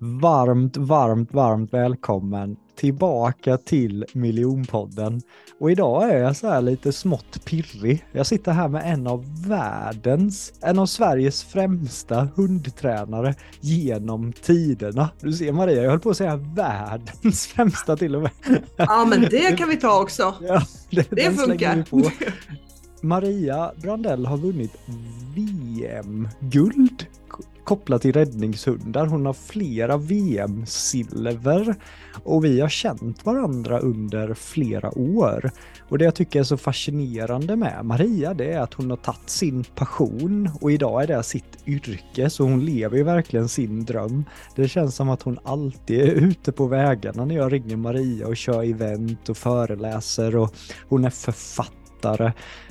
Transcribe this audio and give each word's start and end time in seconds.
Varmt, 0.00 0.76
varmt, 0.76 1.34
varmt 1.34 1.72
välkommen 1.72 2.56
tillbaka 2.76 3.56
till 3.56 4.04
Miljonpodden. 4.12 5.20
Och 5.60 5.70
idag 5.70 6.10
är 6.10 6.18
jag 6.18 6.36
så 6.36 6.48
här 6.48 6.60
lite 6.60 6.92
smått 6.92 7.44
pirrig. 7.44 8.04
Jag 8.12 8.26
sitter 8.26 8.52
här 8.52 8.68
med 8.68 8.92
en 8.92 9.06
av 9.06 9.48
världens, 9.48 10.52
en 10.62 10.78
av 10.78 10.86
Sveriges 10.86 11.44
främsta 11.44 12.28
hundtränare 12.36 13.34
genom 13.60 14.32
tiderna. 14.32 15.10
Du 15.20 15.32
ser 15.32 15.52
Maria, 15.52 15.82
jag 15.82 15.90
höll 15.90 16.00
på 16.00 16.10
att 16.10 16.16
säga 16.16 16.36
världens 16.36 17.46
främsta 17.54 17.96
till 17.96 18.16
och 18.16 18.22
med. 18.22 18.30
Ja, 18.76 19.06
men 19.10 19.20
det 19.20 19.58
kan 19.58 19.68
vi 19.68 19.76
ta 19.76 20.02
också. 20.02 20.34
Ja, 20.40 20.62
det, 20.90 21.10
det 21.10 21.30
funkar. 21.30 21.84
Maria 23.02 23.72
Brandell 23.82 24.26
har 24.26 24.36
vunnit 24.36 24.72
VM-guld 25.34 27.06
kopplat 27.68 28.02
till 28.02 28.12
räddningshundar. 28.12 29.06
Hon 29.06 29.26
har 29.26 29.32
flera 29.32 29.96
VM-silver 29.96 31.74
och 32.24 32.44
vi 32.44 32.60
har 32.60 32.68
känt 32.68 33.26
varandra 33.26 33.78
under 33.78 34.34
flera 34.34 34.98
år. 34.98 35.50
Och 35.88 35.98
det 35.98 36.04
jag 36.04 36.14
tycker 36.14 36.40
är 36.40 36.44
så 36.44 36.56
fascinerande 36.56 37.56
med 37.56 37.84
Maria 37.84 38.34
det 38.34 38.52
är 38.52 38.60
att 38.60 38.74
hon 38.74 38.90
har 38.90 38.96
tagit 38.96 39.30
sin 39.30 39.64
passion 39.64 40.50
och 40.60 40.72
idag 40.72 41.02
är 41.02 41.06
det 41.06 41.22
sitt 41.22 41.58
yrke 41.66 42.30
så 42.30 42.44
hon 42.44 42.64
lever 42.64 42.96
ju 42.96 43.02
verkligen 43.02 43.48
sin 43.48 43.84
dröm. 43.84 44.24
Det 44.56 44.68
känns 44.68 44.96
som 44.96 45.08
att 45.08 45.22
hon 45.22 45.38
alltid 45.44 46.00
är 46.00 46.12
ute 46.12 46.52
på 46.52 46.66
vägarna 46.66 47.24
när 47.24 47.34
jag 47.34 47.52
ringer 47.52 47.76
Maria 47.76 48.26
och 48.26 48.36
kör 48.36 48.62
event 48.62 49.28
och 49.28 49.36
föreläser 49.36 50.36
och 50.36 50.54
hon 50.88 51.04
är 51.04 51.10
författare. 51.10 51.77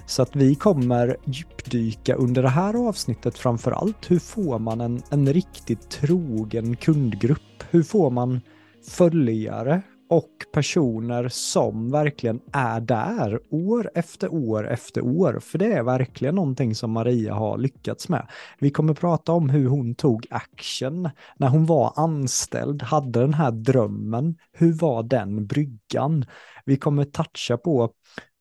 Så 0.05 0.21
att 0.21 0.35
vi 0.35 0.55
kommer 0.55 1.17
djupdyka 1.25 2.15
under 2.15 2.41
det 2.43 2.49
här 2.49 2.87
avsnittet 2.87 3.37
framför 3.37 3.71
allt. 3.71 4.11
Hur 4.11 4.19
får 4.19 4.59
man 4.59 4.81
en, 4.81 5.01
en 5.09 5.33
riktigt 5.33 5.89
trogen 5.89 6.75
kundgrupp? 6.75 7.63
Hur 7.69 7.83
får 7.83 8.09
man 8.09 8.41
följare 8.89 9.81
och 10.09 10.31
personer 10.53 11.29
som 11.29 11.91
verkligen 11.91 12.39
är 12.53 12.79
där 12.79 13.39
år 13.49 13.91
efter 13.95 14.33
år 14.33 14.67
efter 14.67 15.01
år. 15.01 15.39
För 15.41 15.57
det 15.57 15.73
är 15.73 15.83
verkligen 15.83 16.35
någonting 16.35 16.75
som 16.75 16.91
Maria 16.91 17.33
har 17.33 17.57
lyckats 17.57 18.09
med. 18.09 18.27
Vi 18.59 18.69
kommer 18.71 18.93
prata 18.93 19.31
om 19.31 19.49
hur 19.49 19.67
hon 19.67 19.95
tog 19.95 20.25
action 20.29 21.09
när 21.37 21.47
hon 21.47 21.65
var 21.65 21.93
anställd, 21.95 22.83
hade 22.83 23.19
den 23.19 23.33
här 23.33 23.51
drömmen. 23.51 24.35
Hur 24.51 24.73
var 24.73 25.03
den 25.03 25.47
bryggan? 25.47 26.25
Vi 26.65 26.77
kommer 26.77 27.03
toucha 27.05 27.57
på 27.57 27.89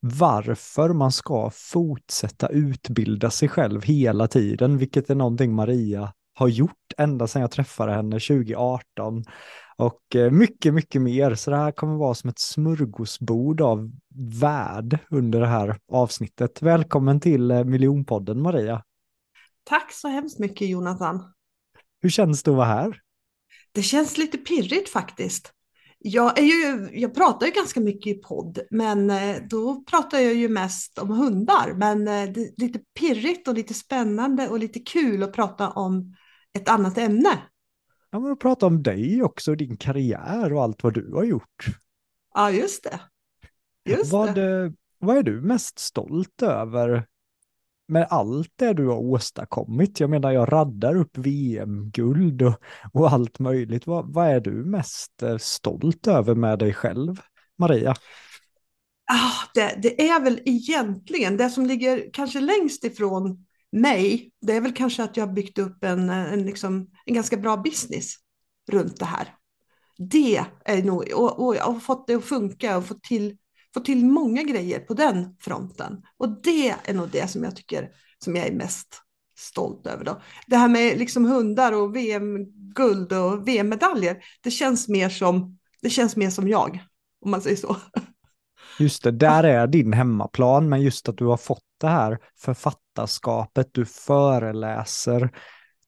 varför 0.09 0.89
man 0.89 1.13
ska 1.13 1.51
fortsätta 1.55 2.49
utbilda 2.49 3.31
sig 3.31 3.49
själv 3.49 3.83
hela 3.83 4.29
tiden, 4.29 4.79
vilket 4.79 5.11
är 5.11 5.15
någonting 5.15 5.55
Maria 5.55 6.13
har 6.35 6.49
gjort 6.49 6.93
ända 6.97 7.27
sedan 7.27 7.43
jag 7.43 7.51
träffade 7.51 7.93
henne 7.93 8.21
2018. 8.21 9.25
Och 9.77 10.17
eh, 10.17 10.31
mycket, 10.31 10.75
mycket 10.75 11.03
mer. 11.03 11.35
Så 11.35 11.51
det 11.51 11.57
här 11.57 11.73
kommer 11.73 11.97
vara 11.97 12.15
som 12.15 12.31
ett 12.31 12.39
smörgåsbord 12.39 13.61
av 13.61 13.91
värld 14.41 14.99
under 15.11 15.41
det 15.41 15.47
här 15.47 15.79
avsnittet. 15.93 16.63
Välkommen 16.63 17.21
till 17.21 17.51
eh, 17.51 17.65
Miljonpodden 17.65 18.43
Maria. 18.43 18.83
Tack 19.65 19.93
så 19.93 20.09
hemskt 20.09 20.39
mycket 20.39 20.69
Jonathan. 20.69 21.33
Hur 22.03 22.11
känns 22.11 22.43
det 22.43 22.51
att 22.51 22.57
vara 22.57 22.67
här? 22.67 23.01
Det 23.73 23.83
känns 23.83 24.19
lite 24.19 24.39
pirrigt 24.39 24.89
faktiskt. 24.89 25.53
Jag, 25.99 26.39
är 26.39 26.43
ju, 26.43 26.89
jag 26.93 27.15
pratar 27.15 27.47
ju 27.47 27.53
ganska 27.53 27.81
mycket 27.81 28.17
i 28.17 28.21
podd, 28.21 28.59
men 28.71 29.11
eh, 29.11 29.37
då 29.51 29.85
pratar 29.91 30.19
jag 30.19 30.35
ju 30.35 30.49
mest 30.49 30.99
om 30.99 31.11
hundar. 31.11 31.75
Men 31.77 32.09
eh, 32.09 32.33
det 32.33 32.41
är 32.41 32.61
lite 32.61 32.81
pirrigt 32.99 33.49
och 33.49 33.55
lite 33.55 33.75
spännande 33.75 34.49
och 34.49 34.59
lite 34.59 34.79
kul 34.79 35.23
att 35.23 35.33
prata 35.33 35.71
om 35.71 36.17
ett 36.59 36.69
annat 36.69 36.99
ämne. 36.99 37.43
Ja, 38.11 38.21
men 38.21 38.37
prata 38.37 38.67
om 38.67 38.83
dig 38.83 39.23
också, 39.23 39.55
din 39.55 39.77
karriär 39.77 40.53
och 40.53 40.63
allt 40.63 40.83
vad 40.83 40.95
du 40.95 41.13
har 41.15 41.25
gjort. 41.25 41.67
Ja, 42.35 42.51
just 42.51 42.85
det. 42.85 43.01
Just 43.91 44.13
vad, 44.13 44.35
det. 44.35 44.73
vad 44.99 45.17
är 45.17 45.23
du 45.23 45.41
mest 45.41 45.79
stolt 45.79 46.43
över 46.43 47.07
med 47.89 48.07
allt 48.11 48.53
det 48.57 48.73
du 48.73 48.87
har 48.87 48.99
åstadkommit. 48.99 50.01
Jag 50.01 50.11
menar, 50.11 50.31
jag 50.31 50.53
raddar 50.53 50.97
upp 50.97 51.19
VM-guld 51.19 52.43
och, 52.43 52.55
och, 52.93 53.13
allt 53.13 53.39
möjligt. 53.39 53.87
Vad, 53.87 54.13
vad, 54.15 54.29
är 54.29 54.41
du 54.41 54.51
mest 54.51 55.23
eh, 55.23 55.37
stolt 55.39 56.07
över 56.07 56.35
med 56.35 56.59
dig 56.59 56.75
själv, 56.75 57.21
Maria? 57.59 57.95
Ah, 59.11 59.51
det, 59.55 59.79
det, 59.83 60.09
är 60.09 60.21
väl 60.21 60.41
egentligen 60.45 61.37
det 61.37 61.51
som 61.51 61.67
ligger 61.67 62.11
kanske 62.13 62.41
längst 62.41 62.85
ifrån 62.85 63.47
mig. 63.73 64.31
Det 64.41 64.53
är 64.53 64.61
väl 64.61 64.75
kanske 64.75 65.05
att 65.05 65.17
jag 65.17 65.27
har 65.27 65.33
byggt 65.33 65.59
upp 65.59 65.85
en, 65.85 66.11
en, 66.11 66.43
liksom, 66.43 66.91
en 67.05 67.15
ganska 67.15 67.37
bra 67.37 67.57
business 67.57 68.15
runt 68.71 68.99
det 68.99 69.05
här. 69.05 69.35
Det 69.99 70.45
är 70.65 70.83
nog, 70.83 71.13
och, 71.15 71.47
och 71.47 71.57
jag 71.57 71.65
har 71.65 71.81
fått 71.81 72.07
det 72.07 72.15
att 72.15 72.25
funka 72.25 72.77
och 72.77 72.87
fått 72.87 73.03
till 73.03 73.37
få 73.77 73.81
till 73.81 74.05
många 74.05 74.43
grejer 74.43 74.81
på 74.81 74.95
den 74.95 75.37
fronten. 75.41 76.03
Och 76.17 76.43
det 76.43 76.75
är 76.85 76.95
nog 76.95 77.09
det 77.09 77.31
som 77.31 77.45
jag 77.45 77.57
tycker 77.57 77.91
som 78.25 78.37
jag 78.37 78.47
är 78.47 78.53
mest 78.53 79.03
stolt 79.39 79.87
över. 79.87 80.05
Då. 80.05 80.21
Det 80.47 80.57
här 80.57 80.69
med 80.69 80.99
liksom 80.99 81.25
hundar 81.25 81.73
och 81.73 81.97
VM-guld 81.97 83.13
och 83.13 83.49
VM-medaljer, 83.49 84.17
det 84.43 84.51
känns 84.51 84.89
mer 84.89 85.09
som, 85.09 85.59
det 85.83 85.91
känns 85.91 86.17
mer 86.17 86.31
som 86.31 86.49
jag, 86.49 86.85
om 87.25 87.31
man 87.31 87.41
säger 87.41 87.57
så. 87.57 87.77
Just 88.79 89.03
det, 89.03 89.11
där 89.11 89.45
är 89.45 89.67
din 89.67 89.93
hemmaplan, 89.93 90.69
men 90.69 90.83
just 90.83 91.09
att 91.09 91.19
du 91.19 91.25
har 91.25 91.37
fått 91.37 91.65
det 91.81 91.89
här 91.89 92.19
författarskapet, 92.39 93.69
du 93.73 93.85
föreläser, 93.85 95.31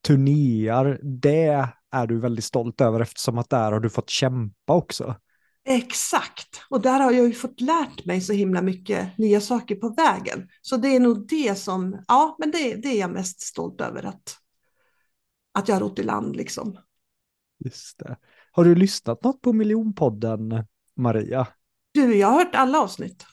turnéar, 0.06 1.00
det 1.23 1.69
är 1.93 2.06
du 2.06 2.20
väldigt 2.20 2.44
stolt 2.44 2.81
över 2.81 3.00
eftersom 3.00 3.38
att 3.38 3.50
där 3.50 3.73
har 3.73 3.81
du 3.81 3.91
fått 3.91 4.11
kämpa 4.11 4.73
också. 4.73 5.17
Exakt, 5.70 6.61
och 6.70 6.81
där 6.81 7.00
har 7.00 7.12
jag 7.12 7.26
ju 7.26 7.32
fått 7.32 7.61
lärt 7.61 8.05
mig 8.05 8.20
så 8.20 8.32
himla 8.32 8.62
mycket 8.62 9.19
nya 9.19 9.41
saker 9.41 9.75
på 9.75 9.88
vägen. 9.88 10.49
Så 10.62 10.76
det 10.76 10.88
är 10.88 11.00
nog 11.00 11.29
det 11.29 11.59
som, 11.59 12.05
ja, 12.09 12.37
men 12.38 12.50
det, 12.50 12.75
det 12.75 12.88
är 12.88 13.00
jag 13.00 13.11
mest 13.11 13.41
stolt 13.41 13.81
över 13.81 14.03
att, 14.03 14.37
att 15.53 15.69
jag 15.69 15.75
har 15.75 15.81
rott 15.81 15.99
i 15.99 16.03
land 16.03 16.37
liksom. 16.37 16.79
Just 17.65 17.99
det. 17.99 18.17
Har 18.53 18.65
du 18.65 18.75
lyssnat 18.75 19.25
något 19.25 19.41
på 19.41 19.53
Miljonpodden, 19.53 20.65
Maria? 20.97 21.47
Du, 21.93 22.17
jag 22.17 22.29
har 22.29 22.44
hört 22.44 22.55
alla 22.55 22.81
avsnitt. 22.81 23.26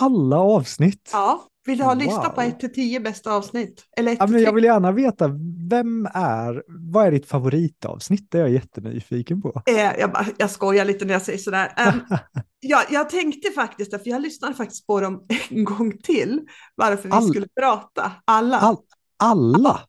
Alla 0.00 0.36
avsnitt? 0.38 1.10
Ja, 1.12 1.44
Vill 1.66 1.78
du 1.78 1.84
ha 1.84 1.94
lista 1.94 2.28
på 2.30 2.40
Wow. 2.40 2.50
1 2.50 2.60
till 2.60 2.72
10 2.72 3.00
bästa 3.00 3.32
avsnitt? 3.32 3.84
Eller 3.96 4.12
1 4.12 4.18
Ja, 4.20 4.26
men 4.26 4.40
jag 4.40 4.48
3? 4.48 4.54
vill 4.54 4.64
gärna 4.64 4.92
veta, 4.92 5.28
vem 5.70 6.06
är, 6.14 6.62
vad 6.68 7.06
är 7.06 7.10
ditt 7.10 7.26
favoritavsnitt? 7.26 8.26
Det 8.30 8.38
är 8.38 8.42
jag 8.42 8.50
jättenyfiken 8.50 9.42
på. 9.42 9.62
Eh, 9.66 9.74
jag, 10.00 10.12
bara, 10.12 10.26
jag 10.36 10.50
skojar 10.50 10.84
lite 10.84 11.04
när 11.04 11.12
jag 11.12 11.22
säger 11.22 11.38
sådär. 11.38 11.72
Ehm, 11.76 12.00
jag, 12.60 12.82
jag 12.90 13.10
tänkte 13.10 13.50
faktiskt, 13.50 13.90
för 13.90 14.08
jag 14.10 14.22
lyssnade 14.22 14.54
faktiskt 14.54 14.86
på 14.86 15.00
dem 15.00 15.26
en 15.50 15.64
gång 15.64 15.98
till, 15.98 16.40
varför 16.74 17.08
vi 17.08 17.10
All- 17.14 17.28
skulle 17.28 17.48
prata, 17.60 18.12
alla. 18.24 18.56
All, 18.58 18.76
alla? 19.16 19.80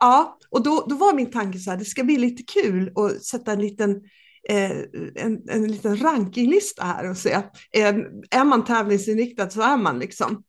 Ja, 0.00 0.38
och 0.50 0.62
då, 0.62 0.86
då 0.88 0.94
var 0.94 1.14
min 1.14 1.30
tanke 1.30 1.58
så 1.58 1.70
här, 1.70 1.78
det 1.78 1.84
ska 1.84 2.04
bli 2.04 2.16
lite 2.16 2.42
kul 2.42 2.92
att 2.96 3.24
sätta 3.24 3.52
en 3.52 3.60
liten, 3.60 4.00
Eh, 4.48 4.70
en, 5.14 5.48
en 5.48 5.66
liten 5.68 5.96
rankinglista 5.96 6.84
här 6.84 7.10
och 7.10 7.16
se, 7.16 7.32
eh, 7.72 7.94
är 8.30 8.44
man 8.44 8.64
tävlingsinriktad 8.64 9.50
så 9.50 9.62
är 9.62 9.76
man 9.76 9.98
liksom. 9.98 10.44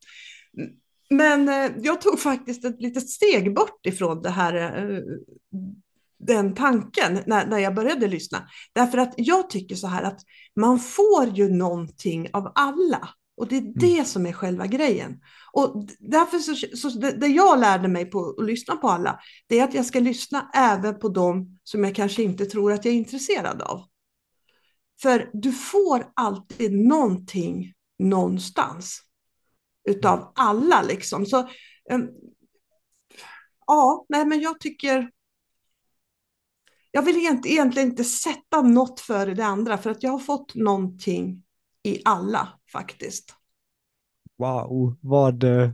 Men 1.09 1.49
eh, 1.49 1.71
jag 1.77 2.01
tog 2.01 2.19
faktiskt 2.19 2.65
ett 2.65 2.81
litet 2.81 3.09
steg 3.09 3.55
bort 3.55 3.85
ifrån 3.85 4.21
det 4.21 4.29
här, 4.29 4.53
eh, 4.55 4.99
den 6.19 6.55
tanken 6.55 7.19
när, 7.25 7.47
när 7.47 7.59
jag 7.59 7.75
började 7.75 8.07
lyssna. 8.07 8.47
Därför 8.73 8.97
att 8.97 9.13
jag 9.17 9.49
tycker 9.49 9.75
så 9.75 9.87
här 9.87 10.03
att 10.03 10.19
man 10.55 10.79
får 10.79 11.25
ju 11.33 11.49
någonting 11.49 12.29
av 12.33 12.51
alla. 12.55 13.09
Och 13.35 13.47
det 13.47 13.57
är 13.57 13.73
det 13.75 14.05
som 14.05 14.25
är 14.25 14.33
själva 14.33 14.67
grejen. 14.67 15.21
Och 15.51 15.85
därför 15.99 16.39
så, 16.39 16.77
så 16.77 16.99
det, 16.99 17.11
det 17.11 17.27
jag 17.27 17.59
lärde 17.59 17.87
mig 17.87 18.05
på 18.05 18.35
att 18.39 18.45
lyssna 18.45 18.75
på 18.75 18.89
alla, 18.89 19.19
det 19.47 19.59
är 19.59 19.63
att 19.63 19.73
jag 19.73 19.85
ska 19.85 19.99
lyssna 19.99 20.51
även 20.53 20.99
på 20.99 21.09
dem 21.09 21.59
som 21.63 21.83
jag 21.83 21.95
kanske 21.95 22.23
inte 22.23 22.45
tror 22.45 22.71
att 22.73 22.85
jag 22.85 22.93
är 22.93 22.97
intresserad 22.97 23.61
av. 23.61 23.83
För 25.01 25.29
du 25.33 25.51
får 25.51 26.11
alltid 26.13 26.73
någonting 26.73 27.73
någonstans 27.99 29.01
utav 29.89 30.31
alla 30.35 30.81
liksom. 30.81 31.25
Så 31.25 31.39
um, 31.91 32.09
ja, 33.67 34.05
nej 34.09 34.25
men 34.25 34.41
jag 34.41 34.59
tycker 34.59 35.09
jag 36.91 37.01
vill 37.01 37.17
egentligen 37.17 37.89
inte 37.89 38.03
sätta 38.03 38.61
något 38.61 38.99
före 38.99 39.33
det 39.33 39.45
andra 39.45 39.77
för 39.77 39.89
att 39.89 40.03
jag 40.03 40.11
har 40.11 40.19
fått 40.19 40.55
någonting 40.55 41.43
i 41.83 42.01
alla 42.05 42.59
faktiskt. 42.73 43.35
Wow, 44.37 44.97
vad, 45.01 45.43
eh, 45.43 45.71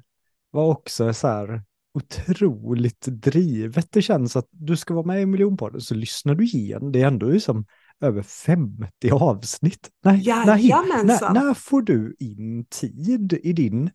vad 0.51 0.69
också 0.69 1.13
så 1.13 1.27
här 1.27 1.63
otroligt 1.93 3.01
drivet. 3.01 3.91
Det 3.91 4.01
känns 4.01 4.35
att 4.35 4.47
du 4.51 4.77
ska 4.77 4.93
vara 4.93 5.05
med 5.05 5.21
i 5.21 5.25
miljonpodden 5.25 5.81
så 5.81 5.95
lyssnar 5.95 6.35
du 6.35 6.45
igen. 6.45 6.91
Det 6.91 7.01
är 7.01 7.07
ändå 7.07 7.29
liksom 7.29 7.65
över 8.01 8.21
50 8.21 9.11
avsnitt. 9.11 9.89
Nej, 10.03 10.23
när, 10.25 11.33
när 11.33 11.53
får 11.53 11.81
du 11.81 12.15
in 12.19 12.65
tid 12.65 13.39
i 13.43 13.53
din 13.53 13.89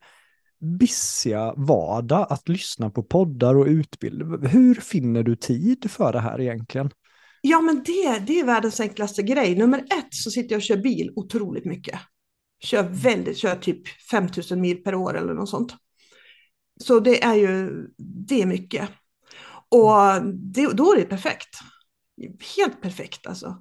bissiga 0.78 1.54
vardag 1.56 2.26
att 2.30 2.48
lyssna 2.48 2.90
på 2.90 3.02
poddar 3.02 3.54
och 3.54 3.66
utbildning? 3.66 4.46
Hur 4.46 4.74
finner 4.74 5.22
du 5.22 5.36
tid 5.36 5.90
för 5.90 6.12
det 6.12 6.20
här 6.20 6.40
egentligen? 6.40 6.90
Ja, 7.42 7.60
men 7.60 7.82
det, 7.82 8.18
det 8.26 8.40
är 8.40 8.44
världens 8.44 8.80
enklaste 8.80 9.22
grej. 9.22 9.54
Nummer 9.54 9.78
ett 9.78 10.08
så 10.10 10.30
sitter 10.30 10.52
jag 10.52 10.58
och 10.58 10.62
kör 10.62 10.76
bil 10.76 11.12
otroligt 11.16 11.64
mycket. 11.64 11.98
Kör 12.60 12.82
väldigt, 12.82 13.38
kör 13.38 13.56
typ 13.56 13.88
5000 14.10 14.60
mil 14.60 14.76
per 14.76 14.94
år 14.94 15.16
eller 15.16 15.34
något 15.34 15.48
sånt. 15.48 15.74
Så 16.84 17.00
det 17.00 17.24
är 17.24 17.34
ju, 17.34 17.86
det 17.98 18.42
är 18.42 18.46
mycket. 18.46 18.88
Och 19.68 20.24
det, 20.34 20.72
då 20.72 20.92
är 20.92 20.96
det 20.96 21.04
perfekt. 21.04 21.58
Helt 22.56 22.82
perfekt 22.82 23.26
alltså. 23.26 23.56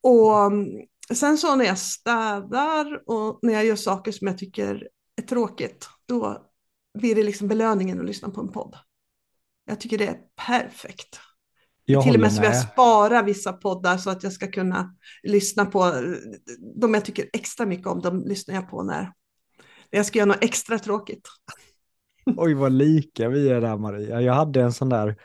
Och 0.00 0.44
mm, 0.44 0.66
sen 1.14 1.38
så 1.38 1.56
när 1.56 1.64
jag 1.64 1.78
städar 1.78 3.02
och 3.10 3.38
när 3.42 3.52
jag 3.52 3.64
gör 3.64 3.76
saker 3.76 4.12
som 4.12 4.26
jag 4.26 4.38
tycker 4.38 4.88
är 5.16 5.22
tråkigt, 5.22 5.88
då 6.06 6.50
blir 6.98 7.14
det 7.14 7.22
liksom 7.22 7.48
belöningen 7.48 8.00
att 8.00 8.06
lyssna 8.06 8.30
på 8.30 8.40
en 8.40 8.52
podd. 8.52 8.76
Jag 9.64 9.80
tycker 9.80 9.98
det 9.98 10.06
är 10.06 10.18
perfekt. 10.46 11.20
Jag 11.90 12.02
Till 12.04 12.14
och 12.14 12.20
med 12.20 12.32
så 12.32 12.42
jag 12.42 12.50
med. 12.50 12.60
sparar 12.60 13.22
vissa 13.22 13.52
poddar 13.52 13.96
så 13.96 14.10
att 14.10 14.22
jag 14.22 14.32
ska 14.32 14.46
kunna 14.46 14.94
lyssna 15.22 15.66
på 15.66 15.92
de 16.80 16.94
jag 16.94 17.04
tycker 17.04 17.26
extra 17.32 17.66
mycket 17.66 17.86
om. 17.86 18.00
De 18.00 18.24
lyssnar 18.24 18.54
jag 18.54 18.70
på 18.70 18.82
när 18.82 19.12
jag 19.90 20.06
ska 20.06 20.18
göra 20.18 20.28
något 20.28 20.44
extra 20.44 20.78
tråkigt. 20.78 21.28
Oj, 22.36 22.54
vad 22.54 22.72
lika 22.72 23.28
vi 23.28 23.48
är 23.48 23.60
där 23.60 23.76
Maria. 23.76 24.20
Jag 24.20 24.34
hade 24.34 24.62
en 24.62 24.72
sån 24.72 24.88
där 24.88 25.16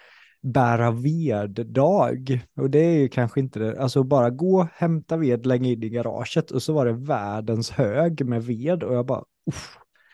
bära 0.45 0.91
ved-dag. 0.91 2.41
Och 2.55 2.69
det 2.69 2.79
är 2.79 2.97
ju 2.97 3.09
kanske 3.09 3.39
inte 3.39 3.59
det, 3.59 3.81
alltså 3.81 4.03
bara 4.03 4.29
gå, 4.29 4.67
hämta 4.73 5.17
ved, 5.17 5.45
lägga 5.45 5.65
in 5.65 5.83
i 5.83 5.89
garaget 5.89 6.51
och 6.51 6.63
så 6.63 6.73
var 6.73 6.85
det 6.85 6.93
världens 6.93 7.71
hög 7.71 8.25
med 8.25 8.43
ved 8.43 8.83
och 8.83 8.95
jag 8.95 9.05
bara, 9.05 9.23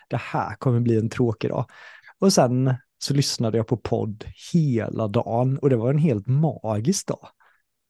det 0.10 0.18
här 0.18 0.56
kommer 0.56 0.80
bli 0.80 0.98
en 0.98 1.10
tråkig 1.10 1.50
dag. 1.50 1.66
Och 2.20 2.34
sen 2.34 2.76
så 3.04 3.14
lyssnade 3.14 3.58
jag 3.58 3.68
på 3.68 3.78
podd 3.78 4.26
hela 4.54 5.08
dagen 5.08 5.58
och 5.58 5.70
det 5.70 5.76
var 5.76 5.90
en 5.90 5.98
helt 6.00 6.28
magisk 6.28 7.08
dag. 7.08 7.28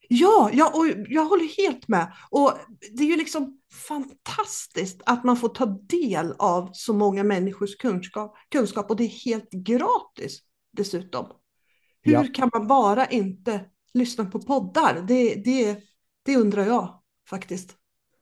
Ja, 0.10 0.50
ja 0.54 0.72
och 0.76 0.86
jag 1.08 1.26
håller 1.26 1.64
helt 1.64 1.88
med. 1.88 2.14
Och 2.30 2.54
det 2.92 3.04
är 3.04 3.08
ju 3.08 3.18
liksom 3.18 3.60
fantastiskt 3.88 5.02
att 5.06 5.24
man 5.24 5.38
får 5.38 5.50
ta 5.50 5.66
del 5.66 6.34
av 6.40 6.70
så 6.74 6.94
många 6.94 7.24
människors 7.24 7.76
kunskap, 7.76 8.36
kunskap 8.50 8.90
och 8.90 8.96
det 8.96 9.04
är 9.04 9.26
helt 9.26 9.52
gratis 9.52 10.40
dessutom. 10.72 11.26
Hur 12.02 12.14
Ja. 12.14 12.26
kan 12.34 12.50
man 12.54 12.68
bara 12.68 13.06
inte 13.06 13.66
lyssna 13.94 14.26
på 14.26 14.40
poddar? 14.40 15.04
Det, 15.08 15.36
det, 15.36 15.78
det 16.24 16.38
undrar 16.38 16.66
jag 16.66 17.02
faktiskt. 17.30 17.76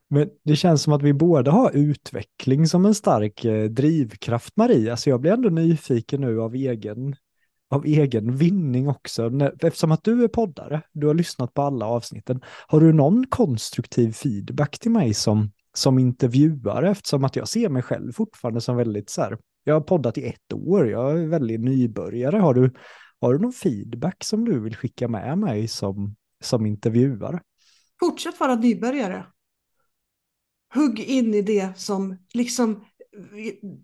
Men 0.10 0.30
det 0.44 0.56
känns 0.56 0.82
som 0.82 0.94
att 0.94 1.02
vi 1.02 1.14
båda 1.14 1.52
har 1.52 1.72
utveckling 1.72 2.68
som 2.68 2.86
en 2.86 2.96
stark 2.96 3.46
eh, 3.46 3.64
drivkraft, 3.64 4.58
Maria. 4.58 4.98
Så 4.98 5.10
jag 5.10 5.22
blir 5.22 5.32
ändå 5.32 5.50
nyfiken 5.50 6.22
nu 6.22 6.42
av 6.42 6.56
egen, 6.56 7.16
av 7.70 7.86
egen 7.86 8.36
vinning 8.36 8.90
också. 8.90 9.30
När, 9.30 9.66
eftersom 9.66 9.92
att 9.92 10.04
du 10.04 10.24
är 10.24 10.28
poddare, 10.28 10.82
du 10.94 11.08
har 11.08 11.14
lyssnat 11.14 11.54
på 11.54 11.62
alla 11.62 11.86
avsnitten. 11.86 12.42
Har 12.68 12.80
du 12.80 12.94
någon 12.94 13.28
konstruktiv 13.28 14.12
feedback 14.12 14.80
till 14.80 14.92
mig 14.92 15.14
som, 15.14 15.52
som 15.74 16.00
intervjuare? 16.00 16.90
Eftersom 16.90 17.24
att 17.24 17.36
jag 17.36 17.48
ser 17.48 17.70
mig 17.70 17.82
själv 17.82 18.12
fortfarande 18.12 18.62
som 18.62 18.78
väldigt 18.78 19.10
så 19.10 19.22
här, 19.22 19.38
jag 19.64 19.74
har 19.74 19.82
poddat 19.82 20.18
i 20.18 20.26
ett 20.26 20.54
år, 20.54 20.90
jag 20.90 21.20
är 21.20 21.28
väldigt 21.28 21.62
nybörjare. 21.62 22.38
Har 22.38 22.54
du, 22.54 22.74
har 23.22 23.34
du 23.34 23.40
någon 23.40 23.54
feedback 23.54 24.24
som 24.24 24.46
du 24.46 24.60
vill 24.60 24.76
skicka 24.76 25.08
med 25.08 25.38
mig 25.38 25.68
som, 25.68 26.16
som 26.44 26.66
intervjuare? 26.66 27.40
Fortsätt 28.00 28.40
vara 28.40 28.56
nybörjare. 28.56 29.26
Hugg 30.74 31.00
in 31.00 31.34
i 31.34 31.42
det 31.42 31.80
som 31.80 32.18
liksom, 32.34 32.86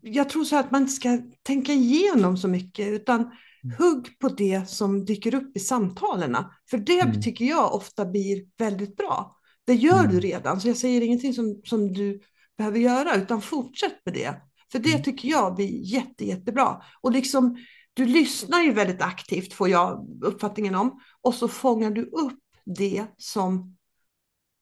jag 0.01 0.29
tror 0.29 0.43
så 0.43 0.55
att 0.57 0.71
man 0.71 0.81
inte 0.81 0.93
ska 0.93 1.19
tänka 1.43 1.73
igenom 1.73 2.37
så 2.37 2.47
mycket 2.47 2.87
utan 2.87 3.31
hugg 3.77 4.19
på 4.19 4.27
det 4.29 4.69
som 4.69 5.05
dyker 5.05 5.35
upp 5.35 5.57
i 5.57 5.59
samtalen. 5.59 6.37
För 6.69 6.77
det 6.77 6.99
Mm. 7.01 7.21
tycker 7.21 7.45
jag 7.45 7.73
ofta 7.73 8.05
blir 8.05 8.45
väldigt 8.57 8.95
bra. 8.95 9.37
Det 9.65 9.73
gör 9.73 9.99
Mm. 9.99 10.11
du 10.11 10.19
redan, 10.19 10.61
så 10.61 10.67
jag 10.67 10.77
säger 10.77 11.01
ingenting 11.01 11.33
som, 11.33 11.61
som 11.65 11.93
du 11.93 12.19
behöver 12.57 12.79
göra 12.79 13.15
utan 13.15 13.41
fortsätt 13.41 13.95
med 14.05 14.13
det. 14.13 14.41
För 14.71 14.79
det 14.79 14.91
Mm. 14.91 15.03
tycker 15.03 15.29
jag 15.29 15.55
blir 15.55 15.93
jätte, 15.93 16.25
jättebra. 16.25 16.81
Och 17.01 17.11
liksom, 17.11 17.57
du 17.93 18.05
lyssnar 18.05 18.61
ju 18.61 18.71
väldigt 18.71 19.01
aktivt 19.01 19.53
får 19.53 19.69
jag 19.69 20.07
uppfattningen 20.21 20.75
om 20.75 20.99
och 21.21 21.33
så 21.35 21.47
fångar 21.47 21.91
du 21.91 22.01
upp 22.01 22.39
det 22.65 23.05
som, 23.17 23.77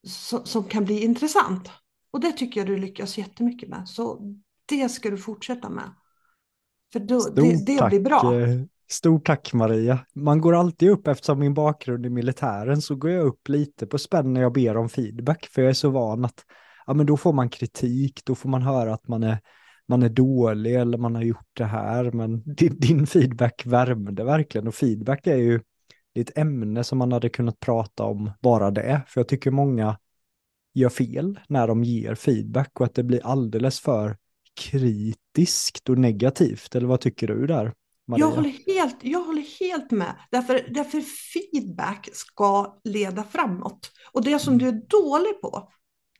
som, 0.06 0.46
som 0.46 0.64
kan 0.64 0.84
bli 0.84 1.04
intressant. 1.04 1.70
Och 2.14 2.20
det 2.20 2.32
tycker 2.32 2.60
jag 2.60 2.66
du 2.66 2.76
lyckas 2.76 3.18
jättemycket 3.18 3.68
med. 3.68 3.88
Så 3.88 4.34
det 4.68 4.88
ska 4.88 5.10
du 5.10 5.16
fortsätta 5.16 5.70
med. 5.70 5.90
För 6.92 7.00
då, 7.00 7.20
det, 7.20 7.66
det 7.66 7.88
blir 7.88 8.00
bra. 8.00 8.40
eh, 8.40 8.60
Stort 8.90 9.26
tack 9.26 9.52
Maria. 9.52 9.98
Man 10.14 10.40
går 10.40 10.54
alltid 10.54 10.90
upp 10.90 11.06
eftersom 11.06 11.38
min 11.38 11.54
bakgrund 11.54 12.06
i 12.06 12.10
militären 12.10 12.82
så 12.82 12.94
går 12.94 13.10
jag 13.10 13.26
upp 13.26 13.48
lite 13.48 13.86
på 13.86 13.98
spänn 13.98 14.32
när 14.32 14.40
jag 14.40 14.52
ber 14.52 14.76
om 14.76 14.88
feedback 14.88 15.48
för 15.52 15.62
jag 15.62 15.68
är 15.68 15.74
så 15.74 15.90
van 15.90 16.24
att 16.24 16.44
ja, 16.86 16.94
men 16.94 17.06
då 17.06 17.16
får 17.16 17.32
man 17.32 17.48
kritik, 17.48 18.20
då 18.24 18.34
får 18.34 18.48
man 18.48 18.62
höra 18.62 18.94
att 18.94 19.08
man 19.08 19.22
är, 19.22 19.38
man 19.88 20.02
är 20.02 20.08
dålig 20.08 20.74
eller 20.74 20.98
man 20.98 21.14
har 21.14 21.22
gjort 21.22 21.50
det 21.52 21.64
här 21.64 22.10
men 22.12 22.42
din, 22.56 22.80
din 22.80 23.06
feedback 23.06 23.62
värmde 23.66 24.24
verkligen 24.24 24.68
och 24.68 24.74
feedback 24.74 25.26
är 25.26 25.36
ju 25.36 25.60
det 26.12 26.20
är 26.20 26.24
ett 26.24 26.38
ämne 26.38 26.84
som 26.84 26.98
man 26.98 27.12
hade 27.12 27.28
kunnat 27.28 27.60
prata 27.60 28.04
om 28.04 28.30
bara 28.42 28.70
det 28.70 29.02
för 29.06 29.20
jag 29.20 29.28
tycker 29.28 29.50
många 29.50 29.96
gör 30.74 30.88
fel 30.88 31.40
när 31.48 31.68
de 31.68 31.84
ger 31.84 32.14
feedback 32.14 32.80
och 32.80 32.86
att 32.86 32.94
det 32.94 33.02
blir 33.04 33.26
alldeles 33.26 33.80
för 33.80 34.16
kritiskt 34.60 35.88
och 35.88 35.98
negativt 35.98 36.74
eller 36.74 36.86
vad 36.86 37.00
tycker 37.00 37.26
du 37.26 37.46
där? 37.46 37.72
Maria? 38.08 38.26
Jag 38.26 38.30
håller, 38.30 38.74
helt, 38.74 38.96
jag 39.00 39.24
håller 39.24 39.60
helt 39.60 39.90
med. 39.90 40.14
Därför, 40.30 40.66
därför 40.70 41.00
feedback 41.00 42.08
ska 42.12 42.80
leda 42.84 43.24
framåt. 43.24 43.90
Och 44.12 44.24
det 44.24 44.38
som 44.38 44.58
du 44.58 44.68
är 44.68 44.82
dålig 44.88 45.40
på, 45.40 45.70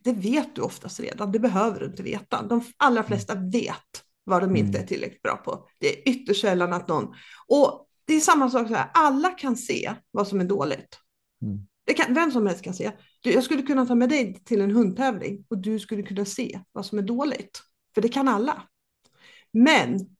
det 0.01 0.13
vet 0.13 0.57
du 0.57 0.63
oftast 0.63 1.01
redan. 1.01 1.33
Det 1.33 1.39
behöver 1.39 1.81
du 1.81 1.87
inte 1.87 2.03
veta. 2.03 2.43
De 2.43 2.63
allra 2.77 3.03
flesta 3.03 3.35
vet 3.35 4.05
vad 4.25 4.43
de 4.43 4.57
inte 4.57 4.79
är 4.79 4.87
tillräckligt 4.87 5.23
bra 5.23 5.37
på. 5.37 5.69
Det 5.79 5.89
är 5.89 6.09
ytterst 6.09 6.41
sällan 6.41 6.73
att 6.73 6.89
någon... 6.89 7.15
Och 7.47 7.87
det 8.05 8.15
är 8.15 8.21
samma 8.21 8.51
sak 8.51 8.69
så 8.69 8.75
här, 8.75 8.91
alla 8.95 9.31
kan 9.31 9.57
se 9.57 9.95
vad 10.11 10.29
som 10.29 10.41
är 10.41 10.45
dåligt. 10.45 10.99
Mm. 11.43 11.67
Det 11.87 11.95
kan, 11.95 12.15
vem 12.15 12.31
som 12.31 12.47
helst 12.47 12.63
kan 12.63 12.75
se. 12.75 12.93
Jag 13.31 13.45
skulle 13.45 13.63
kunna 13.63 13.87
ta 13.87 13.95
med 13.95 14.09
dig 14.09 14.45
till 14.45 14.61
en 14.61 14.71
hundtävling 14.71 15.45
och 15.49 15.59
du 15.59 15.81
skulle 15.81 16.03
kunna 16.03 16.25
se 16.25 16.61
vad 16.73 16.87
som 16.87 16.99
är 16.99 17.03
dåligt. 17.03 17.63
För 17.95 18.03
det 18.03 18.09
kan 18.09 18.29
alla. 18.29 18.63
Men 19.53 20.17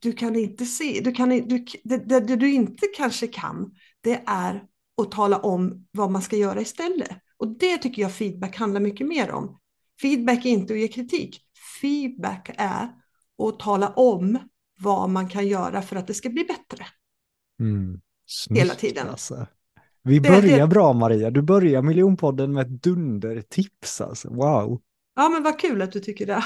du 0.00 0.12
kan 0.12 0.36
inte 0.36 0.66
se, 0.66 1.00
du 1.04 1.12
kan, 1.12 1.28
du, 1.28 1.64
det, 1.84 1.96
det, 1.96 2.20
det 2.20 2.36
du 2.36 2.52
inte 2.52 2.86
kanske 2.96 3.26
kan, 3.26 3.74
det 4.00 4.22
är 4.26 4.64
att 5.02 5.12
tala 5.12 5.38
om 5.38 5.86
vad 5.90 6.10
man 6.10 6.22
ska 6.22 6.36
göra 6.36 6.60
istället. 6.60 7.10
Och 7.36 7.48
det 7.58 7.78
tycker 7.78 8.02
jag 8.02 8.14
feedback 8.14 8.56
handlar 8.56 8.80
mycket 8.80 9.06
mer 9.06 9.30
om. 9.30 9.60
Feedback 10.02 10.44
är 10.44 10.50
inte 10.50 10.72
att 10.72 10.80
ge 10.80 10.88
kritik. 10.88 11.46
Feedback 11.80 12.50
är 12.56 12.88
att 13.42 13.58
tala 13.58 13.88
om 13.88 14.38
vad 14.78 15.10
man 15.10 15.28
kan 15.28 15.48
göra 15.48 15.82
för 15.82 15.96
att 15.96 16.06
det 16.06 16.14
ska 16.14 16.30
bli 16.30 16.44
bättre. 16.44 16.86
Mm. 17.60 18.00
Snyggt, 18.26 18.60
Hela 18.60 18.74
tiden. 18.74 19.08
Alltså. 19.08 19.46
Vi 20.02 20.20
börjar 20.20 20.66
bra 20.66 20.92
Maria. 20.92 21.30
Du 21.30 21.42
börjar 21.42 21.82
miljonpodden 21.82 22.52
med 22.52 22.66
ett 22.66 22.82
dundertips 22.82 24.00
alltså. 24.00 24.28
Wow. 24.28 24.80
Ja, 25.16 25.28
men 25.28 25.42
vad 25.42 25.58
kul 25.58 25.82
att 25.82 25.92
du 25.92 26.00
tycker 26.00 26.26
det. 26.26 26.44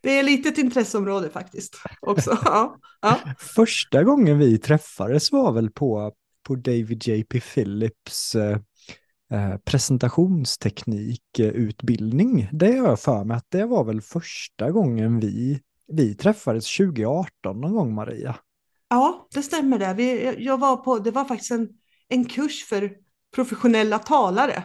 Det 0.00 0.18
är 0.18 0.22
lite 0.22 0.48
ett 0.48 0.58
intresseområde 0.58 1.30
faktiskt 1.30 1.76
också. 2.00 2.38
Ja, 2.44 2.78
ja. 3.02 3.18
Första 3.38 4.04
gången 4.04 4.38
vi 4.38 4.58
träffades 4.58 5.32
var 5.32 5.52
väl 5.52 5.70
på, 5.70 6.12
på 6.42 6.54
David 6.54 7.02
J.P. 7.06 7.40
Phillips 7.40 8.34
eh, 8.34 8.58
eh, 9.32 9.56
presentationsteknikutbildning. 9.64 12.48
Det 12.52 12.76
har 12.76 12.88
jag 12.88 13.00
för 13.00 13.24
mig 13.24 13.36
att 13.36 13.46
det 13.48 13.66
var 13.66 13.84
väl 13.84 14.00
första 14.00 14.70
gången 14.70 15.20
vi, 15.20 15.60
vi 15.92 16.14
träffades 16.14 16.76
2018 16.76 17.60
någon 17.60 17.74
gång 17.74 17.94
Maria. 17.94 18.36
ja 18.88 19.28
det 19.34 19.42
stämmer 19.42 19.78
det. 19.78 19.94
Vi, 19.94 20.34
jag 20.44 20.58
var 20.58 20.76
på, 20.76 20.98
det 20.98 21.10
var 21.10 21.24
faktiskt 21.24 21.50
en, 21.50 21.68
en 22.08 22.24
kurs 22.24 22.64
för 22.64 22.92
professionella 23.34 23.98
talare. 23.98 24.62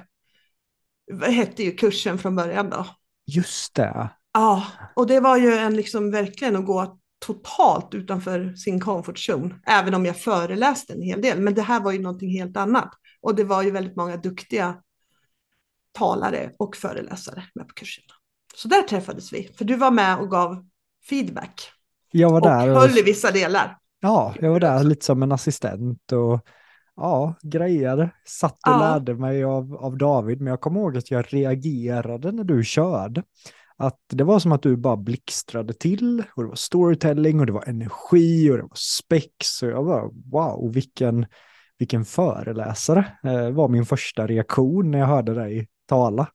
Vad 1.12 1.29
hette 1.31 1.63
ju 1.63 1.72
kursen 1.72 2.17
från 2.17 2.36
början 2.36 2.69
då? 2.69 2.86
Just 3.25 3.75
det. 3.75 4.10
Ja, 4.34 4.65
och 4.96 5.08
det 5.08 5.19
var 5.19 5.38
ju 5.38 5.53
en 5.53 5.75
liksom 5.75 6.12
verkligen 6.12 6.55
att 6.55 6.65
gå 6.65 7.00
totalt 7.25 7.93
utanför 7.93 8.53
sin 8.53 8.79
comfort 8.79 9.29
zone, 9.29 9.55
även 9.65 9.93
om 9.93 10.05
jag 10.05 10.17
föreläste 10.17 10.93
en 10.93 11.01
hel 11.01 11.22
del. 11.22 11.41
Men 11.41 11.53
det 11.53 11.62
här 11.62 11.79
var 11.81 11.91
ju 11.91 12.00
någonting 12.00 12.29
helt 12.29 12.58
annat. 12.58 12.89
Och 13.22 13.36
det 13.36 13.43
var 13.43 13.63
ju 13.63 13.72
väldigt 13.72 13.96
många 13.96 14.17
duktiga 14.17 14.75
talare 15.91 16.51
och 16.60 16.75
föreläsare 16.75 17.43
med 17.55 17.67
på 17.67 17.74
kursen. 17.74 18.03
Så 18.55 18.67
där 18.67 18.81
träffades 18.81 19.34
vi, 19.34 19.53
för 19.58 19.65
du 19.65 19.75
var 19.75 19.91
med 19.91 20.19
och 20.19 20.29
gav 20.31 20.65
feedback 21.10 21.72
Jag 22.12 22.29
var 22.29 22.41
och 22.41 22.48
där 22.48 22.69
och, 22.69 22.81
höll 22.81 22.98
i 22.98 23.01
vissa 23.01 23.31
delar. 23.31 23.77
ja, 24.00 24.36
jag 24.39 24.51
var 24.51 24.60
där 24.60 24.84
lite 24.84 25.05
som 25.05 25.24
en 25.24 25.31
assistent 25.31 26.12
och 26.12 26.46
ja, 27.00 27.34
grejade. 27.41 28.10
Satt 28.25 28.53
och 28.53 28.60
Ja. 28.74 28.77
lärde 28.79 29.15
mig 29.15 29.44
av, 29.44 29.75
av 29.75 29.98
David, 29.98 30.41
men 30.41 30.48
jag 30.51 30.62
kommer 30.62 30.79
ihåg 30.79 30.98
att 30.98 31.12
jag 31.12 31.25
reagerade 31.34 32.32
när 32.32 32.44
du 32.44 32.63
körde. 32.63 33.24
Att 33.77 34.00
det 34.13 34.24
var 34.24 34.39
som 34.39 34.51
att 34.51 34.62
du 34.62 34.77
bara 34.77 34.98
blixtrade 34.98 35.74
till 35.74 36.24
och 36.36 36.44
det 36.44 36.50
var 36.50 36.56
storytelling 36.56 37.39
och 37.39 37.46
det 37.46 37.51
var 37.51 37.70
energi 37.70 38.51
och 38.51 38.58
det 38.58 38.63
var 38.63 38.75
spex 38.75 39.63
och 39.63 39.70
jag 39.70 39.84
var 39.84 40.12
wow, 40.32 40.74
vilken, 40.74 41.25
vilken 41.77 42.06
föreläsare 42.06 43.06
eh, 43.24 43.50
var 43.50 43.68
min 43.68 43.86
första 43.86 44.27
reaktion 44.27 44.91
när 44.91 45.00
jag 45.00 45.08
hörde 45.08 45.34
dig 45.34 45.68
tala. 45.86 46.27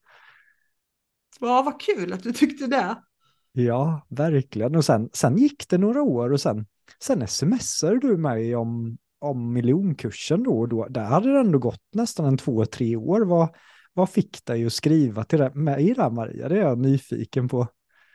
Ja, 1.40 1.62
vad 1.62 1.80
kul 1.80 2.12
att 2.12 2.22
du 2.22 2.32
tyckte 2.32 2.66
det. 2.66 2.96
Ja, 3.52 4.06
verkligen. 4.08 4.76
Och 4.76 4.84
sen, 4.84 5.10
sen 5.12 5.36
gick 5.38 5.68
det 5.68 5.78
några 5.78 6.02
år 6.02 6.32
och 6.32 6.40
sen, 6.40 6.66
sen 7.02 7.28
smsade 7.28 7.98
du 8.00 8.16
mig 8.16 8.56
om, 8.56 8.98
om 9.24 9.52
miljonkursen 9.52 10.42
då 10.42 10.58
och 10.58 10.68
då. 10.68 10.86
Där 10.88 11.04
hade 11.04 11.32
det 11.32 11.40
ändå 11.40 11.58
gått 11.58 11.82
nästan 11.92 12.26
en 12.26 12.36
två, 12.38 12.64
tre 12.66 12.96
år. 12.96 13.20
Vad, 13.20 13.48
vad 13.92 14.10
fick 14.10 14.44
dig 14.44 14.66
att 14.66 14.72
skriva 14.72 15.24
till 15.24 15.38
det, 15.38 15.54
mig 15.54 15.94
där 15.94 16.10
Maria? 16.10 16.48
Det 16.48 16.56
är 16.58 16.62
jag 16.62 16.78
nyfiken 16.78 17.48
på. 17.48 17.68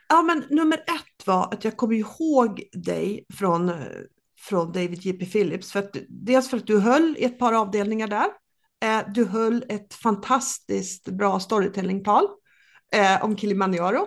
Ja, 0.08 0.22
men 0.22 0.44
nummer 0.50 0.78
ett 0.78 1.26
var 1.26 1.54
att 1.54 1.64
jag 1.64 1.76
kom 1.76 1.92
ihåg 1.92 2.62
dig 2.72 3.24
från, 3.34 3.72
från 4.38 4.72
David 4.72 4.98
J.P. 5.02 5.26
Phillips. 5.26 5.72
För 5.72 5.78
att, 5.78 5.96
dels 6.08 6.50
för 6.50 6.56
att 6.56 6.66
du 6.66 6.78
höll 6.78 7.16
i 7.18 7.24
ett 7.24 7.38
par 7.38 7.52
avdelningar 7.52 8.08
där. 8.08 8.26
Eh, 8.84 9.12
du 9.14 9.24
höll 9.24 9.64
ett 9.68 9.94
fantastiskt 9.94 11.08
bra 11.08 11.40
storytellingtal 11.40 12.24
eh, 12.92 13.24
om 13.24 13.36
Kilimanjaro 13.36 14.06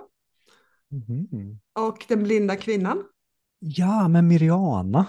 Mhm. 0.92 1.60
och 1.80 2.06
den 2.08 2.24
blinda 2.24 2.56
kvinnan. 2.56 3.04
Ja, 3.60 4.08
men 4.08 4.28
Miriana. 4.28 5.06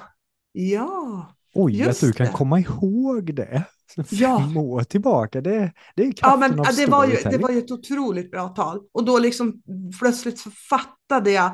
Ja, 0.52 1.33
Oj, 1.54 1.78
Just 1.78 2.02
att 2.02 2.08
du 2.08 2.12
kan 2.12 2.26
det. 2.26 2.32
komma 2.32 2.60
ihåg 2.60 3.34
det. 3.34 3.64
Fem 3.96 4.04
Ja. 4.10 4.52
år 4.56 4.82
tillbaka, 4.82 5.40
det, 5.40 5.72
det 5.96 6.02
är 6.02 6.06
ja 6.06 6.12
kraften 6.12 6.40
men 6.40 6.60
av 6.60 6.66
ja, 6.66 6.72
det 6.76 6.86
var, 6.86 7.06
ju, 7.06 7.16
det 7.30 7.38
var 7.38 7.50
ju 7.50 7.58
ett 7.58 7.70
otroligt 7.70 8.30
bra 8.30 8.48
tal. 8.48 8.80
Och 8.92 9.04
då 9.04 9.18
liksom 9.18 9.62
plötsligt 10.00 10.38
så 10.38 10.50
fattade 10.50 11.30
jag 11.30 11.46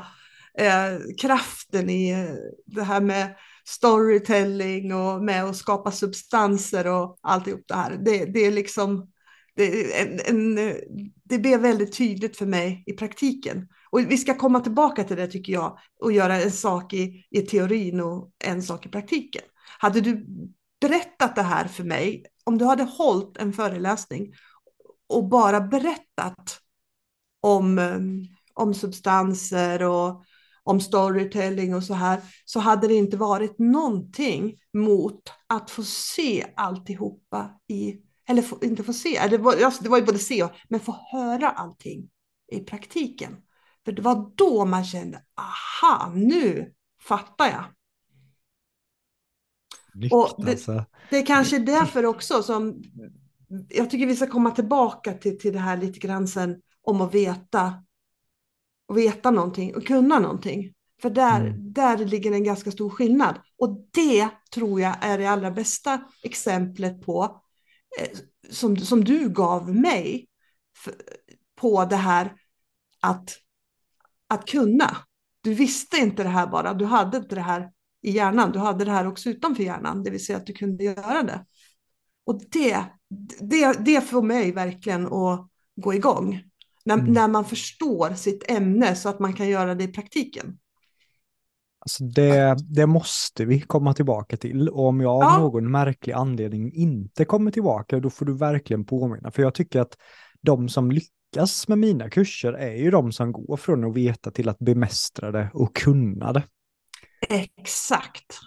eh, 0.59 0.99
kraften 1.21 1.91
i 1.91 2.11
eh, 2.11 2.35
det 2.67 2.83
här 2.83 3.01
med 3.01 3.35
storytelling 3.65 4.95
och 4.95 5.25
med 5.25 5.45
att 5.45 5.57
skapa 5.57 5.91
substanser 5.91 6.87
och 6.87 7.19
alltihop 7.23 7.65
det 7.69 7.75
här. 7.75 7.99
Det, 8.05 8.25
det 8.25 8.47
är 8.47 8.51
liksom, 8.51 9.09
det, 9.57 10.01
en, 10.01 10.21
en, 10.27 10.77
det 11.25 11.39
blev 11.39 11.61
väldigt 11.61 11.97
tydligt 11.97 12.37
för 12.37 12.47
mig 12.47 12.85
i 12.87 12.93
praktiken. 12.93 13.69
Och 13.91 14.01
vi 14.01 14.17
ska 14.17 14.35
komma 14.35 14.61
tillbaka 14.61 15.05
till 15.05 15.17
det 15.17 15.27
tycker 15.27 15.53
jag 15.53 15.79
och 16.01 16.13
göra 16.13 16.41
en 16.41 16.53
sak 16.53 16.93
i, 16.93 17.27
i 17.31 17.41
teorin 17.41 18.01
och 18.01 18.31
en 18.45 18.63
sak 18.63 18.87
i 18.87 18.89
praktiken. 18.89 19.43
Hade 19.79 20.01
du 20.01 20.27
berättat 20.81 21.37
det 21.37 21.43
här 21.43 21.69
för 21.69 21.85
mig, 21.85 22.25
om 22.45 22.59
du 22.59 22.65
hade 22.65 22.83
hållit 22.83 23.37
en 23.37 23.53
föreläsning 23.53 24.35
och 25.09 25.29
bara 25.29 25.61
berättat 25.61 26.61
om, 27.41 27.79
ehm, 27.79 28.27
om 28.55 28.75
substanser 28.75 29.83
och 29.83 30.25
om 30.63 30.81
storytelling 30.81 31.75
och 31.75 31.85
så 31.85 31.95
här, 31.95 32.21
så 32.45 32.61
hade 32.61 32.89
det 32.89 32.95
inte 32.95 33.17
varit 33.17 33.59
någonting 33.59 34.57
mot 34.73 35.23
att 35.47 35.71
få 35.71 35.83
se 35.83 36.47
alltihopa 36.57 37.61
i, 37.69 37.97
eller 38.29 38.43
få, 38.43 38.59
inte 38.63 38.85
få 38.85 38.93
se, 38.93 39.29
det 39.29 39.39
var, 39.39 39.65
alltså, 39.65 39.83
det 39.83 39.89
var 39.89 39.99
ju 39.99 40.05
både 40.05 40.19
se 40.19 40.43
och, 40.43 40.51
men 40.69 40.81
få 40.81 40.97
höra 41.13 41.51
allting 41.51 42.11
i 42.53 42.61
praktiken. 42.61 43.37
För 43.85 43.93
det 43.93 44.03
var 44.03 44.33
då 44.35 44.65
man 44.65 44.85
kände, 44.85 45.23
aha, 45.37 46.13
nu 46.15 46.73
fattar 47.03 47.47
jag. 47.47 47.65
Snyggt, 49.93 50.15
och 50.15 50.45
det- 50.45 50.51
alltså. 50.51 50.85
Det 51.11 51.17
är 51.19 51.27
kanske 51.27 51.59
därför 51.59 52.07
också 52.07 52.43
som 52.43 52.83
jag 53.69 53.91
tycker 53.91 54.07
vi 54.07 54.17
ska 54.17 54.27
komma 54.27 54.51
tillbaka 54.51 55.13
till, 55.15 55.39
till 55.39 55.53
det 55.53 55.59
här 55.59 55.77
lite 55.77 55.99
grann 55.99 56.29
sen 56.29 56.61
om 56.83 57.01
att 57.01 57.15
veta, 57.15 57.85
och 58.89 58.99
veta 58.99 59.31
någonting 59.31 59.75
och 59.77 59.87
kunna 59.87 60.19
någonting. 60.19 60.75
För 61.03 61.11
där, 61.11 61.41
Mm. 61.41 61.73
där 61.73 61.97
ligger 61.99 62.33
en 62.33 62.45
ganska 62.45 62.71
stor 62.71 62.91
skillnad. 62.91 63.35
Och 63.59 63.85
det 63.93 64.29
tror 64.55 64.81
jag 64.81 64.97
är 65.01 65.19
det 65.19 65.27
allra 65.27 65.51
bästa 65.51 66.01
exemplet 66.23 67.03
på 67.07 67.43
eh, 68.01 68.19
som, 68.51 68.77
som 68.77 69.05
du 69.05 69.29
gav 69.29 69.75
mig 69.75 70.29
för, 70.77 70.95
på 71.61 71.85
det 71.85 71.97
här 71.97 72.35
att, 73.01 73.31
att 74.29 74.47
kunna. 74.47 74.97
Du 75.41 75.55
visste 75.55 75.97
inte 75.97 76.23
det 76.23 76.29
här 76.29 76.47
bara, 76.47 76.75
du 76.75 76.85
hade 76.85 77.17
inte 77.17 77.35
det 77.35 77.41
här 77.41 77.71
i 78.03 78.11
hjärnan, 78.11 78.53
du 78.53 78.59
hade 78.59 78.85
det 78.85 78.91
här 78.91 79.07
också 79.07 79.29
utanför 79.31 79.63
hjärnan, 79.63 80.03
det 80.03 80.11
vill 80.11 80.25
säga 80.25 80.37
att 80.39 80.47
du 80.47 80.53
kunde 80.53 80.85
göra 80.85 81.23
det. 81.23 81.45
Och 82.27 82.41
det, 82.51 82.85
det, 83.41 83.73
det 83.85 84.01
får 84.01 84.23
mig 84.23 84.53
verkligen 84.53 85.07
att 85.07 85.49
gå 85.77 85.95
igång. 85.95 86.43
När, 86.85 86.99
Mm. 86.99 87.13
när 87.13 87.29
man 87.29 87.45
förstår 87.45 88.15
sitt 88.15 88.51
ämne 88.51 88.95
så 88.95 89.09
att 89.09 89.19
man 89.21 89.33
kan 89.33 89.49
göra 89.49 89.75
det 89.75 89.85
i 89.85 89.89
praktiken. 89.89 90.59
Alltså 91.79 92.05
det, 92.05 92.57
det 92.75 92.87
måste 92.87 93.45
vi 93.45 93.61
komma 93.61 93.95
tillbaka 93.95 94.37
till. 94.37 94.69
Och 94.69 94.87
om 94.87 95.01
jag 95.01 95.11
av 95.13 95.23
Ja. 95.23 95.39
någon 95.39 95.71
märklig 95.71 96.13
anledning 96.13 96.73
inte 96.73 97.25
kommer 97.25 97.51
tillbaka, 97.51 98.01
då 98.01 98.11
får 98.11 98.27
du 98.27 98.37
verkligen 98.37 98.85
påminna. 98.85 99.31
För 99.31 99.43
jag 99.43 99.55
tycker 99.55 99.81
att 99.81 99.97
de 100.41 100.69
som 100.69 100.91
lyckas 100.91 101.69
med 101.69 101.79
mina 101.79 102.11
kurser 102.11 102.53
är 102.53 102.75
ju 102.75 102.91
de 102.91 103.13
som 103.13 103.33
går 103.33 103.57
från 103.57 103.85
att 103.85 103.95
veta 103.97 104.31
till 104.31 104.49
att 104.49 104.59
bemästra 104.59 105.33
det 105.33 105.51
och 105.55 105.77
kunna 105.77 106.33
det. 106.33 106.43
Exakt. 107.29 108.39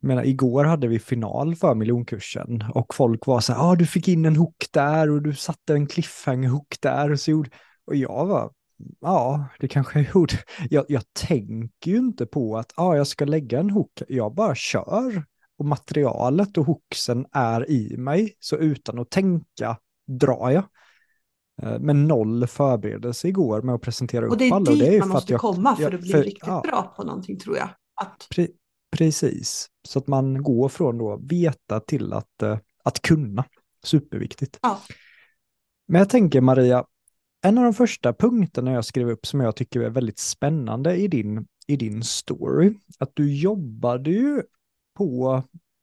Jag 0.00 0.08
menar, 0.08 0.24
igår 0.24 0.64
hade 0.64 0.88
vi 0.88 0.98
final 0.98 1.54
för 1.56 1.74
miljonkursen 1.74 2.64
och 2.74 2.94
folk 2.94 3.26
var 3.26 3.40
så 3.40 3.52
här, 3.52 3.70
ah, 3.70 3.74
du 3.74 3.86
fick 3.86 4.08
in 4.08 4.24
en 4.24 4.36
hook 4.36 4.66
där 4.70 5.10
och 5.10 5.22
du 5.22 5.34
satte 5.34 5.74
en 5.74 5.86
cliffhanger-hook 5.86 6.76
där 6.80 7.12
och 7.12 7.20
så 7.20 7.30
gjorde... 7.30 7.50
Och 7.86 7.96
jag 7.96 8.26
var, 8.26 8.50
ja, 9.00 9.44
det 9.60 9.68
kanske 9.68 9.98
jag 10.00 10.08
gjorde. 10.14 10.34
Jag, 10.70 10.84
jag 10.88 11.02
tänker 11.12 11.90
ju 11.90 11.96
inte 11.96 12.26
på 12.26 12.56
att 12.58 12.72
ah, 12.76 12.96
jag 12.96 13.06
ska 13.06 13.24
lägga 13.24 13.60
en 13.60 13.70
hook, 13.70 14.02
jag 14.08 14.34
bara 14.34 14.54
kör. 14.54 15.24
Och 15.58 15.64
materialet 15.64 16.58
och 16.58 16.66
hooksen 16.66 17.26
är 17.32 17.70
i 17.70 17.96
mig, 17.96 18.36
så 18.40 18.56
utan 18.56 18.98
att 18.98 19.10
tänka 19.10 19.78
drar 20.06 20.50
jag. 20.50 20.64
Eh, 21.62 21.78
Med 21.80 21.96
noll 21.96 22.46
förberedelse 22.46 23.28
igår 23.28 23.62
med 23.62 23.74
att 23.74 23.80
presentera 23.80 24.26
upp 24.26 24.32
Och 24.32 24.42
alla. 24.42 24.56
Och 24.56 24.64
dit 24.66 24.78
det 24.80 24.88
är 24.88 24.92
ju 24.92 24.98
man 24.98 25.08
måste 25.08 25.32
jag, 25.32 25.40
komma 25.40 25.76
för 25.76 25.82
jag- 25.82 25.94
att 25.94 26.00
bli 26.00 26.12
riktigt 26.12 26.42
ja. 26.46 26.60
bra 26.64 26.94
på 26.96 27.04
någonting 27.04 27.38
tror 27.38 27.56
jag. 27.56 27.68
Att, 27.96 28.26
Pre 28.30 28.48
precis, 28.96 29.66
så 29.88 29.98
att 29.98 30.06
man 30.06 30.42
går 30.42 30.68
från 30.68 30.98
då 30.98 31.16
veta 31.16 31.80
till 31.80 32.12
att, 32.12 32.42
eh, 32.42 32.58
att 32.84 33.02
kunna. 33.02 33.44
Superviktigt. 33.82 34.58
Ja. 34.62 34.80
Men 35.88 35.98
jag 35.98 36.08
tänker 36.08 36.40
Maria, 36.40 36.84
en 37.42 37.58
av 37.58 37.64
de 37.64 37.74
första 37.74 38.12
punkterna 38.12 38.72
jag 38.72 38.84
skrev 38.84 39.10
upp 39.10 39.26
som 39.26 39.40
jag 39.40 39.56
tycker 39.56 39.80
är 39.80 39.90
väldigt 39.90 40.18
spännande 40.18 40.96
i 40.96 41.08
din, 41.08 41.46
i 41.66 41.76
din 41.76 42.02
story, 42.02 42.74
att 42.98 43.10
du 43.14 43.34
jobbade 43.34 44.10
ju 44.10 44.42
på 44.96 45.42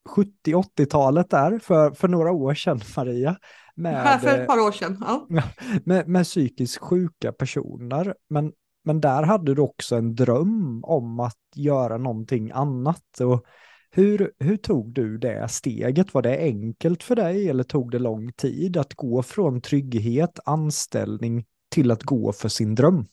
70-80-talet 0.09 1.29
där, 1.29 1.59
för, 1.59 1.91
för 1.91 2.07
några 2.07 2.31
år 2.31 2.53
sedan 2.53 2.79
Maria. 2.97 3.37
Med, 3.75 4.21
för 4.21 4.39
ett 4.39 4.47
par 4.47 4.59
år 4.59 4.71
sedan, 4.71 4.97
ja. 5.07 5.27
Med, 5.83 6.07
med 6.07 6.25
psykiskt 6.25 6.77
sjuka 6.77 7.31
personer, 7.31 8.15
men, 8.29 8.51
men 8.83 9.01
där 9.01 9.23
hade 9.23 9.55
du 9.55 9.61
också 9.61 9.95
en 9.95 10.15
dröm 10.15 10.83
om 10.83 11.19
att 11.19 11.39
göra 11.55 11.97
någonting 11.97 12.51
annat. 12.51 13.19
Och 13.19 13.45
hur, 13.91 14.31
hur 14.39 14.57
tog 14.57 14.93
du 14.93 15.17
det 15.17 15.47
steget? 15.47 16.13
Var 16.13 16.21
det 16.21 16.37
enkelt 16.37 17.03
för 17.03 17.15
dig 17.15 17.49
eller 17.49 17.63
tog 17.63 17.91
det 17.91 17.99
lång 17.99 18.31
tid 18.31 18.77
att 18.77 18.93
gå 18.93 19.23
från 19.23 19.61
trygghet, 19.61 20.39
anställning 20.45 21.45
till 21.69 21.91
att 21.91 22.03
gå 22.03 22.33
för 22.33 22.49
sin 22.49 22.75
dröm? 22.75 23.05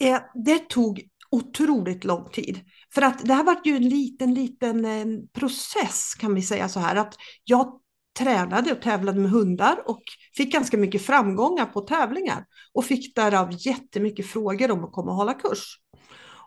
Eh, 0.00 0.20
det 0.34 0.68
tog 0.68 1.02
otroligt 1.30 2.04
lång 2.04 2.30
tid. 2.30 2.60
För 2.94 3.02
att 3.02 3.24
det 3.24 3.34
här 3.34 3.44
var 3.44 3.60
ju 3.64 3.76
en 3.76 3.88
liten, 3.88 4.34
liten 4.34 4.84
eh, 4.84 5.06
process 5.32 6.14
kan 6.14 6.34
vi 6.34 6.42
säga 6.42 6.68
så 6.68 6.80
här. 6.80 6.96
Att 6.96 7.14
jag 7.44 7.80
tränade 8.18 8.72
och 8.72 8.82
tävlade 8.82 9.20
med 9.20 9.30
hundar 9.30 9.82
och 9.86 10.02
fick 10.36 10.52
ganska 10.52 10.76
mycket 10.76 11.02
framgångar 11.02 11.66
på 11.66 11.80
tävlingar. 11.80 12.44
Och 12.72 12.84
fick 12.84 13.14
därav 13.14 13.48
jättemycket 13.58 14.26
frågor 14.26 14.70
om 14.70 14.84
att 14.84 14.92
komma 14.92 15.10
och 15.10 15.16
hålla 15.16 15.34
kurs. 15.34 15.78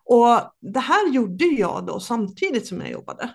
Och 0.05 0.53
det 0.61 0.79
här 0.79 1.09
gjorde 1.09 1.45
jag 1.45 1.85
då 1.85 1.99
samtidigt 1.99 2.67
som 2.67 2.79
jag 2.81 2.91
jobbade. 2.91 3.33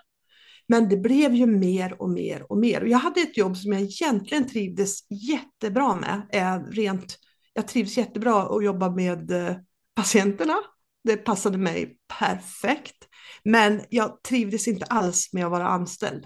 Men 0.67 0.89
det 0.89 0.97
blev 0.97 1.35
ju 1.35 1.45
mer 1.45 2.01
och 2.01 2.09
mer 2.09 2.51
och 2.51 2.57
mer. 2.57 2.81
Och 2.81 2.87
jag 2.87 2.97
hade 2.97 3.21
ett 3.21 3.37
jobb 3.37 3.57
som 3.57 3.73
jag 3.73 3.81
egentligen 3.81 4.47
trivdes 4.47 4.99
jättebra 5.09 5.95
med. 5.95 6.21
Eh, 6.31 6.63
rent, 6.71 7.17
jag 7.53 7.67
trivs 7.67 7.97
jättebra 7.97 8.43
att 8.43 8.63
jobba 8.63 8.89
med 8.89 9.31
eh, 9.31 9.55
patienterna. 9.95 10.55
Det 11.03 11.17
passade 11.17 11.57
mig 11.57 11.97
perfekt. 12.19 12.95
Men 13.43 13.81
jag 13.89 14.23
trivdes 14.23 14.67
inte 14.67 14.85
alls 14.85 15.33
med 15.33 15.45
att 15.45 15.51
vara 15.51 15.67
anställd. 15.67 16.25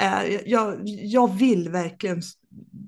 Eh, 0.00 0.40
jag, 0.46 0.80
jag 0.84 1.34
vill 1.34 1.68
verkligen 1.68 2.22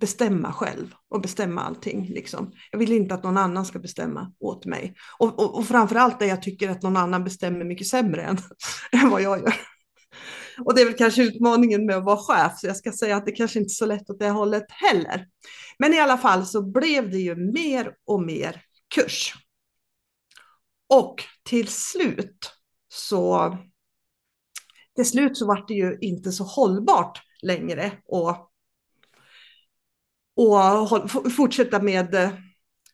bestämma 0.00 0.52
själv 0.52 0.94
och 1.08 1.20
bestämma 1.20 1.62
allting. 1.62 2.06
Liksom. 2.06 2.52
Jag 2.70 2.78
vill 2.78 2.92
inte 2.92 3.14
att 3.14 3.24
någon 3.24 3.36
annan 3.36 3.66
ska 3.66 3.78
bestämma 3.78 4.32
åt 4.40 4.66
mig. 4.66 4.94
Och, 5.18 5.38
och, 5.38 5.58
och 5.58 5.66
framförallt 5.66 6.20
där 6.20 6.26
jag 6.26 6.42
tycker 6.42 6.70
att 6.70 6.82
någon 6.82 6.96
annan 6.96 7.24
bestämmer 7.24 7.64
mycket 7.64 7.86
sämre 7.86 8.22
än, 8.22 8.38
än 8.92 9.10
vad 9.10 9.22
jag 9.22 9.38
gör. 9.38 9.54
Och 10.64 10.74
det 10.74 10.80
är 10.80 10.84
väl 10.84 10.94
kanske 10.94 11.22
utmaningen 11.22 11.86
med 11.86 11.96
att 11.96 12.04
vara 12.04 12.16
chef, 12.16 12.58
så 12.58 12.66
jag 12.66 12.76
ska 12.76 12.92
säga 12.92 13.16
att 13.16 13.26
det 13.26 13.32
kanske 13.32 13.58
inte 13.58 13.72
är 13.72 13.74
så 13.74 13.86
lätt 13.86 14.10
åt 14.10 14.18
det 14.18 14.30
hållet 14.30 14.66
heller. 14.68 15.26
Men 15.78 15.94
i 15.94 16.00
alla 16.00 16.18
fall 16.18 16.46
så 16.46 16.62
blev 16.62 17.10
det 17.10 17.18
ju 17.18 17.52
mer 17.52 17.94
och 18.06 18.22
mer 18.22 18.62
kurs. 18.94 19.34
Och 20.88 21.22
till 21.42 21.68
slut 21.68 22.52
så 22.88 23.58
till 24.96 25.08
slut 25.08 25.36
så 25.36 25.46
var 25.46 25.64
det 25.68 25.74
ju 25.74 25.98
inte 26.00 26.32
så 26.32 26.44
hållbart 26.44 27.22
längre 27.42 27.92
och, 28.04 28.36
och 30.36 31.32
fortsätta 31.36 31.82
med 31.82 32.14
eh, 32.14 32.30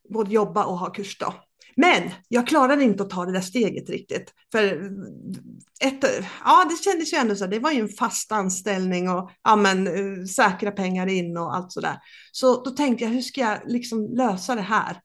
både 0.08 0.30
jobba 0.30 0.64
och 0.64 0.78
ha 0.78 0.92
kurs 0.92 1.18
då. 1.18 1.34
Men 1.76 2.10
jag 2.28 2.46
klarade 2.46 2.84
inte 2.84 3.02
att 3.02 3.10
ta 3.10 3.24
det 3.24 3.32
där 3.32 3.40
steget 3.40 3.90
riktigt. 3.90 4.34
För 4.52 4.64
eh, 4.64 5.88
ett, 5.88 6.04
ja, 6.44 6.66
det 6.70 6.84
kändes 6.84 7.12
ju 7.12 7.16
ändå 7.16 7.36
så. 7.36 7.46
Det 7.46 7.58
var 7.58 7.70
ju 7.70 7.80
en 7.80 7.88
fast 7.88 8.32
anställning 8.32 9.10
och 9.10 9.30
ja, 9.42 9.56
men, 9.56 9.86
eh, 9.86 10.24
säkra 10.24 10.70
pengar 10.70 11.06
in 11.06 11.36
och 11.36 11.56
allt 11.56 11.72
så 11.72 11.80
där. 11.80 11.98
Så 12.32 12.62
då 12.64 12.70
tänkte 12.70 13.04
jag, 13.04 13.10
hur 13.10 13.22
ska 13.22 13.40
jag 13.40 13.58
liksom 13.66 14.16
lösa 14.16 14.54
det 14.54 14.62
här? 14.62 15.00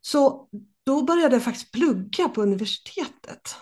Så 0.00 0.48
då 0.86 1.04
började 1.04 1.34
jag 1.34 1.42
faktiskt 1.42 1.72
plugga 1.72 2.28
på 2.28 2.42
universitetet. 2.42 3.56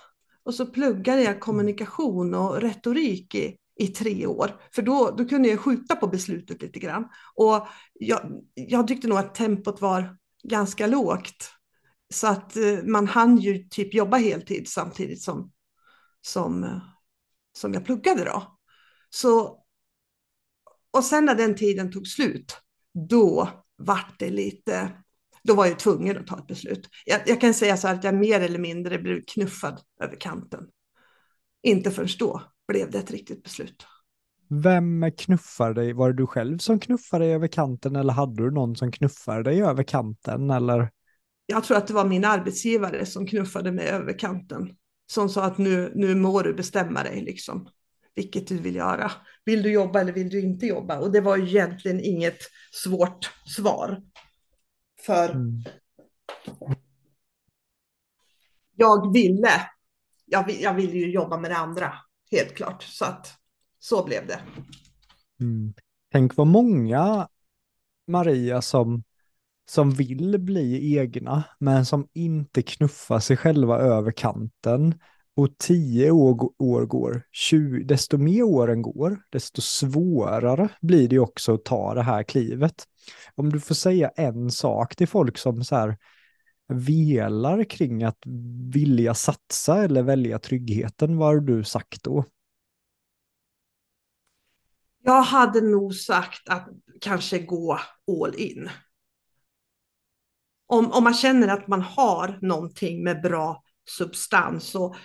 Och 0.44 0.54
så 0.54 0.66
pluggade 0.66 1.22
jag 1.22 1.40
kommunikation 1.40 2.34
och 2.34 2.60
retorik 2.60 3.34
i, 3.34 3.56
i 3.76 3.86
tre 3.86 4.26
år. 4.26 4.60
För 4.74 4.82
då, 4.82 5.14
då 5.18 5.24
kunde 5.24 5.48
jag 5.48 5.60
skjuta 5.60 5.96
på 5.96 6.06
beslutet 6.06 6.62
lite 6.62 6.78
grann. 6.78 7.08
Och 7.34 7.66
jag, 7.92 8.42
jag 8.54 8.88
tyckte 8.88 9.08
nog 9.08 9.18
att 9.18 9.34
tempot 9.34 9.80
var 9.80 10.16
ganska 10.42 10.86
lågt. 10.86 11.50
Så 12.14 12.26
att 12.26 12.56
eh, 12.56 12.82
man 12.84 13.06
hann 13.06 13.36
ju 13.36 13.58
typ 13.68 13.94
jobba 13.94 14.16
heltid 14.16 14.68
samtidigt 14.68 15.22
som, 15.22 15.52
som, 16.20 16.64
eh, 16.64 16.78
som 17.56 17.74
jag 17.74 17.84
pluggade 17.84 18.24
då. 18.24 18.58
Så, 19.10 19.62
och 20.90 21.04
sen 21.04 21.24
när 21.24 21.35
den 21.35 21.57
tiden 21.57 21.92
tog 21.92 22.07
slut, 22.07 22.57
då 23.09 23.48
vart 23.76 24.18
det 24.18 24.30
lite 24.30 25.03
då 25.44 25.54
var 25.54 25.66
jag 25.66 25.78
tvungen 25.78 26.18
att 26.18 26.26
ta 26.26 26.38
ett 26.38 26.46
beslut. 26.46 26.88
Jag, 27.04 27.20
jag 27.26 27.40
kan 27.40 27.54
säga 27.54 27.76
så 27.76 27.88
här 27.88 27.94
att 27.94 28.04
jag 28.04 28.14
mer 28.14 28.40
eller 28.40 28.59
mindre 28.59 28.98
blev 28.98 29.20
knuffad 29.26 29.80
över 30.00 30.16
kanten. 30.20 30.61
Inte 31.62 31.90
förrän 31.90 32.09
då 32.18 32.42
blev 32.68 32.90
det 32.90 32.98
ett 32.98 33.11
riktigt 33.11 33.42
beslut. 33.42 33.87
Vem 34.62 35.12
knuffar 35.18 35.74
dig? 35.74 35.92
Var 35.92 36.09
det 36.09 36.16
du 36.16 36.26
själv 36.26 36.59
som 36.59 36.80
knuffade 36.80 37.24
dig 37.24 37.35
över 37.35 37.48
kanten 37.48 37.96
eller 37.96 38.12
hade 38.12 38.42
du 38.42 38.50
någon 38.50 38.76
som 38.76 38.92
knuffade 38.92 39.42
dig 39.42 39.62
över 39.62 39.83
kanten? 39.83 40.50
Eller? 40.50 40.90
Jag 41.46 41.64
tror 41.64 41.76
att 41.76 41.87
det 41.87 41.94
var 41.94 42.04
min 42.04 42.24
arbetsgivare 42.24 43.07
som 43.07 43.26
knuffade 43.26 43.72
mig 43.72 43.88
över 43.88 44.18
kanten. 44.18 44.70
Som 45.07 45.28
sa 45.28 45.44
att 45.44 45.59
nu, 45.59 45.92
nu 45.94 46.14
må 46.14 46.42
du 46.42 46.54
bestämma 46.54 47.02
dig, 47.02 47.20
liksom. 47.20 47.68
vilket 48.14 48.46
du 48.46 48.59
vill 48.59 48.76
göra. 48.76 49.11
Vill 49.44 49.62
du 49.62 49.72
jobba 49.72 50.00
eller 50.00 50.12
vill 50.12 50.28
du 50.28 50.40
inte 50.40 50.66
jobba? 50.66 50.98
Och 50.98 51.12
det 51.12 51.20
var 51.20 51.38
egentligen 51.38 52.00
inget 52.00 52.38
svårt 52.72 53.30
svar. 53.57 54.02
För 55.06 55.30
mm. 55.30 55.62
jag 58.76 59.12
ville, 59.12 59.70
jag, 60.26 60.50
jag 60.50 60.74
ville 60.74 60.98
ju 60.98 61.10
jobba 61.10 61.38
med 61.38 61.50
det 61.50 61.56
andra, 61.56 61.92
helt 62.30 62.54
klart. 62.54 62.82
Så 62.82 63.04
att 63.04 63.38
så 63.78 64.04
blev 64.04 64.26
det. 64.26 64.40
Mm. 65.40 65.74
Tänk 66.12 66.36
vad 66.36 66.46
många, 66.46 67.28
Maria, 68.06 68.62
som, 68.62 69.04
som 69.68 69.90
vill 69.90 70.38
bli 70.38 70.96
egna, 70.98 71.44
men 71.58 71.86
som 71.86 72.08
inte 72.12 72.62
knuffar 72.62 73.20
sig 73.20 73.36
själva 73.36 73.78
över 73.78 74.12
kanten. 74.12 74.94
Och 75.37 75.59
tio 75.59 76.11
år, 76.11 76.53
år 76.59 76.87
går, 76.87 77.23
20, 77.33 77.85
desto 77.85 78.18
mer 78.18 78.42
åren 78.42 78.83
går, 78.83 79.23
desto 79.31 79.61
svårare 79.61 80.68
blir 80.81 81.09
det 81.09 81.18
också 81.18 81.55
att 81.55 81.64
ta 81.64 81.94
det 81.94 82.03
här 82.03 82.23
klivet. 82.23 82.85
Om 83.35 83.53
du 83.53 83.61
får 83.61 83.75
säga 83.75 84.09
en 84.09 84.51
sak 84.51 84.97
till 84.97 85.09
folk 85.09 85.38
som 85.38 85.64
så 85.64 85.77
här 85.77 85.99
velar 86.68 87.64
kring 87.64 88.05
att 88.05 88.18
vilja 88.75 89.14
satsa 89.14 89.85
eller 89.85 90.03
välja 90.03 90.38
tryggheten, 90.38 91.16
vad 91.16 91.29
har 91.29 91.40
du 91.40 91.64
sagt 91.64 92.03
då? 92.03 92.25
Jag 95.03 95.23
hade 95.23 95.61
nog 95.61 95.94
sagt 95.94 96.49
att 96.49 96.68
kanske 97.01 97.38
gå 97.38 97.79
all 98.23 98.35
in. 98.35 98.68
Om, 100.66 100.92
om 100.92 101.05
man 101.05 101.14
känner 101.14 101.49
att 101.49 101.68
man 101.68 101.83
har 101.83 102.38
någonting 102.42 103.05
med 103.05 103.23
bra 103.23 103.62
substans. 103.88 104.75
Och 104.75 104.97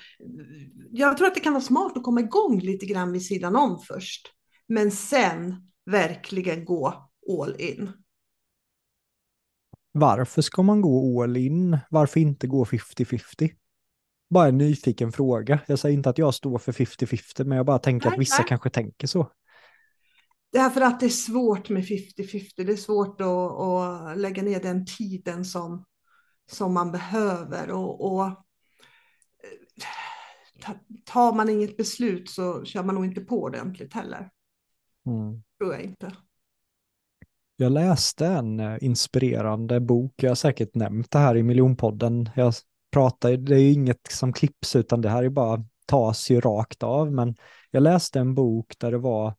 jag 0.92 1.18
tror 1.18 1.28
att 1.28 1.36
det 1.36 1.39
kan 1.39 1.54
vara 1.54 1.63
smart 1.63 1.98
att 1.98 2.04
komma 2.04 2.20
igång 2.20 2.60
lite 2.60 2.86
grann 2.86 3.12
vid 3.12 3.26
sidan 3.26 3.56
om 3.56 3.80
först. 3.88 4.32
Men 4.68 4.92
sen 4.92 5.72
verkligen 5.86 6.65
gå 6.65 7.10
all 7.39 7.62
in. 7.62 7.92
Varför 9.92 10.42
ska 10.42 10.63
man 10.63 10.82
gå 10.82 11.24
all 11.24 11.38
in? 11.38 11.78
Varför 11.89 12.20
inte 12.20 12.48
gå 12.48 12.65
50-50? 12.65 13.52
Bara 14.30 14.48
en 14.48 14.58
nyfiken 14.58 15.12
fråga. 15.12 15.60
Jag 15.68 15.80
säger 15.80 15.98
inte 15.98 16.10
att 16.10 16.18
jag 16.18 16.34
står 16.34 16.58
för 16.58 16.72
50-50, 16.72 17.44
men 17.44 17.58
jag 17.58 17.65
bara 17.65 17.80
tänker 17.80 18.10
nej, 18.10 18.13
att 18.13 18.22
vissa 18.22 18.42
nej. 18.42 18.48
kanske 18.48 18.70
tänker 18.70 19.08
så. 19.08 19.32
Därför 20.52 20.82
att 20.82 21.00
det 21.00 21.06
är 21.06 21.10
svårt 21.10 21.70
med 21.70 21.84
50-50. 21.84 22.52
Det 22.56 22.72
är 22.72 22.76
svårt 22.76 23.22
att, 23.22 23.28
att, 23.28 24.18
lägga 24.18 24.44
ner 24.44 24.62
den 24.62 24.86
tiden 24.86 25.46
som, 25.46 25.86
som 26.52 26.74
man 26.74 26.92
behöver. 26.92 27.72
Och, 27.72 28.13
och 28.13 28.46
tar 31.06 31.34
man 31.34 31.50
inget 31.50 31.78
beslut 31.78 32.30
så 32.30 32.65
kör 32.65 32.84
man 32.84 32.95
nog 32.95 33.06
inte 33.06 33.22
på 33.22 33.43
ordentligt 33.43 33.93
heller. 33.93 34.30
Mm. 35.06 35.43
Tror 35.58 35.74
jag 35.74 35.82
inte. 35.82 36.15
Jag 37.56 37.72
läste 37.72 38.26
en 38.26 38.60
eh, 38.60 38.78
inspirerande 38.82 39.80
bok, 39.80 40.13
jag 40.15 40.30
har 40.30 40.36
säkert 40.36 40.76
nämnt 40.76 41.12
det 41.12 41.19
här 41.19 41.38
i 41.38 41.43
miljonpodden. 41.43 42.30
Jag 42.36 42.54
pratar, 42.91 43.38
det 43.38 43.56
är 43.56 43.60
ju 43.60 43.72
inget 43.72 44.12
som 44.12 44.34
klipps 44.34 44.76
utan 44.76 45.02
det 45.02 45.10
här 45.10 45.24
är 45.24 45.30
bara 45.30 45.65
tas 45.86 46.30
ju 46.30 46.41
rakt 46.41 46.84
av, 46.84 47.12
men 47.12 47.36
jag 47.72 47.84
läste 47.84 48.19
en 48.19 48.36
bok 48.36 48.76
där 48.80 48.91
det 48.91 48.98
var, 48.98 49.34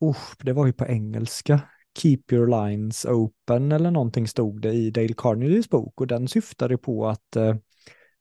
oh, 0.00 0.16
det 0.38 0.52
var 0.52 0.66
ju 0.66 0.72
på 0.72 0.86
engelska, 0.86 1.60
Keep 1.98 2.22
your 2.32 2.46
lines 2.46 3.04
open 3.04 3.72
eller 3.72 3.90
någonting 3.90 4.28
stod 4.28 4.60
det 4.60 4.72
i 4.72 4.90
Dale 4.90 5.14
Carnegies 5.16 5.70
bok 5.70 6.00
och 6.00 6.06
den 6.06 6.28
syftade 6.28 6.78
på 6.78 7.08
att 7.08 7.36
eh, 7.36 7.56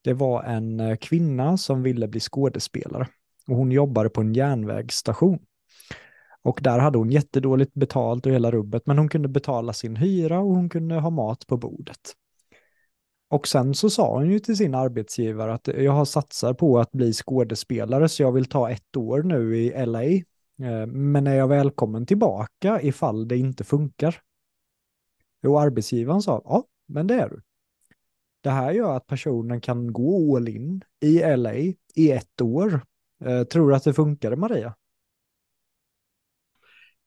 det 0.06 0.14
var 0.14 0.44
en 0.44 0.80
eh, 0.80 0.96
kvinna 0.96 1.58
som 1.58 1.84
ville 1.84 2.08
bli 2.08 2.20
skådespelare 2.20 3.08
och 3.48 3.56
hon 3.56 3.72
jobbade 3.72 4.10
på 4.10 4.22
en 4.22 4.34
järnvägsstation. 4.34 5.40
Och 6.42 6.60
där 6.64 6.80
hade 6.80 6.98
hon 6.98 7.12
jättedåligt 7.12 7.74
betalt 7.74 8.26
och 8.26 8.32
hela 8.32 8.52
rubbet, 8.52 8.86
men 8.86 8.98
hon 8.98 9.10
kunde 9.10 9.28
betala 9.28 9.74
sin 9.74 9.96
hyra 9.96 10.40
och 10.40 10.56
hon 10.56 10.70
kunde 10.70 10.96
ha 10.96 11.10
mat 11.10 11.48
på 11.48 11.58
bordet. 11.58 12.14
Och 13.30 13.48
sen 13.48 13.74
så 13.74 13.90
sa 13.90 14.18
hon 14.18 14.32
ju 14.32 14.40
till 14.40 14.58
sin 14.58 14.76
arbetsgivare 14.76 15.54
att 15.54 15.68
jag 15.68 15.92
har 15.92 16.06
satsat 16.06 16.58
på 16.58 16.80
att 16.80 16.92
bli 16.92 17.14
skådespelare 17.14 18.10
så 18.10 18.24
jag 18.24 18.32
vill 18.32 18.46
ta 18.46 18.70
ett 18.70 18.98
år 18.98 19.24
nu 19.24 19.58
i 19.58 19.86
LA. 19.86 20.04
Eh, 20.04 20.88
men 20.88 21.28
är 21.28 21.36
jag 21.36 21.48
välkommen 21.48 22.06
tillbaka 22.06 22.82
ifall 22.82 23.28
det 23.28 23.38
inte 23.38 23.64
funkar? 23.64 24.22
Och 25.48 25.62
arbetsgivaren 25.62 26.22
sa, 26.22 26.42
ja, 26.46 26.64
men 26.88 27.08
det 27.08 27.16
är 27.16 27.30
du. 27.30 27.42
Det 28.46 28.52
här 28.52 28.72
gör 28.72 28.96
att 28.96 29.08
personen 29.08 29.62
kan 29.62 29.94
gå 29.94 30.36
all 30.36 30.48
in 30.48 30.84
i 31.02 31.36
LA 31.36 31.54
i 31.96 32.12
ett 32.12 32.42
år. 32.42 32.82
Eh, 33.26 33.44
tror 33.44 33.70
du 33.70 33.76
att 33.76 33.84
det 33.84 33.94
funkade 33.94 34.36
Maria? 34.36 34.76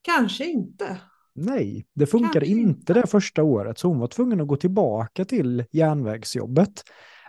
Kanske 0.02 0.44
inte. 0.44 1.00
Nej, 1.34 1.86
det 1.94 2.06
funkade 2.06 2.46
inte, 2.46 2.60
inte 2.60 2.94
det 2.94 3.06
första 3.06 3.42
året, 3.42 3.78
så 3.78 3.88
hon 3.88 3.98
var 3.98 4.06
tvungen 4.06 4.40
att 4.40 4.46
gå 4.46 4.56
tillbaka 4.56 5.24
till 5.24 5.64
järnvägsjobbet. 5.70 6.82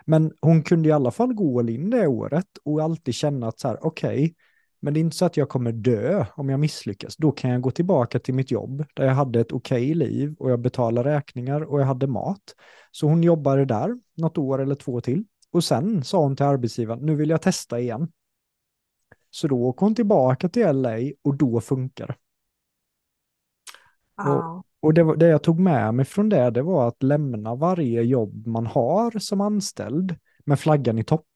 Men 0.06 0.32
hon 0.40 0.62
kunde 0.62 0.88
i 0.88 0.92
alla 0.92 1.10
fall 1.10 1.34
gå 1.34 1.58
all 1.58 1.70
in 1.70 1.90
det 1.90 2.06
året 2.06 2.58
och 2.64 2.82
alltid 2.82 3.14
känna 3.14 3.48
att 3.48 3.60
så 3.60 3.68
här, 3.68 3.78
okej, 3.86 4.24
okay, 4.24 4.34
men 4.80 4.94
det 4.94 5.00
är 5.00 5.02
inte 5.02 5.16
så 5.16 5.24
att 5.24 5.36
jag 5.36 5.48
kommer 5.48 5.72
dö 5.72 6.26
om 6.34 6.48
jag 6.48 6.60
misslyckas. 6.60 7.16
Då 7.16 7.32
kan 7.32 7.50
jag 7.50 7.60
gå 7.60 7.70
tillbaka 7.70 8.18
till 8.18 8.34
mitt 8.34 8.50
jobb 8.50 8.84
där 8.94 9.04
jag 9.06 9.14
hade 9.14 9.40
ett 9.40 9.52
okej 9.52 9.82
okay 9.82 9.94
liv 9.94 10.34
och 10.38 10.50
jag 10.50 10.60
betalade 10.60 11.14
räkningar 11.14 11.60
och 11.60 11.80
jag 11.80 11.86
hade 11.86 12.06
mat. 12.06 12.54
Så 12.90 13.06
hon 13.06 13.22
jobbade 13.22 13.64
där 13.64 13.98
något 14.16 14.38
år 14.38 14.62
eller 14.62 14.74
två 14.74 15.00
till. 15.00 15.24
Och 15.52 15.64
sen 15.64 16.04
sa 16.04 16.22
hon 16.22 16.36
till 16.36 16.46
arbetsgivaren, 16.46 17.06
nu 17.06 17.14
vill 17.14 17.30
jag 17.30 17.42
testa 17.42 17.80
igen. 17.80 18.08
Så 19.30 19.48
då 19.48 19.56
åkte 19.56 19.84
hon 19.84 19.94
tillbaka 19.94 20.48
till 20.48 20.66
LA 20.66 20.96
och 21.24 21.34
då 21.36 21.60
funkar 21.60 22.06
det. 22.06 22.14
Och, 24.30 24.64
och 24.80 24.94
det, 24.94 25.16
det 25.16 25.26
jag 25.26 25.42
tog 25.42 25.60
med 25.60 25.94
mig 25.94 26.04
från 26.04 26.28
det, 26.28 26.50
det 26.50 26.62
var 26.62 26.88
att 26.88 27.02
lämna 27.02 27.54
varje 27.54 28.02
jobb 28.02 28.46
man 28.46 28.66
har 28.66 29.18
som 29.18 29.40
anställd 29.40 30.16
med 30.44 30.60
flaggan 30.60 30.98
i 30.98 31.04
topp. 31.04 31.26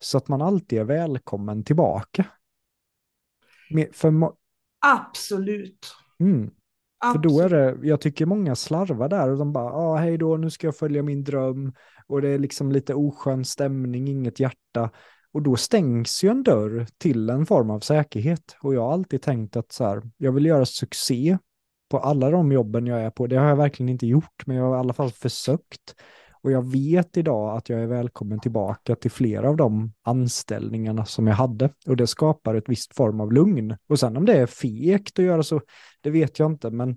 Så 0.00 0.18
att 0.18 0.28
man 0.28 0.42
alltid 0.42 0.78
är 0.78 0.84
välkommen 0.84 1.64
tillbaka. 1.64 2.26
För 3.92 4.32
Absolut. 4.80 5.94
Mm. 6.20 6.50
För 7.12 7.18
då 7.18 7.40
är 7.40 7.48
det, 7.48 7.78
jag 7.82 8.00
tycker 8.00 8.26
många 8.26 8.56
slarvar 8.56 9.08
där 9.08 9.30
och 9.30 9.38
de 9.38 9.52
bara, 9.52 9.72
ah, 9.72 9.96
hej 9.96 10.18
då, 10.18 10.36
nu 10.36 10.50
ska 10.50 10.66
jag 10.66 10.76
följa 10.76 11.02
min 11.02 11.24
dröm. 11.24 11.72
Och 12.06 12.22
det 12.22 12.28
är 12.28 12.38
liksom 12.38 12.72
lite 12.72 12.94
oskön 12.94 13.44
stämning, 13.44 14.08
inget 14.08 14.40
hjärta. 14.40 14.90
Och 15.32 15.42
då 15.42 15.56
stängs 15.56 16.24
ju 16.24 16.28
en 16.28 16.42
dörr 16.42 16.86
till 16.98 17.30
en 17.30 17.46
form 17.46 17.70
av 17.70 17.80
säkerhet. 17.80 18.56
Och 18.60 18.74
jag 18.74 18.82
har 18.82 18.92
alltid 18.92 19.22
tänkt 19.22 19.56
att 19.56 19.72
så 19.72 19.84
här, 19.84 20.02
jag 20.16 20.32
vill 20.32 20.46
göra 20.46 20.66
succé 20.66 21.38
på 21.90 21.98
alla 21.98 22.30
de 22.30 22.52
jobben 22.52 22.86
jag 22.86 23.00
är 23.00 23.10
på. 23.10 23.26
Det 23.26 23.36
har 23.36 23.48
jag 23.48 23.56
verkligen 23.56 23.88
inte 23.88 24.06
gjort, 24.06 24.46
men 24.46 24.56
jag 24.56 24.64
har 24.64 24.76
i 24.76 24.78
alla 24.78 24.92
fall 24.92 25.10
försökt. 25.10 25.94
Och 26.42 26.52
jag 26.52 26.72
vet 26.72 27.16
idag 27.16 27.56
att 27.56 27.68
jag 27.68 27.80
är 27.80 27.86
välkommen 27.86 28.40
tillbaka 28.40 28.96
till 28.96 29.10
flera 29.10 29.48
av 29.48 29.56
de 29.56 29.92
anställningarna 30.02 31.04
som 31.04 31.26
jag 31.26 31.34
hade. 31.34 31.70
Och 31.86 31.96
det 31.96 32.06
skapar 32.06 32.54
ett 32.54 32.68
visst 32.68 32.94
form 32.96 33.20
av 33.20 33.32
lugn. 33.32 33.76
Och 33.88 34.00
sen 34.00 34.16
om 34.16 34.24
det 34.24 34.38
är 34.38 34.46
fegt 34.46 35.18
att 35.18 35.24
göra 35.24 35.42
så, 35.42 35.60
det 36.00 36.10
vet 36.10 36.38
jag 36.38 36.52
inte. 36.52 36.70
Men, 36.70 36.96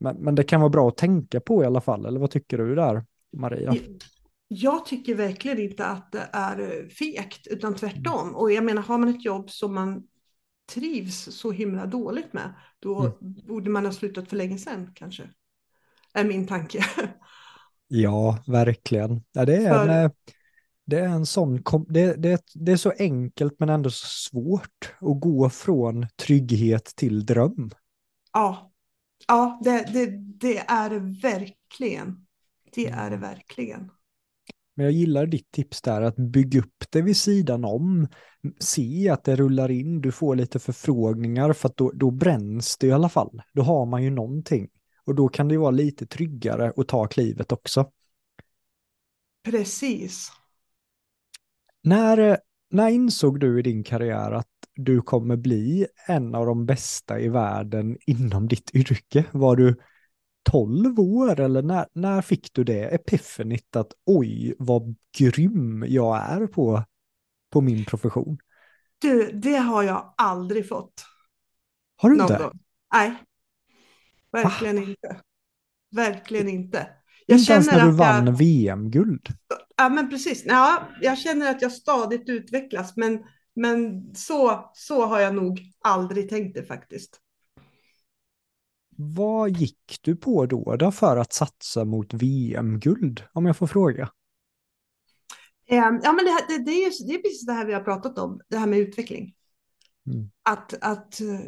men, 0.00 0.16
men 0.16 0.34
det 0.34 0.44
kan 0.44 0.60
vara 0.60 0.70
bra 0.70 0.88
att 0.88 0.96
tänka 0.96 1.40
på 1.40 1.62
i 1.62 1.66
alla 1.66 1.80
fall. 1.80 2.06
Eller 2.06 2.20
vad 2.20 2.30
tycker 2.30 2.58
du 2.58 2.74
där, 2.74 3.04
Maria? 3.36 3.74
Jag 4.48 4.86
tycker 4.86 5.14
verkligen 5.14 5.58
inte 5.58 5.86
att 5.86 6.12
det 6.12 6.28
är 6.32 6.88
fegt, 6.88 7.46
utan 7.46 7.74
tvärtom. 7.74 8.34
Och 8.34 8.52
jag 8.52 8.64
menar, 8.64 8.82
har 8.82 8.98
man 8.98 9.08
ett 9.08 9.24
jobb 9.24 9.50
som 9.50 9.74
man 9.74 10.02
trivs 10.74 11.24
så 11.24 11.50
himla 11.50 11.86
dåligt 11.86 12.32
med, 12.32 12.54
då 12.78 13.00
mm. 13.00 13.12
borde 13.46 13.70
man 13.70 13.84
ha 13.84 13.92
slutat 13.92 14.28
för 14.28 14.36
länge 14.36 14.58
sedan 14.58 14.90
kanske. 14.94 15.22
Är 16.14 16.24
min 16.24 16.46
tanke. 16.46 16.84
Ja, 17.94 18.38
verkligen. 18.46 19.22
Ja, 19.32 19.44
det, 19.44 19.56
är 19.56 19.74
för... 19.74 19.88
en, 19.88 20.04
eh, 20.04 20.10
det 20.86 20.98
är 20.98 21.08
en 21.08 21.26
sån, 21.26 21.62
det, 21.88 22.14
det, 22.14 22.42
det 22.54 22.72
är 22.72 22.76
så 22.76 22.92
enkelt 22.98 23.54
men 23.58 23.68
ändå 23.68 23.90
så 23.90 24.06
svårt 24.06 24.94
att 25.00 25.20
gå 25.20 25.50
från 25.50 26.06
trygghet 26.16 26.84
till 26.96 27.26
dröm. 27.26 27.70
Ja, 28.32 28.72
ja 29.28 29.60
det, 29.64 29.92
det, 29.92 30.06
det 30.16 30.58
är 30.58 30.90
det 30.90 30.98
verkligen. 31.22 32.26
Det 32.74 32.86
är 32.86 33.10
det 33.10 33.16
verkligen. 33.16 33.90
Men 34.74 34.84
jag 34.84 34.92
gillar 34.92 35.26
ditt 35.26 35.50
tips 35.50 35.82
där, 35.82 36.02
att 36.02 36.16
bygga 36.16 36.60
upp 36.60 36.84
det 36.90 37.02
vid 37.02 37.16
sidan 37.16 37.64
om. 37.64 38.08
Se 38.58 39.08
att 39.08 39.24
det 39.24 39.36
rullar 39.36 39.70
in, 39.70 40.00
du 40.00 40.12
får 40.12 40.36
lite 40.36 40.58
förfrågningar 40.58 41.52
för 41.52 41.68
att 41.68 41.76
då, 41.76 41.90
då 41.94 42.10
bränns 42.10 42.78
det 42.78 42.86
i 42.86 42.92
alla 42.92 43.08
fall. 43.08 43.42
Då 43.52 43.62
har 43.62 43.86
man 43.86 44.02
ju 44.02 44.10
någonting. 44.10 44.68
Och 45.06 45.14
då 45.14 45.28
kan 45.28 45.48
det 45.48 45.58
vara 45.58 45.70
lite 45.70 46.06
tryggare 46.06 46.72
att 46.76 46.88
ta 46.88 47.06
klivet 47.06 47.52
också. 47.52 47.90
Precis. 49.44 50.32
När, 51.82 52.38
när 52.70 52.88
insåg 52.88 53.40
du 53.40 53.58
i 53.58 53.62
din 53.62 53.84
karriär 53.84 54.32
att 54.32 54.48
du 54.74 55.02
kommer 55.02 55.36
bli 55.36 55.86
en 56.06 56.34
av 56.34 56.46
de 56.46 56.66
bästa 56.66 57.20
i 57.20 57.28
världen 57.28 57.98
inom 58.06 58.48
ditt 58.48 58.74
yrke? 58.74 59.24
Var 59.32 59.56
du 59.56 59.80
12 60.42 61.00
år 61.00 61.40
eller 61.40 61.62
när, 61.62 61.86
när 61.92 62.22
fick 62.22 62.52
du 62.52 62.64
det 62.64 62.94
epifenit 62.94 63.76
att 63.76 63.92
oj 64.06 64.54
vad 64.58 64.96
grym 65.18 65.84
jag 65.88 66.16
är 66.16 66.46
på, 66.46 66.84
på 67.50 67.60
min 67.60 67.84
profession? 67.84 68.38
Du, 68.98 69.32
det 69.32 69.56
har 69.56 69.82
jag 69.82 70.14
aldrig 70.16 70.68
fått. 70.68 71.04
Har 71.96 72.10
du 72.10 72.22
inte? 72.22 72.50
Nej, 72.92 73.16
verkligen 74.32 74.78
ah. 74.78 74.82
inte. 74.82 75.20
Verkligen 75.96 76.48
inte. 76.48 76.88
Jag 77.26 77.38
inte 77.38 77.52
ens 77.52 77.66
när 77.66 77.86
du 77.86 77.92
vann 77.92 78.26
jag... 78.26 78.32
VM-guld? 78.32 79.28
Ja, 79.76 79.88
men 79.88 80.10
precis. 80.10 80.44
Ja, 80.46 80.88
jag 81.00 81.18
känner 81.18 81.50
att 81.50 81.62
jag 81.62 81.72
stadigt 81.72 82.28
utvecklas, 82.28 82.96
men, 82.96 83.18
men 83.54 84.04
så, 84.14 84.70
så 84.74 85.06
har 85.06 85.20
jag 85.20 85.34
nog 85.34 85.60
aldrig 85.84 86.28
tänkt 86.28 86.54
det 86.54 86.64
faktiskt. 86.64 87.18
Vad 88.96 89.50
gick 89.50 89.98
du 90.02 90.16
på 90.16 90.46
då, 90.46 90.76
då 90.76 90.92
för 90.92 91.16
att 91.16 91.32
satsa 91.32 91.84
mot 91.84 92.14
VM-guld, 92.14 93.22
om 93.32 93.46
jag 93.46 93.56
får 93.56 93.66
fråga? 93.66 94.08
Ehm, 95.68 96.00
ja, 96.02 96.12
men 96.12 96.24
det, 96.24 96.44
det, 96.48 96.64
det, 96.64 96.84
är, 96.84 97.06
det 97.06 97.14
är 97.14 97.18
precis 97.18 97.46
det 97.46 97.52
här 97.52 97.66
vi 97.66 97.72
har 97.72 97.80
pratat 97.80 98.18
om, 98.18 98.40
det 98.48 98.56
här 98.56 98.66
med 98.66 98.78
utveckling. 98.78 99.34
Mm. 100.06 100.30
Att, 100.42 100.74
att 100.80 101.20
eh, 101.20 101.40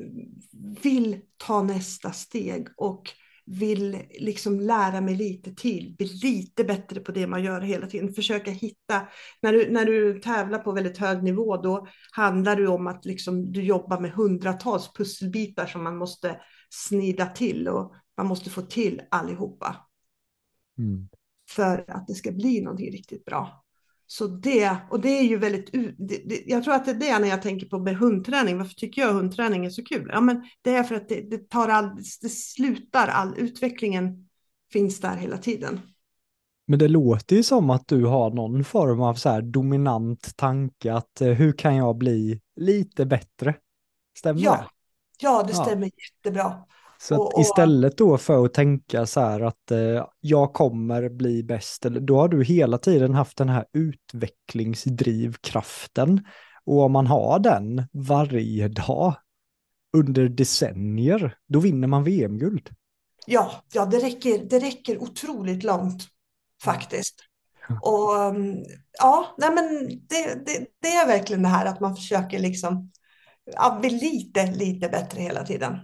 vill 0.82 1.20
ta 1.36 1.62
nästa 1.62 2.12
steg 2.12 2.68
och 2.76 3.10
vill 3.46 4.02
liksom 4.20 4.60
lära 4.60 5.00
mig 5.00 5.16
lite 5.16 5.54
till, 5.54 5.94
bli 5.98 6.06
lite 6.06 6.64
bättre 6.64 7.00
på 7.00 7.12
det 7.12 7.26
man 7.26 7.44
gör 7.44 7.60
hela 7.60 7.86
tiden. 7.86 8.14
Försöka 8.14 8.50
hitta, 8.50 9.08
när 9.42 9.52
du, 9.52 9.70
när 9.70 9.84
du 9.84 10.20
tävlar 10.20 10.58
på 10.58 10.72
väldigt 10.72 10.98
hög 10.98 11.22
nivå, 11.22 11.56
då 11.56 11.86
handlar 12.12 12.56
det 12.56 12.68
om 12.68 12.86
att 12.86 13.04
liksom 13.04 13.52
du 13.52 13.62
jobbar 13.62 14.00
med 14.00 14.12
hundratals 14.12 14.92
pusselbitar 14.92 15.66
som 15.66 15.84
man 15.84 15.96
måste 15.96 16.40
snida 16.70 17.26
till 17.26 17.68
och 17.68 17.94
man 18.16 18.26
måste 18.26 18.50
få 18.50 18.62
till 18.62 19.02
allihopa. 19.10 19.76
Mm. 20.78 21.08
För 21.50 21.84
att 21.88 22.06
det 22.06 22.14
ska 22.14 22.32
bli 22.32 22.60
någonting 22.60 22.92
riktigt 22.92 23.24
bra. 23.24 23.63
Så 24.06 24.26
det, 24.26 24.76
och 24.90 25.00
det 25.00 25.18
är 25.18 25.22
ju 25.22 25.38
väldigt, 25.38 25.72
det, 25.72 26.28
det, 26.28 26.42
jag 26.46 26.64
tror 26.64 26.74
att 26.74 26.84
det 26.84 26.90
är 26.90 26.94
det 26.94 27.18
när 27.18 27.28
jag 27.28 27.42
tänker 27.42 27.66
på 27.66 27.78
med 27.78 27.96
hundträning. 27.96 28.58
Varför 28.58 28.74
tycker 28.74 29.02
jag 29.02 29.12
hundträning 29.12 29.66
är 29.66 29.70
så 29.70 29.84
kul? 29.84 30.10
Ja, 30.12 30.20
men 30.20 30.44
det 30.62 30.70
är 30.70 30.82
för 30.82 30.94
att 30.94 31.08
det, 31.08 31.30
det 31.30 31.48
tar 31.50 31.68
all, 31.68 31.96
det 32.22 32.28
slutar, 32.28 33.08
all 33.08 33.34
utvecklingen 33.36 34.28
finns 34.72 35.00
där 35.00 35.16
hela 35.16 35.38
tiden. 35.38 35.80
Men 36.66 36.78
det 36.78 36.88
låter 36.88 37.36
ju 37.36 37.42
som 37.42 37.70
att 37.70 37.88
du 37.88 38.04
har 38.04 38.30
någon 38.30 38.64
form 38.64 39.00
av 39.00 39.14
så 39.14 39.28
här 39.28 39.42
dominant 39.42 40.36
tanke 40.36 40.94
att 40.94 41.20
eh, 41.20 41.28
hur 41.28 41.52
kan 41.52 41.76
jag 41.76 41.96
bli 41.96 42.40
lite 42.56 43.06
bättre? 43.06 43.54
Stämmer 44.18 44.40
ja. 44.40 44.56
det? 44.56 44.64
Ja, 45.18 45.42
det 45.42 45.54
stämmer 45.54 45.86
ja. 45.86 45.92
jättebra. 45.96 46.64
Så 46.98 47.16
och, 47.16 47.34
och, 47.34 47.40
istället 47.40 47.98
då 47.98 48.18
för 48.18 48.44
att 48.44 48.54
tänka 48.54 49.06
så 49.06 49.20
här 49.20 49.40
att 49.40 49.70
eh, 49.70 50.06
jag 50.20 50.52
kommer 50.52 51.08
bli 51.08 51.42
bäst, 51.42 51.82
då 51.82 52.16
har 52.16 52.28
du 52.28 52.44
hela 52.44 52.78
tiden 52.78 53.14
haft 53.14 53.36
den 53.36 53.48
här 53.48 53.64
utvecklingsdrivkraften. 53.72 56.26
Och 56.66 56.80
om 56.80 56.92
man 56.92 57.06
har 57.06 57.38
den 57.38 57.82
varje 57.92 58.68
dag 58.68 59.14
under 59.96 60.28
decennier, 60.28 61.36
då 61.48 61.60
vinner 61.60 61.88
man 61.88 62.04
VM-guld. 62.04 62.70
Ja, 63.26 63.62
ja 63.72 63.86
det, 63.86 63.98
räcker, 63.98 64.44
det 64.44 64.58
räcker 64.58 65.02
otroligt 65.02 65.62
långt 65.62 66.08
faktiskt. 66.62 67.14
Och 67.82 68.24
mm, 68.24 68.64
ja, 68.98 69.34
nej 69.38 69.50
men 69.54 69.88
det, 69.88 70.46
det, 70.46 70.66
det, 70.80 70.88
är 70.88 71.06
verkligen 71.06 71.42
det 71.42 71.48
här 71.48 71.66
att 71.66 71.80
man 71.80 71.96
försöker 71.96 72.38
liksom 72.38 72.92
ja, 73.52 73.78
bli 73.80 73.90
lite, 73.90 74.46
lite 74.46 74.88
bättre 74.88 75.20
hela 75.20 75.44
tiden. 75.44 75.78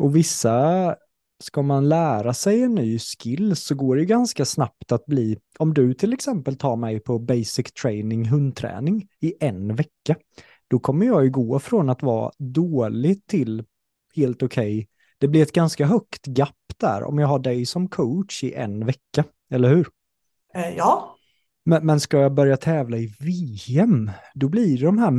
Och 0.00 0.16
vissa, 0.16 0.96
ska 1.42 1.62
man 1.62 1.88
lära 1.88 2.34
sig 2.34 2.62
en 2.62 2.74
ny 2.74 2.98
skill 2.98 3.56
så 3.56 3.74
går 3.74 3.96
det 3.96 4.04
ganska 4.04 4.44
snabbt 4.44 4.92
att 4.92 5.06
bli, 5.06 5.38
om 5.58 5.74
du 5.74 5.94
till 5.94 6.12
exempel 6.12 6.56
tar 6.56 6.76
mig 6.76 7.00
på 7.00 7.18
basic 7.18 7.72
training, 7.82 8.28
hundträning 8.28 9.08
i 9.20 9.34
en 9.40 9.74
vecka, 9.74 10.16
då 10.68 10.78
kommer 10.78 11.06
jag 11.06 11.24
ju 11.24 11.30
gå 11.30 11.58
från 11.58 11.90
att 11.90 12.02
vara 12.02 12.32
dålig 12.38 13.26
till 13.26 13.64
helt 14.16 14.42
okej. 14.42 14.78
Okay. 14.78 14.86
Det 15.18 15.28
blir 15.28 15.42
ett 15.42 15.52
ganska 15.52 15.86
högt 15.86 16.26
gap 16.26 16.56
där 16.76 17.04
om 17.04 17.18
jag 17.18 17.28
har 17.28 17.38
dig 17.38 17.66
som 17.66 17.88
coach 17.88 18.44
i 18.44 18.54
en 18.54 18.86
vecka, 18.86 19.24
eller 19.50 19.68
hur? 19.68 19.88
Eh, 20.54 20.76
ja. 20.76 21.16
Men, 21.64 21.86
men 21.86 22.00
ska 22.00 22.18
jag 22.18 22.34
börja 22.34 22.56
tävla 22.56 22.96
i 22.96 23.14
VM, 23.18 24.10
då 24.34 24.48
blir 24.48 24.78
det 24.78 24.84
de 24.84 24.98
här 24.98 25.10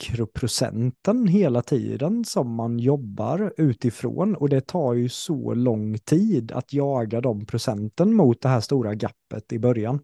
mikroprocenten 0.00 1.26
hela 1.26 1.62
tiden 1.62 2.24
som 2.24 2.54
man 2.54 2.78
jobbar 2.78 3.52
utifrån 3.56 4.34
och 4.34 4.48
det 4.48 4.60
tar 4.60 4.94
ju 4.94 5.08
så 5.08 5.54
lång 5.54 5.98
tid 5.98 6.52
att 6.52 6.72
jaga 6.72 7.20
de 7.20 7.46
procenten 7.46 8.14
mot 8.14 8.40
det 8.40 8.48
här 8.48 8.60
stora 8.60 8.94
gappet 8.94 9.52
i 9.52 9.58
början. 9.58 10.00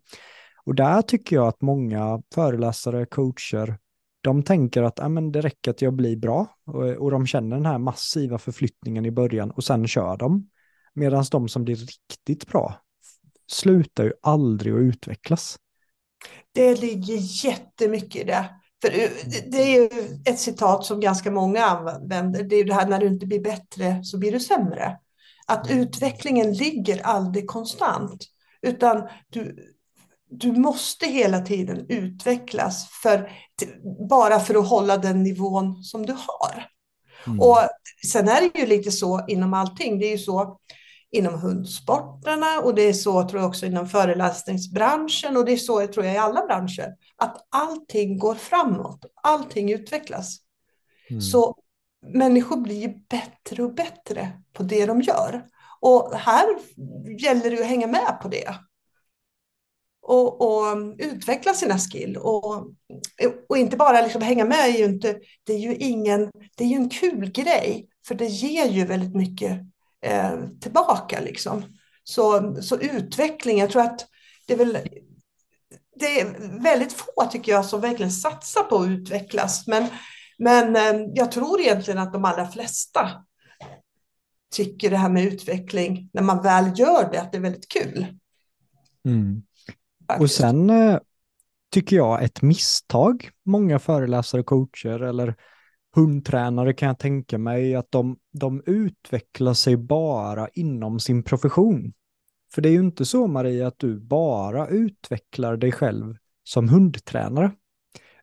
Och 0.64 0.74
där 0.74 1.02
tycker 1.02 1.36
jag 1.36 1.48
att 1.48 1.62
många 1.62 2.22
föreläsare, 2.34 3.06
coacher, 3.06 3.78
de 4.20 4.42
tänker 4.42 4.82
att 4.82 4.98
äh, 4.98 5.08
men 5.08 5.32
det 5.32 5.40
räcker 5.40 5.70
att 5.70 5.82
jag 5.82 5.94
blir 5.94 6.16
bra 6.16 6.46
och, 6.66 6.82
och 6.82 7.10
de 7.10 7.26
känner 7.26 7.56
den 7.56 7.66
här 7.66 7.78
massiva 7.78 8.38
förflyttningen 8.38 9.06
i 9.06 9.10
början 9.10 9.50
och 9.50 9.64
sen 9.64 9.88
kör 9.88 10.16
de. 10.16 10.50
Medan 10.94 11.24
de 11.30 11.48
som 11.48 11.64
blir 11.64 11.76
riktigt 11.76 12.46
bra 12.46 12.74
slutar 13.50 14.04
ju 14.04 14.12
aldrig 14.22 14.74
att 14.74 14.80
utvecklas. 14.80 15.58
Det 16.52 16.80
ligger 16.80 17.44
jättemycket 17.44 18.22
i 18.22 18.24
det. 18.24 18.50
För 18.82 18.90
det 19.50 19.62
är 19.62 19.80
ju 19.80 19.88
ett 20.24 20.38
citat 20.38 20.84
som 20.84 21.00
ganska 21.00 21.30
många 21.30 21.64
använder. 21.64 22.42
Det 22.42 22.56
är 22.56 22.64
det 22.64 22.74
här 22.74 22.86
när 22.86 22.98
du 22.98 23.06
inte 23.06 23.26
blir 23.26 23.40
bättre 23.40 24.04
så 24.04 24.18
blir 24.18 24.32
du 24.32 24.40
sämre. 24.40 24.98
Att 25.46 25.70
mm. 25.70 25.82
utvecklingen 25.82 26.52
ligger 26.52 27.02
aldrig 27.02 27.46
konstant. 27.46 28.24
Utan 28.62 29.08
du, 29.28 29.56
du 30.30 30.52
måste 30.52 31.06
hela 31.06 31.40
tiden 31.40 31.86
utvecklas 31.88 32.88
för, 33.02 33.30
bara 34.08 34.40
för 34.40 34.54
att 34.54 34.68
hålla 34.68 34.96
den 34.96 35.22
nivån 35.22 35.82
som 35.82 36.06
du 36.06 36.12
har. 36.12 36.66
Mm. 37.26 37.40
Och 37.40 37.58
sen 38.12 38.28
är 38.28 38.40
det 38.40 38.58
ju 38.60 38.66
lite 38.66 38.92
så 38.92 39.24
inom 39.28 39.54
allting. 39.54 39.98
Det 39.98 40.06
är 40.06 40.12
ju 40.12 40.18
så 40.18 40.58
inom 41.16 41.40
hundsporterna 41.40 42.60
och 42.60 42.74
det 42.74 42.82
är 42.82 42.92
så 42.92 43.28
tror 43.28 43.40
jag 43.40 43.48
också 43.48 43.66
inom 43.66 43.88
föreläsningsbranschen 43.88 45.36
och 45.36 45.44
det 45.44 45.52
är 45.52 45.56
så 45.56 45.86
tror 45.86 46.06
jag 46.06 46.14
i 46.14 46.18
alla 46.18 46.46
branscher. 46.46 46.94
Att 47.16 47.46
allting 47.50 48.18
går 48.18 48.34
framåt, 48.34 49.04
allting 49.22 49.72
utvecklas. 49.72 50.38
Mm. 51.10 51.20
Så 51.20 51.56
människor 52.06 52.56
blir 52.56 52.94
bättre 53.08 53.62
och 53.62 53.74
bättre 53.74 54.42
på 54.52 54.62
det 54.62 54.86
de 54.86 55.00
gör. 55.00 55.46
Och 55.80 56.14
här 56.14 56.46
gäller 57.18 57.50
det 57.50 57.60
att 57.60 57.66
hänga 57.66 57.86
med 57.86 58.18
på 58.22 58.28
det 58.28 58.54
och, 60.06 60.40
och 60.40 60.76
utveckla 60.98 61.54
sina 61.54 61.78
skill. 61.78 62.16
Och, 62.16 62.66
och 63.48 63.58
inte 63.58 63.76
bara 63.76 64.00
liksom 64.00 64.22
hänga 64.22 64.44
med, 64.44 64.58
är 64.58 64.78
ju 64.78 64.84
inte, 64.84 65.18
det, 65.44 65.52
är 65.52 65.58
ju 65.58 65.74
ingen, 65.74 66.30
det 66.56 66.64
är 66.64 66.68
ju 66.68 66.76
en 66.76 66.90
kul 66.90 67.30
grej, 67.30 67.88
för 68.08 68.14
det 68.14 68.26
ger 68.26 68.66
ju 68.66 68.84
väldigt 68.84 69.14
mycket 69.14 69.60
tillbaka. 70.60 71.20
Liksom. 71.20 71.62
Så, 72.04 72.56
så 72.62 72.76
utveckling, 72.76 73.58
jag 73.58 73.70
tror 73.70 73.82
att 73.82 74.06
det 74.46 74.52
är 74.52 74.58
väl 74.58 74.78
det 75.98 76.20
är 76.20 76.58
väldigt 76.62 76.92
få 76.92 77.28
tycker 77.30 77.52
jag 77.52 77.64
som 77.64 77.80
verkligen 77.80 78.12
satsar 78.12 78.62
på 78.62 78.78
att 78.78 78.88
utvecklas. 78.88 79.66
Men, 79.66 79.86
men 80.38 80.76
eh, 80.76 81.10
jag 81.14 81.32
tror 81.32 81.60
egentligen 81.60 81.98
att 81.98 82.12
de 82.12 82.24
allra 82.24 82.48
flesta 82.48 83.10
tycker 84.54 84.90
det 84.90 84.96
här 84.96 85.08
med 85.08 85.24
utveckling, 85.24 86.10
när 86.12 86.22
man 86.22 86.42
väl 86.42 86.78
gör 86.78 87.10
det, 87.12 87.20
att 87.20 87.32
det 87.32 87.38
är 87.38 87.42
väldigt 87.42 87.68
kul. 87.68 88.06
Mm. 89.04 89.42
Och 90.18 90.30
sen 90.30 90.70
eh, 90.70 90.98
tycker 91.72 91.96
jag 91.96 92.24
ett 92.24 92.42
misstag, 92.42 93.30
många 93.44 93.78
föreläsare, 93.78 94.42
coacher 94.42 95.00
eller 95.02 95.34
hundtränare 95.96 96.72
kan 96.72 96.86
jag 96.86 96.98
tänka 96.98 97.38
mig 97.38 97.74
att 97.74 97.90
de, 97.90 98.16
de 98.32 98.62
utvecklar 98.66 99.54
sig 99.54 99.76
bara 99.76 100.48
inom 100.48 101.00
sin 101.00 101.22
profession. 101.22 101.92
För 102.54 102.62
det 102.62 102.68
är 102.68 102.72
ju 102.72 102.80
inte 102.80 103.04
så 103.04 103.26
Maria 103.26 103.66
att 103.66 103.78
du 103.78 104.00
bara 104.00 104.68
utvecklar 104.68 105.56
dig 105.56 105.72
själv 105.72 106.16
som 106.44 106.68
hundtränare, 106.68 107.52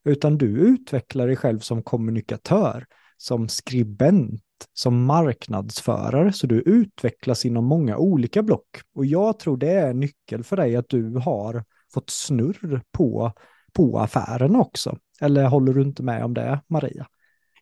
utan 0.04 0.38
du 0.38 0.46
utvecklar 0.46 1.28
dig 1.28 1.36
själv 1.36 1.60
som 1.60 1.84
kommunikatör, 1.84 2.86
som 3.18 3.50
skribent, 3.50 4.44
som 4.74 5.06
marknadsförare, 5.06 6.34
så 6.34 6.48
du 6.48 6.62
utvecklas 6.62 7.46
inom 7.46 7.66
många 7.66 7.98
olika 7.98 8.44
block. 8.44 8.82
Och 8.96 9.06
jag 9.06 9.40
tror 9.40 9.58
det 9.58 9.72
är 9.72 9.90
en 9.90 10.00
nyckel 10.00 10.44
för 10.44 10.58
dig 10.58 10.76
att 10.76 10.90
du 10.90 11.16
har 11.16 11.64
fått 11.94 12.10
snurr 12.10 12.82
på, 12.92 13.32
på 13.74 14.00
affären 14.00 14.56
också. 14.56 14.98
Eller 15.22 15.46
håller 15.46 15.74
du 15.74 15.82
inte 15.82 16.04
med 16.04 16.24
om 16.24 16.34
det, 16.34 16.62
Maria? 16.68 17.08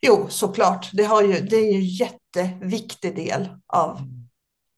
Jo, 0.01 0.27
såklart. 0.29 0.89
Det, 0.93 1.03
har 1.03 1.23
ju, 1.23 1.33
det 1.33 1.55
är 1.55 1.71
ju 1.71 1.77
en 1.77 1.85
jätteviktig 1.85 3.15
del 3.15 3.49
av, 3.67 3.99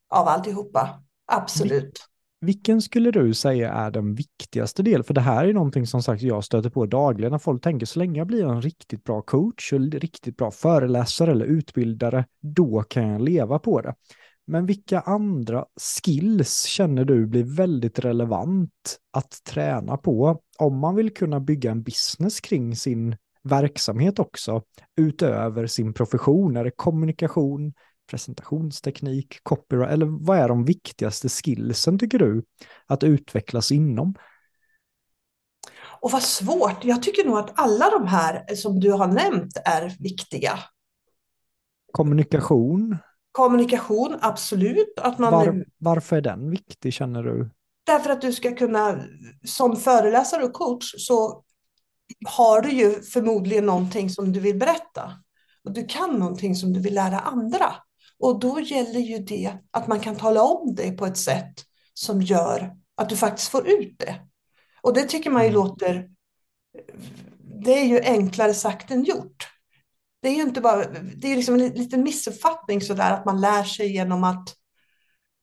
av 0.09 0.27
alltihopa. 0.27 1.03
Absolut. 1.31 2.09
Vilken 2.41 2.81
skulle 2.81 3.11
du 3.11 3.33
säga 3.33 3.73
är 3.73 3.91
den 3.91 4.15
viktigaste 4.15 4.83
delen? 4.83 5.03
För 5.03 5.13
det 5.13 5.21
här 5.21 5.45
är 5.45 5.53
någonting 5.53 5.87
som 5.87 6.03
sagt 6.03 6.21
jag 6.21 6.43
stöter 6.43 6.69
på 6.69 6.85
dagligen 6.85 7.31
när 7.31 7.39
folk 7.39 7.63
tänker 7.63 7.85
så 7.85 7.99
länge 7.99 8.17
jag 8.17 8.27
blir 8.27 8.45
en 8.45 8.61
riktigt 8.61 9.03
bra 9.03 9.21
coach 9.21 9.73
och 9.73 9.79
riktigt 9.79 10.37
bra 10.37 10.51
föreläsare 10.51 11.31
eller 11.31 11.45
utbildare, 11.45 12.25
då 12.41 12.83
kan 12.83 13.07
jag 13.09 13.21
leva 13.21 13.59
på 13.59 13.81
det. 13.81 13.95
Men 14.47 14.65
vilka 14.65 14.99
andra 14.99 15.65
skills 16.01 16.63
känner 16.63 17.05
du 17.05 17.27
blir 17.27 17.43
väldigt 17.43 17.99
relevant 17.99 18.99
att 19.13 19.43
träna 19.43 19.97
på 19.97 20.41
om 20.57 20.79
man 20.79 20.95
vill 20.95 21.13
kunna 21.13 21.39
bygga 21.39 21.71
en 21.71 21.83
business 21.83 22.39
kring 22.41 22.75
sin 22.75 23.15
verksamhet 23.43 24.19
också 24.19 24.61
utöver 24.97 25.67
sin 25.67 25.93
profession? 25.93 26.57
Är 26.57 26.63
det 26.63 26.71
kommunikation, 26.71 27.73
presentationsteknik, 28.09 29.39
copyright 29.43 29.91
eller 29.91 30.05
vad 30.05 30.37
är 30.37 30.47
de 30.47 30.65
viktigaste 30.65 31.29
skillsen 31.29 31.99
tycker 31.99 32.19
du 32.19 32.43
att 32.87 33.03
utvecklas 33.03 33.71
inom? 33.71 34.15
Och 36.01 36.11
vad 36.11 36.21
svårt. 36.23 36.85
Jag 36.85 37.03
tycker 37.03 37.25
nog 37.25 37.37
att 37.37 37.59
alla 37.59 37.89
de 37.89 38.07
här 38.07 38.55
som 38.55 38.79
du 38.79 38.91
har 38.91 39.07
nämnt 39.07 39.57
är 39.65 39.95
viktiga. 39.99 40.59
Kommunikation? 41.91 42.97
Kommunikation, 43.31 44.17
absolut. 44.21 44.93
Att 44.97 45.19
man, 45.19 45.31
Var, 45.31 45.65
varför 45.77 46.15
är 46.15 46.21
den 46.21 46.49
viktig 46.49 46.93
känner 46.93 47.23
du? 47.23 47.49
Därför 47.85 48.09
att 48.09 48.21
du 48.21 48.33
ska 48.33 48.55
kunna, 48.55 49.03
som 49.45 49.75
föreläsare 49.75 50.43
och 50.43 50.53
coach, 50.53 50.93
så 50.97 51.43
har 52.25 52.61
du 52.61 52.69
ju 52.69 53.01
förmodligen 53.01 53.65
någonting 53.65 54.09
som 54.09 54.31
du 54.31 54.39
vill 54.39 54.59
berätta. 54.59 55.11
Och 55.63 55.71
du 55.71 55.85
kan 55.85 56.19
någonting 56.19 56.55
som 56.55 56.73
du 56.73 56.79
vill 56.79 56.93
lära 56.93 57.19
andra. 57.19 57.75
Och 58.19 58.39
då 58.39 58.59
gäller 58.59 58.99
ju 58.99 59.17
det 59.17 59.53
att 59.71 59.87
man 59.87 59.99
kan 59.99 60.15
tala 60.15 60.43
om 60.43 60.75
det 60.75 60.91
på 60.91 61.05
ett 61.05 61.17
sätt 61.17 61.53
som 61.93 62.21
gör 62.21 62.75
att 62.95 63.09
du 63.09 63.17
faktiskt 63.17 63.49
får 63.49 63.67
ut 63.67 63.95
det. 63.99 64.15
Och 64.81 64.93
det 64.93 65.03
tycker 65.03 65.29
man 65.29 65.41
ju 65.41 65.49
mm. 65.49 65.61
låter... 65.61 66.09
Det 67.63 67.79
är 67.79 67.85
ju 67.85 68.01
enklare 68.01 68.53
sagt 68.53 68.91
än 68.91 69.03
gjort 69.03 69.53
det 70.23 70.29
är 70.29 70.35
ju 70.35 70.41
inte 70.41 70.61
bara, 70.61 70.85
det 71.15 71.27
är 71.27 71.35
liksom 71.35 71.55
en 71.55 71.69
liten 71.69 72.03
missuppfattning 72.03 72.81
sådär 72.81 73.11
att 73.11 73.25
man 73.25 73.41
lär 73.41 73.63
sig 73.63 73.93
genom 73.93 74.23
att, 74.23 74.55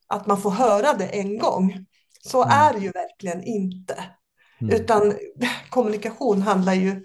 att 0.06 0.26
man 0.26 0.42
får 0.42 0.50
höra 0.50 0.92
det 0.92 1.06
en 1.06 1.38
gång. 1.38 1.86
Så 2.20 2.42
mm. 2.42 2.58
är 2.58 2.72
det 2.72 2.78
ju 2.78 2.90
verkligen 2.90 3.44
inte. 3.44 4.04
Mm. 4.60 4.74
Utan 4.74 5.14
kommunikation 5.70 6.42
handlar 6.42 6.74
ju 6.74 7.04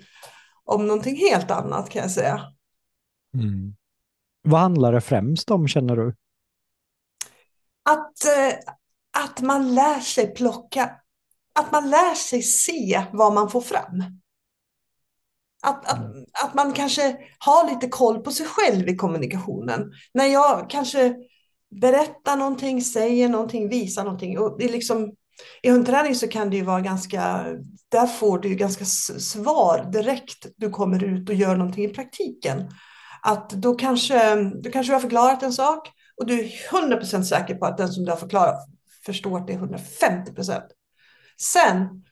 om 0.64 0.88
någonting 0.88 1.16
helt 1.16 1.52
annat 1.52 1.90
kan 1.90 2.02
jag 2.02 2.12
säga. 2.12 2.42
Mm. 3.34 3.76
Vad 4.42 4.60
handlar 4.60 4.94
det 4.94 5.02
främst 5.02 5.52
om 5.52 5.68
känner 5.68 5.96
du? 5.96 6.16
Att, 7.90 8.26
eh, 8.26 8.58
att 9.18 9.42
man 9.42 9.76
lär 9.76 10.00
sig 10.00 10.34
plocka, 10.34 10.92
att 11.60 11.72
man 11.72 11.90
lär 11.90 12.16
sig 12.16 12.42
se 12.42 13.06
vad 13.14 13.34
man 13.34 13.50
får 13.50 13.62
fram. 13.62 14.04
Att, 15.64 15.92
att, 15.92 15.98
mm. 15.98 16.26
att 16.44 16.54
man 16.54 16.74
kanske 16.74 17.18
har 17.40 17.70
lite 17.70 17.88
koll 17.88 18.20
på 18.20 18.32
sig 18.32 18.46
själv 18.46 18.90
i 18.90 18.96
kommunikationen. 18.96 19.92
När 20.14 20.26
jag 20.26 20.70
kanske 20.70 21.16
berättar 21.82 22.38
någonting, 22.38 22.82
säger 22.82 23.30
någonting, 23.30 23.70
visar 23.70 24.04
någonting. 24.04 24.40
Och 24.40 24.58
det 24.60 24.66
är 24.66 24.72
liksom, 24.72 25.16
i 25.62 25.70
hundträning 25.70 26.16
så 26.16 26.28
kan 26.28 26.50
det 26.50 26.56
ju 26.56 26.64
vara 26.64 26.82
ganska, 26.82 27.46
där 27.90 28.08
får 28.08 28.40
du 28.40 28.50
ju 28.50 28.56
ganska 28.56 28.86
svar 28.86 29.90
direkt 29.92 30.46
du 30.58 30.70
kommer 30.70 31.04
ut 31.04 31.30
och 31.30 31.36
gör 31.36 31.56
någonting 31.56 31.86
i 31.86 31.94
praktiken. 31.94 32.70
Att 33.22 33.50
då 33.50 33.76
kanske, 33.76 34.36
du 34.36 34.72
kanske 34.72 34.94
har 34.94 35.00
förklarat 35.00 35.44
en 35.44 35.54
sak 35.54 35.92
och 36.18 36.26
du 36.26 36.40
är 36.40 36.50
100% 36.72 37.24
säker 37.24 37.56
på 37.56 37.66
att 37.66 37.78
den 37.78 37.94
som 37.94 38.06
du 38.06 38.12
har 38.12 38.18
förklarat 38.18 38.68
förstår 39.06 39.38
att 39.38 39.48
det 39.48 39.54
är 39.54 39.60
150%. 39.60 40.62
Sen 41.42 42.04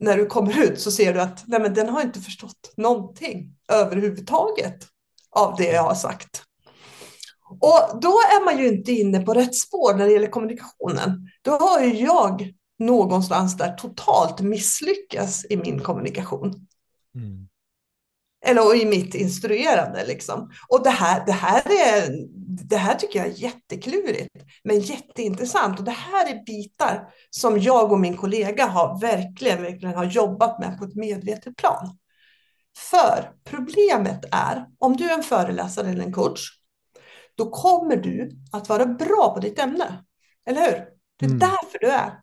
när 0.00 0.16
du 0.16 0.26
kommer 0.26 0.64
ut 0.64 0.80
så 0.80 0.90
ser 0.90 1.14
du 1.14 1.20
att 1.20 1.44
nej, 1.46 1.60
men 1.60 1.74
den 1.74 1.88
har 1.88 2.02
inte 2.02 2.20
förstått 2.20 2.72
någonting 2.76 3.54
överhuvudtaget 3.68 4.86
av 5.30 5.56
det 5.56 5.72
jag 5.72 5.82
har 5.82 5.94
sagt. 5.94 6.42
Och 7.60 8.00
då 8.00 8.08
är 8.08 8.44
man 8.44 8.58
ju 8.58 8.68
inte 8.68 8.92
inne 8.92 9.20
på 9.20 9.34
rätt 9.34 9.56
spår 9.56 9.94
när 9.94 10.06
det 10.06 10.12
gäller 10.12 10.30
kommunikationen. 10.30 11.28
Då 11.42 11.50
har 11.50 11.80
ju 11.80 12.04
jag 12.04 12.52
någonstans 12.86 13.56
där 13.56 13.72
totalt 13.72 14.40
misslyckats 14.40 15.44
i 15.50 15.56
min 15.56 15.80
kommunikation. 15.80 16.66
Mm. 17.14 17.48
Eller 18.44 18.82
i 18.82 18.84
mitt 18.84 19.14
instruerande. 19.14 20.06
Liksom. 20.06 20.50
Och 20.68 20.84
det 20.84 20.90
här, 20.90 21.26
det 21.26 21.32
här 21.32 21.62
är 21.70 22.12
det 22.60 22.76
här 22.76 22.94
tycker 22.94 23.18
jag 23.18 23.28
är 23.28 23.32
jätteklurigt, 23.32 24.36
men 24.64 24.80
jätteintressant. 24.80 25.78
Och 25.78 25.84
det 25.84 25.90
här 25.90 26.30
är 26.30 26.44
bitar 26.44 27.08
som 27.30 27.58
jag 27.58 27.92
och 27.92 28.00
min 28.00 28.16
kollega 28.16 28.66
har 28.66 29.00
verkligen, 29.00 29.62
verkligen 29.62 29.94
har 29.94 30.04
jobbat 30.04 30.60
med 30.60 30.78
på 30.78 30.84
ett 30.84 30.94
medvetet 30.94 31.56
plan. 31.56 31.98
För 32.90 33.32
problemet 33.44 34.24
är, 34.32 34.66
om 34.78 34.96
du 34.96 35.10
är 35.10 35.14
en 35.14 35.22
föreläsare 35.22 35.88
eller 35.88 36.04
en 36.04 36.12
coach, 36.12 36.40
då 37.34 37.50
kommer 37.50 37.96
du 37.96 38.30
att 38.52 38.68
vara 38.68 38.86
bra 38.86 39.34
på 39.34 39.40
ditt 39.40 39.58
ämne. 39.58 40.04
Eller 40.46 40.60
hur? 40.60 40.84
Det 41.16 41.24
är 41.24 41.30
mm. 41.30 41.38
därför 41.38 41.78
du 41.80 41.86
är 41.86 42.20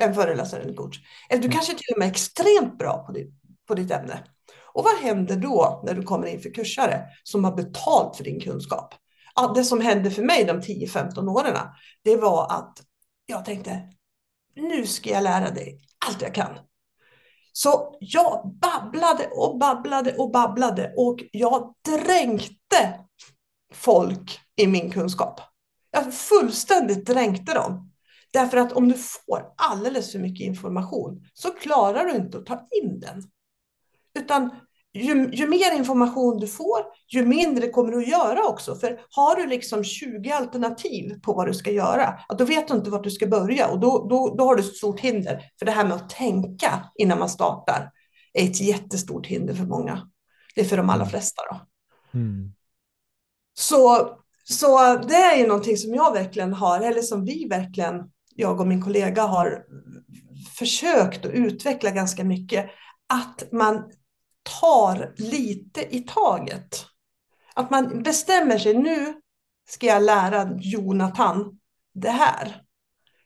en 0.00 0.14
föreläsare 0.14 0.62
eller 0.62 0.74
coach. 0.74 0.98
Eller 1.28 1.42
du 1.42 1.46
mm. 1.46 1.56
kanske 1.56 1.72
till 1.72 1.94
och 1.94 1.98
med 1.98 2.06
är 2.06 2.10
extremt 2.10 2.78
bra 2.78 3.04
på 3.06 3.12
ditt, 3.12 3.34
på 3.68 3.74
ditt 3.74 3.90
ämne. 3.90 4.24
Och 4.74 4.84
vad 4.84 4.98
händer 4.98 5.36
då 5.36 5.82
när 5.86 5.94
du 5.94 6.02
kommer 6.02 6.26
in 6.26 6.40
för 6.40 6.54
kursare 6.54 7.04
som 7.22 7.44
har 7.44 7.52
betalt 7.52 8.16
för 8.16 8.24
din 8.24 8.40
kunskap? 8.40 8.94
Det 9.54 9.64
som 9.64 9.80
hände 9.80 10.10
för 10.10 10.22
mig 10.22 10.44
de 10.44 10.60
10-15 10.60 11.28
åren, 11.28 11.56
det 12.04 12.16
var 12.16 12.52
att 12.52 12.78
jag 13.26 13.44
tänkte, 13.44 13.82
nu 14.56 14.86
ska 14.86 15.10
jag 15.10 15.22
lära 15.22 15.50
dig 15.50 15.78
allt 16.06 16.22
jag 16.22 16.34
kan. 16.34 16.58
Så 17.52 17.96
jag 18.00 18.58
babblade 18.60 19.26
och 19.26 19.58
babblade 19.58 20.14
och 20.16 20.30
babblade 20.30 20.92
och 20.96 21.18
jag 21.32 21.74
dränkte 21.88 23.00
folk 23.72 24.40
i 24.56 24.66
min 24.66 24.90
kunskap. 24.90 25.40
Jag 25.90 26.14
fullständigt 26.14 27.06
dränkte 27.06 27.54
dem. 27.54 27.91
Därför 28.32 28.56
att 28.56 28.72
om 28.72 28.88
du 28.88 28.94
får 28.94 29.52
alldeles 29.56 30.12
för 30.12 30.18
mycket 30.18 30.46
information 30.46 31.26
så 31.34 31.50
klarar 31.50 32.04
du 32.04 32.16
inte 32.16 32.38
att 32.38 32.46
ta 32.46 32.68
in 32.82 33.00
den. 33.00 33.22
Utan 34.18 34.50
ju, 34.94 35.30
ju, 35.32 35.48
mer 35.48 35.76
information 35.76 36.40
du 36.40 36.46
får, 36.46 36.78
ju 37.08 37.26
mindre 37.26 37.68
kommer 37.68 37.92
du 37.92 37.98
att 37.98 38.08
göra 38.08 38.44
också. 38.44 38.74
För 38.74 39.00
har 39.10 39.36
du 39.36 39.46
liksom 39.46 39.84
20 39.84 40.30
alternativ 40.30 41.20
på 41.22 41.32
vad 41.32 41.46
du 41.46 41.54
ska 41.54 41.70
göra, 41.70 42.18
då 42.38 42.44
vet 42.44 42.68
du 42.68 42.74
inte 42.74 42.90
vart 42.90 43.04
du 43.04 43.10
ska 43.10 43.26
börja 43.26 43.68
och 43.68 43.80
då, 43.80 44.06
då, 44.10 44.34
då 44.38 44.44
har 44.44 44.56
du 44.56 44.62
ett 44.62 44.76
stort 44.76 45.00
hinder. 45.00 45.50
För 45.58 45.66
det 45.66 45.72
här 45.72 45.84
med 45.84 45.92
att 45.92 46.10
tänka 46.10 46.90
innan 46.94 47.18
man 47.18 47.28
startar 47.28 47.90
är 48.32 48.44
ett 48.44 48.60
jättestort 48.60 49.26
hinder 49.26 49.54
för 49.54 49.64
många. 49.64 50.08
Det 50.54 50.60
är 50.60 50.64
för 50.64 50.76
de 50.76 50.90
allra 50.90 51.06
flesta. 51.06 51.42
Då. 51.50 51.60
Mm. 52.18 52.52
Så, 53.54 54.10
så 54.44 54.96
det 54.96 55.14
är 55.14 55.38
ju 55.38 55.46
någonting 55.46 55.76
som 55.76 55.94
jag 55.94 56.12
verkligen 56.12 56.52
har, 56.52 56.80
eller 56.80 57.02
som 57.02 57.24
vi 57.24 57.48
verkligen, 57.48 58.11
jag 58.34 58.60
och 58.60 58.66
min 58.66 58.82
kollega 58.82 59.22
har 59.22 59.64
försökt 60.58 61.26
att 61.26 61.32
utveckla 61.32 61.90
ganska 61.90 62.24
mycket. 62.24 62.70
Att 63.06 63.52
man 63.52 63.90
tar 64.60 65.14
lite 65.16 65.96
i 65.96 66.00
taget. 66.00 66.86
Att 67.54 67.70
man 67.70 68.02
bestämmer 68.02 68.58
sig, 68.58 68.74
nu 68.74 69.14
ska 69.68 69.86
jag 69.86 70.02
lära 70.02 70.50
Jonathan 70.60 71.58
det 71.94 72.10
här. 72.10 72.62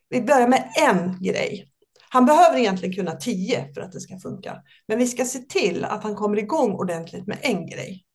Vi 0.09 0.21
börjar 0.21 0.47
med 0.47 0.71
en 0.75 1.21
grej. 1.21 1.71
Han 2.09 2.25
behöver 2.25 2.57
egentligen 2.57 2.95
kunna 2.95 3.15
tio 3.15 3.73
för 3.73 3.81
att 3.81 3.91
det 3.91 3.99
ska 3.99 4.19
funka. 4.19 4.61
Men 4.87 4.99
vi 4.99 5.07
ska 5.07 5.25
se 5.25 5.39
till 5.39 5.85
att 5.85 6.03
han 6.03 6.15
kommer 6.15 6.37
igång 6.37 6.71
ordentligt 6.71 7.27
med 7.27 7.37
en 7.41 7.67
grej. 7.67 8.06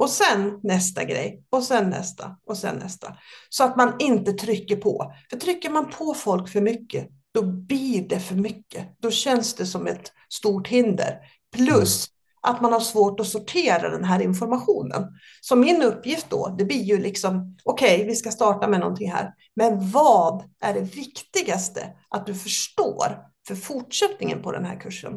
Och 0.00 0.10
sen 0.10 0.60
nästa 0.62 1.04
grej 1.04 1.44
och 1.50 1.62
sen 1.62 1.90
nästa 1.90 2.36
och 2.46 2.56
sen 2.56 2.76
nästa. 2.76 3.16
Så 3.48 3.64
att 3.64 3.76
man 3.76 3.94
inte 3.98 4.32
trycker 4.32 4.76
på. 4.76 5.12
För 5.30 5.36
trycker 5.36 5.70
man 5.70 5.90
på 5.90 6.14
folk 6.14 6.48
för 6.48 6.60
mycket, 6.60 7.08
då 7.34 7.42
blir 7.42 8.08
det 8.08 8.20
för 8.20 8.34
mycket. 8.34 8.86
Då 9.00 9.10
känns 9.10 9.54
det 9.54 9.66
som 9.66 9.86
ett 9.86 10.12
stort 10.28 10.68
hinder. 10.68 11.18
Plus 11.56 12.06
att 12.42 12.60
man 12.60 12.72
har 12.72 12.80
svårt 12.80 13.20
att 13.20 13.26
sortera 13.26 13.90
den 13.90 14.04
här 14.04 14.22
informationen. 14.22 15.06
Så 15.40 15.56
min 15.56 15.82
uppgift 15.82 16.30
då, 16.30 16.54
det 16.58 16.64
blir 16.64 16.82
ju 16.82 16.98
liksom, 16.98 17.56
okej, 17.64 17.94
okay, 17.94 18.06
vi 18.06 18.16
ska 18.16 18.30
starta 18.30 18.68
med 18.68 18.80
någonting 18.80 19.10
här. 19.10 19.34
Men 19.54 19.90
vad 19.90 20.44
är 20.60 20.74
det 20.74 20.80
viktigaste 20.80 21.92
att 22.08 22.26
du 22.26 22.34
förstår 22.34 23.18
för 23.48 23.54
fortsättningen 23.54 24.42
på 24.42 24.52
den 24.52 24.64
här 24.64 24.80
kursen? 24.80 25.12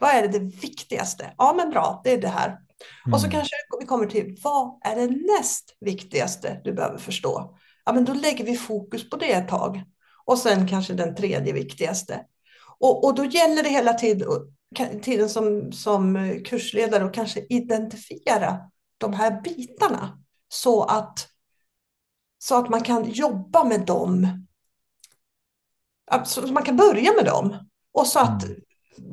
Vad 0.00 0.10
är 0.10 0.22
det, 0.22 0.38
det 0.38 0.44
viktigaste? 0.44 1.34
Ja, 1.38 1.54
men 1.56 1.70
bra, 1.70 2.00
det 2.04 2.12
är 2.12 2.20
det 2.20 2.28
här. 2.28 2.63
Mm. 3.06 3.14
Och 3.14 3.20
så 3.20 3.26
mm. 3.26 3.32
kanske 3.32 3.54
vi 3.80 3.86
kommer 3.86 4.06
till, 4.06 4.36
vad 4.42 4.80
är 4.84 4.96
det 4.96 5.06
näst 5.06 5.76
viktigaste 5.80 6.60
du 6.64 6.72
behöver 6.72 6.98
förstå? 6.98 7.58
Ja, 7.84 7.92
men 7.92 8.04
då 8.04 8.14
lägger 8.14 8.44
vi 8.44 8.56
fokus 8.56 9.10
på 9.10 9.16
det 9.16 9.32
ett 9.32 9.48
tag. 9.48 9.82
Och 10.24 10.38
sen 10.38 10.68
kanske 10.68 10.94
den 10.94 11.14
tredje 11.14 11.52
viktigaste. 11.52 12.24
Och, 12.78 13.04
och 13.04 13.14
då 13.14 13.24
gäller 13.24 13.62
det 13.62 13.68
hela 13.68 13.92
tiden, 13.92 14.28
tiden 15.02 15.28
som, 15.28 15.72
som 15.72 16.38
kursledare 16.44 17.04
och 17.04 17.14
kanske 17.14 17.46
identifiera 17.48 18.70
de 18.98 19.12
här 19.12 19.40
bitarna 19.42 20.18
så 20.48 20.82
att, 20.82 21.28
så 22.38 22.58
att 22.58 22.68
man 22.68 22.82
kan 22.82 23.10
jobba 23.10 23.64
med 23.64 23.86
dem. 23.86 24.46
Så 26.24 26.46
man 26.46 26.62
kan 26.62 26.76
börja 26.76 27.12
med 27.12 27.24
dem 27.24 27.68
och 27.92 28.06
så 28.06 28.18
att 28.18 28.44
mm 28.44 28.56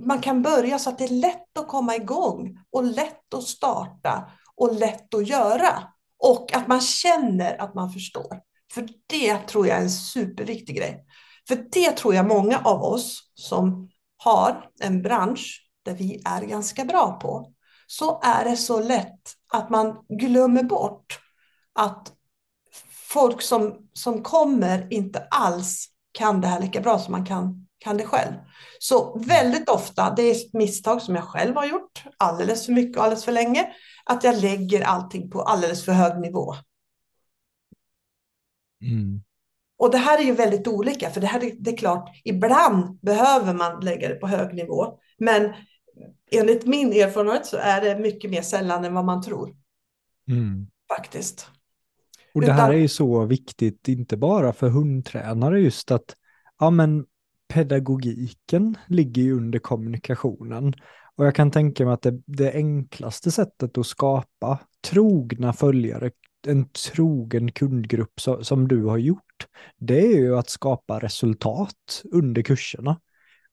man 0.06 0.22
kan 0.22 0.42
börja 0.42 0.80
så 0.80 0.90
att 0.90 0.98
det 0.98 1.04
är 1.04 1.22
lätt 1.22 1.58
att 1.58 1.68
komma 1.68 1.96
igång 1.96 2.60
och 2.72 2.84
lätt 2.84 3.34
att 3.34 3.44
starta 3.44 4.32
och 4.56 4.76
lätt 4.76 5.14
att 5.14 5.28
göra 5.28 5.84
och 6.24 6.54
att 6.54 6.68
man 6.68 6.82
känner 6.82 7.62
att 7.62 7.76
man 7.76 7.94
förstår. 7.94 8.42
För 8.74 8.88
det 9.08 9.38
tror 9.38 9.68
jag 9.68 9.78
är 9.78 9.82
en 9.82 9.90
superviktig 9.90 10.76
grej. 10.76 11.06
För 11.48 11.66
det 11.72 11.92
tror 11.92 12.16
jag 12.16 12.28
många 12.28 12.60
av 12.60 12.84
oss 12.84 13.32
som 13.34 13.90
har 14.18 14.70
en 14.80 15.02
bransch 15.02 15.70
där 15.86 15.94
vi 15.94 16.22
är 16.26 16.42
ganska 16.42 16.86
bra 16.86 17.20
på, 17.22 17.54
så 17.88 18.22
är 18.24 18.46
det 18.46 18.58
så 18.58 18.80
lätt 18.80 19.22
att 19.54 19.70
man 19.70 20.06
glömmer 20.10 20.64
bort 20.64 21.20
att 21.74 22.14
folk 23.12 23.42
som, 23.42 23.90
som 23.94 24.24
kommer 24.24 24.94
inte 24.94 25.28
alls 25.32 25.88
kan 26.12 26.42
det 26.42 26.48
här 26.48 26.60
lika 26.62 26.82
bra 26.82 27.00
som 27.00 27.12
man 27.12 27.26
kan, 27.26 27.68
kan 27.84 27.98
det 27.98 28.06
själv. 28.06 28.34
Så 28.80 29.20
väldigt 29.20 29.70
ofta, 29.70 30.14
det 30.16 30.22
är 30.22 30.32
ett 30.32 30.54
misstag 30.54 31.02
som 31.02 31.16
jag 31.16 31.24
själv 31.24 31.56
har 31.56 31.66
gjort 31.66 32.04
alldeles 32.18 32.66
för 32.66 32.74
mycket 32.74 32.98
och 32.98 33.04
alldeles 33.04 33.26
för 33.26 33.32
länge, 33.32 33.68
att 34.06 34.24
jag 34.24 34.42
lägger 34.42 34.82
allting 34.82 35.30
på 35.30 35.42
alldeles 35.42 35.86
för 35.86 35.92
hög 35.92 36.22
nivå. 36.22 36.56
Mm. 38.82 39.22
Och 39.78 39.92
det 39.92 39.98
här 39.98 40.20
är 40.20 40.24
ju 40.24 40.32
väldigt 40.32 40.68
olika, 40.68 41.10
för 41.10 41.22
det 41.22 41.28
här 41.28 41.44
är, 41.44 41.52
det 41.60 41.72
är 41.72 41.78
klart, 41.78 42.10
ibland 42.24 43.00
behöver 43.02 43.54
man 43.54 43.80
lägga 43.80 44.10
det 44.10 44.16
på 44.16 44.28
hög 44.28 44.56
nivå, 44.56 45.00
men 45.18 45.54
enligt 46.32 46.66
min 46.66 46.94
erfarenhet 46.94 47.46
så 47.46 47.58
är 47.58 47.82
det 47.82 48.00
mycket 48.00 48.32
mer 48.32 48.42
sällan 48.42 48.86
än 48.86 48.94
vad 48.94 49.06
man 49.06 49.22
tror. 49.22 49.56
Mm. 50.28 50.68
Faktiskt. 50.98 51.48
Och 52.34 52.42
det 52.42 52.54
här 52.54 52.68
Utan... 52.70 52.76
är 52.76 52.82
ju 52.82 52.88
så 52.88 53.26
viktigt, 53.26 53.88
inte 53.88 54.18
bara 54.18 54.54
för 54.54 54.70
hundtränare, 54.70 55.60
just 55.60 55.92
att 55.92 56.16
ja, 56.60 56.70
men 56.70 57.06
pedagogiken 57.54 58.78
ligger 58.88 59.22
ju 59.22 59.38
under 59.38 59.60
kommunikationen. 59.60 60.74
Och 61.16 61.26
jag 61.26 61.36
kan 61.36 61.52
tänka 61.52 61.86
mig 61.86 61.94
att 61.94 62.02
det, 62.02 62.22
det 62.26 62.54
enklaste 62.54 63.32
sättet 63.32 63.78
att 63.78 63.86
skapa 63.86 64.60
trogna 64.90 65.54
följare, 65.54 66.12
en 66.48 66.70
trogen 66.70 67.52
kundgrupp 67.52 68.20
så, 68.22 68.44
som 68.44 68.68
du 68.68 68.86
har 68.86 68.98
gjort, 68.98 69.48
det 69.78 70.00
är 70.00 70.18
ju 70.18 70.38
att 70.38 70.50
skapa 70.50 71.00
resultat 71.00 72.04
under 72.12 72.42
kurserna. 72.42 73.00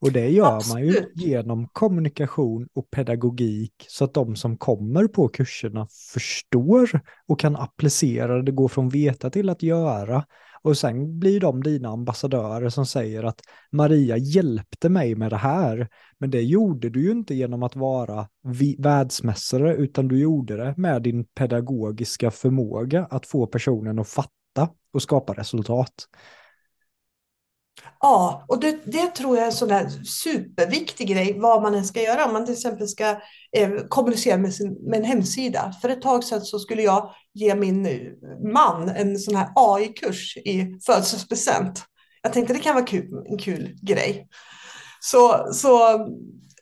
Och 0.01 0.13
det 0.13 0.29
gör 0.29 0.57
Absolut. 0.57 0.75
man 0.75 0.87
ju 0.87 1.29
genom 1.29 1.69
kommunikation 1.73 2.69
och 2.75 2.91
pedagogik 2.91 3.87
så 3.89 4.05
att 4.05 4.15
de 4.15 4.37
som 4.37 4.57
kommer 4.57 5.07
på 5.07 5.29
kurserna 5.29 5.87
förstår 6.15 7.01
och 7.27 7.41
kan 7.41 7.57
applicera 7.57 8.43
det, 8.43 8.53
går 8.53 8.69
från 8.69 8.89
veta 8.89 9.31
till 9.31 9.49
att 9.49 9.63
göra. 9.63 10.25
Och 10.63 10.79
sen 10.79 11.19
blir 11.19 11.41
de 11.41 11.63
dina 11.63 11.89
ambassadörer 11.89 12.69
som 12.69 12.87
säger 12.87 13.23
att 13.23 13.41
Maria 13.73 14.17
hjälpte 14.17 14.89
mig 14.89 15.15
med 15.15 15.31
det 15.31 15.37
här. 15.37 15.89
Men 16.19 16.31
det 16.31 16.43
gjorde 16.43 16.91
du 16.91 17.03
ju 17.03 17.11
inte 17.11 17.35
genom 17.35 17.63
att 17.63 17.77
vara 17.77 18.29
världsmästare 18.79 19.75
utan 19.75 20.09
du 20.09 20.21
gjorde 20.21 20.57
det 20.57 20.75
med 20.77 21.03
din 21.03 21.25
pedagogiska 21.25 22.31
förmåga 22.31 23.05
att 23.11 23.27
få 23.27 23.47
personen 23.47 23.99
att 23.99 24.09
fatta 24.09 24.69
och 24.93 25.03
skapa 25.03 25.33
resultat. 25.33 25.93
Ja, 28.01 28.45
och 28.49 28.61
det, 28.61 28.79
det, 28.85 29.07
tror 29.07 29.37
jag 29.37 29.43
är 29.43 29.47
en 29.47 29.53
sån 29.53 29.69
där 29.69 29.89
superviktig 30.05 31.09
grej, 31.09 31.39
vad 31.39 31.63
man 31.63 31.75
än 31.75 31.85
ska 31.85 32.03
göra. 32.03 32.25
Om 32.25 32.33
man 32.33 32.45
till 32.45 32.55
exempel 32.55 32.89
ska 32.89 33.11
eh, 33.57 33.71
kommunicera 33.89 34.37
med, 34.37 34.55
sin, 34.55 34.73
med 34.73 34.99
en 34.99 35.05
hemsida. 35.05 35.75
För 35.83 35.89
ett 35.89 36.03
tag 36.03 36.25
sedan 36.25 36.41
så 36.41 36.59
skulle 36.59 36.83
jag 36.83 37.15
ge 37.35 37.55
min 37.55 37.87
eh, 37.87 37.99
man 38.53 38.89
en 38.89 39.19
sån 39.19 39.37
här 39.37 39.49
AI-kurs 39.55 40.37
i 40.37 40.79
födelsedagspresent. 40.87 41.85
Jag 42.23 42.33
tänkte 42.33 42.55
det 42.55 42.61
kan 42.61 42.75
vara 42.75 42.87
kul, 42.87 43.27
en 43.31 43.39
kul 43.39 43.77
grej. 43.83 44.29
Så, 45.01 45.49
så, 45.53 45.95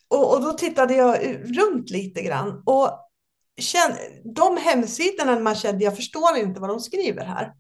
och, 0.09 0.35
och 0.35 0.43
då 0.43 0.53
tittade 0.53 0.95
jag 0.95 1.19
runt 1.59 1.91
lite 1.91 2.23
grann. 2.23 2.63
Och 2.67 2.91
känn, 3.61 3.93
de 4.35 4.57
hemsidorna 4.57 5.39
man 5.39 5.55
kände, 5.55 5.85
jag 5.85 5.97
förstår 5.97 6.37
inte 6.37 6.61
vad 6.61 6.71
de 6.71 6.81
skriver 6.81 7.25
här. 7.25 7.53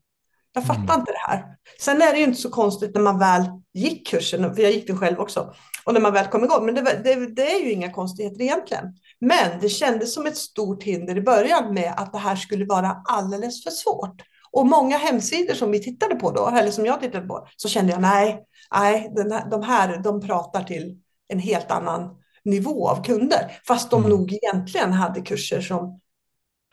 Jag 0.57 0.66
fattar 0.66 0.82
mm. 0.82 1.00
inte 1.00 1.12
det 1.12 1.32
här. 1.32 1.44
Sen 1.80 2.02
är 2.02 2.12
det 2.12 2.18
ju 2.18 2.24
inte 2.24 2.40
så 2.40 2.50
konstigt 2.50 2.94
när 2.94 3.02
man 3.02 3.18
väl 3.18 3.42
gick 3.74 4.07
kursen, 4.07 4.54
för 4.54 4.62
jag 4.62 4.72
gick 4.72 4.86
den 4.86 4.98
själv 4.98 5.20
också, 5.20 5.54
och 5.84 5.94
när 5.94 6.00
man 6.00 6.12
väl 6.12 6.26
kom 6.26 6.44
igång. 6.44 6.66
Men 6.66 6.74
det, 6.74 7.00
det, 7.04 7.34
det, 7.34 7.52
är 7.52 7.64
ju 7.64 7.72
inga 7.72 7.92
konstigheter 7.92 8.42
egentligen. 8.42 8.84
Men 9.20 9.61
det 9.61 9.68
kändes 9.68 10.14
som 10.14 10.26
ett 10.26 10.36
stort 10.36 10.82
hinder 10.82 11.16
i 11.16 11.20
början 11.20 11.74
med 11.74 11.94
att 11.96 12.12
det 12.12 12.18
här 12.18 12.36
skulle 12.36 12.64
vara 12.64 13.02
alldeles 13.09 13.64
för 13.64 13.70
svårt. 13.70 14.22
Och 14.50 14.66
många 14.66 14.96
hemsidor 14.96 15.54
som 15.54 15.70
vi 15.70 15.82
tittade 15.82 16.14
på 16.14 16.30
då, 16.30 16.48
eller 16.48 16.70
som 16.70 16.86
jag 16.86 17.00
tittade 17.00 17.26
på, 17.26 17.48
så 17.57 17.68
kände 17.68 17.92
jag 17.92 18.00
nej, 18.00 18.44
nej 18.74 19.12
här, 19.14 19.50
de 19.50 19.62
här 19.62 19.98
de 20.02 20.20
pratar 20.20 20.62
till 20.62 20.98
en 21.28 21.38
helt 21.38 21.70
annan 21.70 22.11
nivå 22.44 22.88
av 22.88 23.04
kunder. 23.04 23.61
Fast 23.66 23.90
de 23.90 24.04
mm. 24.04 24.11
nog 24.11 24.32
egentligen 24.32 24.92
hade 24.92 25.20
kurser 25.20 25.61
som 25.61 26.00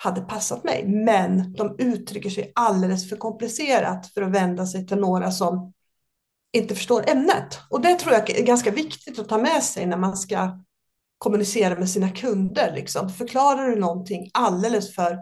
hade 0.03 0.21
passat 0.21 0.63
mig. 0.63 0.87
Men 0.87 1.53
de 1.53 1.75
uttrycker 1.79 2.29
sig 2.29 2.51
alldeles 2.55 3.09
för 3.09 3.15
komplicerat 3.15 4.07
för 4.13 4.21
att 4.21 4.31
vända 4.31 4.65
sig 4.65 4.87
till 4.87 4.97
några 4.97 5.31
som 5.31 5.73
inte 6.53 6.75
förstår 6.75 7.09
ämnet. 7.09 7.59
Och 7.69 7.81
det 7.81 7.95
tror 7.95 8.13
jag 8.13 8.29
är 8.29 8.43
ganska 8.43 8.71
viktigt 8.71 9.19
att 9.19 9.29
ta 9.29 9.37
med 9.37 9.63
sig 9.63 9.85
när 9.85 9.97
man 9.97 10.17
ska 10.17 10.59
kommunicera 11.17 11.79
med 11.79 11.89
sina 11.89 12.09
kunder. 12.09 12.71
Liksom. 12.75 13.09
Förklarar 13.09 13.69
du 13.69 13.75
någonting 13.75 14.29
alldeles 14.33 14.95
för 14.95 15.19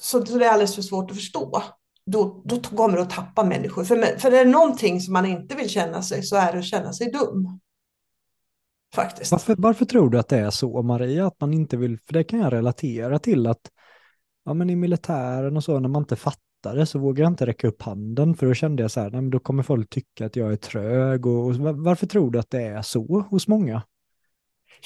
så 0.00 0.18
det 0.18 0.46
är 0.46 0.50
alldeles 0.50 0.74
för 0.74 0.82
svårt 0.82 1.10
att 1.10 1.16
förstå, 1.16 1.62
då, 2.06 2.42
då 2.44 2.60
kommer 2.60 2.96
du 2.96 3.02
att 3.02 3.10
tappa 3.10 3.44
människor. 3.44 3.84
För, 3.84 4.18
för 4.18 4.32
är 4.32 4.44
det 4.44 4.50
någonting 4.50 5.00
som 5.00 5.12
man 5.12 5.26
inte 5.26 5.54
vill 5.54 5.68
känna 5.68 6.02
sig 6.02 6.22
så 6.22 6.36
är 6.36 6.52
det 6.52 6.58
att 6.58 6.64
känna 6.64 6.92
sig 6.92 7.10
dum. 7.10 7.60
Faktiskt. 8.94 9.32
Varför, 9.32 9.54
varför 9.58 9.84
tror 9.84 10.10
du 10.10 10.18
att 10.18 10.28
det 10.28 10.38
är 10.38 10.50
så, 10.50 10.82
Maria? 10.82 11.26
Att 11.26 11.40
man 11.40 11.54
inte 11.54 11.76
vill, 11.76 11.98
för 12.06 12.12
det 12.12 12.24
kan 12.24 12.38
jag 12.38 12.52
relatera 12.52 13.18
till 13.18 13.46
att 13.46 13.70
ja, 14.44 14.54
men 14.54 14.70
i 14.70 14.76
militären 14.76 15.56
och 15.56 15.64
så, 15.64 15.80
när 15.80 15.88
man 15.88 16.02
inte 16.02 16.16
fattar 16.16 16.76
det 16.76 16.86
så 16.86 16.98
vågar 16.98 17.24
jag 17.24 17.32
inte 17.32 17.46
räcka 17.46 17.68
upp 17.68 17.82
handen, 17.82 18.36
för 18.36 18.46
då 18.46 18.54
kände 18.54 18.82
jag 18.82 18.90
så 18.90 19.00
här, 19.00 19.10
nej, 19.10 19.20
men 19.20 19.30
då 19.30 19.38
kommer 19.38 19.62
folk 19.62 19.90
tycka 19.90 20.26
att 20.26 20.36
jag 20.36 20.52
är 20.52 20.56
trög. 20.56 21.26
Och, 21.26 21.46
och 21.46 21.54
varför 21.56 22.06
tror 22.06 22.30
du 22.30 22.38
att 22.38 22.50
det 22.50 22.62
är 22.62 22.82
så 22.82 23.26
hos 23.30 23.48
många? 23.48 23.82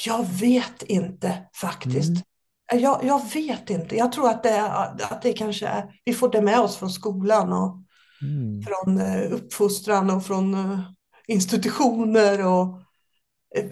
Jag 0.07 0.26
vet 0.40 0.82
inte 0.82 1.42
faktiskt. 1.55 2.09
Mm. 2.09 2.82
Jag, 2.82 3.05
jag, 3.05 3.32
vet 3.34 3.70
inte. 3.70 3.96
Jag 3.96 4.12
tror 4.12 4.28
att 4.28 4.42
det, 4.42 4.70
att 5.11 5.22
det 5.22 5.32
kanske 5.32 5.66
är, 5.66 6.00
vi 6.05 6.14
får 6.14 6.28
det 6.28 6.42
med 6.42 6.61
oss 6.61 6.76
från 6.76 6.90
skolan 6.90 7.53
och 7.53 7.82
mm. 8.22 8.62
från 8.62 8.98
eh, 8.98 9.32
uppfostran 9.32 10.11
och 10.11 10.24
från 10.24 10.55
eh, 10.55 10.80
institutioner. 11.26 12.46
Och, 12.46 12.64
eh, 12.64 12.82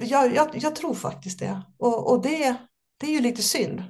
jag, 0.01 0.35
jag, 0.35 0.49
jag 0.53 0.77
tror 0.77 0.95
faktiskt 0.95 1.39
det. 1.39 1.63
Och, 1.79 2.13
och 2.13 2.23
det, 2.23 2.57
det 3.01 3.07
är 3.07 3.11
ju 3.11 3.21
lite 3.21 3.43
synd. 3.43 3.83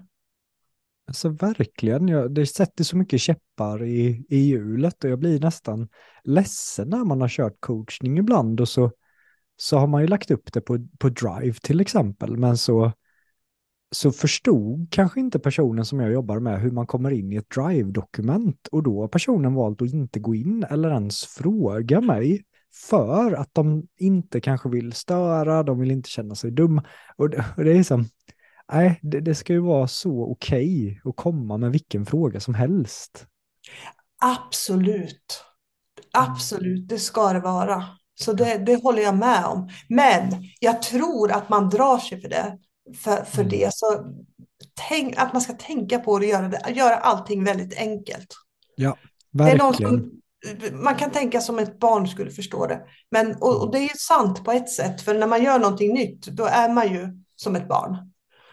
Alltså 1.06 1.28
verkligen, 1.28 2.08
jag, 2.08 2.34
det 2.34 2.46
sätter 2.46 2.84
så 2.84 2.96
mycket 2.96 3.20
käppar 3.20 3.84
i, 3.84 4.26
i 4.28 4.38
hjulet 4.38 5.04
och 5.04 5.10
jag 5.10 5.18
blir 5.18 5.40
nästan 5.40 5.88
ledsen 6.24 6.88
när 6.88 7.04
man 7.04 7.20
har 7.20 7.28
kört 7.28 7.56
coachning 7.60 8.18
ibland 8.18 8.60
och 8.60 8.68
så, 8.68 8.90
så 9.56 9.78
har 9.78 9.86
man 9.86 10.00
ju 10.00 10.06
lagt 10.06 10.30
upp 10.30 10.52
det 10.52 10.60
på, 10.60 10.86
på 10.98 11.08
Drive 11.08 11.54
till 11.62 11.80
exempel, 11.80 12.36
men 12.36 12.56
så 12.56 12.92
så 13.90 14.12
förstod 14.12 14.88
kanske 14.90 15.20
inte 15.20 15.38
personen 15.38 15.84
som 15.84 16.00
jag 16.00 16.12
jobbar 16.12 16.38
med 16.38 16.60
hur 16.60 16.70
man 16.70 16.86
kommer 16.86 17.10
in 17.10 17.32
i 17.32 17.36
ett 17.36 17.50
Drive-dokument 17.50 18.68
och 18.72 18.82
då 18.82 19.00
har 19.00 19.08
personen 19.08 19.54
valt 19.54 19.82
att 19.82 19.92
inte 19.92 20.20
gå 20.20 20.34
in 20.34 20.64
eller 20.70 20.90
ens 20.90 21.24
fråga 21.24 22.00
mig 22.00 22.44
för 22.72 23.32
att 23.32 23.48
de 23.52 23.86
inte 23.96 24.40
kanske 24.40 24.68
vill 24.68 24.92
störa, 24.92 25.62
de 25.62 25.80
vill 25.80 25.90
inte 25.90 26.10
känna 26.10 26.34
sig 26.34 26.50
dumma. 26.50 26.84
Och 27.16 27.30
det, 27.30 27.44
och 27.56 27.64
det 27.64 27.72
är 27.72 27.82
som, 27.82 28.08
nej, 28.72 28.98
det, 29.02 29.20
det, 29.20 29.34
ska 29.34 29.52
ju 29.52 29.60
vara 29.60 29.88
så 29.88 30.24
okej 30.24 30.86
okay 30.86 31.10
att 31.10 31.16
komma 31.16 31.56
med 31.56 31.72
vilken 31.72 32.06
fråga 32.06 32.40
som 32.40 32.54
helst. 32.54 33.26
Absolut. 34.22 35.44
Absolut, 36.12 36.88
det 36.88 36.98
ska 36.98 37.32
det 37.32 37.40
vara. 37.40 37.84
Så 38.14 38.32
det, 38.32 38.58
det 38.58 38.82
håller 38.82 39.02
jag 39.02 39.16
med 39.16 39.44
om. 39.44 39.68
Men 39.88 40.30
jag 40.60 40.82
tror 40.82 41.32
att 41.32 41.48
man 41.48 41.68
drar 41.68 41.98
sig 41.98 42.20
för 42.20 42.28
det 42.28 42.58
för, 42.96 43.24
för 43.24 43.42
mm. 43.42 43.50
det. 43.50 43.74
Så 43.74 44.04
tänk, 44.88 45.16
att 45.16 45.32
man 45.32 45.42
ska 45.42 45.52
tänka 45.52 45.98
på 45.98 46.18
det 46.18 46.26
och 46.26 46.30
göra, 46.30 46.48
det, 46.48 46.70
göra 46.70 46.96
allting 46.96 47.44
väldigt 47.44 47.78
enkelt. 47.78 48.34
Ja, 48.76 48.96
verkligen. 49.32 49.90
Som, 49.90 50.20
man 50.72 50.94
kan 50.94 51.10
tänka 51.10 51.40
som 51.40 51.58
ett 51.58 51.78
barn 51.78 52.08
skulle 52.08 52.30
förstå 52.30 52.66
det. 52.66 52.80
Men, 53.10 53.34
och, 53.34 53.62
och, 53.62 53.72
det 53.72 53.78
är 53.78 53.96
sant 53.96 54.44
på 54.44 54.52
ett 54.52 54.70
sätt, 54.70 55.00
för 55.00 55.14
när 55.14 55.26
man 55.26 55.42
gör 55.42 55.58
någonting 55.58 55.94
nytt, 55.94 56.26
då 56.26 56.44
är 56.44 56.68
man 56.68 56.92
ju 56.92 57.08
som 57.36 57.56
ett 57.56 57.68
barn. 57.68 57.96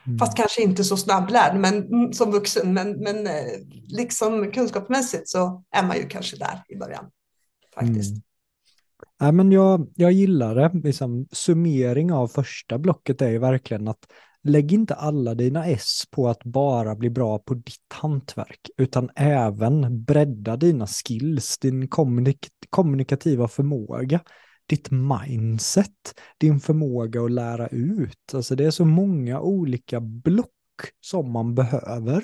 Mm. 0.06 0.20
Fast 0.20 0.38
kanske 0.38 0.62
inte 0.62 0.84
så 0.84 0.98
snabblärd 0.98 1.56
men, 1.60 1.88
mm, 1.88 2.14
som 2.14 2.32
vuxen, 2.32 2.74
men, 2.74 2.92
men 2.92 3.28
eh, 3.28 3.34
liksom 3.88 4.52
kunskapsmässigt 4.52 5.30
så 5.30 5.64
är 5.72 5.84
man 5.84 5.98
ju 5.98 6.08
kanske 6.08 6.38
där 6.38 6.64
i 6.70 6.76
början. 6.76 7.06
Faktiskt. 7.76 8.12
Mm. 8.12 8.22
Ja, 9.20 9.32
men 9.32 9.52
jag, 9.52 9.88
jag 9.96 10.12
gillar 10.12 10.56
det. 10.56 10.72
Liksom, 10.74 11.28
summering 11.32 12.12
av 12.12 12.28
första 12.28 12.78
blocket 12.78 13.22
är 13.22 13.30
ju 13.30 13.40
verkligen 13.40 13.88
att 13.88 14.08
lägg 14.48 14.74
inte 14.74 14.96
alla 14.96 15.36
dina 15.36 15.66
S 15.66 16.04
på 16.12 16.28
att 16.28 16.44
bara 16.44 16.96
bli 16.96 17.10
bra 17.10 17.40
på 17.40 17.54
ditt 17.54 17.94
hantverk, 17.94 18.70
utan 18.78 19.10
även 19.16 20.04
bredda 20.04 20.58
dina 20.58 20.88
skills, 20.88 21.58
din 21.58 21.88
kommunik 21.88 22.48
kommunikativa 22.70 23.48
förmåga, 23.48 24.20
ditt 24.68 24.92
mindset, 24.92 26.20
din 26.38 26.60
förmåga 26.60 27.22
att 27.22 27.32
lära 27.32 27.68
ut. 27.68 28.34
Alltså 28.34 28.56
det 28.56 28.66
är 28.66 28.72
så 28.72 28.86
många 28.86 29.40
olika 29.40 30.00
block 30.00 30.52
som 31.02 31.32
man 31.32 31.56
behöver 31.56 32.24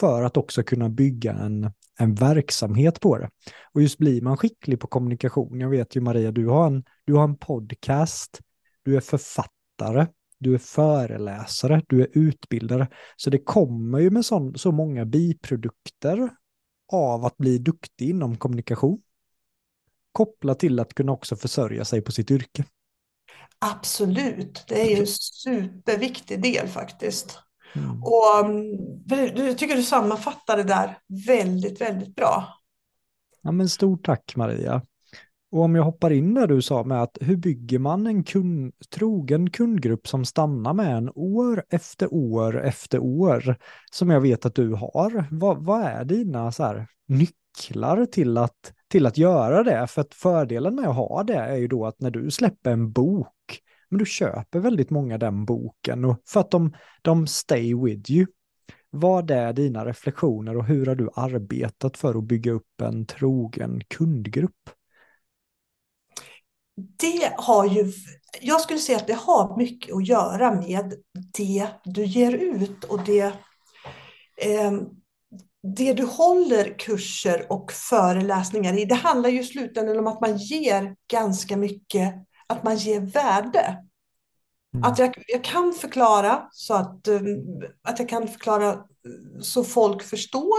för 0.00 0.22
att 0.22 0.36
också 0.36 0.62
kunna 0.62 0.88
bygga 0.88 1.32
en, 1.32 1.72
en 1.98 2.14
verksamhet 2.14 3.00
på 3.00 3.18
det. 3.18 3.30
Och 3.72 3.82
just 3.82 3.98
blir 3.98 4.22
man 4.22 4.36
skicklig 4.36 4.80
på 4.80 4.86
kommunikation, 4.86 5.60
jag 5.60 5.70
vet 5.70 5.96
ju 5.96 6.00
Maria, 6.00 6.32
du 6.32 6.46
har 6.46 6.66
en, 6.66 6.84
du 7.04 7.14
har 7.14 7.24
en 7.24 7.36
podcast, 7.36 8.40
du 8.82 8.96
är 8.96 9.00
författare, 9.00 10.06
du 10.40 10.54
är 10.54 10.58
föreläsare, 10.58 11.82
du 11.88 12.02
är 12.02 12.08
utbildare. 12.12 12.88
Så 13.16 13.30
det 13.30 13.38
kommer 13.38 13.98
ju 13.98 14.10
med 14.10 14.24
så, 14.24 14.52
så 14.56 14.72
många 14.72 15.04
biprodukter 15.04 16.30
av 16.92 17.24
att 17.24 17.36
bli 17.36 17.58
duktig 17.58 18.10
inom 18.10 18.36
kommunikation. 18.36 19.02
Kopplat 20.12 20.58
till 20.58 20.80
att 20.80 20.94
kunna 20.94 21.12
också 21.12 21.36
försörja 21.36 21.84
sig 21.84 22.00
på 22.00 22.12
sitt 22.12 22.30
yrke. 22.30 22.64
Absolut, 23.58 24.64
det 24.68 24.80
är 24.82 24.90
ju 24.90 24.96
en 24.96 25.06
superviktig 25.06 26.42
del 26.42 26.68
faktiskt. 26.68 27.38
Mm. 27.74 28.02
Och 28.02 28.40
mm, 28.44 29.46
jag 29.46 29.58
tycker 29.58 29.76
du 29.76 29.82
sammanfattar 29.82 30.56
det 30.56 30.62
där 30.62 30.98
väldigt, 31.26 31.80
väldigt 31.80 32.14
bra. 32.14 32.56
Ja, 33.42 33.52
men 33.52 33.68
stort 33.68 34.04
tack 34.04 34.36
Maria. 34.36 34.82
Och 35.52 35.62
om 35.62 35.74
jag 35.74 35.82
hoppar 35.82 36.10
in 36.10 36.34
där 36.34 36.46
du 36.46 36.62
sa 36.62 36.84
med 36.84 37.02
att 37.02 37.18
hur 37.20 37.36
bygger 37.36 37.78
man 37.78 38.06
en 38.06 38.24
kund, 38.24 38.72
trogen 38.94 39.50
kundgrupp 39.50 40.08
som 40.08 40.24
stannar 40.24 40.74
med 40.74 40.96
en 40.96 41.10
år 41.14 41.64
efter 41.70 42.14
år 42.14 42.62
efter 42.64 42.98
år, 42.98 43.56
som 43.92 44.10
jag 44.10 44.20
vet 44.20 44.46
att 44.46 44.54
du 44.54 44.74
har. 44.74 45.24
Vad, 45.30 45.64
vad 45.64 45.82
är 45.82 46.04
dina 46.04 46.52
så 46.52 46.62
här, 46.62 46.86
nycklar 47.08 48.06
till 48.06 48.38
att, 48.38 48.72
till 48.88 49.06
att 49.06 49.18
göra 49.18 49.62
det? 49.62 49.86
För 49.86 50.00
att 50.00 50.14
fördelen 50.14 50.74
med 50.74 50.88
att 50.88 50.96
ha 50.96 51.22
det 51.22 51.34
är 51.34 51.56
ju 51.56 51.68
då 51.68 51.86
att 51.86 52.00
när 52.00 52.10
du 52.10 52.30
släpper 52.30 52.70
en 52.70 52.92
bok 52.92 53.60
men 53.88 53.98
du 53.98 54.06
köper 54.06 54.58
väldigt 54.58 54.90
många 54.90 55.18
den 55.18 55.44
boken 55.44 56.04
och 56.04 56.22
för 56.26 56.40
att 56.40 56.50
de, 56.50 56.72
de 57.02 57.26
stay 57.26 57.74
with 57.74 58.10
you. 58.10 58.26
Vad 58.90 59.30
är 59.30 59.52
dina 59.52 59.86
reflektioner 59.86 60.56
och 60.56 60.64
hur 60.64 60.86
har 60.86 60.94
du 60.94 61.08
arbetat 61.14 61.96
för 61.96 62.18
att 62.18 62.24
bygga 62.24 62.52
upp 62.52 62.80
en 62.82 63.06
trogen 63.06 63.80
kundgrupp? 63.88 64.70
Det 66.96 67.32
har 67.36 67.66
ju, 67.66 67.92
jag 68.40 68.60
skulle 68.60 68.78
säga 68.78 68.98
att 68.98 69.06
det 69.06 69.14
har 69.14 69.56
mycket 69.56 69.94
att 69.94 70.06
göra 70.06 70.54
med 70.54 70.94
det 71.32 71.66
du 71.84 72.04
ger 72.04 72.32
ut 72.32 72.84
och 72.84 73.04
det, 73.04 73.32
eh, 74.36 74.72
det 75.76 75.92
du 75.92 76.04
håller 76.04 76.78
kurser 76.78 77.46
och 77.52 77.72
föreläsningar 77.72 78.78
i. 78.78 78.84
Det 78.84 78.94
handlar 78.94 79.30
ju 79.30 79.40
i 79.40 79.44
slutändan 79.44 79.98
om 79.98 80.06
att 80.06 80.20
man 80.20 80.36
ger 80.36 80.96
ganska 81.10 81.56
mycket 81.56 82.14
att 82.46 82.64
man 82.64 82.76
ger 82.76 83.00
värde. 83.00 83.78
Mm. 84.74 84.84
Att 84.84 84.98
jag, 84.98 85.24
jag 85.26 85.44
kan 85.44 85.72
förklara 85.72 86.48
så 86.52 86.74
att, 86.74 87.08
um, 87.08 87.62
att 87.82 87.98
jag 87.98 88.08
kan 88.08 88.28
förklara 88.28 88.84
så 89.40 89.64
folk 89.64 90.02
förstår. 90.02 90.58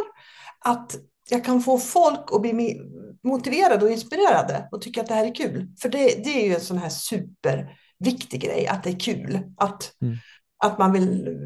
Att 0.60 0.96
jag 1.30 1.46
kan 1.46 1.62
få 1.62 1.78
folk 1.78 2.32
att 2.32 2.42
bli 2.42 2.82
motiverade 3.24 3.86
och 3.86 3.92
inspirerade 3.92 4.68
och 4.72 4.82
tycka 4.82 5.02
att 5.02 5.08
det 5.08 5.14
här 5.14 5.26
är 5.26 5.36
kul. 5.36 5.68
För 5.82 5.90
det, 5.90 6.24
det 6.24 6.42
är 6.42 6.48
ju 6.48 6.54
en 6.54 6.62
sån 6.62 6.78
här 6.78 6.90
superviktig 6.90 8.42
grej, 8.42 8.68
att 8.68 8.84
det 8.84 8.90
är 8.90 9.00
kul. 9.00 9.40
Att, 9.58 9.94
mm. 10.02 10.18
att 10.64 10.80
man 10.80 10.94
vill 10.94 11.38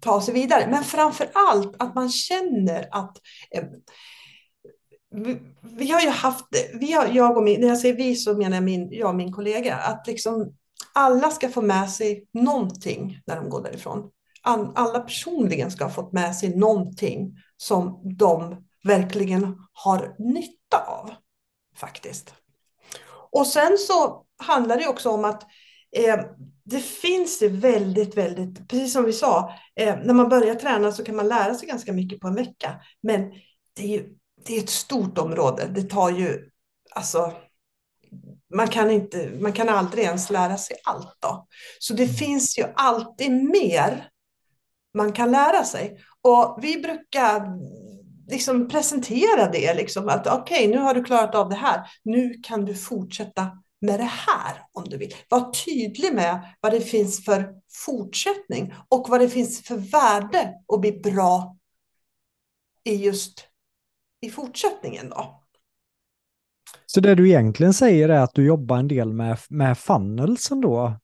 ta 0.00 0.20
sig 0.20 0.34
vidare. 0.34 0.66
Men 0.70 0.84
framför 0.84 1.30
allt 1.34 1.76
att 1.78 1.94
man 1.94 2.10
känner 2.10 2.88
att 2.90 3.18
eh, 3.50 3.64
vi 5.62 5.90
har 5.90 6.00
ju 6.00 6.08
haft, 6.08 6.44
vi 6.80 6.92
har, 6.92 7.06
jag 7.06 7.36
och 7.36 7.42
min, 7.42 7.60
när 7.60 7.68
jag 7.68 7.78
säger 7.78 7.96
vi 7.96 8.16
så 8.16 8.34
menar 8.34 8.56
jag, 8.56 8.64
min, 8.64 8.92
jag 8.92 9.08
och 9.08 9.14
min 9.14 9.32
kollega, 9.32 9.76
att 9.76 10.06
liksom 10.06 10.54
alla 10.94 11.30
ska 11.30 11.48
få 11.48 11.62
med 11.62 11.90
sig 11.90 12.26
någonting 12.32 13.20
när 13.26 13.36
de 13.36 13.48
går 13.48 13.62
därifrån. 13.62 14.10
Alla 14.74 15.00
personligen 15.00 15.70
ska 15.70 15.84
ha 15.84 15.90
fått 15.90 16.12
med 16.12 16.36
sig 16.36 16.56
någonting 16.56 17.36
som 17.56 18.00
de 18.18 18.64
verkligen 18.84 19.58
har 19.72 20.16
nytta 20.18 20.84
av, 20.86 21.10
faktiskt. 21.76 22.34
Och 23.30 23.46
sen 23.46 23.78
så 23.78 24.24
handlar 24.38 24.76
det 24.76 24.88
också 24.88 25.10
om 25.10 25.24
att 25.24 25.42
eh, 25.96 26.20
det 26.64 26.80
finns 26.80 27.38
det 27.38 27.48
väldigt, 27.48 28.16
väldigt, 28.16 28.68
precis 28.68 28.92
som 28.92 29.04
vi 29.04 29.12
sa, 29.12 29.54
eh, 29.76 29.96
när 30.04 30.14
man 30.14 30.28
börjar 30.28 30.54
träna 30.54 30.92
så 30.92 31.04
kan 31.04 31.16
man 31.16 31.28
lära 31.28 31.54
sig 31.54 31.68
ganska 31.68 31.92
mycket 31.92 32.20
på 32.20 32.28
en 32.28 32.34
vecka. 32.34 32.80
Men 33.02 33.30
det 33.76 33.82
är 33.82 33.88
ju 33.88 34.14
det 34.46 34.56
är 34.56 34.62
ett 34.62 34.70
stort 34.70 35.18
område. 35.18 35.66
Det 35.74 35.82
tar 35.82 36.10
ju, 36.10 36.50
alltså, 36.90 37.32
man 38.54 38.68
kan, 38.68 38.90
inte, 38.90 39.30
man 39.40 39.52
kan 39.52 39.68
aldrig 39.68 40.04
ens 40.04 40.30
lära 40.30 40.56
sig 40.56 40.76
allt 40.84 41.16
då. 41.20 41.46
Så 41.78 41.94
det 41.94 42.02
Mm. 42.02 42.14
finns 42.14 42.58
ju 42.58 42.64
alltid 42.76 43.32
mer 43.32 44.08
man 44.94 45.12
kan 45.12 45.30
lära 45.32 45.64
sig. 45.64 45.98
Och 46.22 46.58
vi 46.62 46.80
brukar 46.80 47.58
liksom 48.28 48.68
presentera 48.68 49.50
det, 49.52 49.74
liksom, 49.74 50.08
att 50.08 50.26
okej, 50.26 50.68
nu 50.68 50.78
har 50.78 50.94
du 50.94 51.04
klarat 51.04 51.34
av 51.34 51.48
det 51.48 51.56
här. 51.56 51.90
Nu 52.02 52.34
kan 52.42 52.64
du 52.64 52.74
fortsätta 52.74 53.50
med 53.80 54.00
det 54.00 54.10
här 54.10 54.62
om 54.72 54.84
du 54.84 54.96
vill. 54.96 55.14
Var 55.28 55.52
tydlig 55.52 56.14
med 56.14 56.54
vad 56.60 56.72
det 56.72 56.80
finns 56.80 57.24
för 57.24 57.54
fortsättning 57.86 58.74
och 58.88 59.06
vad 59.08 59.20
det 59.20 59.28
finns 59.28 59.62
för 59.62 59.76
värde 59.76 60.54
att 60.72 60.80
bli 60.80 60.92
bra 60.92 61.56
i 62.84 62.94
just 62.94 63.48
i 64.20 64.30
fortsättningen 64.30 65.08
då. 65.10 65.40
Så 66.86 67.00
det 67.00 67.14
du 67.14 67.28
egentligen 67.28 67.74
säger 67.74 68.08
är 68.08 68.20
att 68.20 68.34
du 68.34 68.46
jobbar 68.46 68.78
en 68.78 68.88
del 68.88 69.12
med, 69.12 69.38
med 69.48 69.78
funnelsen 69.78 70.60
då, 70.60 70.98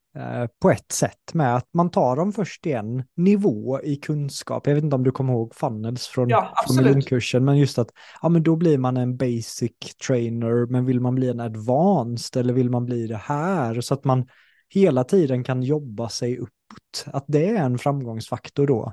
på 0.60 0.70
ett 0.70 0.92
sätt 0.92 1.34
med 1.34 1.56
att 1.56 1.68
man 1.74 1.90
tar 1.90 2.16
dem 2.16 2.32
först 2.32 2.66
i 2.66 2.72
en 2.72 3.04
nivå 3.16 3.80
i 3.82 3.96
kunskap. 3.96 4.66
Jag 4.66 4.74
vet 4.74 4.84
inte 4.84 4.96
om 4.96 5.04
du 5.04 5.10
kommer 5.10 5.32
ihåg 5.32 5.54
funnels 5.54 6.06
från, 6.06 6.28
Ja, 6.28 6.54
från 6.66 6.76
miljonkursen, 6.76 7.44
men 7.44 7.58
just 7.58 7.78
att 7.78 7.88
ja, 8.22 8.28
men 8.28 8.42
då 8.42 8.56
blir 8.56 8.78
man 8.78 8.96
en 8.96 9.16
basic 9.16 9.96
trainer, 10.06 10.66
men 10.66 10.86
vill 10.86 11.00
man 11.00 11.14
bli 11.14 11.28
en 11.28 11.40
advanced 11.40 12.40
eller 12.40 12.52
vill 12.52 12.70
man 12.70 12.86
bli 12.86 13.06
det 13.06 13.20
här? 13.24 13.80
Så 13.80 13.94
att 13.94 14.04
man 14.04 14.28
hela 14.68 15.04
tiden 15.04 15.44
kan 15.44 15.62
jobba 15.62 16.08
sig 16.08 16.38
uppåt. 16.38 17.04
Att 17.06 17.24
det 17.26 17.48
är 17.48 17.56
en 17.56 17.78
framgångsfaktor 17.78 18.66
då. 18.66 18.92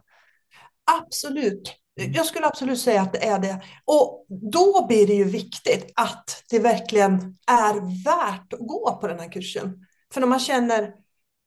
Absolut. 1.01 1.73
Jag 1.95 2.25
skulle 2.25 2.45
absolut 2.45 2.79
säga 2.79 3.01
att 3.01 3.13
det 3.13 3.25
är 3.25 3.39
det. 3.39 3.61
Och 3.85 4.25
då 4.51 4.85
blir 4.87 5.07
det 5.07 5.13
ju 5.13 5.23
viktigt 5.23 5.91
att 5.95 6.43
det 6.49 6.59
verkligen 6.59 7.37
är 7.47 8.03
värt 8.03 8.53
att 8.53 8.59
gå 8.59 8.97
på 9.01 9.07
den 9.07 9.19
här 9.19 9.31
kursen. 9.31 9.85
För 10.13 10.21
när 10.21 10.27
man 10.27 10.39
känner, 10.39 10.93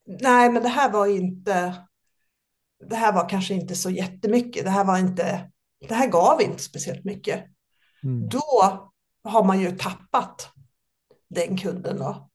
nej 0.07 0.51
men 0.51 0.63
det 0.63 0.69
här 0.69 0.91
var 0.91 1.07
inte, 1.07 1.75
det 2.89 2.97
här 2.97 3.13
var 3.13 3.29
kanske 3.29 3.55
inte 3.55 3.75
så 3.75 3.91
jättemycket, 3.91 4.65
det 4.65 4.71
här 4.71 4.85
var 4.85 4.99
inte, 4.99 5.51
det 5.89 5.95
här 5.95 6.09
gav 6.09 6.43
inte 6.43 6.63
speciellt 6.63 7.05
mycket. 7.05 7.45
Mm. 8.03 8.29
Då 8.29 8.43
har 9.25 9.45
man 9.45 9.61
ju 9.61 9.71
tappat 9.71 10.51
den 11.31 11.57
kunden 11.57 11.99
då. 11.99 12.31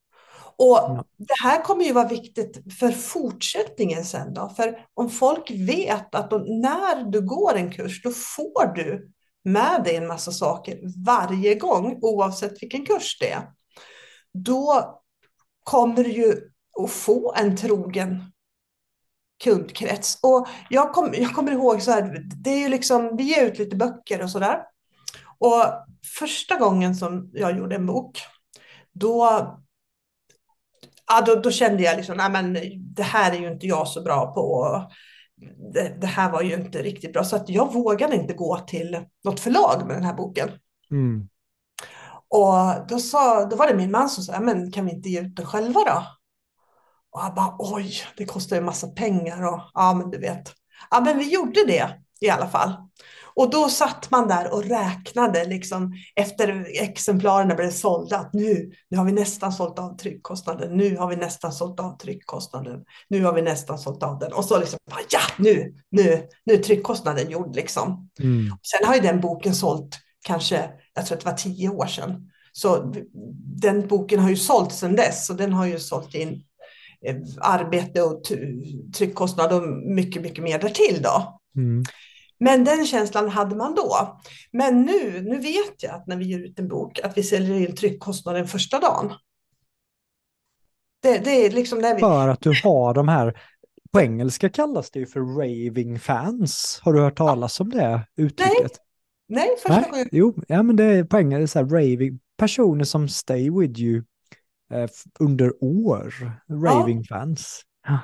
Och 0.58 1.06
det 1.18 1.44
här 1.44 1.64
kommer 1.64 1.86
ju 1.86 1.94
vara 1.94 2.08
viktigt 2.08 2.74
för 2.80 2.92
fortsättningen 2.92 4.06
sen 4.06 4.34
då. 4.34 4.50
För 4.50 4.86
om 4.94 5.10
folk 5.10 5.52
vet 5.52 6.16
att 6.16 6.30
de, 6.30 6.62
när 6.62 7.12
du 7.12 7.22
går 7.22 7.56
en 7.56 7.72
kurs, 7.72 8.04
då 8.04 8.12
får 8.12 8.74
du 8.76 9.12
med 9.44 9.84
dig 9.84 9.96
en 9.96 10.08
massa 10.08 10.32
saker 10.32 10.80
varje 11.06 11.56
gång, 11.56 12.00
oavsett 12.02 12.64
vilken 12.64 12.86
kurs 12.86 13.18
det 13.20 13.32
är. 13.32 13.44
Då 14.34 14.94
kommer 15.64 16.04
du 16.04 16.12
ju 16.12 16.36
att 16.84 16.92
få 16.92 17.34
en 17.38 17.58
trogen 17.58 18.32
kundkrets. 19.44 20.20
Och 20.22 20.48
jag, 20.70 20.94
kom, 20.94 21.14
jag 21.14 21.34
kommer 21.34 21.52
ihåg 21.52 21.82
så 21.82 21.92
här, 21.92 22.22
det 22.44 22.50
är 22.50 22.60
ju 22.60 22.70
liksom, 22.70 23.18
vi 23.18 23.24
ger 23.24 23.46
ut 23.46 23.60
lite 23.60 23.76
böcker 23.76 24.24
och 24.24 24.30
sådär. 24.30 24.62
Och 25.38 25.64
första 26.20 26.56
gången 26.56 26.96
som 26.96 27.30
jag 27.34 27.58
gjorde 27.58 27.76
en 27.76 27.86
bok, 27.86 28.20
då, 28.92 29.26
ja, 31.08 31.22
då, 31.26 31.36
då 31.36 31.52
kände 31.52 31.84
jag 31.84 31.98
liksom, 31.98 32.18
nej 32.18 32.30
men 32.30 32.58
det 32.96 33.04
här 33.04 33.32
är 33.32 33.40
ju 33.40 33.52
inte 33.52 33.68
jag 33.68 33.88
så 33.88 34.02
bra 34.02 34.34
på. 34.34 34.82
Det, 35.74 35.98
det 36.02 36.08
här 36.08 36.32
var 36.32 36.42
ju 36.42 36.54
inte 36.54 36.82
riktigt 36.82 37.14
bra. 37.14 37.24
Så 37.24 37.36
att 37.36 37.50
jag 37.50 37.74
vågade 37.74 38.16
inte 38.16 38.34
gå 38.34 38.58
till 38.58 39.06
något 39.24 39.40
förlag 39.40 39.88
med 39.88 39.96
den 39.96 40.04
här 40.04 40.14
boken. 40.14 40.50
Mm. 40.92 41.30
Och 42.28 42.88
då, 42.88 43.00
sa, 43.00 43.46
då 43.46 43.56
var 43.56 43.68
det 43.68 43.76
min 43.76 43.92
man 43.92 44.10
som 44.10 44.24
sa, 44.24 44.40
men 44.40 44.72
kan 44.72 44.86
vi 44.86 44.92
inte 44.92 45.10
ge 45.10 45.22
ut 45.22 45.36
den 45.36 45.46
själva 45.46 45.80
då? 45.84 46.04
Och 47.16 47.22
han 47.22 47.36
bara, 47.36 47.56
oj, 47.60 47.94
det 48.18 48.26
kostar 48.26 48.56
ju 48.56 48.62
massa 48.62 48.88
pengar 48.88 49.54
och 49.54 49.62
ja, 49.74 49.94
men 49.94 50.12
du 50.12 50.18
vet. 50.18 50.54
Ja, 50.92 51.02
men 51.02 51.18
vi 51.18 51.34
gjorde 51.34 51.66
det 51.68 51.90
i 52.22 52.30
alla 52.30 52.48
fall. 52.48 52.74
Och 53.36 53.50
då 53.50 53.70
satt 53.70 54.12
man 54.12 54.28
där 54.28 54.54
och 54.54 54.64
räknade 54.64 55.46
liksom 55.46 55.94
efter 56.16 56.66
exemplaren 56.82 57.56
blev 57.56 57.72
sålda 57.72 58.18
att 58.18 58.34
nu, 58.34 58.72
nu 58.90 58.98
har 58.98 59.06
vi 59.06 59.12
nästan 59.12 59.54
sålt 59.54 59.80
av 59.80 59.98
tryckkostnaden, 59.98 60.78
nu 60.78 60.98
har 60.98 61.08
vi 61.08 61.16
nästan 61.16 61.54
sålt 61.54 61.80
av 61.80 61.98
tryckkostnaden, 61.98 62.84
nu 63.10 63.24
har 63.24 63.34
vi 63.34 63.42
nästan 63.42 63.80
sålt 63.80 64.04
av 64.04 64.20
den. 64.20 64.34
Och 64.34 64.46
så 64.46 64.60
liksom, 64.60 64.80
ja, 65.10 65.20
nu, 65.38 65.74
nu, 65.92 66.28
nu 66.46 66.54
är 66.54 66.58
tryckkostnaden 66.58 67.30
gjord 67.30 67.56
liksom. 67.56 68.10
Mm. 68.20 68.46
Sen 68.48 68.88
har 68.88 68.96
ju 68.96 69.02
den 69.02 69.22
boken 69.22 69.56
sålt 69.56 69.98
kanske, 70.26 70.70
jag 70.94 71.06
tror 71.06 71.18
att 71.18 71.24
det 71.24 71.30
var 71.30 71.38
tio 71.38 71.70
år 71.70 71.86
sedan. 71.86 72.32
Så 72.52 72.94
den 73.62 73.88
boken 73.88 74.20
har 74.20 74.30
ju 74.30 74.38
sålt 74.38 74.74
sedan 74.74 74.96
dess 74.96 75.30
och 75.30 75.36
den 75.36 75.54
har 75.54 75.66
ju 75.66 75.80
sålt 75.80 76.16
in 76.16 76.44
arbete 77.42 78.02
och 78.02 78.22
tryckkostnad 78.98 79.54
och 79.54 79.68
mycket, 79.96 80.22
mycket 80.22 80.44
mer 80.44 80.60
därtill 80.60 81.02
då. 81.02 81.40
Mm. 81.56 81.84
Men 82.40 82.64
den 82.64 82.86
känslan 82.86 83.30
hade 83.30 83.56
man 83.56 83.76
då. 83.76 84.20
Men 84.52 84.82
nu, 84.82 85.22
nu 85.22 85.38
vet 85.38 85.84
jag 85.84 85.96
att 85.96 86.08
när 86.08 86.18
vi 86.18 86.26
ger 86.26 86.40
ut 86.40 86.60
en 86.60 86.68
bok 86.68 87.00
att 87.00 87.18
vi 87.18 87.24
säljer 87.24 87.70
in 87.70 87.76
tryckkostnaden 87.76 88.48
första 88.48 88.80
dagen. 88.80 89.14
Det, 91.02 91.18
det 91.18 91.46
är 91.46 91.52
liksom 91.52 91.80
när 91.80 91.96
vi... 91.96 92.00
För 92.00 92.28
att 92.28 92.42
du 92.42 92.54
har 92.64 92.94
de 92.94 93.08
här, 93.08 93.42
på 93.92 94.02
engelska 94.02 94.50
kallas 94.50 94.92
det 94.92 95.00
ju 95.00 95.06
för 95.06 95.20
raving 95.20 96.00
fans. 96.00 96.80
Har 96.84 96.94
du 96.94 97.02
hört 97.02 97.18
talas 97.18 97.60
om 97.60 97.70
det 97.70 98.08
uttrycket? 98.18 98.72
Nej, 99.28 99.50
första 99.62 99.82
Nej, 99.82 99.90
gången. 99.92 100.10
jo, 100.12 100.36
ja 100.48 100.64
men 100.64 100.76
det 100.76 100.84
är 100.84 101.04
på 101.04 101.18
engelska 101.18 101.60
så 101.60 101.66
här 101.66 101.72
raving, 101.72 102.20
personer 102.38 102.84
som 102.84 103.10
stay 103.10 103.50
with 103.50 103.80
you 103.80 104.04
eh, 104.72 104.90
under 105.20 105.64
år, 105.64 106.14
raving 106.50 107.04
fans. 107.04 107.62
Ja. 107.88 108.00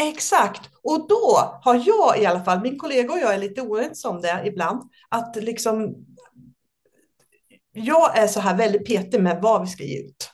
Exakt, 0.00 0.70
och 0.82 1.08
då 1.08 1.58
har 1.62 1.74
jag 1.86 2.22
i 2.22 2.26
alla 2.26 2.44
fall, 2.44 2.62
min 2.62 2.78
kollega 2.78 3.12
och 3.12 3.18
jag 3.18 3.34
är 3.34 3.38
lite 3.38 3.60
oense 3.62 4.08
om 4.08 4.20
det 4.20 4.42
ibland, 4.46 4.82
att 5.08 5.36
liksom 5.36 5.94
jag 7.72 8.18
är 8.18 8.26
så 8.26 8.40
här 8.40 8.56
väldigt 8.56 8.86
petig 8.86 9.22
med 9.22 9.42
vad 9.42 9.60
vi 9.60 9.66
ska 9.66 9.84
ge 9.84 10.00
ut. 10.00 10.30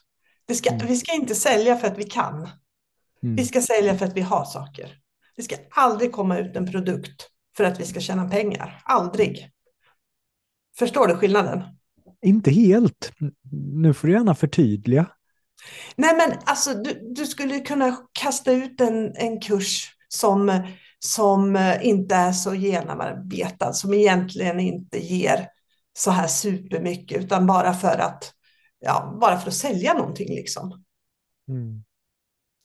Det 0.46 0.54
ska, 0.54 0.70
Mm. 0.70 0.86
Vi 0.86 0.96
ska 0.96 1.14
inte 1.14 1.34
sälja 1.34 1.76
för 1.76 1.86
att 1.86 1.98
vi 1.98 2.04
kan. 2.04 2.34
Mm. 3.22 3.36
Vi 3.36 3.44
ska 3.44 3.62
sälja 3.62 3.98
för 3.98 4.06
att 4.06 4.16
vi 4.16 4.20
har 4.20 4.44
saker. 4.44 4.98
Det 5.36 5.42
ska 5.42 5.56
aldrig 5.70 6.12
komma 6.12 6.38
ut 6.38 6.56
en 6.56 6.70
produkt 6.70 7.28
för 7.56 7.64
att 7.64 7.80
vi 7.80 7.84
ska 7.84 8.00
tjäna 8.00 8.28
pengar. 8.28 8.82
Aldrig. 8.84 9.50
Förstår 10.78 11.06
du 11.06 11.16
skillnaden? 11.16 11.62
Inte 12.22 12.50
helt. 12.50 13.12
Nu 13.72 13.94
får 13.94 14.08
du 14.08 14.14
gärna 14.14 14.34
förtydliga. 14.34 15.06
Nej, 15.96 16.16
men 16.16 16.38
alltså 16.44 16.74
du, 16.74 17.12
du 17.14 17.26
skulle 17.26 17.60
kunna 17.60 17.96
kasta 18.12 18.52
ut 18.52 18.80
en, 18.80 19.16
en 19.16 19.40
kurs 19.40 19.94
som, 20.08 20.62
som 20.98 21.74
inte 21.82 22.14
är 22.14 22.32
så 22.32 22.54
genomarbetad, 22.54 23.72
som 23.72 23.94
egentligen 23.94 24.60
inte 24.60 24.98
ger 24.98 25.48
så 25.98 26.10
här 26.10 26.26
supermycket, 26.26 27.24
utan 27.24 27.46
bara 27.46 27.74
för 27.74 27.98
att, 27.98 28.32
ja, 28.78 29.18
bara 29.20 29.38
för 29.38 29.48
att 29.48 29.54
sälja 29.54 29.94
någonting 29.94 30.28
liksom. 30.28 30.84
Mm. 31.48 31.84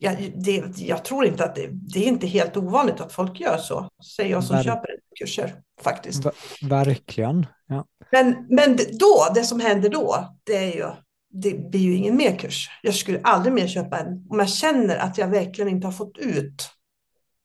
Jag, 0.04 0.34
det, 0.36 0.64
jag 0.78 1.06
tror 1.06 1.26
inte 1.26 1.46
att 1.46 1.56
det, 1.56 1.70
det 1.72 2.00
är 2.00 2.08
inte 2.08 2.28
helt 2.28 2.58
ovanligt 2.58 3.02
att 3.02 3.14
folk 3.14 3.40
gör 3.40 3.58
så, 3.58 3.90
säger 4.18 4.32
jag 4.32 4.44
som 4.44 4.56
Ver- 4.56 4.64
köper 4.64 4.90
kurser 5.20 5.56
faktiskt. 5.82 6.24
Ver- 6.26 6.70
verkligen. 6.70 7.46
Ja. 7.68 7.86
Men, 8.12 8.48
men 8.50 8.76
då, 8.76 9.28
det 9.36 9.44
som 9.44 9.60
händer 9.60 9.90
då, 9.90 10.38
det 10.44 10.58
är 10.58 10.76
ju, 10.76 10.90
det 11.30 11.70
blir 11.70 11.82
ju 11.82 11.96
ingen 11.96 12.16
mer 12.16 12.40
kurs. 12.40 12.70
Jag 12.82 12.96
skulle 12.96 13.22
aldrig 13.22 13.54
mer 13.54 13.68
köpa 13.68 14.00
en, 14.00 14.28
om 14.30 14.40
jag 14.40 14.50
känner 14.50 14.98
att 14.98 15.18
jag 15.18 15.28
verkligen 15.28 15.70
inte 15.70 15.88
har 15.88 15.92
fått 15.92 16.18
ut 16.18 16.70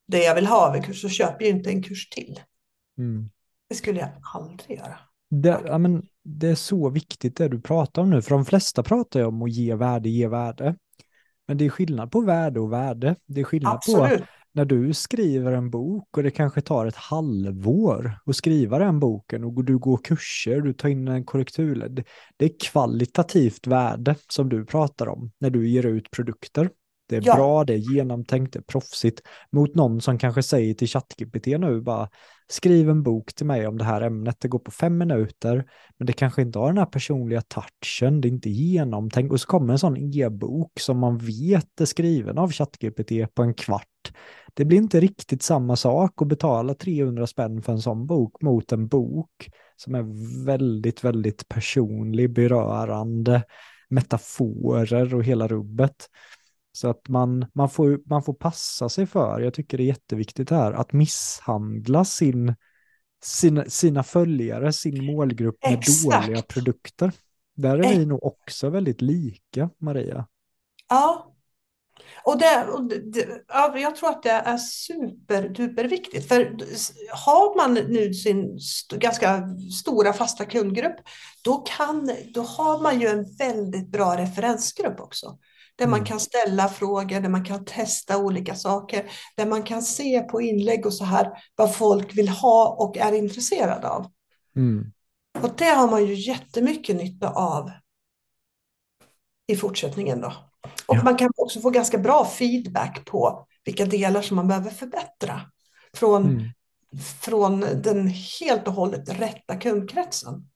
det 0.09 0.23
jag 0.23 0.35
vill 0.35 0.47
ha 0.47 0.69
av 0.69 0.75
en 0.75 0.83
kurs, 0.83 1.01
så 1.01 1.09
köper 1.09 1.45
jag 1.45 1.57
inte 1.57 1.71
en 1.71 1.83
kurs 1.83 2.09
till. 2.09 2.41
Mm. 2.99 3.31
Det 3.69 3.75
skulle 3.75 4.01
jag 4.01 4.09
aldrig 4.35 4.79
göra. 4.79 4.99
Det, 5.31 5.61
ja, 5.67 5.79
men, 5.79 6.03
det 6.25 6.49
är 6.49 6.55
så 6.55 6.91
viktigt 6.91 7.37
det 7.37 7.49
du 7.49 7.61
pratar 7.61 8.03
om 8.03 8.11
nu, 8.11 8.23
för 8.23 8.31
de 8.31 8.45
flesta 8.45 8.83
pratar 8.83 9.21
ju 9.21 9.27
om 9.27 9.43
att 9.43 9.53
ge 9.53 9.75
värde, 9.75 10.09
ge 10.09 10.29
värde. 10.29 10.75
Men 11.49 11.57
det 11.57 11.67
är 11.67 11.71
skillnad 11.71 12.11
på 12.11 12.21
värde 12.21 12.61
och 12.61 12.73
värde. 12.73 13.17
Det 13.27 13.41
är 13.41 13.45
skillnad 13.45 13.81
på 13.87 14.03
Absolut. 14.03 14.29
när 14.53 14.65
du 14.65 14.95
skriver 14.95 15.53
en 15.53 15.71
bok 15.71 16.17
och 16.17 16.23
det 16.23 16.31
kanske 16.31 16.61
tar 16.61 16.87
ett 16.87 16.97
halvår 16.97 18.19
att 18.27 18.37
skriva 18.37 18.79
den 18.79 19.01
boken 19.01 19.45
och 19.45 19.65
du 19.65 19.79
går 19.79 19.97
kurser, 19.97 20.61
du 20.61 20.73
tar 20.73 20.89
in 20.89 21.09
en 21.09 21.25
korrektur. 21.25 22.05
Det 22.37 22.45
är 22.45 22.53
kvalitativt 22.61 23.67
värde 23.67 24.15
som 24.29 24.49
du 24.49 24.65
pratar 24.65 25.07
om 25.07 25.33
när 25.39 25.51
du 25.51 25.69
ger 25.69 25.87
ut 25.87 26.11
produkter. 26.11 26.71
Det 27.09 27.17
är 27.17 27.23
Ja. 27.25 27.35
bra, 27.35 27.65
det 27.65 27.73
är 27.75 27.93
genomtänkt, 27.95 28.53
det 28.53 28.59
är 28.59 28.63
proffsigt 28.63 29.21
mot 29.53 29.75
någon 29.75 30.01
som 30.01 30.19
kanske 30.19 30.43
säger 30.43 30.75
till 30.75 30.89
ChatGPT 30.89 31.47
nu 31.47 31.81
bara 31.81 32.09
skriv 32.51 32.91
en 32.91 33.03
bok 33.03 33.35
till 33.35 33.47
mig 33.47 33.67
om 33.67 33.79
det 33.79 33.85
här 33.85 34.01
ämnet, 34.01 34.37
det 34.41 34.49
går 34.49 34.59
på 34.59 34.71
fem 34.71 34.99
minuter, 34.99 35.65
men 35.99 36.07
det 36.07 36.13
kanske 36.13 36.43
inte 36.43 36.59
har 36.59 36.67
den 36.67 36.79
här 36.79 36.87
personliga 36.87 37.43
touchen, 37.43 38.21
det 38.21 38.29
är 38.29 38.31
inte 38.31 38.51
genomtänkt 38.51 39.33
och 39.33 39.41
så 39.41 39.47
kommer 39.47 39.73
en 39.73 39.79
sån 39.79 39.97
e-bok 39.97 40.73
som 40.81 40.99
man 40.99 41.19
vet 41.19 41.81
är 41.81 41.85
skriven 41.85 42.39
av 42.39 42.53
ChatGPT 42.53 43.35
på 43.35 43.43
en 43.43 43.55
kvart. 43.55 44.13
det 44.55 44.65
blir 44.65 44.79
inte 44.79 45.01
riktigt 45.01 45.43
samma 45.43 45.77
sak 45.77 46.23
att 46.23 46.29
betala 46.29 46.75
300 46.75 47.27
spänn 47.27 47.63
för 47.63 47.73
en 47.73 47.83
sån 47.83 48.07
bok 48.07 48.43
mot 48.43 48.73
en 48.73 48.89
bok 48.89 49.49
som 49.77 49.95
är 49.95 50.05
väldigt, 50.45 51.05
väldigt 51.05 51.49
personlig, 51.49 52.33
berörande, 52.33 53.43
metaforer 53.91 55.15
och 55.15 55.25
hela 55.25 55.49
rubbet. 55.49 55.95
Så 56.79 56.89
att 56.89 57.09
man, 57.09 57.47
man, 57.53 57.71
får, 57.71 58.01
man 58.07 58.23
får 58.23 58.35
passa 58.35 58.89
sig 58.89 59.07
för, 59.07 59.41
jag 59.41 59.55
tycker 59.55 59.79
det 59.79 59.83
är 59.83 59.87
jätteviktigt 59.87 60.51
här, 60.51 60.73
att 60.73 60.93
misshandla 60.93 62.05
sin, 62.05 62.55
sina, 63.23 63.65
sina 63.65 64.03
följare, 64.03 64.73
sin 64.73 65.07
målgrupp 65.07 65.57
med 65.65 65.79
Exakt. 65.79 66.27
dåliga 66.27 66.43
produkter. 66.43 67.13
Där 67.57 67.79
är 67.79 67.99
vi 67.99 68.07
nog 68.07 68.25
också 68.25 68.71
väldigt 68.71 69.01
lika, 69.01 69.71
Maria. 69.79 70.27
Ja, 70.89 71.35
och, 72.25 72.39
det, 72.39 72.67
och 72.73 72.85
det, 72.85 73.45
ja, 73.49 73.79
jag 73.79 73.97
tror 73.97 74.11
att 74.11 74.23
det 74.23 74.31
är 74.31 74.57
superduperviktigt. 74.59 76.29
För 76.29 76.57
har 77.11 77.57
man 77.57 77.75
nu 77.75 78.15
sin 78.15 78.57
st 78.57 78.97
ganska 78.97 79.43
stora 79.73 80.13
fasta 80.13 80.45
kundgrupp, 80.45 80.97
då, 81.45 81.57
kan, 81.57 82.11
då 82.35 82.43
har 82.43 82.83
man 82.83 83.01
ju 83.01 83.07
en 83.07 83.37
väldigt 83.37 83.89
bra 83.89 84.17
referensgrupp 84.17 85.01
också. 85.01 85.39
Där 85.79 85.85
mm. 85.85 85.99
man 85.99 86.07
kan 86.07 86.21
ställa 86.21 86.69
frågor, 86.69 87.21
där 87.21 87.29
man 87.29 87.45
kan 87.45 87.65
testa 87.65 88.19
olika 88.19 88.55
saker, 88.55 89.11
där 89.37 89.47
man 89.47 89.63
kan 89.63 89.83
se 89.83 90.21
på 90.21 90.41
inlägg 90.43 90.87
och 90.87 90.95
så 90.95 91.05
här 91.05 91.31
vad 91.57 91.75
folk 91.75 92.19
vill 92.19 92.29
ha 92.29 92.77
och 92.79 92.97
är 92.97 93.13
intresserade 93.13 93.89
av. 93.89 94.07
Mm. 94.57 94.93
Och 95.41 95.51
det 95.57 95.65
har 95.65 95.91
man 95.91 96.07
ju 96.07 96.15
jättemycket 96.15 96.97
nytta 96.97 97.31
av 97.31 97.71
i 99.47 99.57
fortsättningen 99.57 100.21
då. 100.21 100.33
Och 100.87 100.97
ja. 100.97 101.05
man 101.05 101.17
kan 101.17 101.31
också 101.37 101.61
få 101.61 101.71
ganska 101.71 101.99
bra 101.99 102.25
feedback 102.25 103.05
på 103.05 103.47
vilka 103.65 103.87
delar 103.87 104.23
som 104.23 104.37
man 104.37 104.49
behöver 104.49 104.71
förbättra 104.71 105.41
från, 105.95 106.25
mm. 106.25 106.49
från 107.21 107.61
den 107.61 108.09
helt 108.41 108.69
och 108.69 108.75
hållet 108.75 109.09
rätta 109.09 109.57
kundkretsen. 109.57 110.51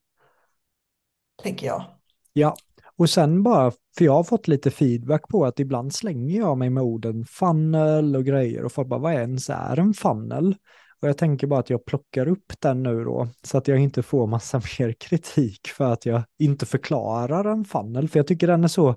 Tänker 1.42 1.66
jag. 1.66 1.84
Ja, 2.32 2.56
och 2.96 3.10
sen 3.10 3.42
bara, 3.42 3.70
för 3.98 4.04
jag 4.04 4.12
har 4.12 4.24
fått 4.24 4.48
lite 4.48 4.70
feedback 4.70 5.28
på 5.28 5.44
att 5.44 5.60
ibland 5.60 5.94
slänger 5.94 6.38
jag 6.38 6.58
mig 6.58 6.70
med 6.70 6.82
orden 6.82 7.24
funnel 7.24 8.16
och 8.16 8.24
grejer 8.24 8.64
och 8.64 8.72
folk 8.72 8.88
bara, 8.88 9.00
vad 9.00 9.12
ens 9.12 9.50
är 9.50 9.78
en 9.78 9.94
funnel? 9.94 10.54
Och 11.00 11.08
jag 11.08 11.18
tänker 11.18 11.46
bara 11.46 11.60
att 11.60 11.70
jag 11.70 11.84
plockar 11.84 12.28
upp 12.28 12.52
den 12.58 12.82
nu 12.82 13.04
då, 13.04 13.28
så 13.42 13.58
att 13.58 13.68
jag 13.68 13.78
inte 13.78 14.02
får 14.02 14.26
massa 14.26 14.58
mer 14.78 14.92
kritik 14.92 15.68
för 15.68 15.92
att 15.92 16.06
jag 16.06 16.22
inte 16.38 16.66
förklarar 16.66 17.44
en 17.44 17.64
funnel. 17.64 18.08
För 18.08 18.18
jag 18.18 18.26
tycker 18.26 18.46
den 18.46 18.64
är 18.64 18.68
så, 18.68 18.96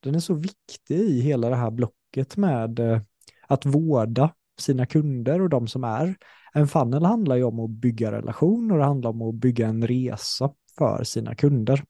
den 0.00 0.14
är 0.14 0.18
så 0.18 0.34
viktig 0.34 0.96
i 0.96 1.20
hela 1.20 1.50
det 1.50 1.56
här 1.56 1.70
blocket 1.70 2.36
med 2.36 2.78
eh, 2.78 3.00
att 3.48 3.66
vårda 3.66 4.30
sina 4.58 4.86
kunder 4.86 5.42
och 5.42 5.48
de 5.48 5.68
som 5.68 5.84
är. 5.84 6.14
En 6.52 6.68
funnel 6.68 7.04
handlar 7.04 7.36
ju 7.36 7.44
om 7.44 7.60
att 7.60 7.70
bygga 7.70 8.12
relation 8.12 8.70
och 8.70 8.78
det 8.78 8.84
handlar 8.84 9.10
om 9.10 9.22
att 9.22 9.34
bygga 9.34 9.66
en 9.66 9.86
resa 9.86 10.50
för 10.78 11.04
sina 11.04 11.34
kunder. 11.34 11.84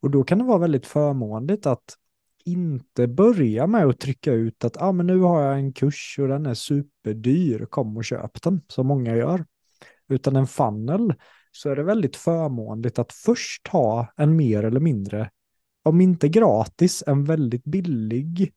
Och 0.00 0.10
då 0.10 0.24
kan 0.24 0.38
det 0.38 0.44
vara 0.44 0.58
väldigt 0.58 0.86
förmånligt 0.86 1.66
att 1.66 1.96
inte 2.44 3.06
börja 3.06 3.66
med 3.66 3.84
att 3.84 4.00
trycka 4.00 4.32
ut 4.32 4.64
att 4.64 4.82
ah, 4.82 4.92
men 4.92 5.06
nu 5.06 5.18
har 5.18 5.42
jag 5.42 5.58
en 5.58 5.72
kurs 5.72 6.16
och 6.18 6.28
den 6.28 6.46
är 6.46 6.54
superdyr, 6.54 7.66
kom 7.66 7.96
och 7.96 8.04
köp 8.04 8.42
den, 8.42 8.60
som 8.68 8.86
många 8.86 9.16
gör. 9.16 9.44
Utan 10.08 10.36
en 10.36 10.46
funnel 10.46 11.14
så 11.52 11.70
är 11.70 11.76
det 11.76 11.82
väldigt 11.82 12.16
förmånligt 12.16 12.98
att 12.98 13.12
först 13.12 13.68
ha 13.68 14.12
en 14.16 14.36
mer 14.36 14.62
eller 14.62 14.80
mindre, 14.80 15.30
om 15.82 16.00
inte 16.00 16.28
gratis, 16.28 17.04
en 17.06 17.24
väldigt 17.24 17.64
billig 17.64 18.52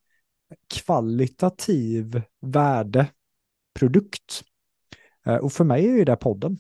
kvalitativ 0.74 2.22
värdeprodukt. 2.42 4.44
Eh, 5.26 5.36
och 5.36 5.54
för 5.54 5.64
mig 5.64 5.88
är 5.88 5.98
ju 5.98 6.06
det 6.06 6.16
podden. 6.16 6.58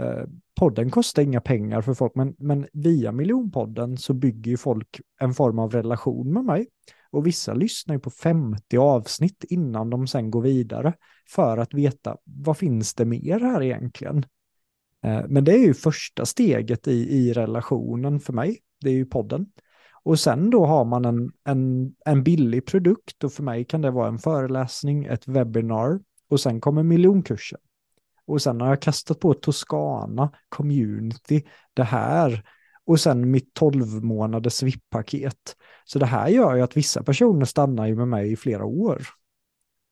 Eh, 0.00 0.24
podden 0.60 0.90
kostar 0.90 1.22
inga 1.22 1.40
pengar 1.40 1.80
för 1.80 1.94
folk, 1.94 2.14
men, 2.14 2.34
men 2.38 2.66
via 2.72 3.12
miljonpodden 3.12 3.96
så 3.96 4.14
bygger 4.14 4.50
ju 4.50 4.56
folk 4.56 5.00
en 5.20 5.34
form 5.34 5.58
av 5.58 5.72
relation 5.72 6.32
med 6.32 6.44
mig. 6.44 6.66
Och 7.10 7.26
vissa 7.26 7.54
lyssnar 7.54 7.94
ju 7.94 8.00
på 8.00 8.10
50 8.10 8.76
avsnitt 8.78 9.44
innan 9.48 9.90
de 9.90 10.06
sen 10.06 10.30
går 10.30 10.42
vidare 10.42 10.94
för 11.30 11.58
att 11.58 11.74
veta 11.74 12.16
vad 12.24 12.56
finns 12.56 12.94
det 12.94 13.04
mer 13.04 13.40
här 13.40 13.62
egentligen. 13.62 14.26
Eh, 15.04 15.22
men 15.28 15.44
det 15.44 15.52
är 15.52 15.66
ju 15.66 15.74
första 15.74 16.26
steget 16.26 16.88
i, 16.88 17.16
i 17.16 17.32
relationen 17.32 18.20
för 18.20 18.32
mig, 18.32 18.58
det 18.80 18.90
är 18.90 18.94
ju 18.94 19.06
podden. 19.06 19.46
Och 20.02 20.20
sen 20.20 20.50
då 20.50 20.66
har 20.66 20.84
man 20.84 21.04
en, 21.04 21.32
en, 21.44 21.94
en 22.04 22.22
billig 22.22 22.66
produkt 22.66 23.24
och 23.24 23.32
för 23.32 23.42
mig 23.42 23.64
kan 23.64 23.82
det 23.82 23.90
vara 23.90 24.08
en 24.08 24.18
föreläsning, 24.18 25.04
ett 25.04 25.28
webbinar 25.28 26.00
och 26.28 26.40
sen 26.40 26.60
kommer 26.60 26.82
miljonkursen. 26.82 27.60
Och 28.26 28.42
sen 28.42 28.60
har 28.60 28.68
jag 28.68 28.82
kastat 28.82 29.20
på 29.20 29.34
Toscana, 29.34 30.32
community, 30.48 31.42
det 31.74 31.84
här 31.84 32.42
och 32.86 33.00
sen 33.00 33.30
mitt 33.30 33.54
12 33.54 34.04
månaders 34.04 34.62
VIP-paket. 34.62 35.56
Så 35.84 35.98
det 35.98 36.06
här 36.06 36.28
gör 36.28 36.54
ju 36.54 36.62
att 36.62 36.76
vissa 36.76 37.02
personer 37.02 37.44
stannar 37.44 37.86
ju 37.86 37.96
med 37.96 38.08
mig 38.08 38.32
i 38.32 38.36
flera 38.36 38.64
år. 38.64 39.02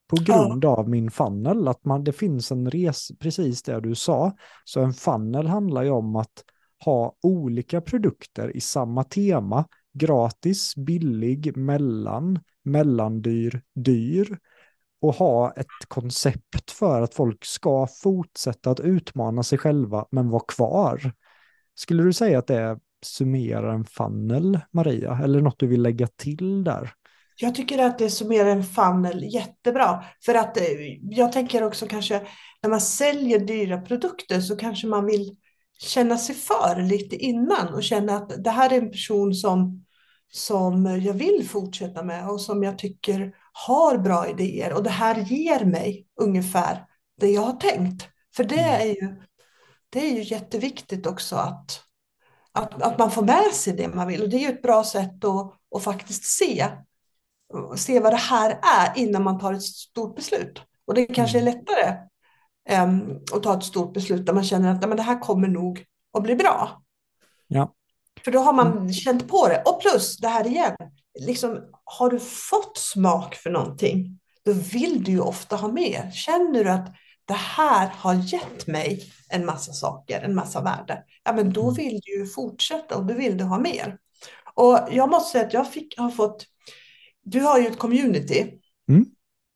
På 0.08 0.16
grund 0.16 0.64
ja. 0.64 0.68
av 0.68 0.88
min 0.88 1.10
funnel, 1.10 1.68
att 1.68 1.84
man, 1.84 2.04
det 2.04 2.12
finns 2.12 2.52
en 2.52 2.70
res, 2.70 3.08
precis 3.18 3.62
det 3.62 3.80
du 3.80 3.94
sa. 3.94 4.32
Så 4.64 4.80
en 4.80 4.92
funnel 4.92 5.46
handlar 5.46 5.82
ju 5.82 5.90
om 5.90 6.16
att 6.16 6.44
ha 6.84 7.16
olika 7.22 7.80
produkter 7.80 8.56
i 8.56 8.60
samma 8.60 9.04
tema, 9.04 9.64
gratis, 9.92 10.76
billig, 10.76 11.56
mellan, 11.56 12.38
mellandyr, 12.62 13.62
dyr 13.74 14.38
och 15.04 15.14
ha 15.14 15.52
ett 15.52 15.66
koncept 15.88 16.70
för 16.70 17.02
att 17.02 17.14
folk 17.14 17.44
ska 17.44 17.86
fortsätta 18.02 18.70
att 18.70 18.80
utmana 18.80 19.42
sig 19.42 19.58
själva 19.58 20.06
men 20.10 20.30
vara 20.30 20.42
kvar. 20.48 21.12
Skulle 21.74 22.02
du 22.02 22.12
säga 22.12 22.38
att 22.38 22.46
det 22.46 22.78
summerar 23.04 23.74
en 23.74 23.84
funnel, 23.84 24.60
Maria, 24.70 25.20
eller 25.24 25.40
något 25.40 25.58
du 25.58 25.66
vill 25.66 25.82
lägga 25.82 26.06
till 26.06 26.64
där? 26.64 26.92
Jag 27.36 27.54
tycker 27.54 27.78
att 27.78 27.98
det 27.98 28.10
summerar 28.10 28.50
en 28.50 28.64
funnel 28.64 29.34
jättebra. 29.34 30.04
För 30.24 30.34
att 30.34 30.56
eh, 30.56 30.64
jag 31.02 31.32
tänker 31.32 31.62
också 31.62 31.86
kanske 31.86 32.26
när 32.62 32.70
man 32.70 32.80
säljer 32.80 33.38
dyra 33.38 33.80
produkter 33.80 34.40
så 34.40 34.56
kanske 34.56 34.86
man 34.86 35.06
vill 35.06 35.36
känna 35.78 36.18
sig 36.18 36.34
för 36.34 36.82
lite 36.82 37.16
innan 37.16 37.74
och 37.74 37.82
känna 37.82 38.16
att 38.16 38.44
det 38.44 38.50
här 38.50 38.72
är 38.72 38.78
en 38.78 38.90
person 38.90 39.34
som, 39.34 39.84
som 40.32 40.86
jag 40.86 41.14
vill 41.14 41.48
fortsätta 41.48 42.02
med 42.02 42.28
och 42.28 42.40
som 42.40 42.62
jag 42.62 42.78
tycker 42.78 43.32
har 43.54 43.98
bra 43.98 44.28
idéer 44.28 44.72
och 44.72 44.82
det 44.82 44.90
här 44.90 45.14
ger 45.14 45.64
mig 45.64 46.06
ungefär 46.20 46.86
det 47.20 47.30
jag 47.30 47.42
har 47.42 47.52
tänkt. 47.52 48.08
För 48.36 48.44
det 48.44 48.60
mm. 48.60 48.80
är 48.80 48.86
ju, 48.86 49.22
det 49.90 50.06
är 50.06 50.12
ju 50.14 50.22
jätteviktigt 50.22 51.06
också 51.06 51.36
att, 51.36 51.82
att, 52.52 52.82
att 52.82 52.98
man 52.98 53.10
får 53.10 53.22
med 53.22 53.52
sig 53.52 53.72
det 53.72 53.88
man 53.88 54.08
vill. 54.08 54.22
Och 54.22 54.28
det 54.28 54.36
är 54.36 54.40
ju 54.40 54.54
ett 54.54 54.62
bra 54.62 54.84
sätt 54.84 55.24
att, 55.24 55.52
att 55.76 55.84
faktiskt 55.84 56.24
se, 56.24 56.68
se 57.76 58.00
vad 58.00 58.12
det 58.12 58.16
här 58.16 58.60
är 58.62 58.98
innan 58.98 59.22
man 59.22 59.38
tar 59.38 59.52
ett 59.52 59.62
stort 59.62 60.16
beslut. 60.16 60.62
Och 60.86 60.94
det 60.94 61.06
kanske 61.06 61.38
är 61.38 61.42
mm. 61.42 61.54
lättare 61.54 61.96
um, 62.84 63.20
att 63.32 63.42
ta 63.42 63.56
ett 63.56 63.64
stort 63.64 63.94
beslut 63.94 64.26
där 64.26 64.32
man 64.32 64.44
känner 64.44 64.74
att 64.74 64.88
men 64.88 64.96
det 64.96 65.02
här 65.02 65.20
kommer 65.20 65.48
nog 65.48 65.84
att 66.12 66.22
bli 66.22 66.36
bra. 66.36 66.82
Ja. 67.46 67.74
För 68.24 68.30
då 68.30 68.38
har 68.38 68.52
man 68.52 68.72
mm. 68.72 68.92
känt 68.92 69.28
på 69.28 69.48
det. 69.48 69.62
Och 69.66 69.80
plus 69.80 70.16
det 70.16 70.28
här 70.28 70.46
igen, 70.46 70.76
liksom, 71.20 71.60
har 71.84 72.10
du 72.10 72.20
fått 72.20 72.78
smak 72.78 73.34
för 73.34 73.50
någonting, 73.50 74.20
då 74.44 74.52
vill 74.52 75.04
du 75.04 75.12
ju 75.12 75.20
ofta 75.20 75.56
ha 75.56 75.68
mer. 75.68 76.10
Känner 76.10 76.64
du 76.64 76.70
att 76.70 76.94
det 77.24 77.34
här 77.34 77.88
har 77.88 78.14
gett 78.14 78.66
mig 78.66 79.12
en 79.28 79.46
massa 79.46 79.72
saker, 79.72 80.20
en 80.20 80.34
massa 80.34 80.60
värde, 80.60 81.02
ja 81.24 81.32
men 81.32 81.52
då 81.52 81.62
mm. 81.62 81.74
vill 81.74 82.00
du 82.02 82.18
ju 82.18 82.26
fortsätta 82.26 82.96
och 82.96 83.06
då 83.06 83.14
vill 83.14 83.36
du 83.36 83.44
ha 83.44 83.58
mer. 83.58 83.98
Och 84.54 84.78
jag 84.90 85.10
måste 85.10 85.32
säga 85.32 85.46
att 85.46 85.52
jag 85.52 85.72
fick, 85.72 85.98
har 85.98 86.10
fått, 86.10 86.46
du 87.22 87.40
har 87.40 87.58
ju 87.58 87.66
ett 87.66 87.78
community 87.78 88.60
mm. 88.88 89.06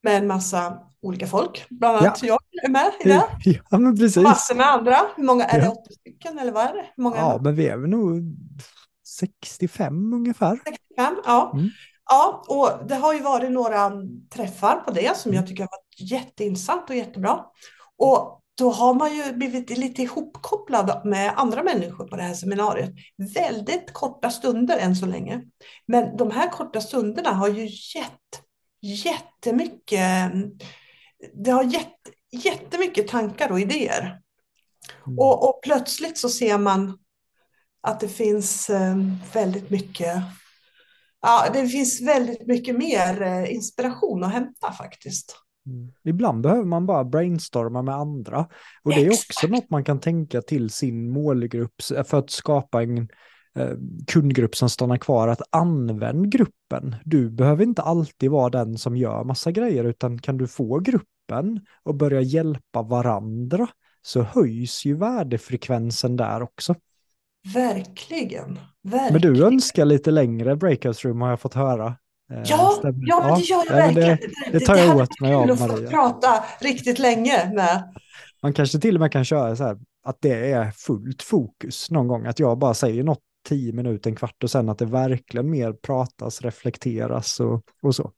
med 0.03 0.17
en 0.17 0.27
massa 0.27 0.88
olika 1.03 1.27
folk, 1.27 1.67
bland 1.71 1.97
annat 1.97 2.23
ja. 2.23 2.29
jag 2.29 2.65
är 2.65 2.69
med 2.69 2.93
i 3.01 3.09
det. 3.09 3.25
Ja, 3.71 3.79
men 3.79 3.97
precis. 3.97 4.23
Massor 4.23 4.55
med 4.55 4.67
andra. 4.67 4.97
Hur 5.17 5.25
många, 5.25 5.45
är 5.45 5.59
ja. 5.59 5.65
det 5.65 5.71
80 5.71 5.93
stycken 5.93 6.39
eller 6.39 6.53
vad 6.53 6.67
är 6.67 6.75
det? 6.75 6.87
Hur 6.97 7.03
många 7.03 7.17
ja, 7.17 7.41
men 7.43 7.55
vi 7.55 7.69
är 7.69 7.77
väl 7.77 7.91
nog 7.91 8.23
65 9.07 10.13
ungefär. 10.13 10.61
65, 10.65 11.17
ja. 11.25 11.53
Mm. 11.55 11.69
Ja, 12.11 12.45
och 12.49 12.89
det 12.89 12.95
har 12.95 13.15
ju 13.15 13.21
varit 13.21 13.51
några 13.51 13.93
träffar 14.35 14.77
på 14.77 14.91
det 14.91 15.17
som 15.17 15.35
jag 15.35 15.47
tycker 15.47 15.63
har 15.63 15.71
varit 15.71 16.11
jätteintressant 16.11 16.91
och 16.91 16.97
jättebra. 16.97 17.45
Och 17.99 18.43
då 18.59 18.71
har 18.71 18.95
man 18.95 19.17
ju 19.17 19.33
blivit 19.33 19.79
lite 19.79 20.03
ihopkopplad 20.03 21.01
med 21.05 21.33
andra 21.37 21.63
människor 21.63 22.09
på 22.09 22.17
det 22.17 22.23
här 22.23 22.35
seminariet. 22.35 22.91
Väldigt 23.35 23.93
korta 23.93 24.31
stunder 24.31 24.79
än 24.79 24.97
så 24.97 25.07
länge. 25.07 25.43
Men 25.87 26.17
de 26.17 26.31
här 26.31 26.51
korta 26.51 26.81
stunderna 26.81 27.31
har 27.31 27.49
ju 27.49 27.65
gett 27.65 28.43
jättemycket, 28.83 30.33
det 31.35 31.51
har 31.51 31.65
gett 31.65 31.95
jättemycket 32.45 33.09
tankar 33.09 33.53
och 33.53 33.61
idéer. 33.61 34.21
Mm. 35.07 35.19
Och, 35.19 35.49
och 35.49 35.61
plötsligt 35.63 36.19
så 36.19 36.29
ser 36.29 36.59
man 36.59 36.99
att 37.81 38.01
det 38.01 38.09
finns 38.09 38.71
eh, 38.71 38.97
väldigt 39.33 39.71
mycket 39.71 40.23
Ja, 41.21 41.51
det 41.53 41.69
finns 41.69 42.01
väldigt 42.01 42.47
mycket 42.47 42.79
mer 42.79 43.23
eh, 43.23 43.55
inspiration 43.55 44.25
att 44.25 44.33
hämta 44.33 44.73
faktiskt. 44.73 45.37
Mm. 45.67 45.93
Ibland 46.05 46.43
behöver 46.43 46.65
man 46.65 46.87
bara 46.87 47.05
brainstorma 47.05 47.83
med 47.83 47.95
andra. 47.95 48.49
Och 48.83 48.91
det 48.91 49.07
är 49.07 49.09
också 49.09 49.25
Exakt. 49.31 49.53
något 49.53 49.71
man 49.71 49.85
kan 49.85 50.01
tänka 50.01 50.43
till 50.43 50.71
sin 50.71 51.11
målgrupp 51.11 51.83
för 51.83 52.19
att 52.19 52.31
skapa 52.31 52.83
en 52.83 53.09
kundgrupp 54.07 54.57
som 54.57 54.71
stannar 54.71 54.97
kvar. 54.97 55.29
Att 55.29 55.43
använd 55.51 56.33
gruppen. 56.33 56.97
Du 57.05 57.31
behöver 57.31 57.65
inte 57.65 57.83
alltid 57.83 58.31
vara 58.31 58.51
den 58.51 58.79
som 58.79 58.97
gör 58.97 59.25
massa 59.25 59.51
grejer 59.53 59.85
utan 59.85 60.19
kan 60.19 60.37
du 60.39 60.47
få 60.47 60.79
gruppen 60.81 61.61
och 61.83 61.95
börja 61.95 62.21
hjälpa 62.21 62.83
varandra 62.83 63.69
så 64.03 64.23
höjs 64.23 64.85
ju 64.85 64.97
värdefrekvensen 64.97 66.17
där 66.17 66.43
också. 66.43 66.75
Verkligen. 67.55 68.59
Verkligen. 68.83 69.13
Men 69.13 69.21
du 69.35 69.47
önskar 69.47 69.85
lite 69.85 70.11
längre 70.11 70.57
breakout 70.57 71.05
room 71.05 71.21
har 71.21 71.29
jag 71.31 71.41
fått 71.41 71.55
höra. 71.55 71.87
Eh, 72.33 72.43
Ja, 72.45 72.75
stämmer. 72.79 73.03
ja, 73.07 73.21
men 73.29 73.35
det 73.39 73.45
gör 73.45 73.65
jag 73.67 73.73
verkligen. 73.75 74.19
det, 74.53 74.59
det 74.59 74.61
tar 74.67 74.77
jag 74.77 74.97
åt 74.97 75.21
mig 75.21 75.35
av 75.35 75.43
kul 75.43 75.51
att 75.53 75.61
Maria. 75.61 75.91
prata 75.91 76.45
riktigt 76.61 76.99
länge 76.99 77.53
med. 77.55 77.95
Man 78.43 78.53
kanske 78.53 78.79
till 78.81 78.95
och 78.97 79.01
med 79.01 79.13
kan 79.13 79.25
köra 79.25 79.57
så 79.57 79.65
här 79.65 79.79
att 80.05 80.17
det 80.21 80.51
är 80.53 80.71
fullt 80.71 81.23
fokus 81.23 81.91
någon 81.91 82.09
gång. 82.09 82.27
Att 82.27 82.39
jag 82.39 82.59
bara 82.59 82.75
säger 82.75 83.03
något 83.05 83.19
tio 83.49 83.73
minuter, 83.73 84.11
en 84.11 84.17
kvart 84.17 84.45
och 84.45 84.51
sen 84.51 84.69
att 84.69 84.79
det 84.79 84.85
verkligen 84.87 85.51
mer 85.51 85.73
pratas, 85.73 86.43
reflekteras 86.43 87.41
och, 87.41 87.63
och 87.83 87.95
så. 87.95 88.13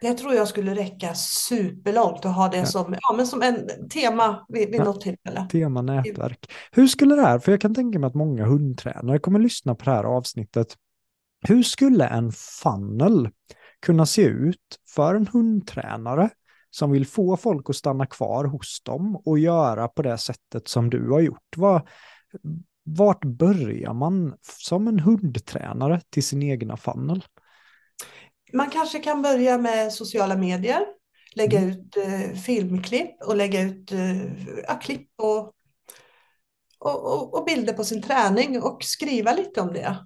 Det 0.00 0.14
tror 0.14 0.34
jag 0.34 0.48
skulle 0.48 0.74
räcka 0.74 1.14
superlångt 1.14 2.24
att 2.24 2.34
ha 2.36 2.48
det 2.48 2.56
Ja. 2.56 2.66
som, 2.66 2.96
ja, 3.00 3.14
men 3.16 3.26
som 3.26 3.42
en 3.42 3.88
tema 3.88 4.46
vid, 4.48 4.70
vid 4.70 4.80
Ja. 4.80 4.84
något 4.84 5.00
tillfälle. 5.00 5.46
Tema 5.50 5.82
nätverk. 5.82 6.52
Hur 6.72 6.86
skulle 6.86 7.14
det 7.14 7.22
här, 7.22 7.38
för 7.38 7.52
jag 7.52 7.60
kan 7.60 7.74
tänka 7.74 7.98
mig 7.98 8.06
att 8.08 8.14
många 8.14 8.44
hundtränare 8.44 9.18
kommer 9.18 9.38
lyssna 9.38 9.74
på 9.74 9.84
det 9.84 9.90
här 9.90 10.04
avsnittet. 10.04 10.74
Hur 11.48 11.62
skulle 11.62 12.06
en 12.06 12.32
funnel 12.32 13.28
kunna 13.86 14.06
se 14.06 14.22
ut 14.22 14.78
för 14.94 15.14
en 15.14 15.26
hundtränare 15.26 16.30
som 16.70 16.90
vill 16.90 17.06
få 17.06 17.36
folk 17.36 17.70
att 17.70 17.76
stanna 17.76 18.06
kvar 18.06 18.44
hos 18.44 18.82
dem 18.82 19.16
och 19.16 19.38
göra 19.38 19.88
på 19.88 20.02
det 20.02 20.18
sättet 20.18 20.68
som 20.68 20.90
du 20.90 21.10
har 21.10 21.20
gjort? 21.20 21.56
Vad, 21.56 21.88
vart 22.84 23.24
börjar 23.24 23.94
man 23.94 24.34
som 24.42 24.88
en 24.88 24.98
hundtränare 25.00 26.00
till 26.10 26.22
sin 26.22 26.42
egna 26.42 26.76
funnel? 26.76 27.24
Man 28.52 28.70
kanske 28.70 28.98
kan 28.98 29.22
börja 29.22 29.58
med 29.58 29.92
sociala 29.92 30.36
medier, 30.36 30.86
lägga 31.34 31.58
Mm. 31.58 31.70
ut 31.70 31.96
eh, 31.96 32.38
filmklipp 32.40 33.22
och 33.22 33.36
lägga 33.36 33.60
ut 33.62 33.92
eh, 33.92 34.78
klipp 34.80 35.10
och, 35.16 35.38
och, 36.78 37.12
och, 37.12 37.38
och 37.38 37.44
bilder 37.44 37.72
på 37.72 37.84
sin 37.84 38.02
träning 38.02 38.62
och 38.62 38.84
skriva 38.84 39.32
lite 39.32 39.60
om 39.60 39.72
det. 39.72 39.96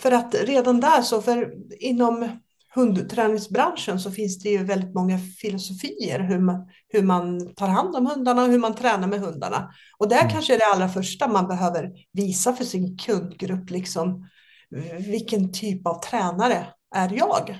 För 0.00 0.12
att 0.12 0.34
redan 0.34 0.80
där 0.80 1.02
så, 1.02 1.22
för 1.22 1.54
inom 1.82 2.28
hundträningsbranschen 2.74 4.00
så 4.00 4.10
finns 4.10 4.38
det 4.38 4.48
ju 4.48 4.64
väldigt 4.64 4.94
många 4.94 5.18
filosofier 5.18 6.20
hur 6.20 6.38
man, 6.38 6.68
hur 6.88 7.02
man 7.02 7.54
tar 7.54 7.68
hand 7.68 7.96
om 7.96 8.06
hundarna 8.06 8.42
och 8.42 8.48
hur 8.48 8.58
man 8.58 8.74
tränar 8.74 9.08
med 9.08 9.20
hundarna. 9.20 9.70
Och 9.98 10.08
där 10.08 10.20
Mm. 10.20 10.30
kanske 10.30 10.54
är 10.54 10.58
det 10.58 10.66
allra 10.74 10.88
första 10.88 11.28
man 11.28 11.48
behöver 11.48 11.92
visa 12.12 12.52
för 12.52 12.64
sin 12.64 12.98
kundgrupp, 12.98 13.70
liksom 13.70 14.28
vilken 14.98 15.52
typ 15.52 15.86
av 15.86 16.02
tränare 16.02 16.66
är 16.94 17.12
jag? 17.12 17.58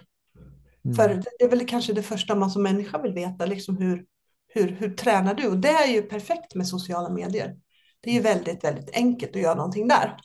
Mm. 0.84 0.96
För 0.96 1.08
det 1.08 1.44
är 1.44 1.48
väl 1.48 1.66
kanske 1.66 1.92
det 1.92 2.02
första 2.02 2.34
man 2.34 2.50
som 2.50 2.62
människa 2.62 3.02
vill 3.02 3.12
veta, 3.12 3.46
liksom 3.46 3.76
hur, 3.76 4.04
hur, 4.48 4.68
hur 4.68 4.94
tränar 4.94 5.34
du? 5.34 5.48
Och 5.48 5.58
det 5.58 5.68
är 5.68 5.86
ju 5.86 6.02
perfekt 6.02 6.54
med 6.54 6.68
sociala 6.68 7.11
medier. 7.11 7.56
Det 8.00 8.11
är 8.11 8.14
ju 8.14 8.20
väldigt, 8.20 8.64
väldigt 8.64 8.90
enkelt 8.96 9.36
att 9.36 9.42
göra 9.42 9.54
någonting 9.54 9.88
där. 9.88 10.16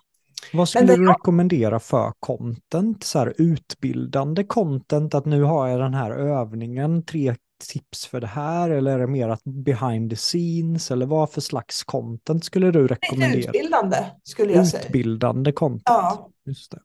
Vad 0.54 0.70
skulle 0.70 0.86
det 0.86 0.96
du 0.96 1.08
rekommendera 1.08 1.80
för 1.80 2.14
content? 2.20 3.04
Så 3.04 3.20
här 3.20 3.34
utbildande 3.38 4.44
content, 4.44 5.14
att 5.16 5.26
nu 5.26 5.44
har 5.44 5.68
jag 5.68 5.80
den 5.80 5.94
här 5.94 6.12
övningen, 6.12 7.06
tre 7.06 7.36
tips 7.70 8.06
för 8.06 8.22
det 8.22 8.28
här, 8.28 8.70
eller 8.70 8.92
är 8.92 9.00
det 9.00 9.08
mer 9.08 9.30
att 9.30 9.44
behind 9.44 10.10
the 10.10 10.16
scenes, 10.16 10.92
eller 10.92 11.06
vad 11.06 11.30
för 11.30 11.42
slags 11.42 11.84
content 11.84 12.46
skulle 12.46 12.72
du 12.72 12.88
rekommendera? 12.88 13.40
utbildande 13.40 13.98
skulle 14.24 14.54
jag 14.54 14.68
säga. 14.68 14.84
Utbildande 14.84 15.52
content. 15.52 15.84
Ja, 15.86 16.30
Just 16.46 16.72
det. 16.72 16.80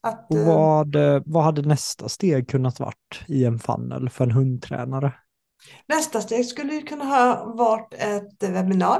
att, 0.00 0.26
Och 0.30 0.36
eh, 0.36 0.46
vad, 0.46 0.96
vad 1.26 1.44
hade 1.44 1.62
nästa 1.62 2.08
steg 2.08 2.48
kunnat 2.48 2.80
varit 2.80 3.20
i 3.26 3.44
en 3.44 3.58
funnel 3.58 4.10
för 4.10 4.24
en 4.24 4.30
hundtränare? 4.30 5.12
nästa 5.88 6.20
steg 6.20 6.46
skulle 6.46 6.80
kunna 6.82 7.04
ha 7.04 7.52
varit 7.56 7.94
ett 7.94 8.50
webbinar 8.50 8.98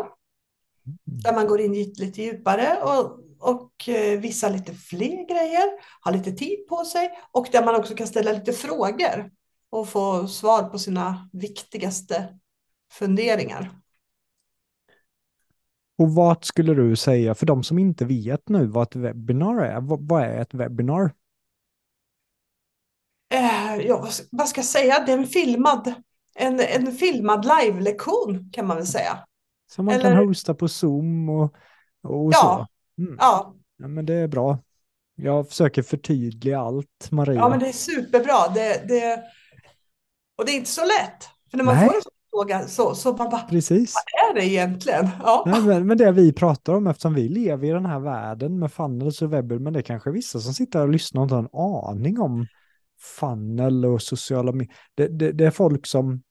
där 1.04 1.34
man 1.34 1.46
går 1.46 1.60
in 1.60 1.72
lite 1.72 2.22
djupare 2.22 2.82
och, 2.82 3.20
och 3.38 3.88
eh, 3.88 4.20
visar 4.20 4.50
lite 4.50 4.74
fler 4.74 5.28
grejer, 5.28 5.64
har 6.00 6.12
lite 6.12 6.32
tid 6.32 6.68
på 6.68 6.84
sig 6.84 7.10
och 7.32 7.48
där 7.52 7.64
man 7.64 7.74
också 7.74 7.94
kan 7.94 8.06
ställa 8.06 8.32
lite 8.32 8.52
frågor 8.52 9.30
och 9.70 9.88
få 9.88 10.28
svar 10.28 10.62
på 10.62 10.78
sina 10.78 11.30
viktigaste 11.32 12.38
funderingar. 12.92 13.70
Och 15.98 16.14
vad 16.14 16.44
skulle 16.44 16.74
du 16.74 16.96
säga, 16.96 17.34
för 17.34 17.46
de 17.46 17.64
som 17.64 17.78
inte 17.78 18.04
vet 18.04 18.48
nu 18.48 18.66
vad 18.66 18.82
ett 18.82 18.96
webbinar 18.96 19.64
är, 19.64 19.80
vad, 19.80 20.22
är 20.22 20.40
ett 20.40 20.54
webbinar? 20.54 21.14
Eh, 23.34 23.76
ja, 23.76 24.08
vad 24.30 24.48
ska 24.48 24.58
jag 24.58 24.66
säga? 24.66 25.04
Det 25.06 25.12
är 25.12 25.18
en 25.18 25.26
filmad, 25.26 25.94
en, 26.34 26.60
en 26.60 26.92
filmad 26.92 27.44
live-lektion 27.44 28.50
kan 28.52 28.66
man 28.66 28.76
väl 28.76 28.86
säga. 28.86 29.27
Som 29.70 29.84
man 29.84 29.94
Eller- 29.94 30.14
kan 30.16 30.26
hosta 30.26 30.54
på 30.54 30.68
Zoom 30.68 31.28
och, 31.28 31.54
och 32.02 32.32
Ja. 32.32 32.66
så. 32.96 33.02
Mm. 33.02 33.16
Ja, 33.20 33.54
Ja, 33.80 33.88
men 33.88 34.06
det 34.06 34.14
är 34.14 34.28
bra. 34.28 34.58
Jag 35.16 35.48
försöker 35.48 35.82
förtydliga 35.82 36.60
allt, 36.60 37.08
Maria. 37.10 37.34
ja 37.40 37.48
men 37.48 37.58
det 37.58 37.68
är 37.68 37.72
superbra. 37.72 38.48
Det, 38.54 38.88
det, 38.88 39.22
och 40.38 40.46
det 40.46 40.52
är 40.52 40.56
inte 40.56 40.70
så 40.70 40.80
lätt. 40.84 41.28
För 41.50 41.56
när 41.58 41.64
man 41.64 41.74
Nej. 41.74 41.86
får 41.88 41.94
en 41.96 42.02
sån 42.02 42.12
fråga 42.30 42.66
så, 42.68 42.94
så 42.94 43.12
man 43.12 43.30
bara, 43.30 43.40
Precis. 43.42 43.94
vad 43.94 44.30
är 44.30 44.40
det 44.40 44.46
egentligen? 44.46 45.08
Ja. 45.22 45.44
Nej, 45.46 45.62
men, 45.62 45.86
men 45.86 45.98
det 45.98 46.12
vi 46.12 46.32
pratar 46.32 46.72
om, 46.74 46.86
eftersom 46.86 47.14
vi 47.14 47.28
lever 47.28 47.66
i 47.68 47.70
den 47.70 47.86
här 47.86 48.00
världen 48.00 48.58
med 48.58 48.72
funnels 48.72 49.22
och 49.22 49.32
webber, 49.32 49.58
men 49.58 49.72
det 49.72 49.78
är 49.80 49.82
kanske 49.82 50.10
vissa 50.10 50.40
som 50.40 50.54
sitter 50.54 50.82
och 50.82 50.88
lyssnar 50.88 51.20
och 51.20 51.24
inte 51.24 51.34
har 51.34 51.42
en 51.42 51.48
aning 51.96 52.20
om 52.20 52.46
funnel 53.00 53.84
och 53.86 54.02
sociala 54.02 54.52
medier. 54.52 54.74
Det, 54.94 55.08
det, 55.08 55.32
det 55.32 55.44
är 55.46 55.50
folk 55.50 55.86
som, 55.86 56.22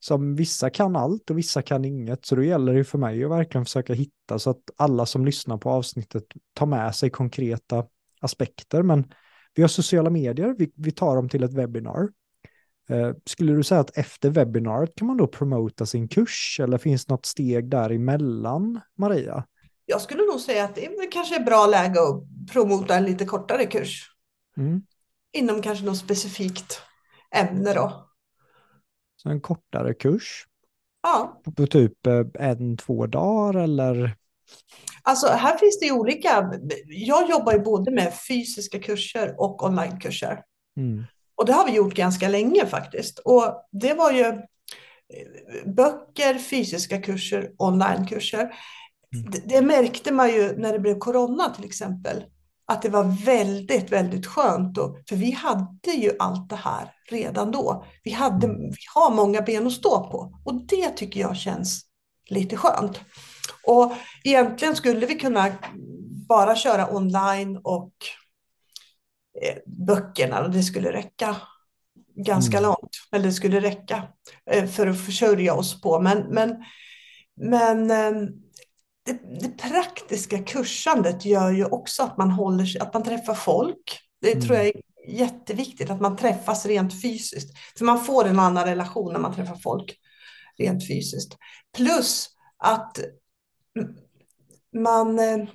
som 0.00 0.36
vissa 0.36 0.70
kan 0.70 0.96
allt 0.96 1.30
och 1.30 1.38
vissa 1.38 1.62
kan 1.62 1.84
inget, 1.84 2.26
så 2.26 2.36
då 2.36 2.42
gäller 2.42 2.74
det 2.74 2.84
för 2.84 2.98
mig 2.98 3.24
att 3.24 3.30
verkligen 3.30 3.64
försöka 3.64 3.92
hitta 3.92 4.38
så 4.38 4.50
att 4.50 4.62
alla 4.76 5.06
som 5.06 5.24
lyssnar 5.24 5.58
på 5.58 5.70
avsnittet 5.70 6.24
tar 6.54 6.66
med 6.66 6.94
sig 6.94 7.10
konkreta 7.10 7.84
aspekter. 8.20 8.82
Men 8.82 9.12
vi 9.54 9.62
har 9.62 9.68
sociala 9.68 10.10
medier, 10.10 10.54
vi, 10.58 10.72
vi 10.76 10.90
tar 10.90 11.16
dem 11.16 11.28
till 11.28 11.42
ett 11.42 11.52
webbinar. 11.52 12.08
Eh, 12.88 13.12
skulle 13.24 13.52
du 13.52 13.62
säga 13.62 13.80
att 13.80 13.96
efter 13.96 14.30
webbinariet 14.30 14.94
kan 14.94 15.06
man 15.06 15.16
då 15.16 15.26
promota 15.26 15.86
sin 15.86 16.08
kurs 16.08 16.60
eller 16.62 16.78
finns 16.78 17.08
något 17.08 17.26
steg 17.26 17.70
däremellan, 17.70 18.80
Maria? 18.98 19.44
Jag 19.86 20.00
skulle 20.00 20.22
nog 20.22 20.40
säga 20.40 20.64
att 20.64 20.74
det 20.74 21.06
kanske 21.12 21.36
är 21.36 21.44
bra 21.44 21.66
läge 21.66 22.00
att 22.00 22.52
promota 22.52 22.94
en 22.94 23.04
lite 23.04 23.24
kortare 23.24 23.66
kurs. 23.66 24.10
Mm. 24.56 24.82
Inom 25.32 25.62
kanske 25.62 25.84
något 25.84 25.98
specifikt 25.98 26.82
ämne 27.34 27.74
då. 27.74 28.09
Så 29.22 29.28
en 29.28 29.40
kortare 29.40 29.94
kurs 29.94 30.46
Ja, 31.02 31.40
på, 31.44 31.52
på 31.52 31.66
typ 31.66 32.06
eh, 32.06 32.24
en, 32.34 32.76
två 32.76 33.06
dagar 33.06 33.60
eller? 33.60 34.16
alltså 35.02 35.26
här 35.26 35.56
finns 35.58 35.80
det 35.80 35.92
olika. 35.92 36.50
Jag 36.86 37.30
jobbar 37.30 37.52
ju 37.52 37.58
både 37.58 37.90
med 37.90 38.14
fysiska 38.28 38.78
kurser 38.78 39.34
och 39.38 39.64
onlinekurser. 39.64 40.42
Mm. 40.76 41.04
Och 41.34 41.46
det 41.46 41.52
har 41.52 41.66
vi 41.66 41.72
gjort 41.72 41.94
ganska 41.94 42.28
länge 42.28 42.66
faktiskt. 42.66 43.18
Och 43.18 43.68
det 43.72 43.94
var 43.94 44.12
ju 44.12 44.24
eh, 44.24 44.38
böcker, 45.66 46.38
fysiska 46.38 47.02
kurser, 47.02 47.52
onlinekurser. 47.58 48.40
Mm. 49.14 49.30
Det, 49.30 49.42
det 49.46 49.62
märkte 49.62 50.12
man 50.12 50.28
ju 50.28 50.56
när 50.56 50.72
det 50.72 50.78
blev 50.78 50.98
corona 50.98 51.54
till 51.54 51.64
exempel. 51.64 52.24
Att 52.70 52.82
det 52.82 52.88
var 52.88 53.24
väldigt, 53.24 53.92
väldigt 53.92 54.26
skönt. 54.26 54.74
Då, 54.74 54.96
för 55.08 55.16
vi 55.16 55.30
hade 55.30 55.90
ju 55.96 56.12
allt 56.18 56.48
det 56.50 56.56
här 56.56 56.92
redan 57.10 57.50
då. 57.50 57.84
Vi, 58.04 58.10
hade, 58.10 58.46
Mm. 58.46 58.60
vi 58.70 58.76
har 58.94 59.10
många 59.10 59.42
ben 59.42 59.66
att 59.66 59.72
stå 59.72 60.10
på. 60.10 60.40
Och 60.44 60.54
det 60.66 60.90
tycker 60.90 61.20
jag 61.20 61.36
känns 61.36 61.82
lite 62.28 62.56
skönt. 62.56 63.00
Och 63.66 63.92
egentligen 64.24 64.76
skulle 64.76 65.06
vi 65.06 65.14
kunna 65.14 65.48
bara 66.28 66.56
köra 66.56 66.96
online 66.96 67.60
och 67.64 67.92
eh, 69.42 69.56
böckerna 69.66 70.40
och 70.44 70.50
det 70.50 70.62
skulle 70.62 70.92
räcka 70.92 71.36
ganska 72.16 72.58
Mm. 72.58 72.68
långt. 72.68 72.96
Eller 73.12 73.24
det 73.24 73.32
skulle 73.32 73.60
räcka 73.60 74.02
eh, 74.50 74.66
för 74.66 74.86
att 74.86 75.04
försörja 75.04 75.54
oss 75.54 75.80
på. 75.80 76.00
Men, 76.00 76.18
men, 76.30 76.64
men 77.36 77.90
eh, 77.90 78.28
det, 79.06 79.40
det 79.40 79.58
praktiska 79.58 80.38
kursandet 80.42 81.24
gör 81.24 81.50
ju 81.50 81.64
också 81.64 82.02
att 82.02 82.18
man 82.18 82.30
håller 82.30 82.64
sig, 82.64 82.80
att 82.80 82.94
man 82.94 83.02
träffar 83.02 83.34
folk. 83.34 84.00
Det 84.20 84.32
Mm. 84.32 84.44
tror 84.44 84.56
jag 84.56 84.66
är 84.66 84.72
jätteviktigt, 85.08 85.90
att 85.90 86.00
man 86.00 86.16
träffas 86.16 86.66
rent 86.66 87.02
fysiskt. 87.02 87.50
För 87.78 87.84
man 87.84 88.04
får 88.04 88.24
en 88.24 88.38
annan 88.38 88.64
relation 88.64 89.12
när 89.12 89.20
man 89.20 89.34
träffar 89.34 89.56
folk 89.56 89.96
rent 90.58 90.88
fysiskt. 90.88 91.36
Plus 91.76 92.28
att 92.58 92.98
man 94.76 95.18
eh, 95.18 95.46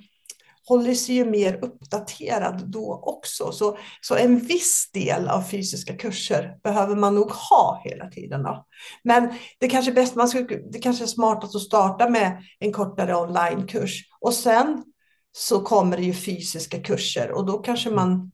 håller 0.68 0.94
sig 0.94 1.14
ju 1.14 1.24
mer 1.24 1.64
uppdaterad 1.64 2.62
då 2.66 3.00
också. 3.02 3.52
Så, 3.52 3.78
så 4.00 4.16
en 4.16 4.38
viss 4.38 4.90
del 4.92 5.28
av 5.28 5.42
fysiska 5.42 5.96
kurser 5.96 6.58
behöver 6.62 6.96
man 6.96 7.14
nog 7.14 7.30
ha 7.30 7.80
hela 7.84 8.10
tiden. 8.10 8.42
Då. 8.42 8.66
Men 9.04 9.34
det 9.60 9.68
kanske 9.68 9.90
är 9.90 9.94
bäst, 9.94 10.14
man 10.14 10.28
skulle, 10.28 10.46
det 10.46 10.78
kanske 10.78 11.04
är 11.04 11.08
smartast 11.08 11.56
att 11.56 11.62
starta 11.62 12.08
med 12.08 12.42
en 12.58 12.72
kortare 12.72 13.16
onlinekurs 13.16 14.02
och 14.20 14.34
sen 14.34 14.84
så 15.32 15.60
kommer 15.60 15.96
det 15.96 16.02
ju 16.02 16.14
fysiska 16.14 16.82
kurser 16.82 17.30
och 17.30 17.46
då 17.46 17.58
kanske 17.58 17.90
man 17.90 18.32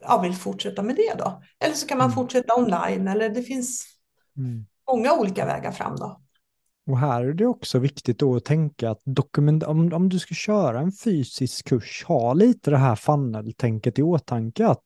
ja, 0.00 0.20
vill 0.20 0.34
fortsätta 0.34 0.82
med 0.82 0.96
det 0.96 1.14
då. 1.18 1.42
Eller 1.64 1.74
så 1.74 1.86
kan 1.86 1.98
man 1.98 2.06
mm. 2.06 2.14
fortsätta 2.14 2.56
online 2.56 3.08
eller 3.08 3.28
det 3.28 3.42
finns 3.42 3.86
mm. 4.36 4.66
många 4.90 5.12
olika 5.12 5.46
vägar 5.46 5.72
fram 5.72 5.96
då. 5.96 6.20
Och 6.86 6.98
här 6.98 7.24
är 7.24 7.32
det 7.32 7.46
också 7.46 7.78
viktigt 7.78 8.18
då 8.18 8.36
att 8.36 8.44
tänka 8.44 8.90
att 8.90 9.00
dokument, 9.04 9.62
om, 9.62 9.92
om 9.92 10.08
du 10.08 10.18
ska 10.18 10.34
köra 10.34 10.80
en 10.80 10.92
fysisk 10.92 11.68
kurs, 11.68 12.04
ha 12.06 12.34
lite 12.34 12.70
det 12.70 12.76
här 12.76 12.96
funnel-tänket 12.96 13.98
i 13.98 14.02
åtanke 14.02 14.66
att 14.66 14.84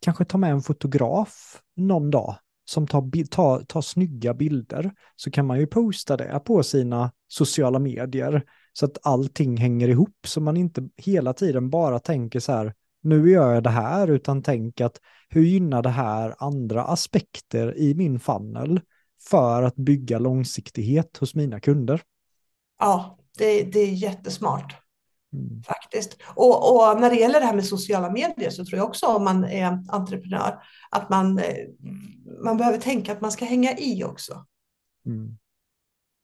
kanske 0.00 0.24
ta 0.24 0.38
med 0.38 0.50
en 0.50 0.62
fotograf 0.62 1.62
någon 1.76 2.10
dag 2.10 2.36
som 2.64 2.86
tar, 2.86 3.26
tar, 3.26 3.60
tar 3.60 3.80
snygga 3.80 4.34
bilder 4.34 4.92
så 5.16 5.30
kan 5.30 5.46
man 5.46 5.58
ju 5.58 5.66
posta 5.66 6.16
det 6.16 6.40
på 6.44 6.62
sina 6.62 7.12
sociala 7.28 7.78
medier 7.78 8.42
så 8.72 8.86
att 8.86 8.98
allting 9.02 9.56
hänger 9.56 9.88
ihop 9.88 10.16
så 10.26 10.40
man 10.40 10.56
inte 10.56 10.88
hela 10.96 11.32
tiden 11.32 11.70
bara 11.70 11.98
tänker 11.98 12.40
så 12.40 12.52
här 12.52 12.74
nu 13.02 13.30
gör 13.30 13.54
jag 13.54 13.62
det 13.62 13.70
här 13.70 14.08
utan 14.08 14.42
tänk 14.42 14.80
att 14.80 15.00
hur 15.28 15.42
gynnar 15.42 15.82
det 15.82 15.88
här 15.88 16.34
andra 16.38 16.84
aspekter 16.84 17.78
i 17.78 17.94
min 17.94 18.20
funnel? 18.20 18.80
För 19.20 19.62
att 19.62 19.76
bygga 19.76 20.18
långsiktighet 20.18 21.16
hos 21.16 21.34
mina 21.34 21.60
kunder. 21.60 22.02
Ja, 22.78 23.18
det, 23.38 23.62
det 23.62 23.80
är 23.80 23.92
jättesmart. 23.92 24.76
Mm. 25.32 25.62
Faktiskt. 25.62 26.18
Och, 26.34 26.72
och, 26.72 27.00
när 27.00 27.10
det 27.10 27.16
gäller 27.16 27.40
det 27.40 27.46
här 27.46 27.54
med 27.54 27.66
sociala 27.66 28.10
medier 28.10 28.50
så 28.50 28.64
tror 28.64 28.78
jag 28.78 28.88
också 28.88 29.06
om 29.06 29.24
man 29.24 29.44
är 29.44 29.84
entreprenör 29.88 30.62
att 30.90 31.10
man, 31.10 31.38
eh, 31.38 31.56
man 32.44 32.56
behöver 32.56 32.78
tänka 32.78 33.12
att 33.12 33.20
man 33.20 33.32
ska 33.32 33.44
hänga 33.44 33.78
i 33.78 34.04
också. 34.04 34.46
Mm. 35.06 35.38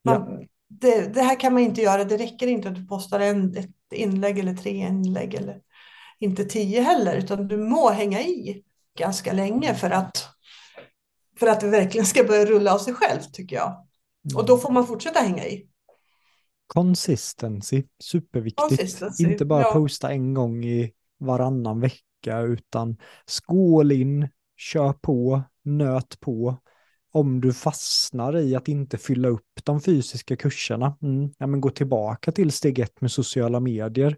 Ja. 0.03 0.19
Man, 0.19 0.47
det, 0.69 1.15
det, 1.15 1.23
här 1.23 1.41
kan 1.41 1.53
man 1.53 1.63
inte 1.63 1.83
göra, 1.83 2.05
det 2.05 2.17
räcker 2.17 2.47
inte 2.47 2.69
att 2.69 2.75
du 2.75 2.87
postar 2.87 3.21
en, 3.21 3.57
ett 3.57 3.71
inlägg 3.95 4.39
eller 4.39 4.55
tre 4.55 4.71
inlägg 4.71 5.35
eller 5.35 5.61
inte 6.19 6.45
tio 6.45 6.81
heller, 6.81 7.17
utan 7.17 7.49
du 7.49 7.57
må 7.57 7.91
hänga 7.91 8.21
i 8.21 8.63
ganska 8.99 9.33
länge 9.33 9.75
för 9.75 9.91
att 9.91 10.34
för 11.39 11.47
att 11.47 11.61
det 11.61 11.69
verkligen 11.69 12.07
ska 12.07 12.25
börja 12.25 12.45
rulla 12.45 12.75
av 12.75 12.79
sig 12.79 12.95
själv 12.95 13.21
tycker 13.33 13.57
jag. 13.57 13.87
Mm. 14.31 14.37
Och 14.37 14.47
då 14.47 14.59
får 14.59 14.73
man 14.73 14.87
fortsätta 14.87 15.21
hänga 15.21 15.47
i. 15.47 15.69
Consistency, 16.67 17.83
superviktigt. 18.03 18.69
Consistency, 18.69 19.25
Inte 19.25 19.45
bara 19.45 19.63
ja. 19.63 19.73
posta 19.73 20.13
en 20.13 20.35
gång 20.35 20.65
i 20.65 20.93
varannan 21.19 21.81
vecka 21.81 22.41
utan 22.41 22.97
skål 23.27 23.93
in, 23.93 24.29
kör 24.57 24.93
på, 24.93 25.43
nöt 25.65 26.21
på. 26.21 26.57
Om 27.13 27.41
du 27.41 27.53
fastnar 27.53 28.37
i 28.37 28.57
att 28.57 28.69
inte 28.69 28.99
fylla 28.99 29.29
upp 29.29 29.61
de 29.65 29.81
fysiska 29.81 30.37
kurserna, 30.37 30.97
mm, 31.03 31.31
ja, 31.39 31.47
men 31.47 31.61
gå 31.61 31.71
tillbaka 31.71 32.33
till 32.33 32.53
steg 32.53 32.79
ett 32.79 33.01
med 33.01 33.11
sociala 33.11 33.61
medier 33.61 34.17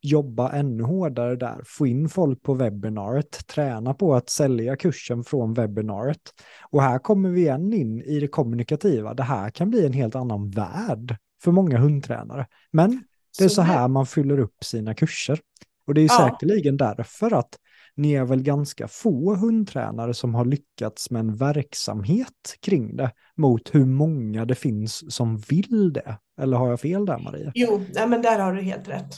jobba 0.00 0.52
ännu 0.52 0.82
hårdare 0.82 1.36
där, 1.36 1.62
få 1.64 1.86
in 1.86 2.08
folk 2.08 2.42
på 2.42 2.54
webbinariet, 2.54 3.46
träna 3.46 3.94
på 3.94 4.14
att 4.14 4.30
sälja 4.30 4.76
kursen 4.76 5.24
från 5.24 5.54
webbinariet. 5.54 6.34
Och 6.70 6.82
här 6.82 6.98
kommer 6.98 7.30
vi 7.30 7.40
igen 7.40 7.72
in 7.72 8.02
i 8.02 8.20
det 8.20 8.28
kommunikativa. 8.28 9.14
Det 9.14 9.22
här 9.22 9.50
kan 9.50 9.70
bli 9.70 9.86
en 9.86 9.92
helt 9.92 10.14
annan 10.14 10.50
värld 10.50 11.16
för 11.42 11.52
många 11.52 11.78
hundtränare. 11.78 12.46
Men 12.70 13.04
det 13.38 13.44
är 13.44 13.48
så 13.48 13.62
här 13.62 13.88
man 13.88 14.06
fyller 14.06 14.38
upp 14.38 14.64
sina 14.64 14.94
kurser. 14.94 15.40
Och 15.86 15.94
det 15.94 16.00
är 16.00 16.08
ja. 16.08 16.30
säkerligen 16.30 16.76
därför 16.76 17.34
att 17.34 17.58
ni 17.96 18.12
är 18.12 18.24
väl 18.24 18.42
ganska 18.42 18.88
få 18.88 19.34
hundtränare 19.34 20.14
som 20.14 20.34
har 20.34 20.44
lyckats 20.44 21.10
med 21.10 21.20
en 21.20 21.36
verksamhet 21.36 22.56
kring 22.60 22.96
det 22.96 23.12
mot 23.36 23.74
hur 23.74 23.84
många 23.84 24.44
det 24.44 24.54
finns 24.54 25.14
som 25.14 25.36
vill 25.36 25.92
det. 25.92 26.18
Eller 26.40 26.56
har 26.56 26.68
jag 26.68 26.80
fel 26.80 27.06
där 27.06 27.18
Maria? 27.18 27.52
Jo, 27.54 27.84
ja, 27.94 28.06
men 28.06 28.22
där 28.22 28.38
har 28.38 28.52
du 28.52 28.62
helt 28.62 28.88
rätt. 28.88 29.14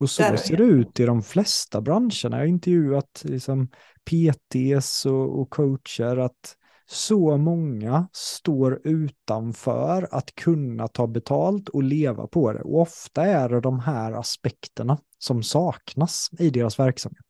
Och 0.00 0.10
så 0.10 0.22
Där 0.22 0.36
ser 0.36 0.56
det 0.56 0.64
ut 0.64 1.00
i 1.00 1.04
de 1.04 1.22
flesta 1.22 1.80
branscherna. 1.80 2.36
Jag 2.36 2.38
har 2.38 2.44
intervjuat 2.44 3.22
liksom 3.24 3.68
PTs 4.04 5.06
och, 5.06 5.40
och 5.40 5.50
coacher 5.50 6.16
att 6.16 6.56
så 6.88 7.36
många 7.36 8.08
står 8.12 8.80
utanför 8.84 10.08
att 10.10 10.34
kunna 10.34 10.88
ta 10.88 11.06
betalt 11.06 11.68
och 11.68 11.82
leva 11.82 12.26
på 12.26 12.52
det. 12.52 12.62
Och 12.62 12.80
ofta 12.80 13.22
är 13.22 13.48
det 13.48 13.60
de 13.60 13.80
här 13.80 14.12
aspekterna 14.12 14.98
som 15.18 15.42
saknas 15.42 16.30
i 16.38 16.50
deras 16.50 16.78
verksamhet. 16.78 17.24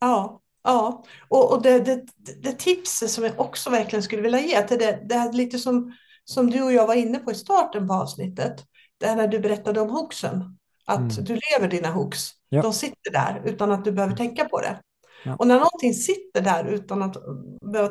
Ja, 0.00 0.40
ja. 0.62 1.04
och, 1.28 1.52
och 1.52 1.62
det, 1.62 1.80
det, 1.80 2.04
det 2.42 2.52
tipset 2.52 3.10
som 3.10 3.24
jag 3.24 3.40
också 3.40 3.70
verkligen 3.70 4.02
skulle 4.02 4.22
vilja 4.22 4.40
ge 4.40 4.62
till 4.62 4.78
det, 4.78 5.02
det 5.08 5.14
är 5.14 5.32
lite 5.32 5.58
som, 5.58 5.92
som 6.24 6.50
du 6.50 6.62
och 6.62 6.72
jag 6.72 6.86
var 6.86 6.94
inne 6.94 7.18
på 7.18 7.30
i 7.30 7.34
starten 7.34 7.88
på 7.88 7.94
avsnittet, 7.94 8.64
det 8.98 9.06
här 9.06 9.16
när 9.16 9.28
du 9.28 9.40
berättade 9.40 9.80
om 9.80 9.90
hoxen. 9.90 10.58
Att 10.90 10.98
mm. 10.98 11.24
du 11.24 11.38
lever 11.52 11.68
dina 11.68 11.90
hooks. 11.90 12.30
Ja. 12.48 12.62
De 12.62 12.72
sitter 12.72 13.12
där 13.12 13.42
utan 13.44 13.72
att 13.72 13.84
du 13.84 13.92
behöver 13.92 14.16
tänka 14.16 14.44
på 14.44 14.60
det. 14.60 14.80
Ja. 15.24 15.36
Och 15.36 15.46
när 15.46 15.54
någonting 15.54 15.94
sitter 15.94 16.40
där 16.40 16.64
utan 16.64 17.02
att, 17.02 17.16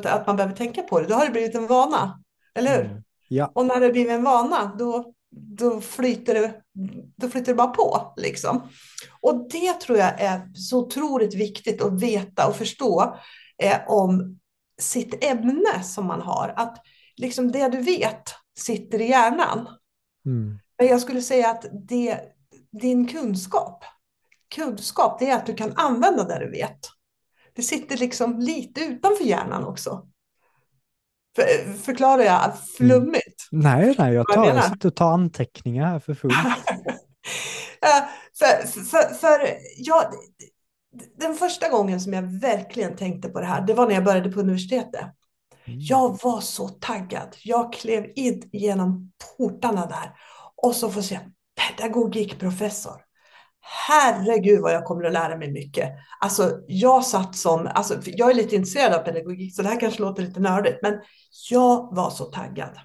att 0.06 0.28
man 0.28 0.36
behöver 0.36 0.56
tänka 0.56 0.82
på 0.82 1.00
det, 1.00 1.08
då 1.08 1.16
har 1.16 1.26
det 1.26 1.32
blivit 1.32 1.56
en 1.56 1.68
vana. 1.68 2.24
Eller 2.56 2.78
hur? 2.78 2.86
Mm. 2.86 3.04
Ja. 3.28 3.52
Och 3.56 3.66
när 3.66 3.80
det 3.80 3.92
blir 3.92 4.10
en 4.10 4.24
vana, 4.24 4.76
då, 4.80 5.14
då, 5.32 5.82
flyter 5.82 6.34
det, 6.34 6.54
då 7.16 7.30
flyter 7.30 7.52
det 7.52 7.56
bara 7.56 7.68
på. 7.68 8.14
Liksom. 8.18 8.62
Och 9.22 9.50
det 9.50 9.74
tror 9.74 9.98
jag 9.98 10.22
är 10.22 10.54
så 10.54 10.80
otroligt 10.80 11.36
viktigt 11.36 11.82
att 11.82 12.02
veta 12.02 12.48
och 12.48 12.56
förstå 12.56 13.16
eh, 13.64 13.78
om 13.88 14.40
sitt 14.80 15.24
ämne 15.24 15.84
som 15.84 16.06
man 16.06 16.22
har. 16.22 16.54
Att 16.56 16.78
liksom 17.16 17.52
det 17.52 17.70
du 17.70 17.82
vet 17.82 18.24
sitter 18.60 19.02
i 19.02 19.10
hjärnan. 19.10 19.68
Mm. 20.26 20.60
Men 20.78 20.88
jag 20.88 21.02
skulle 21.02 21.22
säga 21.22 21.50
att 21.50 21.66
det 21.88 22.20
din 22.72 23.08
kunskap. 23.08 23.84
Kunskap, 24.56 25.20
det 25.20 25.30
är 25.30 25.36
att 25.36 25.46
du 25.46 25.54
kan 25.54 25.74
använda 25.76 26.24
det 26.24 26.40
du 26.40 26.52
vet. 26.52 26.80
Det 27.56 27.62
sitter 27.62 27.98
liksom 27.98 28.40
lite 28.40 28.82
utanför 28.82 29.24
hjärnan 29.24 29.64
också. 29.64 30.08
För, 31.36 31.74
förklarar 31.74 32.24
jag 32.24 32.54
flummigt? 32.78 33.52
Mm. 33.52 33.64
Nej, 33.64 33.96
nej, 33.98 34.14
jag, 34.14 34.28
tar, 34.28 34.46
jag 34.46 34.64
sitter 34.64 34.88
och 34.90 34.96
tar 34.96 35.12
anteckningar 35.12 35.86
här 35.86 36.00
för 36.00 36.14
fullt. 36.14 36.34
för, 38.40 38.68
för, 38.84 39.14
för 39.14 39.40
ja, 39.78 40.12
den 41.18 41.36
första 41.36 41.70
gången 41.70 42.02
som 42.02 42.14
jag 42.14 42.24
verkligen 42.24 42.96
tänkte 42.96 43.30
på 43.30 43.40
det 43.40 43.46
här, 43.46 43.62
det 43.62 43.74
var 43.74 43.88
när 43.88 43.94
jag 43.94 44.04
började 44.04 44.32
på 44.32 44.40
universitetet. 44.40 45.06
Mm. 45.66 45.80
Jag 45.82 46.20
var 46.24 46.42
så 46.42 46.68
taggad. 46.68 47.36
Jag 47.44 47.74
klev 47.74 48.12
in 48.16 48.50
genom 48.52 49.12
portarna 49.38 49.86
där 49.86 50.14
och 50.56 50.76
så 50.76 50.90
får 50.90 51.02
se 51.02 51.20
pedagogikprofessor. 51.60 53.02
Herregud 53.62 54.62
vad 54.62 54.74
jag 54.74 54.86
kommer 54.86 55.04
att 55.04 55.14
lära 55.14 55.38
mig 55.38 55.52
mycket. 55.52 55.92
Alltså 56.20 56.60
jag 56.68 57.06
satt 57.06 57.36
som, 57.36 57.70
alltså, 57.74 57.98
jag 58.06 58.32
är 58.32 58.36
lite 58.36 58.56
intresserad 58.56 58.94
av 58.94 59.00
pedagogik 59.00 59.56
så 59.56 59.62
det 59.62 59.70
här 59.70 59.80
kanske 59.80 60.02
låter 60.02 60.24
lite 60.24 60.40
nördigt 60.40 60.80
men 60.82 60.94
jag 61.50 61.96
var 61.96 62.10
så 62.10 62.26
taggad. 62.26 62.80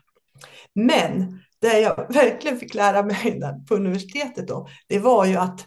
Men 0.75 1.41
det 1.61 1.81
jag 1.81 1.97
verkligen 2.15 2.59
fick 2.59 2.75
lära 2.75 3.03
mig 3.03 3.41
på 3.69 3.75
universitetet 3.75 4.49
då, 4.49 4.69
det 4.89 4.99
var 4.99 5.25
ju 5.25 5.37
att 5.37 5.67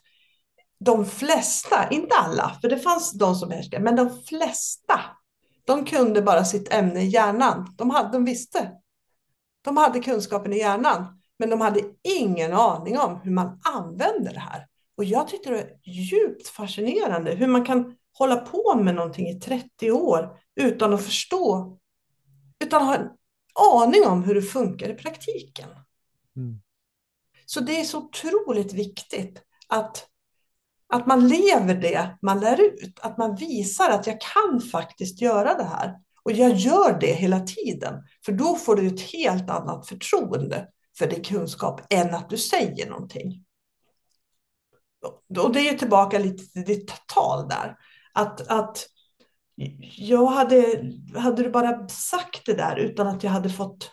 de 0.80 1.06
flesta, 1.06 1.90
inte 1.90 2.16
alla, 2.16 2.58
för 2.62 2.70
det 2.70 2.80
fanns 2.80 3.12
de 3.12 3.36
som 3.36 3.52
härskade, 3.52 3.84
men 3.84 3.96
de 3.96 4.24
flesta, 4.24 5.00
de 5.66 5.86
kunde 5.86 6.22
bara 6.22 6.46
sitt 6.46 6.74
ämne 6.74 7.02
i 7.02 7.08
hjärnan. 7.08 7.74
De, 7.78 7.90
hade, 7.90 8.12
de 8.12 8.26
visste. 8.26 8.72
De 9.62 9.78
hade 9.78 10.00
kunskapen 10.00 10.54
i 10.54 10.58
hjärnan. 10.58 11.17
Men 11.40 11.50
de 11.50 11.62
hade 11.62 11.82
ingen 12.04 12.54
aning 12.54 13.00
om 13.00 13.20
hur 13.24 13.32
man 13.32 13.60
använder 13.64 14.34
det 14.34 14.40
här. 14.40 14.68
Och 14.98 15.04
jag 15.04 15.28
tyckte 15.28 15.50
det 15.50 15.56
var 15.56 15.70
djupt 15.84 16.48
fascinerande 16.48 17.32
hur 17.32 17.48
man 17.48 17.66
kan 17.66 17.96
hålla 18.18 18.36
på 18.36 18.76
med 18.76 18.96
någonting 18.96 19.28
i 19.30 19.40
30 19.40 19.92
år 19.92 20.38
utan 20.56 20.94
att 20.94 21.06
förstå, 21.06 21.78
utan 22.64 22.82
att 22.82 22.88
ha 22.88 22.96
en 22.96 23.10
aning 23.84 24.08
om 24.08 24.24
hur 24.24 24.36
det 24.36 24.42
funkar 24.42 24.90
i 24.90 24.94
praktiken. 24.94 25.70
Mm. 26.36 26.62
Så 27.46 27.60
det 27.60 27.80
är 27.80 27.84
så 27.84 27.98
otroligt 27.98 28.74
viktigt 28.74 29.42
att, 29.68 30.08
att 30.94 31.08
man 31.08 31.28
lever 31.28 31.76
det 31.76 32.18
man 32.22 32.40
lär 32.40 32.62
ut, 32.62 33.00
att 33.02 33.18
man 33.18 33.36
visar 33.36 33.90
att 33.90 34.08
jag 34.08 34.22
kan 34.22 34.62
faktiskt 34.62 35.22
göra 35.22 35.54
det 35.54 35.64
här. 35.64 35.96
Och 36.24 36.32
jag 36.32 36.56
gör 36.56 37.00
det 37.00 37.14
hela 37.14 37.40
tiden, 37.40 38.04
för 38.26 38.32
då 38.32 38.56
får 38.56 38.76
du 38.76 38.88
ett 38.88 39.02
helt 39.02 39.50
annat 39.50 39.88
förtroende 39.88 40.68
för 40.98 41.08
din 41.08 41.24
kunskap 41.24 41.82
än 41.90 42.16
att 42.16 42.30
du 42.30 42.38
säger 42.38 42.90
någonting. 42.90 43.44
Och 45.40 45.54
det 45.54 45.60
är 45.60 45.72
ju 45.72 45.78
tillbaka 45.78 46.20
lite 46.20 46.54
till 46.54 46.64
ditt 46.64 46.92
tal 47.08 47.48
där. 47.48 47.76
Att, 48.14 48.48
att 48.48 48.86
jag 49.98 50.26
hade, 50.26 50.84
hade 51.16 51.44
du 51.44 51.50
bara 51.50 51.88
sagt 51.90 52.46
det 52.46 52.54
där 52.54 52.76
utan 52.76 53.08
att 53.08 53.24
jag 53.24 53.32
hade 53.32 53.50
fått 53.50 53.92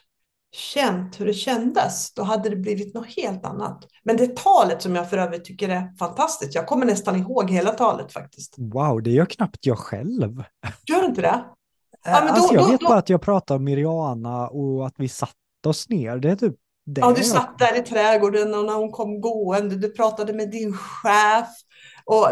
känt 0.55 1.21
hur 1.21 1.27
det 1.27 1.35
kändes, 1.35 2.15
då 2.15 2.23
hade 2.23 2.49
det 2.49 2.57
blivit 2.57 2.95
något 2.95 3.07
helt 3.07 3.45
annat. 3.45 3.85
Men 4.05 4.17
det 4.17 4.37
talet 4.37 4.83
som 4.83 4.95
jag 4.95 5.11
för 5.11 5.19
övrigt 5.19 5.45
tycker 5.45 5.69
är 5.69 5.97
fantastiskt, 5.99 6.55
jag 6.55 6.67
kommer 6.67 6.87
nästan 6.87 7.17
ihåg 7.17 7.51
hela 7.51 7.71
talet 7.71 8.13
faktiskt. 8.13 8.55
Wow, 8.59 9.03
det 9.03 9.11
gör 9.11 9.27
knappt 9.27 9.67
jag 9.67 9.79
själv. 9.79 10.45
Gör 10.87 11.05
inte 11.05 11.21
det? 11.21 11.45
Ja, 12.05 12.21
då, 12.21 12.29
alltså, 12.29 12.55
jag 12.55 12.71
vet 12.71 12.81
då, 12.81 12.89
bara 12.89 12.99
att 12.99 13.09
jag 13.09 13.23
pratade 13.23 13.57
om 13.57 13.65
Miriana 13.65 14.49
och 14.49 14.87
att 14.87 14.95
vi 14.97 15.09
satte 15.09 15.35
oss 15.67 15.89
ner. 15.89 16.19
Det 16.19 16.31
är 16.31 16.37
typ 16.37 16.55
det. 16.87 17.01
Ja, 17.01 17.13
du 17.17 17.25
satt 17.25 17.59
där 17.59 17.79
i 17.79 17.83
trädgården 17.83 18.55
och 18.55 18.65
när 18.65 18.75
hon 18.75 18.93
kom 18.93 19.21
gående, 19.21 19.77
du 19.77 19.91
pratade 19.91 20.33
med 20.33 20.51
din 20.51 20.77
chef. 20.77 21.49
Och 22.05 22.29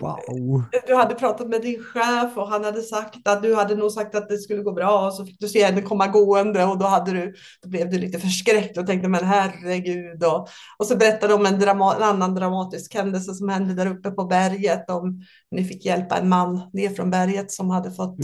Wow. 0.00 0.64
Du 0.86 0.94
hade 0.94 1.14
pratat 1.14 1.48
med 1.48 1.62
din 1.62 1.82
chef 1.82 2.36
och 2.36 2.48
han 2.48 2.64
hade 2.64 2.82
sagt 2.82 3.28
att 3.28 3.42
du 3.42 3.54
hade 3.54 3.74
nog 3.74 3.92
sagt 3.92 4.14
att 4.14 4.28
det 4.28 4.38
skulle 4.38 4.62
gå 4.62 4.72
bra 4.72 5.06
och 5.06 5.14
så 5.14 5.26
fick 5.26 5.40
du 5.40 5.48
se 5.48 5.64
henne 5.64 5.82
komma 5.82 6.06
gående 6.06 6.64
och 6.64 6.78
då, 6.78 6.86
hade 6.86 7.12
du, 7.12 7.34
då 7.62 7.68
blev 7.68 7.90
du 7.90 7.98
lite 7.98 8.18
förskräckt 8.18 8.78
och 8.78 8.86
tänkte 8.86 9.08
men 9.08 9.24
herregud. 9.24 10.24
Och, 10.24 10.48
och 10.78 10.86
så 10.86 10.96
berättade 10.96 11.32
de 11.32 11.40
om 11.40 11.46
en, 11.46 11.60
drama, 11.60 11.96
en 11.96 12.02
annan 12.02 12.34
dramatisk 12.34 12.94
händelse 12.94 13.34
som 13.34 13.48
hände 13.48 13.74
där 13.74 13.86
uppe 13.86 14.10
på 14.10 14.24
berget. 14.24 14.90
Om 14.90 15.22
ni 15.50 15.64
fick 15.64 15.84
hjälpa 15.84 16.16
en 16.16 16.28
man 16.28 16.70
ner 16.72 16.90
från 16.90 17.10
berget 17.10 17.52
som 17.52 17.70
hade 17.70 17.90
fått 17.90 18.18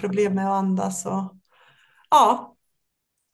problem 0.00 0.34
med 0.34 0.46
att 0.46 0.58
andas. 0.58 1.06
Och, 1.06 1.34
ja, 2.10 2.49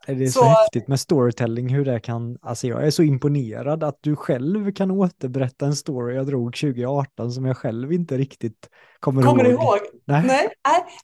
det 0.07 0.25
är 0.25 0.29
så, 0.29 0.41
så, 0.41 0.45
häftigt 0.45 0.89
med 0.89 1.01
storytelling, 1.01 1.69
hur 1.69 1.85
det 1.85 2.01
kan, 2.01 2.39
alltså 2.43 2.67
jag 2.67 2.87
är 2.87 2.91
så 2.91 3.03
imponerad 3.03 3.85
att 3.85 3.99
du 4.01 4.17
själv 4.17 4.73
kan 4.73 4.91
återberätta 4.91 5.67
en 5.67 5.77
story 5.77 6.15
jag 6.15 6.27
drog 6.27 6.57
2018 6.57 7.33
som 7.33 7.45
jag 7.45 7.57
själv 7.57 7.93
inte 7.93 8.17
riktigt 8.17 8.71
kommer, 9.01 9.23
kommer 9.23 9.45
ihåg. 9.45 9.63
ihåg. 9.63 9.79
Nej. 10.05 10.25
Nej, 10.27 10.49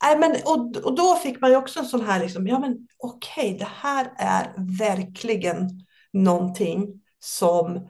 nej, 0.02 0.18
men 0.18 0.30
och, 0.44 0.76
och 0.76 0.96
då 0.96 1.14
fick 1.14 1.40
man 1.40 1.50
ju 1.50 1.56
också 1.56 1.80
en 1.80 1.86
sån 1.86 2.00
här, 2.00 2.20
liksom, 2.20 2.46
ja 2.46 2.58
men 2.58 2.88
okej, 2.98 3.44
okay, 3.46 3.58
det 3.58 3.68
här 3.74 4.12
är 4.16 4.52
verkligen 4.78 5.68
någonting 6.12 7.02
som, 7.18 7.88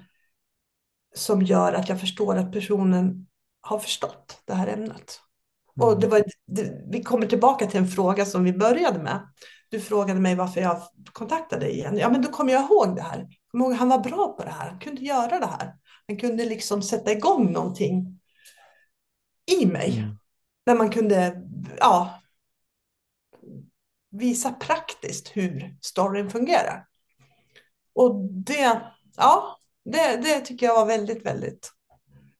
som 1.14 1.42
gör 1.42 1.72
att 1.72 1.88
jag 1.88 2.00
förstår 2.00 2.36
att 2.36 2.52
personen 2.52 3.26
har 3.60 3.78
förstått 3.78 4.42
det 4.44 4.54
här 4.54 4.66
ämnet. 4.66 5.20
Mm. 5.76 5.88
Och 5.88 6.00
det 6.00 6.06
var, 6.06 6.22
det, 6.46 6.82
vi 6.90 7.02
kommer 7.02 7.26
tillbaka 7.26 7.66
till 7.66 7.80
en 7.80 7.88
fråga 7.88 8.24
som 8.24 8.44
vi 8.44 8.52
började 8.52 8.98
med 8.98 9.20
du 9.72 9.80
frågade 9.80 10.20
mig 10.20 10.34
varför 10.34 10.60
jag 10.60 10.82
kontaktade 11.12 11.64
dig 11.64 11.74
igen. 11.74 11.96
Ja, 11.96 12.10
men 12.10 12.22
då 12.22 12.28
kommer 12.28 12.52
jag 12.52 12.62
ihåg 12.62 12.96
det 12.96 13.02
här. 13.02 13.28
Ihåg, 13.54 13.72
han 13.72 13.88
var 13.88 13.98
bra 13.98 14.36
på 14.36 14.44
det 14.44 14.50
här. 14.50 14.70
Han 14.70 14.78
kunde 14.78 15.00
göra 15.00 15.40
det 15.40 15.46
här. 15.46 15.74
Han 16.06 16.16
kunde 16.16 16.44
liksom 16.44 16.82
sätta 16.82 17.12
igång 17.12 17.52
någonting 17.52 18.20
i 19.60 19.66
mig. 19.66 19.98
Mm. 19.98 20.16
Där 20.66 20.74
man 20.74 20.90
kunde 20.90 21.42
ja, 21.78 22.20
visa 24.10 24.52
praktiskt 24.52 25.28
hur 25.28 25.76
storyn 25.80 26.30
fungerar. 26.30 26.86
Och 27.94 28.14
det, 28.30 28.80
ja, 29.16 29.58
det, 29.84 30.16
det 30.16 30.40
tycker 30.40 30.66
jag 30.66 30.74
var 30.74 30.86
väldigt, 30.86 31.26
väldigt, 31.26 31.72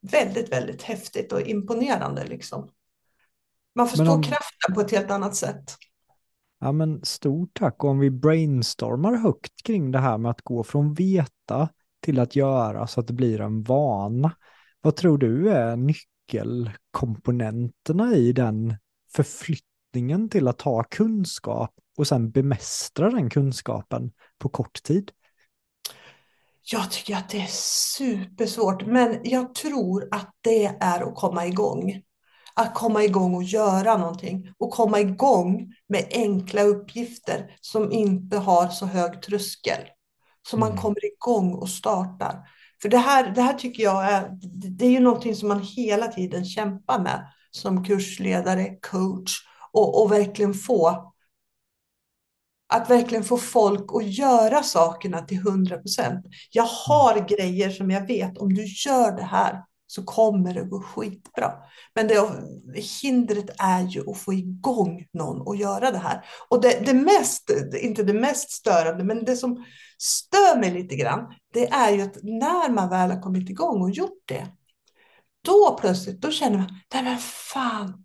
väldigt, 0.01 0.53
väldigt 0.53 0.83
häftigt 0.83 1.33
och 1.33 1.41
imponerande. 1.41 2.25
Liksom. 2.25 2.71
Man 3.75 3.89
förstår 3.89 4.15
om... 4.15 4.23
kraften 4.23 4.75
på 4.75 4.81
ett 4.81 4.91
helt 4.91 5.11
annat 5.11 5.37
sätt. 5.37 5.77
Ja, 6.65 6.73
men 6.73 7.05
stort 7.05 7.51
tack. 7.55 7.85
Och 7.85 7.91
om 7.91 7.99
vi 7.99 8.11
brainstormar 8.11 9.17
högt 9.17 9.63
kring 9.63 9.91
det 9.91 9.99
här 9.99 10.19
med 10.19 10.31
att 10.31 10.43
gå 10.43 10.65
från 10.65 10.95
veta 10.95 11.69
till 12.01 12.19
att 12.19 12.37
göra 12.37 12.87
så 12.87 13.01
att 13.01 13.07
det 13.07 13.13
blir 13.13 13.41
en 13.41 13.63
vana. 13.63 14.37
Vad 14.81 14.97
tror 14.97 15.19
du 15.19 15.51
är 15.51 15.77
nyckelkomponenterna 15.77 18.15
i 18.15 18.33
den 18.33 18.77
förflyttningen 19.15 20.29
till 20.29 20.49
att 20.49 20.61
ha 20.61 20.85
kunskap 20.85 21.75
och 21.97 22.07
sen 22.07 22.31
bemästra 22.31 23.11
den 23.11 23.31
kunskapen 23.31 24.13
på 24.39 24.49
kort 24.49 24.83
tid? 24.83 25.11
Jag 26.73 26.91
tycker 26.91 27.17
att 27.17 27.29
det 27.29 27.41
är 27.41 27.51
supersvårt, 27.97 28.87
men 28.87 29.21
jag 29.25 29.55
tror 29.55 30.09
att 30.11 30.31
det 30.41 30.67
är 30.67 31.09
att 31.09 31.15
komma 31.15 31.47
igång 31.47 32.03
att 32.55 32.75
komma 32.75 33.05
igång 33.05 33.35
och 33.35 33.43
göra 33.43 33.97
någonting 33.97 34.55
och 34.59 34.71
komma 34.71 35.01
igång 35.01 35.75
med 35.89 36.07
enkla 36.11 36.63
uppgifter 36.63 37.57
som 37.61 37.93
inte 37.93 38.37
har 38.37 38.69
så 38.69 38.87
hög 38.87 39.23
tröskel. 39.23 39.81
Så 40.49 40.57
man 40.57 40.71
mm. 40.71 40.83
kommer 40.83 41.05
igång 41.05 41.55
och 41.55 41.69
startar. 41.69 42.39
För 42.83 42.89
det 42.89 42.99
här, 42.99 43.31
det 43.35 43.43
här 43.43 43.55
tycker 43.55 43.83
jag 43.83 44.13
är, 44.13 44.29
det 44.79 44.87
är 44.87 44.91
ju 44.91 45.01
någonting 45.01 45.37
som 45.37 45.49
man 45.49 45.61
hela 45.77 46.07
tiden 46.07 46.45
kämpar 46.45 46.99
med 46.99 47.27
som 47.51 47.85
kursledare, 47.85 48.77
coach 48.81 49.33
och, 49.73 50.03
och 50.03 50.13
verkligen 50.13 50.55
få 50.55 51.13
att 52.73 52.91
verkligen 52.91 53.25
få 53.25 53.37
folk 53.39 53.91
att 53.95 54.07
göra 54.07 54.63
sakerna 54.63 55.23
till 55.23 55.39
100 55.39 55.79
procent. 55.79 56.27
Jag 56.51 56.63
har 56.65 57.13
mm. 57.13 57.27
grejer 57.27 57.71
som 57.71 57.91
jag 57.91 58.07
vet, 58.07 58.39
om 58.39 58.55
du 58.55 58.65
gör 58.65 59.17
det 59.17 59.23
här 59.23 59.63
så 59.93 60.03
kommer 60.03 60.55
det 60.55 60.65
gå 60.65 60.83
skitbra. 60.83 61.53
Men 61.95 62.09
det, 62.09 62.31
hindret 63.03 63.51
är 63.59 63.83
ju 63.83 64.11
att 64.11 64.19
få 64.19 64.33
igång 64.33 65.07
någon 65.13 65.41
och 65.41 65.57
göra 65.57 65.91
det 65.91 65.99
här. 65.99 66.25
Och 66.49 66.61
det, 66.61 66.87
det 66.87 66.95
mest, 66.95 67.51
inte 67.81 68.03
det 68.03 68.13
mest 68.13 68.51
störande, 68.51 69.05
men 69.05 69.25
det 69.25 69.37
som 69.37 69.65
stör 69.99 70.61
mig 70.61 70.71
lite 70.71 70.97
grann, 70.97 71.35
det 71.53 71.69
är 71.69 71.91
ju 71.91 72.03
att 72.03 72.17
när 72.23 72.71
man 72.71 72.89
väl 72.89 73.11
har 73.11 73.21
kommit 73.21 73.51
igång 73.51 73.83
och 73.83 73.91
gjort 73.91 74.23
det, 74.25 74.47
då 75.45 75.79
plötsligt, 75.81 76.21
då 76.21 76.31
känner 76.31 76.59
man, 76.59 76.81
nej 76.95 77.03
men 77.03 77.19
fan, 77.19 78.05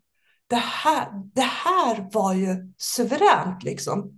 det 0.49 0.55
här, 0.55 1.07
det 1.33 1.41
här 1.41 2.09
var 2.11 2.33
ju 2.33 2.73
suveränt 2.77 3.63
liksom. 3.63 3.99
Mm. 3.99 4.13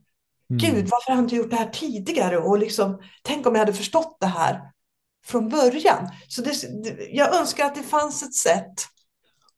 Gud, 0.49 0.89
varför 0.89 1.11
har 1.11 1.17
jag 1.17 1.25
inte 1.25 1.35
gjort 1.35 1.49
det 1.49 1.55
här 1.55 1.69
tidigare? 1.69 2.37
Och 2.37 2.59
liksom, 2.59 3.01
tänk 3.23 3.47
om 3.47 3.53
jag 3.55 3.59
hade 3.59 3.73
förstått 3.73 4.17
det 4.19 4.27
här 4.27 4.61
från 5.25 5.49
början. 5.49 6.09
Så 6.27 6.41
det, 6.41 6.51
jag 7.11 7.35
önskar 7.39 7.65
att 7.65 7.75
det 7.75 7.83
fanns 7.83 8.23
ett 8.23 8.33
sätt 8.33 8.73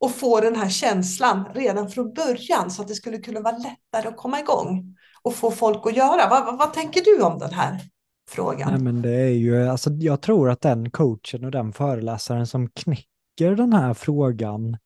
att 0.06 0.12
få 0.12 0.42
den 0.42 0.56
här 0.56 0.70
känslan 0.70 1.46
redan 1.54 1.90
från 1.90 2.14
början 2.14 2.72
så 2.72 2.82
att 2.82 2.88
det 2.88 2.96
skulle 2.96 3.18
kunna 3.18 3.40
vara 3.40 3.58
lättare 3.58 4.08
att 4.08 4.18
komma 4.18 4.40
igång 4.40 4.96
och 5.22 5.36
få 5.36 5.52
folk 5.52 5.88
att 5.88 5.96
göra. 5.96 6.30
Vad, 6.30 6.46
vad, 6.46 6.58
vad 6.58 6.74
tänker 6.74 7.02
du 7.02 7.22
om 7.24 7.40
den 7.40 7.54
här 7.54 7.80
frågan? 8.30 8.72
Nej, 8.72 8.82
men 8.82 9.02
det 9.02 9.16
är 9.16 9.30
ju, 9.30 9.68
alltså, 9.68 9.90
jag 9.90 10.22
tror 10.22 10.50
att 10.50 10.62
den 10.62 10.92
coachen 10.92 11.46
och 11.46 11.52
den 11.52 11.74
föreläsaren 11.74 12.48
som 12.48 12.70
knäcker 12.70 13.56
den 13.56 13.74
här 13.74 13.94
frågan 13.94 14.74
eh, 14.74 14.80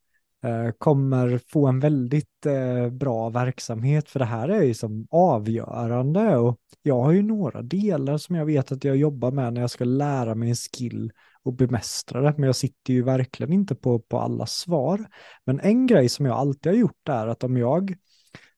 Eh, 0.45 0.71
kommer 0.77 1.39
få 1.47 1.67
en 1.67 1.79
väldigt 1.79 2.45
eh, 2.45 2.89
bra 2.89 3.29
verksamhet 3.29 4.09
för 4.09 4.19
det 4.19 4.25
här 4.25 4.49
är 4.49 4.63
ju 4.63 4.73
som 4.73 5.07
avgörande 5.11 6.37
och 6.37 6.59
jag 6.81 7.03
har 7.03 7.11
ju 7.11 7.21
några 7.21 7.61
delar 7.61 8.17
som 8.17 8.35
jag 8.35 8.45
vet 8.45 8.71
att 8.71 8.83
jag 8.83 8.95
jobbar 8.95 9.31
med 9.31 9.53
när 9.53 9.61
jag 9.61 9.69
ska 9.69 9.83
lära 9.83 10.35
mig 10.35 10.49
en 10.49 10.55
skill 10.55 11.11
och 11.43 11.53
bemästra 11.53 12.21
det, 12.21 12.33
men 12.37 12.43
jag 12.43 12.55
sitter 12.55 12.93
ju 12.93 13.03
verkligen 13.03 13.53
inte 13.53 13.75
på, 13.75 13.99
på 13.99 14.19
alla 14.19 14.45
svar. 14.45 15.05
Men 15.45 15.59
en 15.59 15.87
grej 15.87 16.09
som 16.09 16.25
jag 16.25 16.35
alltid 16.35 16.71
har 16.71 16.79
gjort 16.79 17.09
är 17.09 17.27
att 17.27 17.43
om 17.43 17.57
jag, 17.57 17.95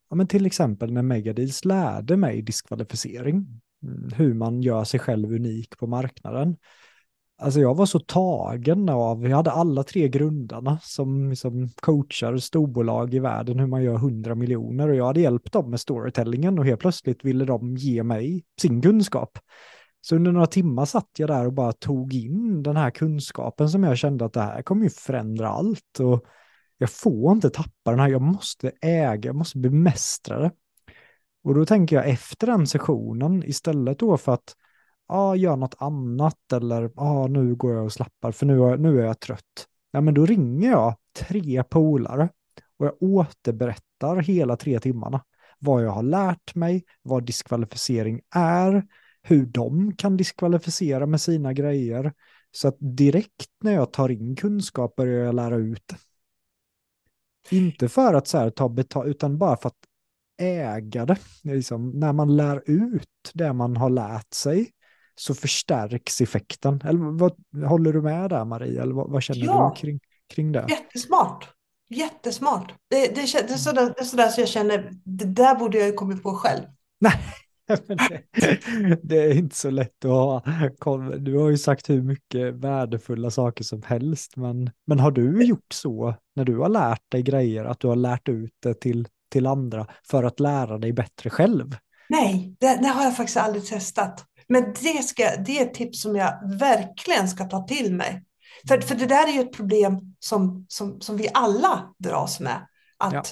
ja 0.09 0.15
men 0.15 0.27
till 0.27 0.45
exempel 0.45 0.93
när 0.93 1.01
Megadeals 1.01 1.65
lärde 1.65 2.17
mig 2.17 2.41
diskvalificering, 2.41 3.61
mm, 3.83 4.11
hur 4.15 4.33
man 4.33 4.61
gör 4.61 4.83
sig 4.83 4.99
själv 4.99 5.33
unik 5.33 5.77
på 5.77 5.87
marknaden, 5.87 6.57
Alltså 7.39 7.59
jag 7.59 7.75
var 7.75 7.85
så 7.85 7.99
tagen 7.99 8.89
av, 8.89 9.27
jag 9.27 9.37
hade 9.37 9.51
alla 9.51 9.83
tre 9.83 10.07
grundarna 10.07 10.79
som, 10.81 11.35
som 11.35 11.69
coachar 11.69 12.37
storbolag 12.37 13.13
i 13.13 13.19
världen 13.19 13.59
hur 13.59 13.67
man 13.67 13.83
gör 13.83 13.97
hundra 13.97 14.35
miljoner 14.35 14.89
och 14.89 14.95
jag 14.95 15.05
hade 15.05 15.21
hjälpt 15.21 15.53
dem 15.53 15.69
med 15.69 15.79
storytellingen 15.79 16.59
och 16.59 16.65
helt 16.65 16.79
plötsligt 16.79 17.25
ville 17.25 17.45
de 17.45 17.77
ge 17.77 18.03
mig 18.03 18.43
sin 18.61 18.81
kunskap. 18.81 19.39
Så 20.01 20.15
under 20.15 20.31
några 20.31 20.47
timmar 20.47 20.85
satt 20.85 21.09
jag 21.17 21.29
där 21.29 21.45
och 21.45 21.53
bara 21.53 21.73
tog 21.73 22.13
in 22.13 22.63
den 22.63 22.77
här 22.77 22.89
kunskapen 22.89 23.69
som 23.69 23.83
jag 23.83 23.97
kände 23.97 24.25
att 24.25 24.33
det 24.33 24.41
här 24.41 24.61
kommer 24.61 24.83
ju 24.83 24.89
förändra 24.89 25.49
allt 25.49 25.99
och 25.99 26.25
jag 26.77 26.89
får 26.89 27.31
inte 27.31 27.49
tappa 27.49 27.91
den 27.91 27.99
här, 27.99 28.07
jag 28.07 28.21
måste 28.21 28.71
äga, 28.81 29.29
jag 29.29 29.35
måste 29.35 29.57
bemästra 29.57 30.39
det. 30.39 30.51
Och 31.43 31.55
då 31.55 31.65
tänker 31.65 31.95
jag 31.95 32.09
efter 32.09 32.47
den 32.47 32.67
sessionen 32.67 33.43
istället 33.43 33.99
då 33.99 34.17
för 34.17 34.33
att 34.33 34.55
ja, 35.07 35.35
gör 35.35 35.55
något 35.55 35.75
annat 35.77 36.53
eller 36.53 36.91
ja, 36.95 37.27
nu 37.27 37.55
går 37.55 37.73
jag 37.73 37.85
och 37.85 37.93
slappar 37.93 38.31
för 38.31 38.45
nu, 38.45 38.77
nu 38.77 39.01
är 39.01 39.05
jag 39.05 39.19
trött. 39.19 39.67
Ja, 39.91 40.01
men 40.01 40.13
då 40.13 40.25
ringer 40.25 40.71
jag 40.71 40.95
tre 41.13 41.63
polare 41.63 42.29
och 42.77 42.85
jag 42.85 43.03
återberättar 43.03 44.15
hela 44.15 44.57
tre 44.57 44.79
timmarna 44.79 45.21
vad 45.59 45.83
jag 45.83 45.91
har 45.91 46.03
lärt 46.03 46.55
mig, 46.55 46.85
vad 47.01 47.25
diskvalificering 47.25 48.21
är, 48.35 48.87
hur 49.21 49.45
de 49.45 49.95
kan 49.95 50.17
diskvalificera 50.17 51.05
med 51.05 51.21
sina 51.21 51.53
grejer. 51.53 52.13
Så 52.51 52.67
att 52.67 52.77
direkt 52.79 53.51
när 53.63 53.73
jag 53.73 53.93
tar 53.93 54.09
in 54.09 54.35
kunskap 54.35 54.95
börjar 54.95 55.25
jag 55.25 55.35
lära 55.35 55.55
ut. 55.55 55.93
Inte 57.49 57.89
för 57.89 58.13
att 58.13 58.27
så 58.27 58.37
här, 58.37 58.49
ta 58.49 58.69
betalt, 58.69 59.07
utan 59.07 59.37
bara 59.37 59.57
för 59.57 59.67
att 59.67 59.85
äga 60.37 61.05
det. 61.05 61.17
Liksom, 61.43 61.89
när 61.89 62.13
man 62.13 62.35
lär 62.35 62.63
ut 62.65 63.31
det 63.33 63.53
man 63.53 63.77
har 63.77 63.89
lärt 63.89 64.33
sig 64.33 64.71
så 65.19 65.35
förstärks 65.35 66.21
effekten. 66.21 66.81
Eller 66.85 66.99
vad, 66.99 67.33
håller 67.69 67.93
du 67.93 68.01
med 68.01 68.29
där 68.29 68.45
Marie? 68.45 68.81
Eller 68.81 68.93
vad, 68.93 69.09
vad 69.11 69.23
känner 69.23 69.45
ja, 69.45 69.73
du 69.75 69.81
kring, 69.81 69.99
kring 70.33 70.51
det? 70.51 70.65
Jättesmart. 70.69 71.49
Jättesmart. 71.89 72.73
Det, 72.89 73.15
det, 73.15 73.47
det, 73.47 73.53
är 73.53 73.57
sådär, 73.57 73.93
det 73.95 74.01
är 74.01 74.03
sådär 74.03 74.27
så 74.27 74.41
jag 74.41 74.47
känner, 74.47 74.91
det 75.03 75.25
där 75.25 75.55
borde 75.55 75.77
jag 75.77 75.87
ju 75.87 75.93
kommit 75.93 76.23
på 76.23 76.33
själv. 76.33 76.63
Nej. 76.99 77.13
det, 78.37 78.99
det 79.03 79.17
är 79.17 79.37
inte 79.37 79.55
så 79.55 79.69
lätt 79.69 80.05
att 80.05 80.11
ha. 80.11 80.43
Du 81.17 81.37
har 81.37 81.49
ju 81.49 81.57
sagt 81.57 81.89
hur 81.89 82.01
mycket 82.01 82.53
värdefulla 82.53 83.31
saker 83.31 83.63
som 83.63 83.81
helst, 83.81 84.35
men, 84.35 84.71
men 84.85 84.99
har 84.99 85.11
du 85.11 85.43
gjort 85.43 85.73
så 85.73 86.15
när 86.35 86.45
du 86.45 86.57
har 86.57 86.69
lärt 86.69 87.11
dig 87.11 87.23
grejer, 87.23 87.65
att 87.65 87.79
du 87.79 87.87
har 87.87 87.95
lärt 87.95 88.29
ut 88.29 88.53
det 88.59 88.73
till, 88.73 89.07
till 89.29 89.47
andra 89.47 89.87
för 90.03 90.23
att 90.23 90.39
lära 90.39 90.77
dig 90.77 90.93
bättre 90.93 91.29
själv? 91.29 91.75
Nej, 92.09 92.55
det, 92.59 92.79
det 92.81 92.87
har 92.87 93.03
jag 93.03 93.17
faktiskt 93.17 93.37
aldrig 93.37 93.65
testat. 93.65 94.25
Men 94.49 94.73
det, 94.81 95.03
ska, 95.03 95.35
det 95.45 95.59
är 95.59 95.65
ett 95.65 95.73
tips 95.73 96.01
som 96.01 96.15
jag 96.15 96.57
verkligen 96.59 97.27
ska 97.27 97.45
ta 97.45 97.67
till 97.67 97.93
mig. 97.93 98.23
För, 98.67 98.81
för 98.81 98.95
det 98.95 99.05
där 99.05 99.27
är 99.27 99.33
ju 99.33 99.41
ett 99.41 99.53
problem 99.53 100.15
som, 100.19 100.65
som, 100.69 101.01
som 101.01 101.17
vi 101.17 101.29
alla 101.33 101.93
dras 101.97 102.39
med. 102.39 102.67
Att, 102.97 103.13
ja. 103.13 103.23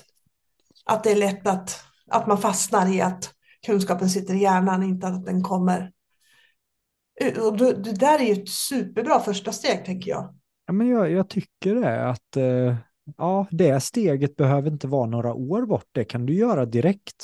att 0.86 1.04
det 1.04 1.12
är 1.12 1.16
lätt 1.16 1.48
att, 1.48 1.84
att 2.12 2.28
man 2.28 2.38
fastnar 2.38 2.94
i 2.94 3.02
att 3.02 3.34
kunskapen 3.66 4.10
sitter 4.10 4.34
i 4.34 4.42
hjärnan, 4.42 4.84
inte 4.84 5.08
att 5.08 5.26
den 5.26 5.44
kommer. 5.44 5.92
Och 7.42 7.58
det, 7.58 7.74
det 7.74 7.94
där 7.94 8.20
är 8.20 8.36
ju 8.36 8.44
ett 8.44 8.50
superbra 8.50 9.20
första 9.20 9.52
steg, 9.52 9.86
tänker 9.86 10.12
jag. 10.12 10.36
Ja, 10.66 10.74
men 10.74 10.88
jag, 10.88 11.12
jag 11.12 11.30
tycker 11.30 11.76
det, 11.76 12.10
att 12.10 12.38
eh, 12.38 12.76
ja, 13.18 13.48
det 13.52 13.80
steget 13.80 14.36
behöver 14.36 14.72
inte 14.72 14.88
vara 14.88 15.06
några 15.06 15.34
år 15.34 15.66
bort. 15.66 15.90
Det 15.92 16.04
kan 16.04 16.26
du 16.26 16.34
göra 16.34 16.66
direkt. 16.66 17.24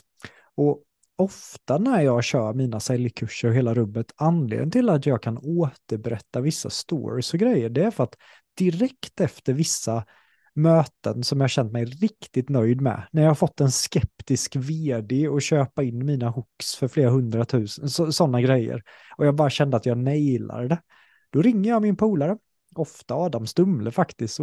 Och 0.56 0.84
ofta 1.22 1.78
när 1.78 2.02
jag 2.02 2.24
kör 2.24 2.54
mina 2.54 2.80
säljkurser 2.80 3.48
och 3.48 3.54
hela 3.54 3.74
rubbet, 3.74 4.06
anledningen 4.16 4.72
till 4.72 4.90
att 4.90 5.06
jag 5.06 5.24
kan 5.24 5.38
återberätta 5.38 6.42
vissa 6.42 6.70
stories 6.70 7.34
och 7.34 7.40
grejer, 7.40 7.70
det 7.70 7.84
är 7.84 7.92
för 7.92 8.04
att 8.04 8.16
direkt 8.58 9.22
efter 9.22 9.54
vissa 9.54 10.06
möten 10.54 11.24
som 11.24 11.42
jag 11.42 11.50
känt 11.50 11.72
mig 11.72 11.86
riktigt 11.86 12.50
nöjd 12.50 12.82
med, 12.82 13.08
när 13.12 13.22
jag 13.22 13.30
har 13.30 13.36
fått 13.36 13.62
en 13.62 13.72
skeptisk 13.72 14.56
vd 14.56 15.28
och 15.28 15.42
köpa 15.42 15.84
in 15.84 16.06
mina 16.06 16.30
hooks 16.30 16.76
för 16.76 16.88
flera 16.88 17.10
hundratusen, 17.10 17.90
sådana 17.90 18.42
grejer, 18.42 18.84
och 19.18 19.26
jag 19.26 19.36
bara 19.36 19.50
kände 19.50 19.78
att 19.78 19.86
jag 19.86 19.98
nailade 19.98 20.68
det, 20.68 20.80
då 21.30 21.42
ringer 21.42 21.70
jag 21.70 21.82
min 21.82 21.96
polare, 21.96 22.38
ofta 22.76 23.16
Adam 23.16 23.48
Stumle 23.48 23.92
faktiskt, 23.92 24.40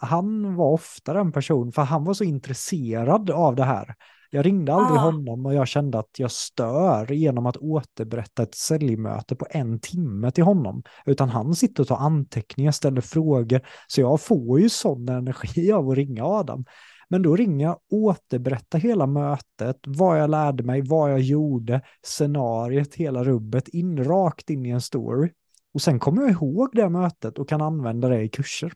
han 0.00 0.54
var 0.54 0.72
ofta 0.72 1.12
den 1.12 1.32
person, 1.32 1.72
för 1.72 1.82
han 1.82 2.04
var 2.04 2.14
så 2.14 2.24
intresserad 2.24 3.30
av 3.30 3.56
det 3.56 3.64
här. 3.64 3.94
Jag 4.34 4.46
ringde 4.46 4.72
aldrig 4.74 4.98
ah. 4.98 5.02
honom 5.02 5.46
och 5.46 5.54
jag 5.54 5.68
kände 5.68 5.98
att 5.98 6.18
jag 6.18 6.30
stör 6.30 7.12
genom 7.12 7.46
att 7.46 7.56
återberätta 7.56 8.42
ett 8.42 8.54
säljmöte 8.54 9.36
på 9.36 9.46
en 9.50 9.80
timme 9.80 10.30
till 10.30 10.44
honom. 10.44 10.82
Utan 11.06 11.28
han 11.28 11.54
sitter 11.54 11.82
och 11.82 11.88
tar 11.88 11.96
anteckningar, 11.96 12.72
ställer 12.72 13.00
frågor. 13.00 13.60
Så 13.86 14.00
jag 14.00 14.20
får 14.20 14.60
ju 14.60 14.68
sån 14.68 15.08
energi 15.08 15.72
av 15.72 15.90
att 15.90 15.96
ringa 15.96 16.24
Adam. 16.24 16.64
Men 17.08 17.22
då 17.22 17.36
ringer 17.36 17.66
jag, 17.66 17.78
återberätta 17.90 18.78
hela 18.78 19.06
mötet, 19.06 19.78
vad 19.86 20.20
jag 20.20 20.30
lärde 20.30 20.62
mig, 20.62 20.82
vad 20.82 21.12
jag 21.12 21.20
gjorde, 21.20 21.80
scenariet, 22.02 22.94
hela 22.94 23.24
rubbet, 23.24 23.68
in, 23.68 24.04
rakt 24.04 24.50
in 24.50 24.66
i 24.66 24.70
en 24.70 24.80
story. 24.80 25.30
Och 25.74 25.82
sen 25.82 25.98
kommer 25.98 26.22
jag 26.22 26.30
ihåg 26.30 26.70
det 26.72 26.88
mötet 26.88 27.38
och 27.38 27.48
kan 27.48 27.62
använda 27.62 28.08
det 28.08 28.22
i 28.22 28.28
kurser. 28.28 28.72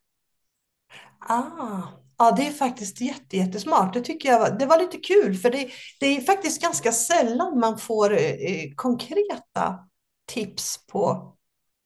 Ah, 1.28 1.82
Ja, 2.18 2.34
det 2.36 2.46
är 2.46 2.50
faktiskt 2.50 3.00
jätte, 3.00 3.36
jättesmart. 3.36 3.94
Det 3.94 4.00
tycker 4.00 4.28
jag 4.28 4.38
var, 4.38 4.58
det 4.58 4.66
var 4.66 4.78
lite 4.78 4.96
kul, 4.96 5.34
för 5.34 5.50
det, 5.50 5.68
det 6.00 6.06
är 6.06 6.20
faktiskt 6.20 6.62
ganska 6.62 6.92
sällan 6.92 7.58
man 7.58 7.78
får 7.78 8.12
eh, 8.12 8.74
konkreta 8.76 9.88
tips 10.26 10.86
på, 10.86 11.34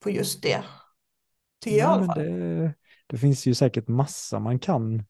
på 0.02 0.10
just 0.10 0.42
det. 0.42 0.62
Tycker 1.64 1.78
ja, 1.78 1.84
jag 1.84 1.92
i 1.92 1.98
alla 1.98 2.06
fall. 2.06 2.24
Det, 2.24 2.74
det 3.06 3.18
finns 3.18 3.46
ju 3.46 3.54
säkert 3.54 3.88
massa 3.88 4.38
man 4.38 4.58
kan 4.58 5.04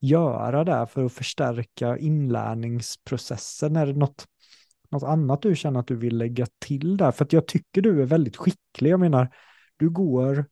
göra 0.00 0.64
där 0.64 0.86
för 0.86 1.04
att 1.04 1.12
förstärka 1.12 1.98
inlärningsprocessen. 1.98 3.76
Är 3.76 3.86
det 3.86 3.92
något, 3.92 4.26
något 4.90 5.02
annat 5.02 5.42
du 5.42 5.56
känner 5.56 5.80
att 5.80 5.86
du 5.86 5.96
vill 5.96 6.18
lägga 6.18 6.46
till 6.58 6.96
där? 6.96 7.12
För 7.12 7.24
att 7.24 7.32
jag 7.32 7.46
tycker 7.46 7.82
du 7.82 8.02
är 8.02 8.06
väldigt 8.06 8.36
skicklig. 8.36 8.90
Jag 8.90 9.00
menar, 9.00 9.34
du 9.76 9.90
går 9.90 10.46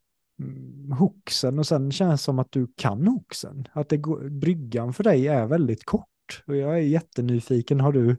hooksen 0.99 1.59
och 1.59 1.66
sen 1.66 1.93
känns 1.93 2.20
det 2.20 2.24
som 2.24 2.39
att 2.39 2.53
du 2.53 2.66
kan 2.76 3.07
hooksen. 3.07 3.68
Att 3.72 3.89
det 3.89 3.97
går, 3.97 4.28
bryggan 4.30 4.93
för 4.93 5.05
dig 5.05 5.28
är 5.28 5.47
väldigt 5.47 5.84
kort. 5.84 6.43
Och 6.47 6.57
jag 6.57 6.74
är 6.74 6.82
jättenyfiken, 6.82 7.80
har 7.80 7.93
du 7.93 8.16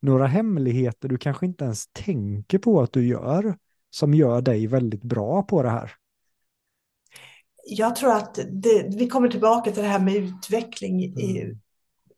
några 0.00 0.26
hemligheter 0.26 1.08
du 1.08 1.18
kanske 1.18 1.46
inte 1.46 1.64
ens 1.64 1.86
tänker 1.92 2.58
på 2.58 2.80
att 2.80 2.92
du 2.92 3.06
gör 3.06 3.56
som 3.90 4.14
gör 4.14 4.40
dig 4.42 4.66
väldigt 4.66 5.02
bra 5.02 5.42
på 5.42 5.62
det 5.62 5.70
här? 5.70 5.92
Jag 7.68 7.96
tror 7.96 8.12
att 8.12 8.38
det, 8.52 8.96
vi 8.98 9.08
kommer 9.08 9.28
tillbaka 9.28 9.70
till 9.70 9.82
det 9.82 9.88
här 9.88 10.00
med 10.00 10.16
utveckling 10.16 11.00
i, 11.00 11.40
mm. 11.42 11.58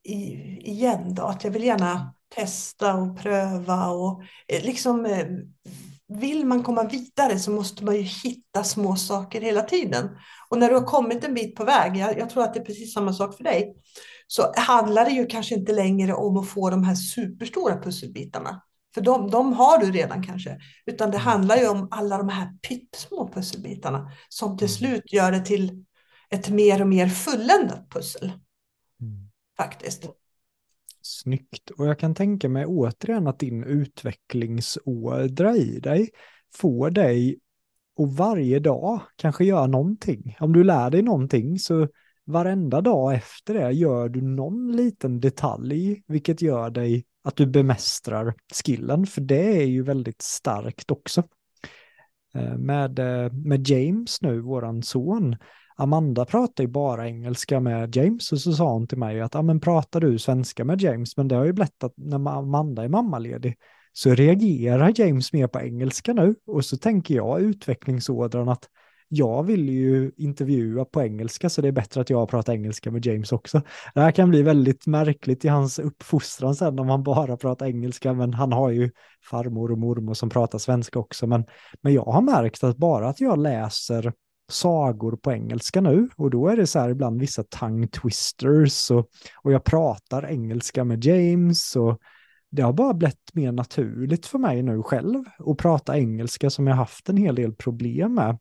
i, 0.02 0.22
igen. 0.70 1.14
Då. 1.14 1.22
Att 1.22 1.44
jag 1.44 1.50
vill 1.50 1.64
gärna 1.64 2.14
testa 2.28 2.94
och 2.94 3.18
pröva 3.18 3.88
och 3.88 4.22
eh, 4.46 4.64
liksom 4.64 5.06
eh, 5.06 5.26
vill 6.08 6.46
man 6.46 6.62
komma 6.62 6.84
vidare 6.84 7.38
så 7.38 7.50
måste 7.50 7.84
man 7.84 7.96
ju 7.96 8.02
hitta 8.02 8.64
små 8.64 8.96
saker 8.96 9.40
hela 9.40 9.62
tiden. 9.62 10.08
Och 10.48 10.58
när 10.58 10.68
du 10.68 10.74
har 10.74 10.84
kommit 10.84 11.24
en 11.24 11.34
bit 11.34 11.54
på 11.54 11.64
väg, 11.64 11.96
jag, 11.96 12.18
jag, 12.18 12.30
tror 12.30 12.44
att 12.44 12.54
det 12.54 12.60
är 12.60 12.64
precis 12.64 12.94
samma 12.94 13.12
sak 13.12 13.36
för 13.36 13.44
dig, 13.44 13.74
så 14.26 14.52
handlar 14.56 15.04
det 15.04 15.10
ju 15.10 15.26
kanske 15.26 15.54
inte 15.54 15.72
längre 15.72 16.14
om 16.14 16.36
att 16.36 16.48
få 16.48 16.70
de 16.70 16.84
här 16.84 16.94
superstora 16.94 17.82
pusselbitarna. 17.82 18.62
För 18.94 19.00
de, 19.00 19.30
de 19.30 19.52
har 19.52 19.78
du 19.78 19.92
redan 19.92 20.22
kanske. 20.22 20.58
Utan 20.86 21.10
det 21.10 21.18
handlar 21.18 21.56
ju 21.56 21.68
om 21.68 21.88
alla 21.90 22.18
de 22.18 22.28
här 22.28 22.48
pyttesmå 22.68 23.30
pusselbitarna 23.34 24.10
som 24.28 24.58
till 24.58 24.66
mm. 24.66 24.76
slut 24.76 25.12
gör 25.12 25.32
det 25.32 25.40
till 25.40 25.84
ett 26.30 26.48
mer 26.48 26.80
och 26.80 26.88
mer 26.88 27.08
fulländat 27.08 27.90
pussel. 27.90 28.32
Mm. 29.00 29.30
Faktiskt. 29.56 30.04
Snyggt. 31.08 31.70
Och 31.70 31.86
jag 31.86 31.98
kan 31.98 32.14
tänka 32.14 32.48
mig 32.48 32.66
återigen 32.66 33.26
att 33.26 33.38
din 33.38 33.64
utvecklingsådra 33.64 35.56
i 35.56 35.80
dig 35.80 36.10
får 36.54 36.90
dig 36.90 37.38
att 37.98 38.16
varje 38.16 38.58
dag 38.58 39.00
kanske 39.16 39.44
göra 39.44 39.66
någonting. 39.66 40.36
Om 40.40 40.52
du 40.52 40.64
lär 40.64 40.90
dig 40.90 41.02
någonting 41.02 41.58
så 41.58 41.88
varenda 42.24 42.80
dag 42.80 43.14
efter 43.14 43.54
det 43.54 43.72
gör 43.72 44.08
du 44.08 44.20
någon 44.20 44.76
liten 44.76 45.20
detalj, 45.20 46.02
vilket 46.06 46.42
gör 46.42 46.70
dig 46.70 47.04
att 47.24 47.36
du 47.36 47.46
bemästrar 47.46 48.34
skillen, 48.64 49.06
för 49.06 49.20
det 49.20 49.62
är 49.62 49.66
ju 49.66 49.82
väldigt 49.82 50.22
starkt 50.22 50.90
också. 50.90 51.22
Eh, 52.34 52.56
med, 52.56 52.98
eh, 52.98 53.32
med 53.32 53.68
James 53.68 54.22
nu, 54.22 54.40
våran 54.40 54.82
son, 54.82 55.36
Amanda 55.80 56.24
pratar 56.24 56.64
ju 56.64 56.68
bara 56.68 57.08
engelska 57.08 57.60
med 57.60 57.96
James 57.96 58.32
och 58.32 58.40
så 58.40 58.52
sa 58.52 58.72
hon 58.72 58.86
till 58.86 58.98
mig 58.98 59.20
att 59.20 59.34
ja, 59.34 59.42
men 59.42 59.60
pratar 59.60 60.00
du 60.00 60.18
svenska 60.18 60.64
med 60.64 60.80
James? 60.80 61.16
Men 61.16 61.28
det 61.28 61.36
har 61.36 61.44
ju 61.44 61.52
blivit 61.52 61.84
att 61.84 61.92
när 61.96 62.38
Amanda 62.38 62.84
är 62.84 62.88
mammaledig 62.88 63.56
så 63.92 64.14
reagerar 64.14 64.92
James 64.96 65.32
mer 65.32 65.46
på 65.46 65.60
engelska 65.60 66.12
nu 66.12 66.34
och 66.46 66.64
så 66.64 66.76
tänker 66.76 67.14
jag 67.14 67.40
utvecklingsådran 67.40 68.48
att 68.48 68.68
jag 69.08 69.42
vill 69.42 69.68
ju 69.68 70.12
intervjua 70.16 70.84
på 70.84 71.02
engelska 71.02 71.50
så 71.50 71.62
det 71.62 71.68
är 71.68 71.72
bättre 71.72 72.00
att 72.00 72.10
jag 72.10 72.28
pratar 72.28 72.52
engelska 72.52 72.90
med 72.90 73.06
James 73.06 73.32
också. 73.32 73.62
Det 73.94 74.00
här 74.00 74.10
kan 74.10 74.30
bli 74.30 74.42
väldigt 74.42 74.86
märkligt 74.86 75.44
i 75.44 75.48
hans 75.48 75.78
uppfostran 75.78 76.54
sen 76.54 76.78
om 76.78 76.88
han 76.88 77.02
bara 77.02 77.36
pratar 77.36 77.66
engelska 77.66 78.12
men 78.12 78.34
han 78.34 78.52
har 78.52 78.70
ju 78.70 78.90
farmor 79.30 79.72
och 79.72 79.78
mormor 79.78 80.14
som 80.14 80.30
pratar 80.30 80.58
svenska 80.58 80.98
också 80.98 81.26
men, 81.26 81.44
men 81.82 81.94
jag 81.94 82.04
har 82.04 82.22
märkt 82.22 82.64
att 82.64 82.76
bara 82.76 83.08
att 83.08 83.20
jag 83.20 83.38
läser 83.38 84.12
sagor 84.48 85.16
på 85.16 85.32
engelska 85.32 85.80
nu 85.80 86.08
och 86.16 86.30
då 86.30 86.48
är 86.48 86.56
det 86.56 86.66
så 86.66 86.78
här 86.78 86.88
ibland 86.88 87.20
vissa 87.20 87.44
tongue 87.44 87.88
twisters 87.88 88.90
och, 88.90 89.08
och 89.42 89.52
jag 89.52 89.64
pratar 89.64 90.26
engelska 90.26 90.84
med 90.84 91.04
James 91.04 91.76
och 91.76 91.98
det 92.50 92.62
har 92.62 92.72
bara 92.72 92.94
blivit 92.94 93.34
mer 93.34 93.52
naturligt 93.52 94.26
för 94.26 94.38
mig 94.38 94.62
nu 94.62 94.82
själv 94.82 95.24
att 95.46 95.58
prata 95.58 95.98
engelska 95.98 96.50
som 96.50 96.66
jag 96.66 96.74
haft 96.74 97.08
en 97.08 97.16
hel 97.16 97.34
del 97.34 97.54
problem 97.54 98.14
med. 98.14 98.38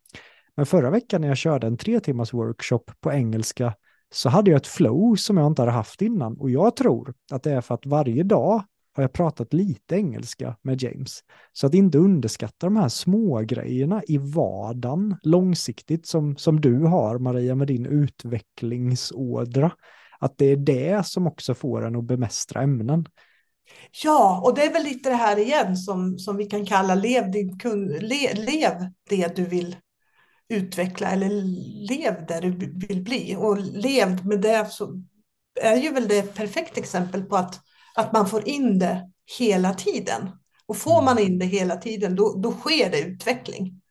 Men 0.55 0.65
förra 0.65 0.89
veckan 0.89 1.21
när 1.21 1.27
jag 1.27 1.38
körde 1.38 1.67
en 1.67 1.77
tre 1.77 1.99
timmars 1.99 2.34
workshop 2.34 2.84
på 2.99 3.11
engelska 3.11 3.73
så 4.13 4.29
hade 4.29 4.51
jag 4.51 4.57
ett 4.57 4.67
flow 4.67 5.15
som 5.15 5.38
jag 5.38 5.47
inte 5.47 5.61
hade 5.61 5.71
haft 5.71 6.01
innan 6.01 6.38
och 6.38 6.49
jag 6.49 6.75
tror 6.75 7.13
att 7.31 7.43
det 7.43 7.51
är 7.51 7.61
för 7.61 7.75
att 7.75 7.85
varje 7.85 8.23
dag 8.23 8.63
har 8.98 9.03
jag 9.03 9.14
pratat 9.14 9.53
lite 9.53 9.95
engelska 9.95 10.56
med 10.61 10.82
James. 10.82 11.19
Så 11.53 11.68
att 11.68 11.74
inte 11.74 11.98
underskatta 11.98 12.65
de 12.65 12.78
här 12.78 12.90
små 12.90 13.41
grejerna 13.41 14.02
i 14.07 14.18
vardagen 14.18 15.18
långsiktigt 15.24 16.07
som, 16.07 16.38
som 16.38 16.61
du 16.61 16.80
har 16.80 17.19
Maria 17.19 17.56
med 17.56 17.68
din 17.68 17.86
utvecklingsådra. 17.86 19.72
Att 20.19 20.38
det 20.38 20.45
är 20.45 20.57
det 20.57 21.06
som 21.06 21.28
också 21.28 21.53
får 21.53 21.86
en 21.86 21.95
att 21.95 22.03
bemästra 22.03 22.61
ämnen. 22.61 23.06
Ja, 24.03 24.41
och 24.45 24.56
det 24.56 24.64
är 24.64 24.74
väl 24.74 24.84
lite 24.84 25.10
det 25.10 25.15
här 25.15 25.40
igen 25.40 25.78
som, 25.78 26.19
som 26.19 26.38
vi 26.38 26.45
kan 26.45 26.65
kalla 26.65 26.95
lev, 26.95 27.32
din 27.32 27.60
kun, 27.60 27.88
le, 27.88 28.34
lev 28.34 28.74
det 29.10 29.36
du 29.36 29.45
vill 29.45 29.76
utveckla 30.49 31.07
eller 31.07 31.30
lev 31.88 32.26
där 32.28 32.41
du 32.41 32.52
vill 32.88 33.03
bli. 33.03 33.36
Och 33.36 33.57
lev 33.57 34.26
med 34.26 34.41
det 34.41 34.68
så 34.72 35.02
är 35.61 35.76
ju 35.76 35.91
väl 35.91 36.07
det 36.07 36.18
ett 36.18 36.36
perfekt 36.36 36.78
exempel 36.78 37.24
på 37.24 37.36
att 37.36 37.66
att 37.98 38.14
man 38.14 38.30
får 38.30 38.48
in 38.48 38.80
det 38.80 39.11
hela 39.40 39.74
tiden. 39.74 40.30
Och 40.65 40.78
får 40.78 41.02
man 41.02 41.19
in 41.19 41.40
det 41.40 41.45
hela 41.45 41.76
tiden, 41.76 42.15
då, 42.15 42.34
då 42.38 42.52
sker 42.52 42.91
det 42.91 42.99
utveckling. 43.02 43.82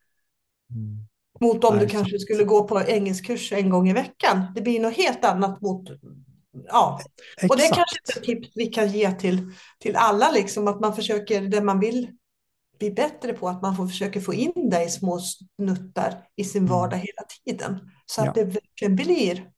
Mm. 0.70 1.06
Mot 1.40 1.64
om 1.64 1.76
Nej, 1.76 1.86
du 1.86 1.90
kanske 1.92 2.18
skulle 2.18 2.44
gå 2.44 2.68
på 2.68 2.80
engelskkurs 2.80 3.52
en 3.52 3.70
gång 3.70 3.88
i 3.88 3.92
veckan. 3.92 4.42
Det 4.54 4.60
blir 4.60 4.80
något 4.80 4.96
helt 4.96 5.24
annat 5.24 5.60
mot 5.60 5.88
ja. 6.68 7.00
Exakt. 7.36 7.50
Och 7.50 7.56
det 7.56 7.64
är 7.64 7.74
kanske 7.74 7.96
ett 8.18 8.24
tips 8.24 8.48
vi 8.54 8.66
kan 8.66 8.88
ge 8.88 9.12
till, 9.12 9.52
till 9.78 9.96
alla, 9.96 10.30
liksom, 10.30 10.68
att 10.68 10.80
man 10.80 10.96
försöker 10.96 11.40
det 11.42 11.60
man 11.60 11.80
vill 11.80 12.10
bli 12.78 12.90
bättre 12.90 13.32
på, 13.32 13.48
att 13.48 13.62
man 13.62 13.76
får 13.76 13.86
försöka 13.86 14.20
få 14.20 14.34
in 14.34 14.70
det 14.70 14.84
i 14.84 14.88
små 14.88 15.20
snuttar 15.20 16.14
i 16.36 16.44
sin 16.44 16.62
Mm. 16.62 16.72
vardag 16.72 16.96
hela 16.96 17.22
tiden. 17.44 17.90
Så 18.06 18.20
att 18.20 18.26
Ja. 18.26 18.32
det 18.32 18.44
verkligen 18.44 18.96
blir 18.96 19.50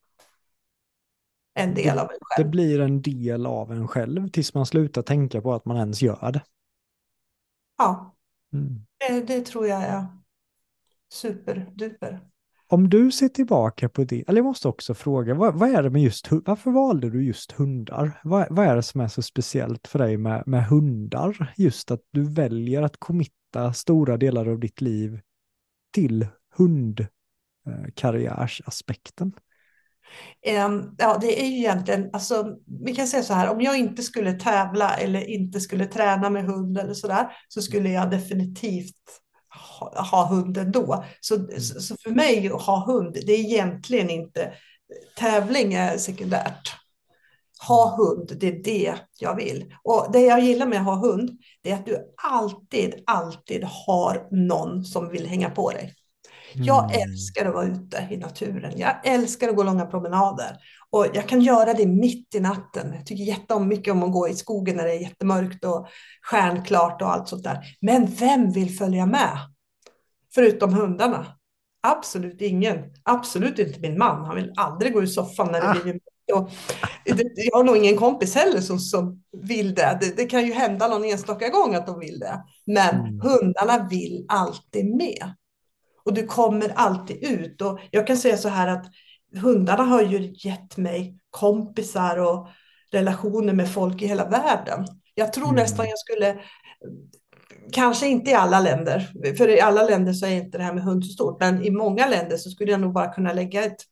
en 1.59 1.75
del 1.75 1.99
av 1.99 2.11
en 2.11 2.19
Det 2.21 2.21
själv. 2.21 2.51
blir 2.51 2.81
en 2.81 3.03
del 3.03 3.47
av 3.47 3.73
en 3.73 3.89
själv 3.89 4.29
tills 4.29 4.55
man 4.55 4.67
slutar 4.67 5.03
tänka 5.03 5.41
på 5.41 5.55
att 5.55 5.65
man 5.65 5.77
ens 5.77 6.03
gör 6.03 6.33
det. 6.33 6.43
Ja, 7.79 8.15
Mm. 8.53 8.81
det, 9.09 9.21
det 9.21 9.41
tror 9.47 9.67
jag 9.67 9.83
är 9.83 10.07
superduper. 11.13 12.21
Om 12.67 12.89
du 12.91 13.11
ser 13.11 13.29
tillbaka 13.29 13.89
på 13.89 14.05
det, 14.05 14.25
eller 14.29 14.39
jag 14.39 14.45
måste 14.45 14.69
också 14.69 14.95
fråga, 14.95 15.35
vad, 15.35 15.55
vad 15.55 15.69
är 15.69 15.83
det 15.83 15.91
med 15.91 16.03
just 16.03 16.29
varför 16.31 16.71
valde 16.71 17.11
du 17.11 17.25
just 17.25 17.53
hundar? 17.53 18.21
Vad, 18.25 18.47
vad 18.51 18.67
är 18.67 18.77
det 18.77 18.83
som 18.83 19.01
är 19.01 19.09
så 19.09 19.23
speciellt 19.23 19.87
för 19.87 19.99
dig 19.99 20.17
med, 20.17 20.43
med 20.47 20.67
hundar? 20.67 21.55
Just 21.57 21.91
att 21.91 22.01
du 22.11 22.33
väljer 22.33 22.83
att 22.83 22.97
committa 22.99 23.73
stora 23.73 24.17
delar 24.17 24.47
av 24.49 24.59
ditt 24.61 24.81
liv 24.81 25.21
till 25.93 26.27
hundkarriärsaspekten. 26.57 29.33
Ehm, 30.43 30.95
Ja, 30.99 31.19
det 31.21 31.43
är 31.43 31.47
ju 31.47 31.57
egentligen, 31.57 32.11
alltså, 32.13 32.57
vi 32.85 32.95
kan 32.95 33.07
säga 33.07 33.23
så 33.23 33.35
här, 33.35 33.51
om 33.51 33.61
jag 33.61 33.79
inte 33.79 34.03
skulle 34.03 34.33
tävla 34.33 34.97
eller 34.97 35.31
inte 35.31 35.61
skulle 35.61 35.87
träna 35.87 36.31
med 36.31 36.45
hund 36.45 36.79
eller 36.79 36.95
sådär, 36.95 37.33
så 37.49 37.63
skulle 37.63 37.91
jag 37.91 38.11
definitivt 38.11 38.95
ha, 39.81 40.03
ha 40.03 40.27
hund 40.27 40.57
ändå. 40.57 41.05
Så, 41.21 41.37
så 41.61 41.81
så 41.81 41.97
för 41.97 42.11
mig 42.11 42.51
att 42.53 42.63
ha 42.63 42.87
hund, 42.87 43.13
det 43.27 43.33
är 43.33 43.39
egentligen 43.39 44.11
inte, 44.11 44.53
tävling 45.19 45.75
är 45.75 45.99
sekundärt. 45.99 46.75
Ha 47.69 47.97
hund, 47.97 48.33
det 48.41 48.49
är 48.49 48.63
det 48.63 48.95
jag 49.19 49.37
vill. 49.37 49.75
Och 49.85 50.07
det 50.13 50.21
jag 50.21 50.41
gillar 50.41 50.67
med 50.67 50.79
att 50.79 50.85
ha 50.85 50.95
hund, 50.95 51.31
det 51.63 51.71
är 51.71 51.75
att 51.75 51.87
du 51.87 52.15
alltid, 52.23 53.03
alltid 53.07 53.65
har 53.65 54.29
någon 54.31 54.85
som 54.85 55.09
vill 55.09 55.27
hänga 55.27 55.51
på 55.51 55.71
dig. 55.71 55.95
Jag 56.55 56.85
Mm. 56.95 57.11
älskar 57.11 57.47
att 57.47 57.55
vara 57.55 57.67
ute 57.67 58.09
i 58.11 58.17
naturen. 58.17 58.73
Jag 58.77 59.07
älskar 59.07 59.49
att 59.49 59.57
gå 59.57 59.63
långa 59.63 59.87
promenader. 59.87 60.57
Och 60.91 61.07
jag 61.15 61.29
kan 61.29 61.41
göra 61.41 61.75
det 61.75 61.87
mitt 61.87 62.35
i 62.35 62.41
natten. 62.41 62.93
Jag 62.95 63.07
tycker 63.07 63.25
jättemycket 63.25 63.93
om 63.93 64.03
att 64.03 64.13
gå 64.13 64.29
i 64.29 64.35
skogen 64.35 64.77
när 64.77 64.85
det 64.85 64.93
är 64.95 65.01
jättemörkt 65.01 65.65
och 65.65 65.89
stjärnklart 66.23 67.03
och 67.03 67.13
allt 67.13 67.29
sånt 67.29 67.45
där. 67.45 67.59
Men 67.81 68.07
vem 68.07 68.51
vill 68.51 68.77
följa 68.79 69.07
med? 69.07 69.39
Förutom 70.35 70.75
hundarna. 70.75 71.27
Absolut 71.81 72.41
ingen. 72.43 72.79
Absolut 73.03 73.59
inte 73.59 73.81
min 73.81 73.99
man. 73.99 74.25
Han 74.25 74.37
vill 74.37 74.53
aldrig 74.57 74.93
gå 74.93 75.03
ur 75.03 75.07
soffan 75.07 75.53
när 75.53 75.61
det 75.61 75.69
Ah. 75.69 75.73
blir 75.73 75.85
mörkt. 75.85 76.05
Och 76.35 76.51
Jag 77.37 77.57
har 77.57 77.65
nog 77.65 77.77
ingen 77.77 77.97
kompis 77.97 78.35
heller 78.35 78.61
som, 78.61 78.79
som 78.79 79.23
vill 79.43 79.75
det. 79.75 79.99
det. 80.01 80.17
Det 80.17 80.25
kan 80.27 80.47
ju 80.47 80.53
hända 80.53 80.89
någon 80.89 81.05
enstaka 81.05 81.49
gång 81.49 81.75
att 81.75 81.87
de 81.87 81.99
vill 81.99 82.19
det. 82.19 82.43
Men 82.67 82.95
Mm. 83.01 83.21
hundarna 83.21 83.89
vill 83.91 84.25
alltid 84.29 84.87
med. 84.97 85.35
Och 86.09 86.15
du 86.15 86.27
kommer 86.27 86.73
alltid 86.75 87.25
ut. 87.25 87.63
Och 87.63 87.81
jag 87.91 88.07
kan 88.07 88.17
säga 88.17 88.37
så 88.37 88.49
här 88.49 88.69
att 88.69 88.87
hundarna 89.43 89.83
har 89.83 90.03
ju 90.03 90.35
gett 90.37 90.77
mig 90.77 91.19
kompisar 91.31 92.17
och 92.17 92.49
relationer 92.93 93.53
med 93.53 93.73
folk 93.73 94.03
i 94.03 94.07
hela 94.07 94.29
världen. 94.29 94.87
Jag 95.15 95.33
tror 95.33 95.45
Mm. 95.45 95.57
nästan 95.57 95.87
jag 95.89 95.99
skulle, 95.99 96.37
kanske 97.73 98.07
inte 98.07 98.31
i 98.31 98.35
alla 98.35 98.61
länder, 98.61 99.09
för 99.39 99.49
i 99.49 99.61
alla 99.61 99.83
länder 99.83 100.13
så 100.13 100.27
är 100.27 100.31
inte 100.31 100.59
det 100.59 100.65
här 100.65 100.75
med 100.75 100.83
hund 100.85 101.05
så 101.07 101.13
stort, 101.13 101.41
men 101.41 101.63
i 101.65 101.71
många 101.71 102.09
länder 102.09 102.37
så 102.37 102.51
skulle 102.51 102.71
jag 102.71 102.81
nog 102.81 102.93
bara 102.93 103.13
kunna 103.13 103.33
lägga 103.33 103.65
ett 103.65 103.83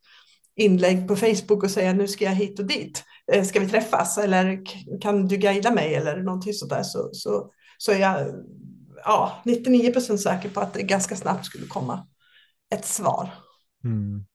inlägg 0.57 1.09
på 1.09 1.17
Facebook 1.17 1.63
och 1.65 1.71
säga 1.71 1.93
nu 1.93 2.09
ska 2.09 2.25
jag 2.25 2.33
hit 2.35 2.59
och 2.59 2.67
dit. 2.67 3.05
Eh, 3.33 3.45
Ska 3.45 3.61
vi 3.61 3.69
träffas 3.69 4.19
eller 4.19 4.61
kan 5.01 5.29
du 5.29 5.37
guida 5.37 5.71
mig 5.71 5.95
eller 5.95 6.17
någonting 6.17 6.53
sådär 6.53 6.83
så, 6.83 7.09
så, 7.13 7.51
så 7.79 7.93
är 7.93 7.99
jag 7.99 8.27
ja, 9.07 9.43
99 9.45 9.93
procent 9.93 10.21
säker 10.21 10.49
på 10.49 10.61
att 10.61 10.75
det 10.75 10.83
ganska 10.83 11.17
snabbt 11.17 11.45
skulle 11.45 11.67
komma 11.67 12.07
ett 12.75 12.85
svar. 12.85 13.31
Mm. 13.85 14.27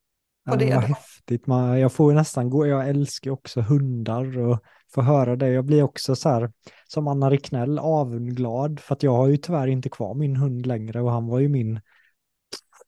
Ja, 0.45 0.55
det 0.55 0.75
vad 0.75 0.83
häftigt. 0.83 1.47
Man, 1.47 1.79
jag 1.79 1.93
får 1.93 2.13
nästan 2.13 2.49
gå, 2.49 2.67
jag 2.67 2.89
älskar 2.89 3.31
också 3.31 3.61
hundar 3.61 4.39
och 4.39 4.59
få 4.93 5.01
höra 5.01 5.35
det. 5.35 5.49
Jag 5.49 5.65
blir 5.65 5.83
också 5.83 6.15
så 6.15 6.29
här, 6.29 6.51
som 6.87 7.07
Anna 7.07 7.29
Ricknell, 7.29 7.79
avunglad 7.79 8.79
för 8.79 8.95
att 8.95 9.03
jag 9.03 9.17
har 9.17 9.27
ju 9.27 9.37
tyvärr 9.37 9.67
inte 9.67 9.89
kvar 9.89 10.13
min 10.13 10.35
hund 10.35 10.65
längre 10.65 11.01
och 11.01 11.11
han 11.11 11.27
var 11.27 11.39
ju 11.39 11.49
min 11.49 11.79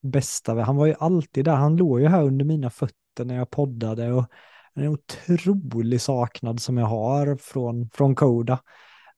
bästa. 0.02 0.62
Han 0.62 0.76
var 0.76 0.86
ju 0.86 0.96
alltid 1.00 1.46
där, 1.46 1.56
han 1.56 1.76
låg 1.76 2.02
ju 2.02 2.08
här 2.08 2.24
under 2.24 2.46
mina 2.46 2.70
fötter 2.70 3.26
när 3.26 3.36
jag 3.36 3.50
poddade 3.50 4.12
och 4.12 4.26
en 4.74 4.88
otrolig 4.88 6.02
saknad 6.02 6.62
som 6.62 6.78
jag 6.78 6.86
har 6.86 7.36
från, 7.36 7.90
från 7.90 8.16
Koda. 8.16 8.60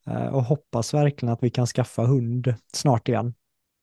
Eh, 0.09 0.27
Och 0.35 0.43
hoppas 0.43 0.93
verkligen 0.93 1.33
att 1.33 1.43
vi 1.43 1.49
kan 1.49 1.67
skaffa 1.67 2.01
hund 2.05 2.53
snart 2.73 3.07
igen. 3.07 3.33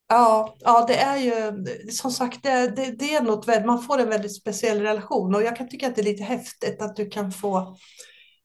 Ja, 0.09 0.55
ja, 0.61 0.85
det 0.89 0.97
är 0.97 1.17
ju 1.17 1.65
som 1.91 2.11
sagt, 2.11 2.43
det, 2.43 2.69
det, 2.77 2.91
det 2.99 3.15
är 3.15 3.23
något 3.23 3.47
man 3.67 3.83
får 3.83 3.99
en 4.01 4.09
väldigt 4.09 4.37
speciell 4.37 4.81
relation 4.81 5.35
och 5.35 5.43
jag 5.43 5.57
kan 5.57 5.69
tycka 5.69 5.89
att 5.89 5.95
det 5.97 6.01
är 6.01 6.05
lite 6.05 6.23
häftigt 6.25 6.83
att 6.83 6.97
du 6.97 7.11
kan 7.11 7.33
få 7.33 7.77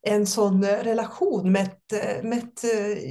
en 0.02 0.28
sån 0.28 0.64
relation 0.66 1.52
med 1.52 1.62
ett, 1.64 2.24
med 2.24 2.38
ett 2.38 2.64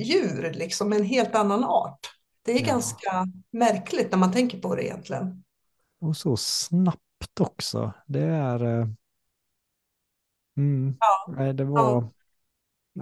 djur, 0.07 0.53
liksom 0.55 0.93
en 0.93 1.05
helt 1.05 1.35
annan 1.35 1.65
art. 1.65 2.01
Det 2.45 2.53
är 2.53 2.61
Ja. 2.61 2.67
ganska 2.67 3.27
märkligt 3.53 4.11
när 4.11 4.19
man 4.19 4.33
tänker 4.33 4.59
på 4.61 4.75
det 4.75 4.85
egentligen. 4.85 5.45
Och 6.01 6.17
så 6.17 6.37
snabbt 6.37 7.41
också. 7.41 7.93
Det 8.07 8.21
är... 8.23 8.65
eh, 8.81 8.87
Mm, 10.57 11.01
Ja, 11.01 11.35
nej, 11.37 11.55
det 11.55 11.65
var 11.65 12.09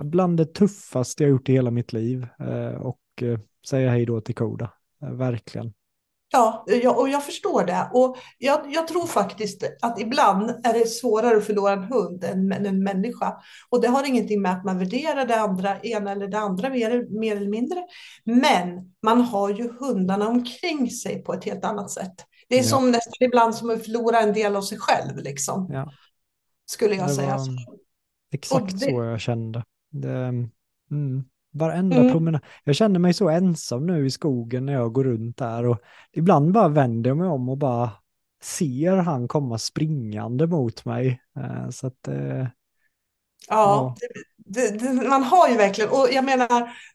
bland 0.03 0.37
det 0.37 0.55
tuffaste 0.55 1.23
jag 1.23 1.31
gjort 1.31 1.49
i 1.49 1.53
hela 1.53 1.71
mitt 1.71 1.93
liv. 1.93 2.27
eh, 2.41 2.75
Och 2.81 3.01
eh, 3.23 3.39
säga 3.69 3.91
hej 3.91 4.07
då 4.07 4.21
till 4.21 4.35
Koda. 4.35 4.71
Eh, 5.03 5.11
Verkligen. 5.11 5.73
Ja, 6.33 6.65
och 6.97 7.09
jag 7.09 7.25
förstår 7.25 7.65
det. 7.65 7.91
Och 7.93 8.17
jag, 8.39 8.61
jag 8.75 8.89
tror 8.89 9.07
faktiskt 9.07 9.63
att 9.83 10.01
ibland 10.01 10.51
är 10.51 10.73
det 10.79 10.87
svårare 10.89 11.37
att 11.37 11.45
förlora 11.45 11.73
en 11.73 11.83
hund 11.85 12.25
än 12.25 12.53
en 12.67 12.83
människa. 12.83 13.37
Och 13.71 13.81
det 13.83 13.89
har 13.89 14.09
ingenting 14.09 14.43
med 14.43 14.53
att 14.53 14.65
man 14.65 14.79
värderar 14.79 15.27
det 15.27 15.41
andra, 15.41 15.81
ena 15.81 16.13
eller 16.13 16.29
det 16.29 16.39
andra 16.39 16.69
mer, 16.71 17.07
mer 17.21 17.37
eller 17.37 17.49
mindre. 17.51 17.87
Men 18.25 18.95
man 19.03 19.21
har 19.21 19.51
ju 19.51 19.73
hundarna 19.79 20.29
omkring 20.29 20.91
sig 20.91 21.23
på 21.23 21.33
ett 21.35 21.45
helt 21.45 21.65
annat 21.65 21.91
sätt. 21.91 22.15
Det 22.49 22.55
är 22.55 22.63
Ja. 22.63 22.69
som 22.69 22.91
nästan 22.91 23.13
ibland 23.29 23.55
som 23.55 23.71
att 23.71 23.85
förlora 23.85 24.21
en 24.21 24.33
del 24.33 24.57
av 24.57 24.63
sig 24.63 24.79
själv, 24.79 25.17
liksom, 25.19 25.69
Ja, 25.73 25.93
skulle 26.67 26.95
jag 26.95 27.11
säga. 27.11 27.39
exakt 28.33 28.63
Och 28.63 28.69
det- 28.69 28.79
så 28.79 29.03
jag 29.05 29.21
kände. 29.21 29.63
Det, 29.95 30.33
mm, 30.91 31.25
varenda 31.53 31.97
Mm. 31.97 32.13
promenad. 32.13 32.41
Jag 32.65 32.77
känner 32.77 32.99
mig 33.01 33.15
så 33.15 33.29
ensam 33.29 33.87
nu 33.87 34.07
i 34.07 34.11
skogen 34.11 34.67
när 34.67 34.73
jag 34.73 34.93
går 34.93 35.05
runt 35.05 35.37
där 35.37 35.67
och 35.67 35.79
ibland 36.13 36.53
bara 36.53 36.69
vänder 36.69 37.11
jag 37.11 37.17
mig 37.17 37.29
om 37.29 37.49
och 37.49 37.59
bara 37.59 37.91
ser 38.43 38.97
han 38.97 39.29
komma 39.29 39.59
springande 39.59 40.47
mot 40.47 40.85
mig. 40.85 41.21
Eh, 41.37 41.71
Så 41.71 41.87
att 41.87 42.09
eh, 42.09 42.47
Ja, 43.49 43.95
det, 43.97 44.09
det, 44.71 44.79
det, 44.79 45.09
man 45.09 45.23
har 45.23 45.49
ju 45.49 45.57
verkligen, 45.57 45.91
och 45.91 46.09
jag 46.13 46.25
menar, 46.25 46.49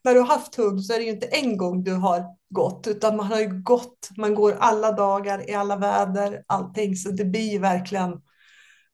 när 0.04 0.14
du 0.14 0.20
har 0.20 0.28
haft 0.28 0.56
hund 0.56 0.86
så 0.86 0.94
är 0.94 0.98
det 0.98 1.04
ju 1.04 1.10
inte 1.12 1.28
en 1.28 1.58
gång 1.58 1.84
du 1.84 1.94
har 1.94 2.24
gått, 2.50 2.88
utan 2.88 3.18
man 3.18 3.26
har 3.28 3.40
ju 3.40 3.62
gått, 3.64 4.10
man 4.18 4.36
går 4.36 4.58
alla 4.60 4.92
dagar 4.92 5.50
i 5.50 5.54
alla 5.54 5.76
väder, 5.76 6.44
allting, 6.48 6.96
så 6.96 7.12
det 7.12 7.26
blir 7.26 7.52
ju 7.52 7.60
verkligen 7.60 8.22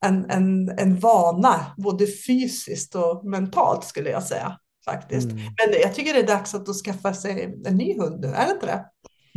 en, 0.04 0.30
en, 0.30 0.68
en 0.78 0.98
vana, 0.98 1.60
både 1.76 2.06
fysiskt 2.06 2.94
och 2.94 3.24
mentalt 3.24 3.84
skulle 3.84 4.10
jag 4.10 4.22
säga 4.22 4.58
faktiskt. 4.84 5.30
Mm. 5.30 5.36
Men 5.36 5.80
jag 5.82 5.94
tycker 5.94 6.14
det 6.14 6.20
är 6.20 6.26
dags 6.26 6.54
att 6.54 6.68
skaffa 6.84 7.14
sig 7.14 7.58
en 7.64 7.76
ny 7.76 7.98
hund 7.98 8.20
nu, 8.20 8.26
är 8.26 8.46
det 8.46 8.52
inte 8.52 8.66
det? 8.66 8.84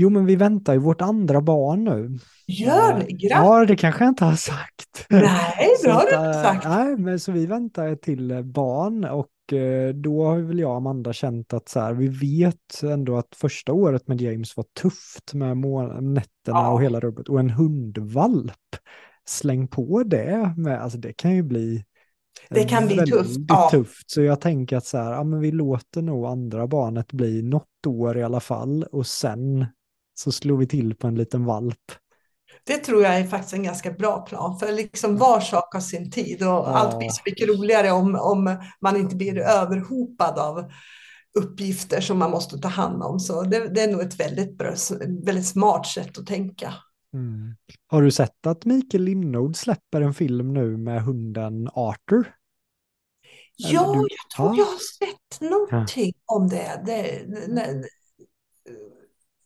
Jo, 0.01 0.09
men 0.09 0.25
vi 0.25 0.35
väntar 0.35 0.73
ju 0.73 0.79
vårt 0.79 1.01
andra 1.01 1.41
barn 1.41 1.83
nu. 1.83 2.19
Gör 2.47 2.97
ni? 2.97 3.05
Grattis! 3.05 3.29
Ja, 3.29 3.65
det 3.65 3.75
kanske 3.75 4.03
jag 4.03 4.11
inte 4.11 4.25
har 4.25 4.35
sagt. 4.35 5.05
Nej, 5.09 5.75
det 5.83 5.91
har 5.91 6.05
du 6.05 6.15
inte 6.15 6.39
eh, 6.39 6.43
sagt. 6.43 6.65
Nej, 6.65 6.97
men 6.97 7.19
så 7.19 7.31
vi 7.31 7.45
väntar 7.45 7.87
ett 7.87 8.01
till 8.01 8.31
eh, 8.31 8.41
barn 8.41 9.03
och 9.03 9.53
eh, 9.53 9.93
då 9.93 10.25
har 10.25 10.37
väl 10.37 10.59
jag 10.59 10.71
och 10.71 10.77
Amanda 10.77 11.13
känt 11.13 11.53
att 11.53 11.69
så 11.69 11.79
här, 11.79 11.93
vi 11.93 12.07
vet 12.07 12.83
ändå 12.83 13.17
att 13.17 13.35
första 13.35 13.73
året 13.73 14.07
med 14.07 14.21
James 14.21 14.57
var 14.57 14.65
tufft 14.81 15.33
med 15.33 15.57
nätterna 15.57 16.23
Ja. 16.45 16.69
och 16.69 16.83
hela 16.83 16.99
rubbet. 16.99 17.29
Och 17.29 17.39
en 17.39 17.49
hundvalp, 17.49 18.75
släng 19.29 19.67
på 19.67 20.03
det 20.03 20.53
med, 20.57 20.81
alltså 20.81 20.97
det 20.97 21.13
kan 21.13 21.35
ju 21.35 21.43
bli 21.43 21.85
Det 22.49 22.63
kan 22.63 22.87
bli 22.87 22.97
tufft, 22.97 23.39
ja. 23.47 23.69
tufft. 23.71 24.11
Så 24.11 24.21
jag 24.21 24.41
tänker 24.41 24.77
att 24.77 24.85
så 24.85 24.97
här, 24.97 25.11
ja 25.11 25.23
men 25.23 25.39
vi 25.39 25.51
låter 25.51 26.01
nog 26.01 26.25
andra 26.25 26.67
barnet 26.67 27.11
bli 27.11 27.41
något 27.41 27.87
år 27.87 28.17
i 28.17 28.23
alla 28.23 28.39
fall 28.39 28.83
och 28.83 29.07
sen 29.07 29.65
så 30.19 30.31
slår 30.31 30.57
vi 30.57 30.67
till 30.67 30.95
på 30.95 31.07
en 31.07 31.15
liten 31.15 31.45
valp. 31.45 31.91
Det 32.63 32.77
tror 32.77 33.03
jag 33.03 33.17
är 33.17 33.23
faktiskt 33.23 33.53
en 33.53 33.63
ganska 33.63 33.91
bra 33.91 34.21
plan, 34.21 34.59
för 34.59 34.71
liksom 34.71 35.17
var 35.17 35.39
sak 35.39 35.73
har 35.73 35.81
sin 35.81 36.11
tid 36.11 36.43
och 36.43 36.77
allt 36.77 36.97
blir 36.97 37.09
så 37.09 37.21
mycket 37.25 37.49
roligare 37.49 37.91
om, 37.91 38.15
om 38.15 38.57
man 38.81 38.97
inte 38.97 39.15
blir 39.15 39.37
överhopad 39.37 40.39
av 40.39 40.71
uppgifter 41.37 42.01
som 42.01 42.17
man 42.17 42.31
måste 42.31 42.57
ta 42.57 42.67
hand 42.67 43.03
om. 43.03 43.19
Så 43.19 43.41
det, 43.41 43.67
det 43.67 43.81
är 43.81 43.91
nog 43.91 44.01
ett 44.01 44.19
väldigt, 44.19 44.57
bra, 44.57 44.73
väldigt 45.25 45.47
smart 45.47 45.87
sätt 45.87 46.17
att 46.17 46.25
tänka. 46.25 46.73
Mm. 47.13 47.55
Har 47.87 48.01
du 48.01 48.11
sett 48.11 48.47
att 48.47 48.65
Mikael 48.65 49.03
Linnod 49.03 49.55
släpper 49.55 50.01
en 50.01 50.13
film 50.13 50.53
nu 50.53 50.77
med 50.77 51.01
hunden 51.03 51.69
Arthur? 51.73 52.35
Ja, 53.57 53.93
du- 53.93 53.99
jag 53.99 54.29
tror 54.35 54.47
ja. 54.49 54.55
jag 54.57 54.65
har 54.65 54.77
sett 54.79 55.41
någonting 55.51 56.13
om 56.25 56.47
det. 56.47 56.83
det, 56.85 57.25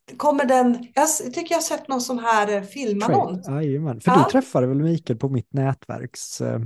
det 0.07 0.15
kommer 0.17 0.45
den, 0.45 0.87
jag 0.95 1.09
tycker 1.33 1.47
jag 1.49 1.57
har 1.57 1.61
sett 1.61 1.87
någon 1.87 2.01
sån 2.01 2.19
här 2.19 2.55
eh, 2.55 2.61
filmannons. 2.61 3.47
Jajamän. 3.47 4.01
För 4.01 4.11
Ja. 4.11 4.23
du 4.25 4.31
träffade 4.31 4.67
väl 4.67 4.81
Mikael 4.81 5.19
på 5.19 5.29
mitt 5.29 5.53
nätverks 5.53 6.41
eh, 6.41 6.59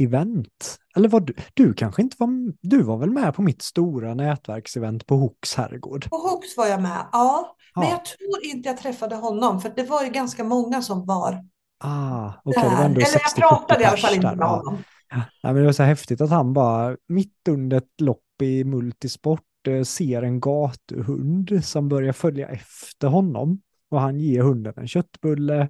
event? 0.00 0.78
Eller 0.96 1.08
var 1.08 1.20
du, 1.20 1.34
du 1.54 1.74
kanske 1.74 2.02
inte 2.02 2.16
var, 2.18 2.28
du 2.60 2.82
var 2.82 2.96
väl 2.98 3.10
med 3.10 3.34
på 3.34 3.42
mitt 3.42 3.62
stora 3.62 4.14
nätverksevent 4.14 5.06
på 5.06 5.16
Hooks 5.16 5.54
herrgård? 5.54 6.10
På 6.10 6.16
Hooks 6.16 6.56
var 6.56 6.66
jag 6.66 6.82
med, 6.82 7.06
ja. 7.12 7.56
Men 7.76 7.84
Ja. 7.84 7.90
jag 7.90 8.04
tror 8.04 8.44
inte 8.44 8.68
jag 8.68 8.78
träffade 8.78 9.14
honom, 9.14 9.60
för 9.60 9.72
det 9.76 9.82
var 9.82 10.04
ju 10.04 10.10
ganska 10.10 10.44
många 10.44 10.82
som 10.82 11.06
var 11.06 11.44
Ah, 11.84 12.32
var 12.44 12.52
där. 12.52 12.84
Eller 12.84 12.94
60-70 13.00 13.18
jag 13.36 13.48
pratade 13.48 13.82
i 13.82 13.84
alla 13.84 13.96
fall 13.96 14.14
inte 14.14 14.36
med 14.36 14.48
honom. 14.48 14.78
Ja, 15.10 15.22
men 15.42 15.54
det 15.54 15.64
var 15.64 15.72
så 15.72 15.82
häftigt 15.82 16.20
att 16.20 16.30
han 16.30 16.52
bara 16.52 16.96
mitt 17.08 17.48
under 17.48 17.76
ett 17.76 18.00
lopp 18.00 18.42
i 18.42 18.64
multisport 18.64 19.40
eh, 19.68 19.82
ser 19.82 20.22
en 20.22 20.40
gatuhund 20.40 21.64
som 21.64 21.88
börjar 21.88 22.12
följa 22.12 22.48
efter 22.48 23.08
honom 23.08 23.60
och 23.90 24.00
han 24.00 24.20
ger 24.20 24.42
hunden 24.42 24.74
en 24.76 24.88
köttbulle 24.88 25.68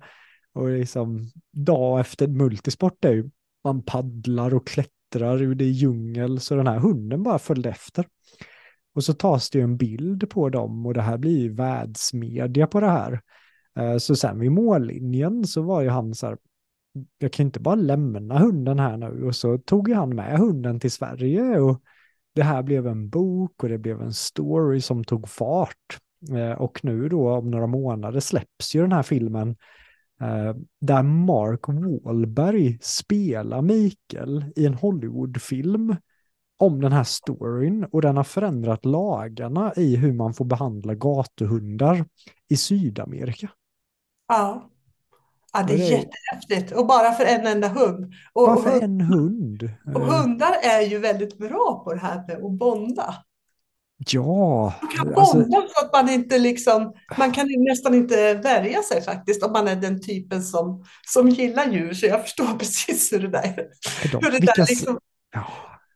och 0.54 0.68
liksom 0.68 1.30
dag 1.52 2.00
efter 2.00 2.28
multisport 2.28 3.04
är 3.04 3.12
ju 3.12 3.30
man 3.64 3.82
paddlar 3.82 4.54
och 4.54 4.66
klättrar 4.66 5.42
ur 5.42 5.54
det 5.54 5.64
djungel 5.64 6.40
så 6.40 6.54
den 6.54 6.66
här 6.66 6.78
hunden 6.78 7.22
bara 7.22 7.38
följde 7.38 7.68
efter. 7.70 8.06
Och 8.94 9.04
så 9.04 9.12
tas 9.12 9.50
det 9.50 9.58
ju 9.58 9.64
en 9.64 9.76
bild 9.76 10.30
på 10.30 10.48
dem 10.48 10.86
och 10.86 10.94
det 10.94 11.02
här 11.02 11.18
blir 11.18 11.38
ju 11.38 11.54
världsmedia 11.54 12.66
på 12.66 12.80
det 12.80 12.90
här. 12.90 13.20
Eh, 13.78 13.96
så 13.96 14.16
sen 14.16 14.38
vid 14.38 14.52
mållinjen 14.52 15.44
så 15.44 15.62
var 15.62 15.82
ju 15.82 15.88
han 15.88 16.14
så 16.14 16.26
här, 16.26 16.38
jag 17.18 17.32
kan 17.32 17.46
inte 17.46 17.60
bara 17.60 17.74
lämna 17.74 18.38
hunden 18.38 18.78
här 18.78 18.96
nu. 18.96 19.24
Och 19.24 19.36
så 19.36 19.58
tog 19.58 19.88
ju 19.88 19.94
han 19.94 20.14
med 20.14 20.38
hunden 20.38 20.80
till 20.80 20.92
Sverige 20.92 21.60
och 21.60 21.82
det 22.34 22.42
här 22.42 22.62
blev 22.62 22.86
en 22.86 23.08
bok 23.08 23.62
och 23.62 23.68
det 23.68 23.78
blev 23.78 24.02
en 24.02 24.12
story 24.12 24.80
som 24.80 25.04
tog 25.04 25.28
fart. 25.28 25.98
Eh, 26.30 26.52
och 26.52 26.84
nu 26.84 27.08
då 27.08 27.30
om 27.30 27.50
några 27.50 27.66
månader 27.66 28.20
släpps 28.20 28.74
ju 28.74 28.80
den 28.80 28.92
här 28.92 29.02
filmen 29.02 29.56
eh, 30.20 30.56
där 30.80 31.02
Mark 31.02 31.68
Wahlberg 31.68 32.78
spelar 32.80 33.62
Mikael 33.62 34.44
i 34.56 34.66
en 34.66 34.74
Hollywoodfilm 34.74 35.96
om 36.62 36.80
den 36.80 36.92
här 36.92 37.04
storyn 37.04 37.84
och 37.84 38.02
den 38.02 38.16
har 38.16 38.24
förändrat 38.24 38.84
lagarna 38.84 39.72
i 39.76 39.96
hur 39.96 40.12
man 40.12 40.34
får 40.34 40.44
behandla 40.44 40.94
gatuhundar 40.94 42.04
i 42.48 42.56
Sydamerika. 42.56 43.50
Ja. 44.28 44.68
Ja, 45.52 45.62
det 45.62 45.74
är 45.74 45.78
jättehäftigt. 45.90 46.72
Och 46.78 46.86
bara 46.86 47.12
för 47.12 47.24
en 47.24 47.46
enda 47.46 47.68
hund. 47.68 48.12
Och, 48.32 48.46
Varför 48.46 48.70
hund- 48.70 48.82
en 48.82 49.00
hund? 49.00 49.70
och 49.94 50.00
Eh, 50.02 50.08
hundar 50.08 50.52
är 50.62 50.80
ju 50.80 50.98
väldigt 50.98 51.38
bra 51.38 51.82
på 51.84 51.92
det 51.94 52.00
här 52.00 52.24
med 52.28 52.36
att 52.44 52.52
bonda. 52.58 53.14
Ja, 54.12 54.74
Man 54.82 54.90
kan 54.90 55.14
alltså, 55.14 55.36
bonda 55.38 55.62
så 55.68 55.86
att 55.86 55.92
man 55.92 56.08
inte 56.14 56.38
liksom, 56.38 56.92
man 57.18 57.32
kan 57.32 57.46
nästan 57.58 57.94
inte 57.94 58.34
värja 58.34 58.82
sig 58.82 59.02
faktiskt 59.02 59.42
om 59.42 59.52
man 59.52 59.68
är 59.68 59.76
den 59.76 60.00
typen 60.00 60.42
som, 60.42 60.84
som 61.06 61.28
gillar 61.28 61.66
djur. 61.72 61.92
Så 61.92 62.06
jag 62.06 62.22
förstår 62.22 62.46
precis 62.58 63.12
hur 63.12 63.18
det 63.20 63.28
där, 63.28 63.56
de, 64.12 64.18
hur 64.22 64.30
det 64.30 64.38
vilka, 64.38 64.52
där 64.56 64.62
s- 64.62 64.70
liksom, 64.70 64.98
ja, 65.34 65.44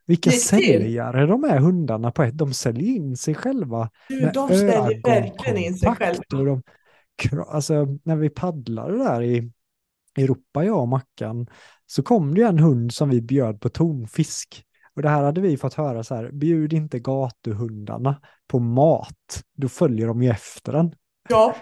vilka 0.07 0.31
säljare 0.31 1.25
de 1.25 1.43
är 1.43 1.59
hundarna 1.59 2.11
på 2.11 2.23
ett. 2.23 2.37
De 2.37 2.53
säljer 2.53 2.95
in 2.95 3.17
sig 3.17 3.35
själva 3.35 3.89
du, 4.09 4.31
de 4.33 4.47
ställer 4.47 5.01
verkligen 5.03 5.57
in 5.57 5.77
sig 5.77 5.95
själva. 5.95 6.21
de, 6.29 6.63
alltså, 7.47 7.85
när 8.03 8.15
vi 8.15 8.29
paddlade 8.29 8.97
där 8.97 9.21
i 9.21 9.51
Europa, 10.17 10.65
jag 10.65 10.81
och 10.81 10.87
Mackan, 10.87 11.47
så 11.85 12.03
kom 12.03 12.33
det 12.33 12.41
ju 12.41 12.47
en 12.47 12.59
hund 12.59 12.93
som 12.93 13.09
vi 13.09 13.21
bjöd 13.21 13.61
på 13.61 13.69
tonfisk. 13.69 14.63
Och 14.95 15.01
det 15.01 15.09
här 15.09 15.23
hade 15.23 15.41
vi 15.41 15.57
fått 15.57 15.73
höra 15.73 16.03
så 16.03 16.15
här, 16.15 16.31
bjud 16.31 16.73
inte 16.73 16.99
gatuhundarna 16.99 18.21
på 18.47 18.59
mat, 18.59 19.43
då 19.57 19.69
följer 19.69 20.07
de 20.07 20.23
ju 20.23 20.29
efter 20.29 20.71
den. 20.71 20.93
Ja, 21.29 21.55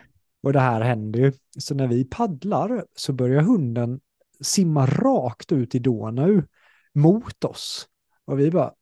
Och 0.44 0.54
det 0.54 0.60
här 0.60 0.82
händer 0.82 1.20
ju. 1.20 1.34
Så 1.60 1.76
när 1.76 1.88
vi 1.88 2.06
paddlar 2.06 2.86
så 2.96 3.14
börjar 3.14 3.42
hunden 3.42 4.00
simma 4.42 4.86
rakt 4.86 5.52
ut 5.52 5.76
i 5.76 5.80
Donau 5.80 6.42
mot 6.94 7.44
oss. 7.44 7.88
Och 8.26 8.40
vi 8.40 8.52
bara, 8.52 8.74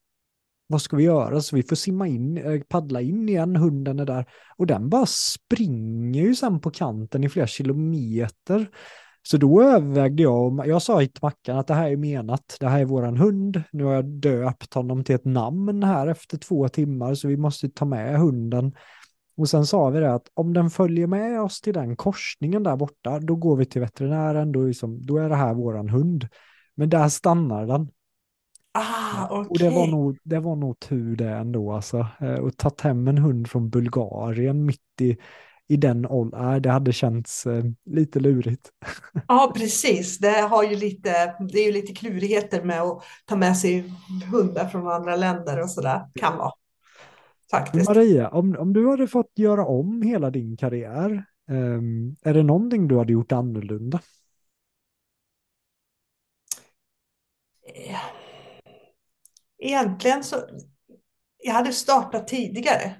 vad 0.68 0.82
ska 0.82 0.96
vi 0.96 1.04
göra? 1.04 1.42
Så 1.42 1.56
vi 1.56 1.64
får 1.64 1.76
simma 1.76 2.08
in, 2.08 2.38
eh, 2.38 2.62
paddla 2.62 3.02
in 3.02 3.30
igen, 3.30 3.56
hunden 3.56 4.00
är 4.00 4.06
där. 4.06 4.26
Och 4.58 4.68
den 4.68 4.90
bara 4.90 5.06
springer 5.06 6.22
ju 6.22 6.36
sen 6.36 6.60
på 6.60 6.72
kanten 6.72 7.24
i 7.24 7.30
flera 7.30 7.48
kilometer. 7.48 8.70
Så 9.28 9.38
då 9.38 9.64
övervägde 9.64 10.24
jag, 10.24 10.60
och 10.60 10.68
jag 10.68 10.82
sa 10.82 11.00
till 11.00 11.12
Mackan 11.22 11.58
att 11.58 11.68
det 11.68 11.74
här 11.74 11.92
är 11.92 11.98
menat, 11.98 12.58
det 12.60 12.68
här 12.68 12.80
är 12.80 12.86
våran 12.86 13.18
hund. 13.18 13.64
Nu 13.72 13.84
har 13.84 13.94
jag 13.94 14.06
döpt 14.06 14.74
honom 14.74 15.04
till 15.04 15.16
ett 15.16 15.26
namn 15.26 15.84
här 15.84 16.08
efter 16.08 16.38
två 16.38 16.70
timmar, 16.70 17.14
så 17.14 17.28
vi 17.28 17.38
måste 17.38 17.70
ta 17.70 17.86
med 17.86 18.20
hunden. 18.20 18.74
Och 19.38 19.50
sen 19.50 19.66
sa 19.66 19.90
vi 19.90 20.00
det 20.00 20.14
att 20.14 20.28
om 20.34 20.54
den 20.54 20.70
följer 20.70 21.08
med 21.08 21.42
oss 21.42 21.62
till 21.62 21.74
den 21.74 21.96
korsningen 21.96 22.64
där 22.64 22.76
borta, 22.76 23.20
då 23.20 23.36
går 23.36 23.56
vi 23.56 23.66
till 23.66 23.82
veterinären, 23.82 24.52
då 24.52 24.64
liksom, 24.64 25.06
då 25.06 25.18
är 25.18 25.30
det 25.30 25.36
här 25.36 25.54
våran 25.54 25.90
hund. 25.90 26.28
Men 26.76 26.90
där 26.90 27.10
stannar 27.10 27.66
den 27.66 27.90
ah, 28.74 29.28
okej. 29.30 29.50
Och 29.50 29.60
det 29.60 29.70
var, 29.70 29.88
nog, 29.88 30.18
det 30.24 30.40
var 30.40 30.56
nog 30.56 30.80
tur 30.80 31.16
det 31.16 31.30
ändå 31.30 31.72
alltså. 31.72 32.08
Eh, 32.20 32.36
Och 32.36 32.58
tagit 32.58 32.82
hem 32.82 33.08
en 33.08 33.18
hund 33.18 33.50
från 33.50 33.70
Bulgarien 33.70 34.66
mitt 34.66 35.02
i, 35.02 35.18
i 35.68 35.78
den 35.78 36.06
åldern, 36.06 36.62
det 36.62 36.70
hade 36.72 36.94
känts 36.94 37.46
eh, 37.46 37.64
lite 37.86 38.20
lurigt. 38.20 38.70
Ja, 39.28 39.54
precis. 39.56 40.18
Det, 40.18 40.42
har 40.42 40.64
ju 40.64 40.76
lite, 40.76 41.36
det 41.40 41.60
är 41.60 41.66
ju 41.66 41.72
lite 41.72 41.94
klurigheter 41.94 42.64
med 42.64 42.82
att 42.82 43.04
ta 43.26 43.36
med 43.36 43.58
sig 43.58 43.94
hundar 44.32 44.68
från 44.68 44.88
andra 44.88 45.16
länder 45.16 45.62
och 45.62 45.70
sådär. 45.70 46.02
Kan 46.20 46.38
vara. 46.38 46.52
Faktiskt. 47.52 47.90
Maria, 47.90 48.30
om, 48.30 48.56
om 48.60 48.74
du 48.74 48.90
hade 48.90 49.08
fått 49.08 49.32
göra 49.36 49.66
om 49.66 50.02
hela 50.02 50.30
din 50.30 50.58
karriär, 50.58 51.26
ehm, 51.50 52.16
är 52.22 52.34
det 52.34 52.44
någonting 52.44 52.88
du 52.88 52.98
hade 52.98 53.14
gjort 53.14 53.32
annorlunda? 53.32 54.00
Eh, 57.76 58.23
Egentligen 59.64 60.24
så, 60.24 60.36
jag 61.44 61.54
hade 61.54 61.74
startat 61.74 62.28
tidigare. 62.28 62.96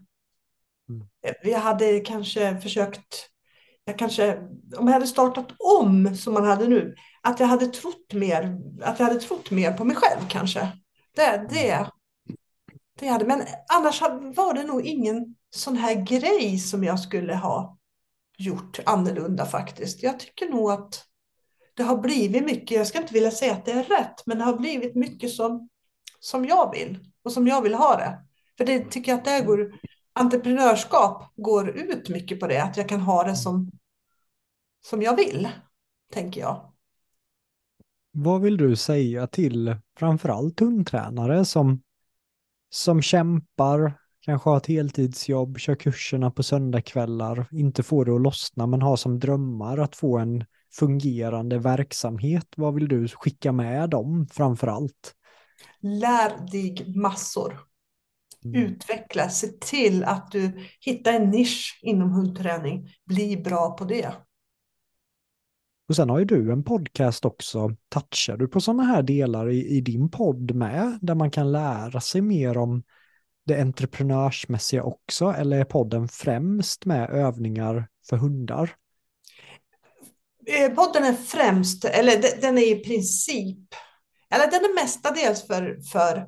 Mm. 0.90 1.08
Jag 1.44 1.60
hade 1.60 2.00
kanske 2.00 2.62
försökt, 2.62 3.30
jag 3.86 4.00
kanske, 4.00 4.38
om 4.78 4.88
jag 4.88 4.94
hade 4.94 5.08
startat 5.08 5.48
om 5.60 6.16
som 6.16 6.34
man 6.34 6.44
hade 6.44 6.68
nu, 6.68 6.96
att 7.22 7.40
jag 7.40 7.48
hade 7.48 7.68
trott 7.68 8.14
mer, 8.14 8.58
att 8.82 9.00
jag 9.00 9.08
hade 9.08 9.20
trott 9.20 9.52
mer 9.52 9.74
på 9.74 9.84
mig 9.84 9.96
själv 9.96 10.28
kanske. 10.30 10.72
Det, 11.16 11.48
det, 11.50 11.90
det 13.00 13.08
hade, 13.08 13.26
men 13.26 13.42
annars 13.74 14.02
var 14.36 14.54
det 14.54 14.64
nog 14.64 14.86
ingen 14.86 15.36
sån 15.50 15.78
här 15.78 15.96
grej 15.96 16.60
som 16.60 16.84
jag 16.84 17.00
skulle 17.00 17.36
ha 17.36 17.78
gjort 18.38 18.80
annorlunda 18.86 19.46
faktiskt. 19.46 20.04
Jag 20.04 20.20
tycker 20.20 20.50
nog 20.50 20.72
att 20.72 21.06
det 21.74 21.84
har 21.84 21.98
blivit 21.98 22.44
mycket, 22.44 22.78
jag 22.78 22.88
ska 22.88 22.98
inte 22.98 23.14
vilja 23.14 23.32
säga 23.32 23.54
att 23.54 23.66
det 23.66 23.72
är 23.72 23.84
rätt, 23.84 24.26
men 24.26 24.38
det 24.38 24.44
har 24.44 24.58
blivit 24.58 24.96
mycket 24.96 25.32
som, 25.32 25.70
som 26.24 26.46
jag 26.46 26.72
vill 26.72 27.00
och 27.24 27.32
som 27.32 27.48
jag 27.48 27.62
vill 27.62 27.74
ha 27.74 27.96
det. 27.96 28.20
För 28.58 28.66
det 28.66 28.92
tycker 28.92 29.12
jag 29.12 29.20
att 29.20 29.26
det 29.26 29.42
går, 29.46 29.74
entreprenörskap 30.14 31.34
går 31.36 31.70
ut 31.70 32.10
mycket 32.10 32.40
på 32.40 32.48
det, 32.48 32.64
att 32.64 32.78
jag 32.78 32.90
kan 32.90 33.00
ha 33.00 33.24
det 33.24 33.36
som, 33.36 33.72
som 34.82 35.02
jag 35.02 35.16
vill, 35.16 35.50
tänker 36.14 36.42
jag. 36.42 36.72
Vad 38.12 38.42
vill 38.42 38.58
du 38.58 38.76
säga 38.76 39.28
till 39.28 39.76
framförallt 40.00 40.60
hundtränare 40.60 41.46
som, 41.46 41.82
som 42.70 43.02
kämpar, 43.02 43.94
kanske 44.20 44.50
har 44.50 44.58
ett 44.58 44.68
heltidsjobb, 44.68 45.60
kör 45.60 45.76
kurserna 45.76 46.32
på 46.32 46.44
söndagskvällar, 46.44 47.48
inte 47.52 47.84
får 47.84 48.06
det 48.06 48.16
att 48.16 48.22
lossna 48.22 48.68
men 48.68 48.82
har 48.82 48.96
som 48.96 49.20
drömmar 49.20 49.78
att 49.78 49.96
få 49.96 50.18
en 50.18 50.46
fungerande 50.74 51.60
verksamhet. 51.60 52.48
Vad 52.56 52.74
vill 52.74 52.88
du 52.88 53.08
skicka 53.08 53.52
med 53.52 53.90
dem 53.90 54.28
framförallt? 54.32 55.16
Lär 55.84 56.52
dig 56.52 56.94
massor. 56.96 57.60
Mm. 58.46 58.62
Utveckla, 58.64 59.30
se 59.30 59.48
till 59.48 60.04
att 60.04 60.32
du 60.32 60.60
hittar 60.80 61.14
en 61.14 61.30
nisch 61.30 61.80
inom 61.82 62.12
hundträning. 62.12 62.90
Bli 63.06 63.38
bra 63.38 63.78
på 63.78 63.86
det. 63.86 64.14
Och 65.90 65.96
sen 65.96 66.10
har 66.10 66.20
ju 66.20 66.26
du 66.26 66.52
en 66.52 66.64
podcast 66.64 67.26
också. 67.26 67.76
Touchar 67.90 68.38
du 68.38 68.48
på 68.48 68.62
sådana 68.62 68.84
här 68.84 69.04
delar 69.04 69.50
i, 69.50 69.68
i 69.68 69.82
din 69.82 70.10
podd 70.10 70.56
med, 70.56 71.00
där 71.02 71.16
man 71.16 71.32
kan 71.32 71.52
lära 71.52 72.02
sig 72.02 72.22
mer 72.22 72.58
om 72.58 72.84
det 73.46 73.62
entreprenörsmässiga 73.62 74.84
också, 74.84 75.26
eller 75.38 75.58
är 75.58 75.66
podden 75.66 76.08
främst 76.08 76.86
med 76.86 77.10
övningar 77.10 77.88
för 78.10 78.18
hundar? 78.18 78.76
Eh, 80.46 80.72
Podden 80.74 81.04
är 81.04 81.14
främst, 81.14 81.86
eller 81.86 82.22
de- 82.22 82.42
den 82.42 82.58
är 82.58 82.72
i 82.72 82.84
princip, 82.84 83.68
eller 84.36 84.46
den 84.52 84.60
är 84.62 84.82
mestadels 84.84 85.48
för, 85.48 85.78
för 85.92 86.26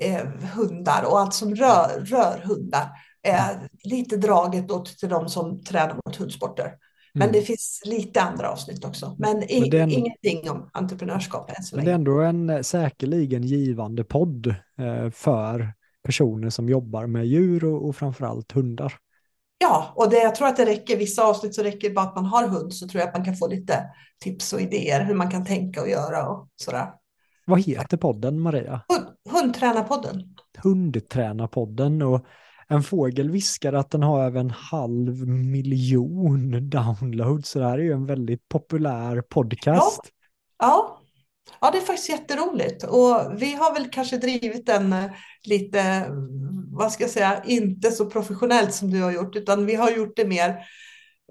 eh, 0.00 0.26
hundar 0.54 1.02
och 1.04 1.20
allt 1.20 1.34
som 1.34 1.54
rör, 1.54 2.00
rör 2.04 2.38
hundar. 2.44 2.88
Eh, 3.26 3.46
lite 3.84 4.16
draget 4.16 4.70
åt 4.70 4.98
till 4.98 5.08
de 5.08 5.28
som 5.28 5.64
tränar 5.64 5.94
mot 6.06 6.16
hundsporter. 6.16 6.72
Men 7.14 7.32
det 7.32 7.42
finns 7.42 7.82
lite 7.84 8.20
andra 8.22 8.50
avsnitt 8.50 8.84
också. 8.84 9.16
Men, 9.18 9.42
i, 9.42 9.60
Men 9.70 9.80
ändå- 9.80 9.94
ingenting 9.94 10.50
om 10.50 10.70
entreprenörskap 10.72 11.50
än 11.50 11.62
så 11.62 11.76
Men 11.76 11.84
det 11.84 11.90
är 11.90 11.98
länge. 11.98 12.10
ändå 12.10 12.20
en 12.20 12.50
eh, 12.50 12.60
säkerligen 12.60 13.42
givande 13.42 14.04
podd 14.04 14.46
eh, 14.80 15.10
för 15.10 15.72
personer 16.02 16.50
som 16.50 16.68
jobbar 16.68 17.06
med 17.06 17.26
djur 17.26 17.64
och, 17.64 17.88
och 17.88 17.96
framförallt 17.96 18.52
hundar. 18.52 18.92
Ja, 19.58 19.92
och 19.96 20.10
det, 20.10 20.16
jag 20.16 20.34
tror 20.34 20.48
att 20.48 20.56
det 20.56 20.66
räcker. 20.66 20.96
Vissa 20.96 21.24
avsnitt 21.24 21.54
så 21.54 21.62
räcker 21.62 21.88
det 21.88 21.94
bara 21.94 22.06
att 22.06 22.14
man 22.14 22.24
har 22.24 22.48
hund 22.48 22.74
så 22.74 22.88
tror 22.88 23.00
jag 23.00 23.08
att 23.08 23.14
man 23.16 23.24
kan 23.24 23.36
få 23.36 23.48
lite 23.48 23.84
tips 24.20 24.52
och 24.52 24.60
idéer 24.60 25.04
hur 25.04 25.14
man 25.14 25.30
kan 25.30 25.44
tänka 25.44 25.80
och 25.82 25.88
göra 25.88 26.28
och 26.28 26.48
sådär. 26.56 26.86
Vad 27.48 27.60
heter 27.60 27.96
podden 27.96 28.40
Maria? 28.40 28.80
Hund, 28.88 29.06
hundtränarpodden. 29.30 30.34
Hundtränarpodden 30.58 32.02
och 32.02 32.24
en 32.68 32.82
fågel 32.82 33.30
viskar 33.30 33.72
att 33.72 33.90
den 33.90 34.02
har 34.02 34.24
över 34.24 34.40
en 34.40 34.50
halv 34.50 35.28
miljon 35.28 36.70
downloads. 36.70 37.50
Så 37.50 37.58
det 37.58 37.64
här 37.64 37.78
är 37.78 37.82
ju 37.82 37.92
en 37.92 38.06
väldigt 38.06 38.48
populär 38.48 39.22
podcast. 39.22 40.00
Ja, 40.58 41.00
ja, 41.60 41.70
det 41.70 41.78
är 41.78 41.82
faktiskt 41.82 42.08
jätteroligt. 42.08 42.84
Och 42.84 43.42
vi 43.42 43.54
har 43.54 43.74
väl 43.74 43.90
kanske 43.90 44.16
drivit 44.16 44.66
den 44.66 44.92
eh, 44.92 45.10
lite, 45.44 45.80
mm, 45.80 46.76
vad 46.76 46.92
ska 46.92 47.04
jag 47.04 47.10
säga, 47.10 47.42
inte 47.44 47.90
så 47.90 48.10
professionellt 48.10 48.74
som 48.74 48.90
du 48.90 49.02
har 49.02 49.12
gjort, 49.12 49.36
utan 49.36 49.66
vi 49.66 49.74
har 49.74 49.90
gjort 49.90 50.16
det 50.16 50.26
mer, 50.26 50.56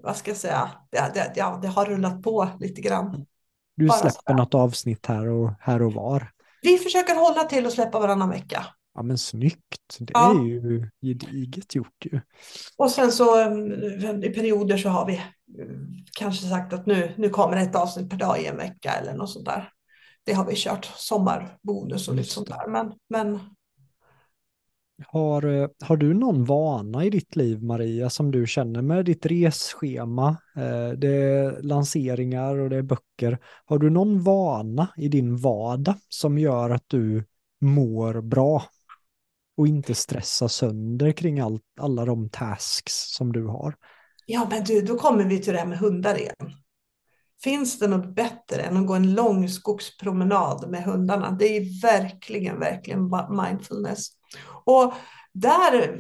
vad 0.02 0.18
ska 0.18 0.32
jag 0.32 0.38
säga, 0.38 0.72
det, 0.92 1.12
det, 1.14 1.34
ja, 1.36 1.60
det 1.62 1.68
har 1.68 1.86
rullat 1.86 2.24
på 2.24 2.50
lite 2.60 2.82
grann. 2.82 3.26
Du 3.78 3.88
bara 3.88 3.98
släpper 3.98 4.34
något 4.34 4.54
avsnitt 4.54 5.06
här 5.06 5.28
och, 5.28 5.52
här 5.60 5.82
och 5.82 5.94
var. 5.94 6.32
Vi 6.62 6.78
försöker 6.78 7.16
hålla 7.16 7.44
till 7.44 7.66
och 7.66 7.74
släppa 7.74 8.00
varannan 8.00 8.30
vecka. 8.30 8.66
Ja 8.96 9.04
men 9.04 9.18
snyggt, 9.18 9.98
det 10.00 10.12
Ja. 10.14 10.32
är 10.32 10.44
ju 10.44 10.90
gediget 11.02 11.76
gjort 11.76 12.06
ju. 12.06 12.22
Och 12.78 12.92
sen 12.92 13.12
så 13.12 13.42
mm, 13.42 14.24
i 14.24 14.30
perioder 14.30 14.78
så 14.78 14.90
har 14.90 15.06
vi 15.06 15.22
mm, 15.62 15.88
kanske 16.20 16.48
sagt 16.48 16.74
att 16.74 16.86
nu, 16.86 17.14
nu 17.18 17.30
kommer 17.30 17.58
ett 17.58 17.76
avsnitt 17.76 18.10
per 18.10 18.18
dag 18.18 18.42
i 18.42 18.46
en 18.46 18.58
vecka 18.58 18.92
eller 18.92 19.14
något 19.14 19.30
sånt 19.30 19.46
där. 19.46 19.70
Det 20.24 20.34
har 20.34 20.46
vi 20.46 20.54
kört, 20.56 20.92
sommarbonus 20.96 22.08
och 22.08 22.14
lite 22.14 22.26
Just 22.26 22.32
sånt 22.32 22.48
där. 22.48 22.68
Men, 22.68 22.94
men 23.10 23.40
har, 25.06 25.62
eh, 25.62 25.70
har 25.84 25.98
du 25.98 26.14
någon 26.14 26.46
vana 26.46 27.06
i 27.06 27.10
ditt 27.10 27.36
liv 27.36 27.64
Maria 27.64 28.10
som 28.10 28.32
du 28.32 28.48
känner 28.48 28.82
med 28.82 29.06
ditt 29.06 29.26
resschema? 29.26 30.28
Eh, 30.56 30.90
det 30.90 31.08
är 31.08 31.62
lanseringar 31.62 32.58
och 32.58 32.70
det 32.70 32.78
är 32.78 32.82
böcker. 32.82 33.40
Har 33.66 33.80
du 33.80 33.90
någon 33.90 34.24
vana 34.24 34.88
i 34.98 35.08
din 35.08 35.38
vardag 35.38 35.96
som 36.10 36.38
gör 36.38 36.70
att 36.70 36.84
du 36.88 37.26
mår 37.62 38.22
bra? 38.22 38.64
Och 39.58 39.68
inte 39.68 39.96
stressar 39.96 40.48
sönder 40.48 41.12
kring 41.12 41.40
all, 41.40 41.60
alla 41.80 42.06
de 42.06 42.30
tasks 42.30 42.94
som 42.94 43.34
du 43.34 43.46
har. 43.46 43.76
Ja, 44.26 44.48
men 44.50 44.64
du, 44.64 44.82
då 44.82 44.98
kommer 44.98 45.24
vi 45.24 45.40
till 45.40 45.54
det 45.54 45.60
här 45.60 45.68
med 45.68 45.78
hundar 45.78 46.16
igen. 46.16 46.54
Finns 47.44 47.80
det 47.80 47.88
något 47.88 48.16
bättre 48.16 48.62
än 48.62 48.78
att 48.78 48.88
gå 48.88 48.94
en 48.94 49.14
lång 49.14 49.50
skogspromenad 49.50 50.70
med 50.70 50.84
hundarna? 50.84 51.32
Det 51.32 51.58
är 51.58 51.82
verkligen, 51.82 52.60
verkligen 52.60 53.12
mindfulness. 53.30 54.17
Och 54.68 54.94
där 55.34 56.00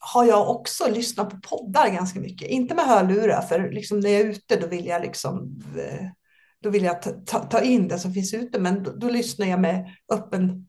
har 0.00 0.24
jag 0.24 0.50
också 0.50 0.90
lyssnat 0.90 1.30
på 1.30 1.36
poddar 1.48 1.88
ganska 1.88 2.20
mycket. 2.20 2.48
Inte 2.48 2.74
med 2.74 2.84
hörlurar, 2.84 3.42
för 3.42 3.70
liksom 3.70 4.00
när 4.00 4.10
jag 4.10 4.20
är 4.20 4.24
ute 4.24 4.56
då 4.56 4.66
vill 4.66 4.86
jag 4.86 5.02
liksom 5.02 5.62
eh, 5.76 6.06
då 6.60 6.70
vill 6.70 6.84
jag 6.84 7.02
ta, 7.02 7.10
ta, 7.10 7.38
ta 7.38 7.60
in 7.60 7.88
det 7.88 7.98
som 7.98 8.12
finns 8.12 8.34
ute, 8.34 8.60
men 8.60 8.82
då, 8.82 8.92
då 8.92 9.08
lyssnar 9.08 9.46
jag 9.46 9.60
med 9.60 9.94
öppen, 10.12 10.68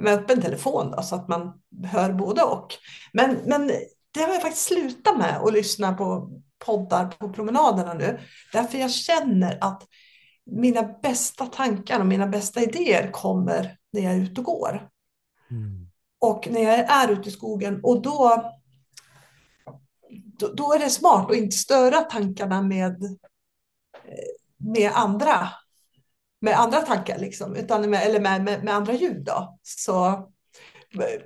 med 0.00 0.14
öppen 0.14 0.42
telefon 0.42 0.90
då, 0.90 1.02
så 1.02 1.14
att 1.14 1.28
man 1.28 1.62
hör 1.84 2.12
både 2.12 2.42
och. 2.42 2.68
Men, 3.12 3.36
men 3.46 3.66
det 4.10 4.20
har 4.20 4.32
jag 4.32 4.42
faktiskt 4.42 4.66
slutat 4.68 5.18
med 5.18 5.36
att 5.36 5.52
lyssna 5.52 5.92
på 5.92 6.30
poddar 6.64 7.06
på 7.06 7.32
promenaderna 7.32 7.94
nu. 7.94 8.20
Därför 8.52 8.78
jag 8.78 8.90
känner 8.90 9.58
att 9.60 9.82
mina 10.46 10.82
bästa 10.82 11.46
tankar 11.46 12.00
och 12.00 12.06
mina 12.06 12.26
bästa 12.26 12.62
idéer 12.62 13.10
kommer 13.12 13.78
när 13.92 14.00
jag 14.00 14.12
är 14.12 14.18
ute 14.18 14.40
och 14.40 14.44
går. 14.44 14.88
Mm. 15.50 15.85
Och 16.18 16.48
när 16.50 16.60
jag 16.60 16.78
är 16.78 17.08
ute 17.08 17.28
i 17.28 17.32
skogen 17.32 17.80
och 17.82 18.02
då, 18.02 18.52
då, 20.38 20.48
då 20.48 20.72
är 20.72 20.78
det 20.78 20.90
smart 20.90 21.30
att 21.30 21.36
inte 21.36 21.56
störa 21.56 22.00
tankarna 22.00 22.62
med, 22.62 23.04
eh, 23.04 24.26
med 24.56 24.90
andra 24.94 25.48
med 26.40 26.60
andra 26.60 26.80
tankar 26.80 27.18
liksom, 27.18 27.56
utan 27.56 27.90
med, 27.90 28.06
eller 28.06 28.20
med, 28.20 28.44
med, 28.44 28.64
med 28.64 28.74
andra 28.74 28.92
ljud 28.92 29.24
då. 29.24 29.58
Så 29.62 30.28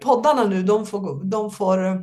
poddarna 0.00 0.44
nu, 0.44 0.62
de 0.62 0.86
får, 0.86 0.98
gå- 0.98 1.22
de 1.22 1.50
får 1.50 2.02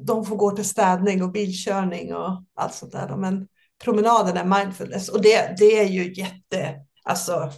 de 0.00 0.24
får 0.24 0.36
gå 0.36 0.50
till 0.50 0.68
städning 0.68 1.22
och 1.22 1.32
bilkörning 1.32 2.14
och 2.14 2.44
allt 2.54 2.74
sånt 2.74 2.92
där. 2.92 3.16
Men 3.16 3.48
promenaden 3.84 4.36
är 4.36 4.58
mindfulness 4.58 5.08
och 5.08 5.22
det, 5.22 5.54
det 5.58 5.78
är 5.78 5.88
ju 5.88 6.14
jätte, 6.14 6.74
alltså 7.04 7.50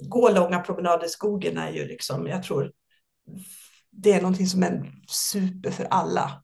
gå 0.00 0.30
långa 0.30 0.60
promenader 0.60 1.06
i 1.06 1.08
skogen 1.08 1.58
är 1.58 1.72
ju 1.72 1.86
liksom, 1.86 2.26
jag 2.26 2.42
tror 2.42 2.72
det 3.90 4.12
är 4.12 4.22
någonting 4.22 4.46
som 4.46 4.62
är 4.62 4.92
super 5.08 5.70
för 5.70 5.84
alla. 5.84 6.42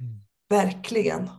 Mm. 0.00 0.20
Verkligen. 0.48 1.30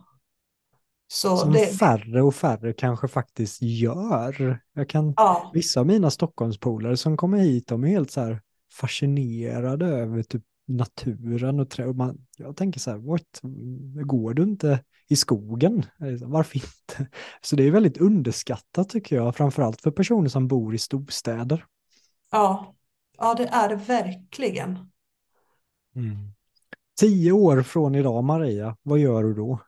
Så 1.12 1.36
Som 1.36 1.52
det, 1.52 1.66
färre 1.66 2.22
och 2.22 2.34
färre 2.34 2.72
kanske 2.72 3.08
faktiskt 3.08 3.62
gör. 3.62 4.60
Jag 4.72 4.88
kan, 4.88 5.14
ja, 5.16 5.50
vissa 5.54 5.80
av 5.80 5.86
mina 5.86 6.10
Stockholmspolare 6.10 6.96
som 6.96 7.16
kommer 7.16 7.38
hit, 7.38 7.66
de 7.68 7.84
är 7.84 7.88
helt 7.88 8.10
så 8.10 8.20
här 8.20 8.40
fascinerade 8.72 9.86
över 9.86 10.22
typ 10.22 10.42
naturen 10.70 11.60
och 11.60 11.70
trä. 11.70 11.86
Och 11.86 11.96
man, 11.96 12.26
jag 12.36 12.56
tänker 12.56 12.80
så 12.80 12.90
här, 12.90 12.98
what? 12.98 13.40
går 14.06 14.34
du 14.34 14.42
inte 14.42 14.84
i 15.08 15.16
skogen? 15.16 15.86
Varför 16.22 16.56
inte? 16.56 17.10
Så 17.40 17.56
det 17.56 17.62
är 17.62 17.70
väldigt 17.70 17.98
underskattat 17.98 18.88
tycker 18.88 19.16
jag, 19.16 19.36
framförallt 19.36 19.80
för 19.80 19.90
personer 19.90 20.28
som 20.28 20.48
bor 20.48 20.74
i 20.74 20.78
storstäder. 20.78 21.64
ja, 22.30 22.74
ja, 23.18 23.34
det 23.34 23.46
är 23.46 23.68
det 23.68 23.76
verkligen. 23.76 24.78
Tio 27.00 27.32
år 27.32 27.62
från 27.62 27.94
idag, 27.94 28.24
Maria, 28.24 28.76
vad 28.82 28.98
gör 28.98 29.22
du 29.22 29.34
då? 29.34 29.60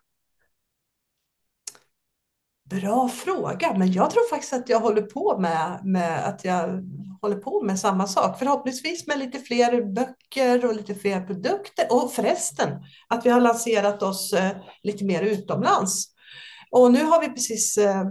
Bra 2.81 3.09
fråga, 3.09 3.74
men 3.78 3.93
jag 3.93 4.11
tror 4.11 4.31
faktiskt 4.31 4.53
att 4.53 4.69
jag 4.69 4.81
håller 4.81 5.03
på 5.03 5.39
med, 5.39 5.81
med 5.85 6.28
att 6.28 6.44
jag 6.44 6.89
håller 7.20 7.36
på 7.36 7.62
med 7.62 7.78
samma 7.78 8.07
sak. 8.07 8.39
Förhoppningsvis 8.39 9.07
med 9.07 9.19
lite 9.19 9.39
fler 9.39 9.82
böcker 9.82 10.66
och 10.66 10.74
lite 10.74 10.94
fler 10.94 11.20
produkter. 11.20 11.86
Och 11.90 12.12
förresten, 12.12 12.69
att 13.09 13.27
vi 13.27 13.31
har 13.31 13.40
lanserat 13.40 14.03
oss 14.03 14.32
eh, 14.32 14.51
lite 14.82 15.05
mer 15.05 15.23
utomlands. 15.23 16.07
Och 16.70 16.93
nu 16.93 17.05
har 17.05 17.20
vi 17.20 17.28
precis 17.28 17.78
eh, 17.78 18.05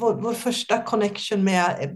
vår, 0.00 0.14
vår 0.14 0.34
första 0.34 0.82
connection 0.82 1.44
med 1.44 1.76
eh, 1.80 1.90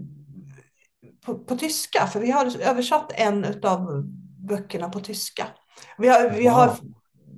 på, 1.25 1.39
på 1.39 1.57
tyska, 1.57 2.07
för 2.07 2.19
vi 2.19 2.31
har 2.31 2.61
översatt 2.61 3.11
en 3.15 3.45
av 3.63 4.03
böckerna 4.47 4.89
på 4.89 4.99
tyska. 4.99 5.47
Vi 5.97 6.07
har, 6.07 6.29
vi 6.29 6.47
har 6.47 6.75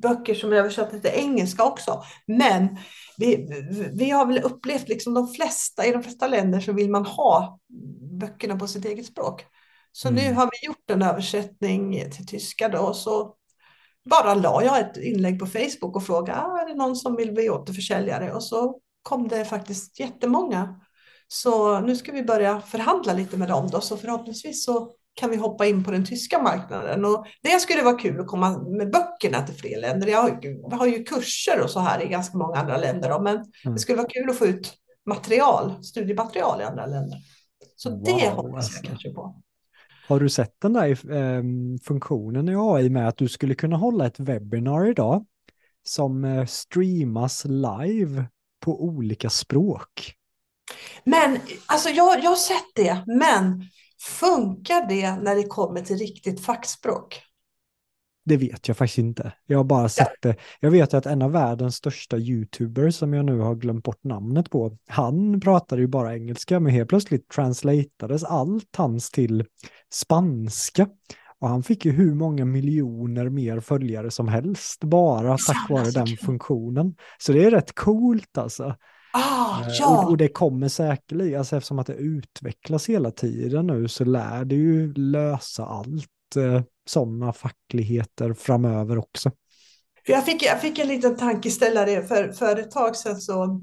böcker 0.02 0.36
som 0.36 0.52
är 0.52 0.56
översatta 0.56 1.00
till 1.00 1.12
engelska 1.14 1.64
också, 1.64 2.04
men 2.26 2.78
vi, 3.18 3.48
vi 3.94 4.10
har 4.10 4.26
väl 4.26 4.44
upplevt 4.44 4.90
liksom 4.90 5.14
de 5.14 5.28
flesta, 5.28 5.86
i 5.86 5.92
de 5.92 6.04
flesta 6.04 6.28
länder 6.28 6.60
så 6.60 6.74
vill 6.74 6.92
man 6.92 7.06
ha 7.06 7.60
böckerna 8.20 8.56
på 8.56 8.68
sitt 8.68 8.86
eget 8.86 9.06
språk. 9.06 9.46
Så 9.92 10.08
Mm. 10.08 10.24
nu 10.24 10.34
har 10.34 10.46
vi 10.46 10.68
gjort 10.68 10.90
en 10.92 11.02
översättning 11.02 12.12
till 12.12 12.28
tyska 12.28 12.70
då, 12.70 12.94
så 12.94 13.36
bara 14.10 14.34
la 14.34 14.64
jag 14.64 14.80
ett 14.80 14.98
inlägg 14.98 15.40
på 15.40 15.46
Facebook 15.46 15.96
och 15.96 16.04
frågade, 16.06 16.42
ah, 16.42 16.62
är 16.62 16.68
det 16.68 16.76
någon 16.76 16.96
som 16.96 17.16
vill 17.16 17.34
bli 17.34 17.50
återförsäljare? 17.50 18.34
Och 18.34 18.44
så 18.44 18.80
kom 19.02 19.28
det 19.28 19.46
faktiskt 19.46 20.00
jättemånga. 20.00 20.82
Så 21.28 21.80
nu 21.80 21.96
ska 21.96 22.12
vi 22.12 22.24
börja 22.24 22.62
förhandla 22.62 23.14
lite 23.14 23.38
med 23.38 23.48
dem 23.50 23.70
då, 23.72 23.82
så 23.82 23.98
förhoppningsvis 23.98 24.66
så 24.66 24.92
kan 25.14 25.30
vi 25.30 25.36
hoppa 25.38 25.66
in 25.66 25.84
på 25.84 25.92
den 25.92 26.06
tyska 26.06 26.42
marknaden. 26.42 27.06
Och 27.06 27.26
det 27.44 27.60
skulle 27.60 27.84
vara 27.84 27.98
kul 27.98 28.20
att 28.20 28.28
komma 28.28 28.58
med 28.78 28.92
böckerna 28.92 29.42
till 29.48 29.56
fler 29.56 29.82
länder. 29.82 30.08
Jag 30.08 30.22
har, 30.22 30.40
jag 30.70 30.78
har 30.78 30.88
ju 30.88 31.04
kurser 31.04 31.62
och 31.64 31.70
så 31.70 31.80
här 31.80 32.02
i 32.04 32.08
ganska 32.08 32.38
många 32.38 32.56
andra 32.60 32.78
länder, 32.78 33.10
då, 33.10 33.22
men 33.22 33.36
Mm. 33.36 33.74
det 33.76 33.80
skulle 33.80 33.98
vara 33.98 34.08
kul 34.10 34.30
att 34.30 34.38
få 34.38 34.46
ut 34.46 34.74
material, 35.06 35.84
studiematerial 35.84 36.62
i 36.62 36.64
andra 36.64 36.86
länder. 36.86 37.18
Så 37.76 37.90
det 37.90 38.12
Wow, 38.12 38.22
hoppas 38.22 38.56
alltså. 38.56 38.76
jag 38.78 38.86
kanske 38.86 39.10
på. 39.14 39.42
Har 40.08 40.20
du 40.20 40.30
sett 40.30 40.56
den 40.62 40.74
där 40.74 40.90
eh, 41.16 41.44
funktionen 41.88 42.50
i 42.50 42.56
AI 42.58 42.90
med 42.90 43.08
att 43.08 43.18
du 43.18 43.28
skulle 43.30 43.56
kunna 43.56 43.78
hålla 43.78 44.06
ett 44.06 44.20
webbinar 44.20 44.90
idag 44.90 45.26
som 45.84 46.26
eh, 46.26 46.46
streamas 46.46 47.46
live 47.46 48.26
på 48.66 48.84
olika 48.84 49.30
språk? 49.30 50.16
Men 51.04 51.38
alltså 51.66 51.90
jag, 51.90 52.24
jag 52.24 52.30
har 52.30 52.36
sett 52.36 52.72
det, 52.76 53.04
men 53.08 53.64
funkar 54.02 54.88
det 54.90 55.16
när 55.16 55.36
det 55.36 55.44
kommer 55.44 55.82
till 55.82 55.98
riktigt 55.98 56.46
fackspråk? 56.46 57.22
Det 58.26 58.38
vet 58.38 58.68
jag 58.68 58.78
faktiskt 58.78 58.98
inte. 58.98 59.34
Jag 59.46 59.60
har 59.60 59.64
bara 59.64 59.90
sett 59.90 60.22
det. 60.22 60.36
Jag 60.60 60.72
vet 60.72 60.94
att 60.94 61.06
en 61.06 61.22
av 61.22 61.32
världens 61.32 61.76
största 61.76 62.18
YouTubers 62.18 62.96
som 62.96 63.14
jag 63.14 63.26
nu 63.26 63.40
har 63.40 63.56
glömt 63.56 63.84
bort 63.84 64.04
namnet 64.04 64.50
på, 64.50 64.78
han 64.88 65.40
pratade 65.40 65.82
ju 65.82 65.88
bara 65.88 66.16
engelska, 66.16 66.60
men 66.60 66.74
helt 66.74 66.90
plötsligt 66.90 67.30
translatades 67.30 68.24
allt 68.24 68.76
hans 68.78 69.12
till 69.12 69.46
spanska. 69.94 70.88
Och 71.40 71.50
han 71.50 71.64
fick 71.64 71.86
ju 71.86 71.92
hur 71.92 72.14
många 72.14 72.46
miljoner 72.46 73.30
mer 73.30 73.60
följare 73.60 74.12
som 74.12 74.28
helst 74.28 74.84
bara 74.84 75.38
tack 75.38 75.70
vare 75.70 75.92
den 75.92 76.08
funktionen. 76.08 76.96
Så 77.18 77.34
det 77.34 77.46
är 77.46 77.52
rätt 77.52 77.76
coolt 77.76 78.38
alltså. 78.38 78.76
Ah, 79.14 79.52
Eh, 79.62 79.68
ja. 79.80 80.04
Och, 80.04 80.10
och 80.10 80.18
det 80.18 80.28
kommer 80.28 80.68
säkerligen, 80.68 81.40
alltså 81.40 81.56
eftersom 81.58 81.80
att 81.80 81.88
det 81.88 81.94
utvecklas 81.94 82.90
hela 82.90 83.12
tiden 83.12 83.68
nu 83.68 83.88
så 83.88 84.06
lär 84.06 84.46
det 84.46 84.56
ju 84.56 84.94
lösa 84.94 85.66
allt 85.66 86.36
eh, 86.36 86.62
sådana 86.86 87.34
fackligheter 87.34 88.34
framöver 88.34 88.98
också. 88.98 89.32
Jag, 90.06 90.26
fick, 90.26 90.44
jag 90.44 90.62
fick 90.62 90.80
en 90.80 90.88
liten 90.88 91.18
tankeställare. 91.18 92.04
För, 92.04 92.32
för 92.32 92.60
ett 92.60 92.72
tag 92.72 92.96
sedan 92.96 93.22
så 93.22 93.62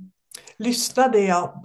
lyssnade 0.59 1.21
jag 1.21 1.63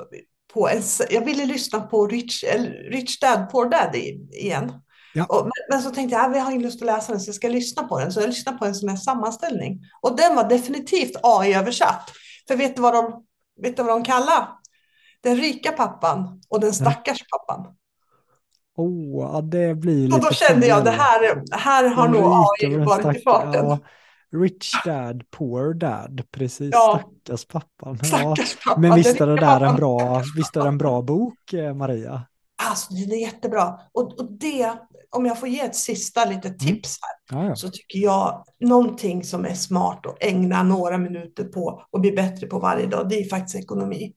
på 0.54 0.70
en, 0.70 0.82
jag 1.10 1.26
ville 1.26 1.46
lyssna 1.46 1.82
på 1.82 2.08
Rich, 2.08 2.44
Rich 2.92 3.20
Dad 3.20 3.50
Poor 3.52 3.70
Dad 3.70 3.96
igen. 3.96 4.74
Ja. 5.14 5.26
Och, 5.26 5.44
men, 5.44 5.52
men 5.70 5.82
så 5.82 5.90
tänkte 5.90 6.16
jag, 6.16 6.30
att 6.30 6.38
jag 6.38 6.44
har 6.44 6.52
ingen 6.52 6.64
lust 6.64 6.82
att 6.82 6.86
läsa 6.86 7.12
den 7.12 7.22
så 7.22 7.28
jag 7.30 7.36
ska 7.36 7.48
lyssna 7.48 7.84
på 7.84 8.00
den. 8.00 8.12
Så 8.12 8.20
jag 8.20 8.28
lyssnade 8.28 8.58
på 8.58 8.66
en 8.66 8.76
sån 8.76 8.90
här 8.90 8.96
sammanställning. 8.96 9.82
Och 10.02 10.18
den 10.18 10.36
var 10.36 10.50
definitivt 10.50 11.12
AI-översatt. 11.24 12.12
För 12.48 12.56
vet 12.56 12.76
du 12.76 12.82
vad 12.82 12.94
de, 12.94 13.26
vet 13.62 13.78
du 13.78 13.84
vad 13.84 13.92
de 13.96 14.04
kallar 14.04 14.48
den 15.24 15.36
rika 15.38 15.72
pappan 15.72 16.42
och 16.50 16.60
den 16.60 16.74
stackars 16.74 17.20
pappan? 17.32 17.76
Åh, 18.78 19.30
ja, 19.34 19.42
det 19.42 19.76
blir 19.76 20.06
Och 20.06 20.14
lite 20.16 20.28
då 20.30 20.34
kände 20.34 20.68
jag, 20.68 20.84
det 20.84 20.92
här, 20.92 21.44
här 21.52 21.90
har 21.90 22.08
nog 22.08 22.22
AI 22.24 22.76
och 22.78 22.86
varit 22.86 23.18
i 23.18 23.22
farten. 23.22 23.66
ja, 23.66 23.80
Rich 24.32 24.84
dad, 24.86 25.24
poor 25.32 25.74
dad, 25.74 26.22
precis, 26.32 26.70
Ja. 26.72 27.00
stackars 27.24 27.46
pappan. 27.46 28.00
Ja. 28.02 28.08
Stackars 28.08 28.58
pappa. 28.66 28.80
Men 28.82 28.96
visst 28.96 29.22
är 29.22 29.28
det 29.28 29.36
där 29.36 29.54
en 29.54 29.60
pappan. 29.60 29.76
bra, 29.76 30.22
visst 30.36 30.56
är 30.58 30.66
en 30.68 30.78
bra 30.78 31.02
bok, 31.02 31.54
eh, 31.54 31.74
Maria? 31.74 32.22
Alltså, 32.70 32.94
den 32.94 33.12
är 33.12 33.22
jättebra. 33.22 33.80
Och, 33.92 34.20
och 34.20 34.32
det, 34.32 34.74
om 35.12 35.26
jag 35.26 35.40
får 35.40 35.50
ge 35.50 35.60
ett 35.60 35.76
sista 35.76 36.26
litet 36.26 36.60
tips 36.60 36.98
här, 37.02 37.48
ja. 37.48 37.56
så 37.56 37.70
tycker 37.70 38.00
jag 38.00 38.46
någonting 38.60 39.24
som 39.24 39.46
är 39.46 39.54
smart 39.54 40.06
att 40.06 40.24
ägna 40.24 40.64
några 40.64 40.98
minuter 40.98 41.44
på 41.44 41.86
och 41.92 42.00
bli 42.00 42.12
bättre 42.12 42.48
på 42.48 42.60
varje 42.60 42.86
dag, 42.86 43.10
det 43.10 43.16
är 43.16 43.30
faktiskt 43.30 43.56
ekonomi. 43.56 44.14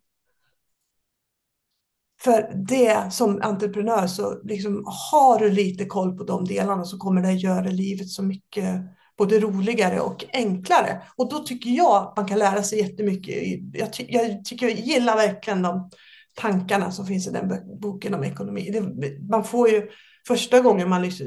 För 2.20 2.52
det 2.68 3.12
som 3.12 3.42
entreprenör 3.42 4.06
så 4.06 4.42
liksom 4.42 4.84
har 4.86 5.38
du 5.38 5.50
lite 5.50 5.84
koll 5.84 6.18
på 6.18 6.24
de 6.24 6.44
delarna 6.44 6.84
så 6.84 6.98
kommer 6.98 7.22
det 7.22 7.32
göra 7.32 7.68
livet 7.68 8.08
så 8.08 8.22
mycket 8.22 8.82
både 9.18 9.38
roligare 9.40 10.00
och 10.00 10.24
enklare. 10.32 11.02
Och 11.16 11.30
då 11.30 11.38
tycker 11.38 11.70
jag 11.70 11.96
att 11.96 12.16
man 12.16 12.26
kan 12.26 12.38
lära 12.38 12.62
sig 12.62 12.78
jättemycket. 12.78 13.58
Jag, 13.72 13.92
ty 13.92 14.04
jag 14.08 14.44
tycker 14.44 14.66
jag 14.68 14.78
gillar 14.78 15.16
verkligen 15.16 15.62
de 15.62 15.90
tankarna 16.36 16.90
som 16.90 17.06
finns 17.06 17.26
i 17.28 17.30
den 17.30 17.80
boken 17.80 18.14
om 18.14 18.24
ekonomi. 18.24 18.70
Det, 18.72 19.20
man 19.28 19.44
får 19.44 19.68
ju 19.68 19.88
första 20.26 20.60
gången 20.60 20.88
man 20.88 21.02
liksom 21.02 21.26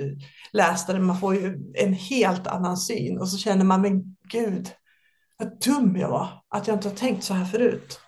läste 0.54 0.94
den, 0.94 1.06
man 1.06 1.20
får 1.20 1.36
ju 1.36 1.60
en 1.74 1.94
helt 1.94 2.48
annan 2.48 2.78
syn 2.78 3.20
och 3.20 3.30
så 3.30 3.38
känner 3.38 3.66
man, 3.66 3.82
men 3.82 4.16
gud, 4.32 4.70
vad 5.38 5.60
dum 5.66 5.96
jag 5.96 6.10
var, 6.10 6.30
att 6.50 6.68
jag 6.68 6.76
inte 6.76 6.90
har 6.90 6.96
tänkt 6.96 7.24
så 7.24 7.34
här 7.34 7.46
förut. 7.46 8.00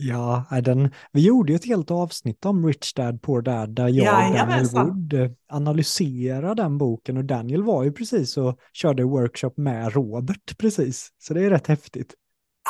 Ja, 0.00 0.44
den, 0.64 0.90
vi 1.12 1.20
gjorde 1.26 1.52
ju 1.52 1.56
ett 1.56 1.66
helt 1.66 1.90
avsnitt 1.90 2.44
om 2.44 2.66
Rich 2.66 2.94
Dad 2.94 3.22
Poor 3.22 3.42
Dad 3.42 3.74
där 3.74 3.88
jag 3.88 4.30
och 4.30 4.34
Daniel. 4.34 4.66
Wood 4.66 5.12
eh, 5.12 5.30
analyserar 5.48 6.54
den 6.54 6.78
boken 6.78 7.16
och 7.16 7.24
Daniel 7.24 7.62
var 7.62 7.84
ju 7.84 7.92
precis 7.92 8.36
och 8.36 8.58
körde 8.72 9.04
workshop 9.04 9.52
med 9.56 9.92
Robert 9.92 10.58
precis. 10.58 11.12
Så 11.18 11.34
det 11.34 11.44
är 11.44 11.50
rätt 11.50 11.66
häftigt. 11.66 12.14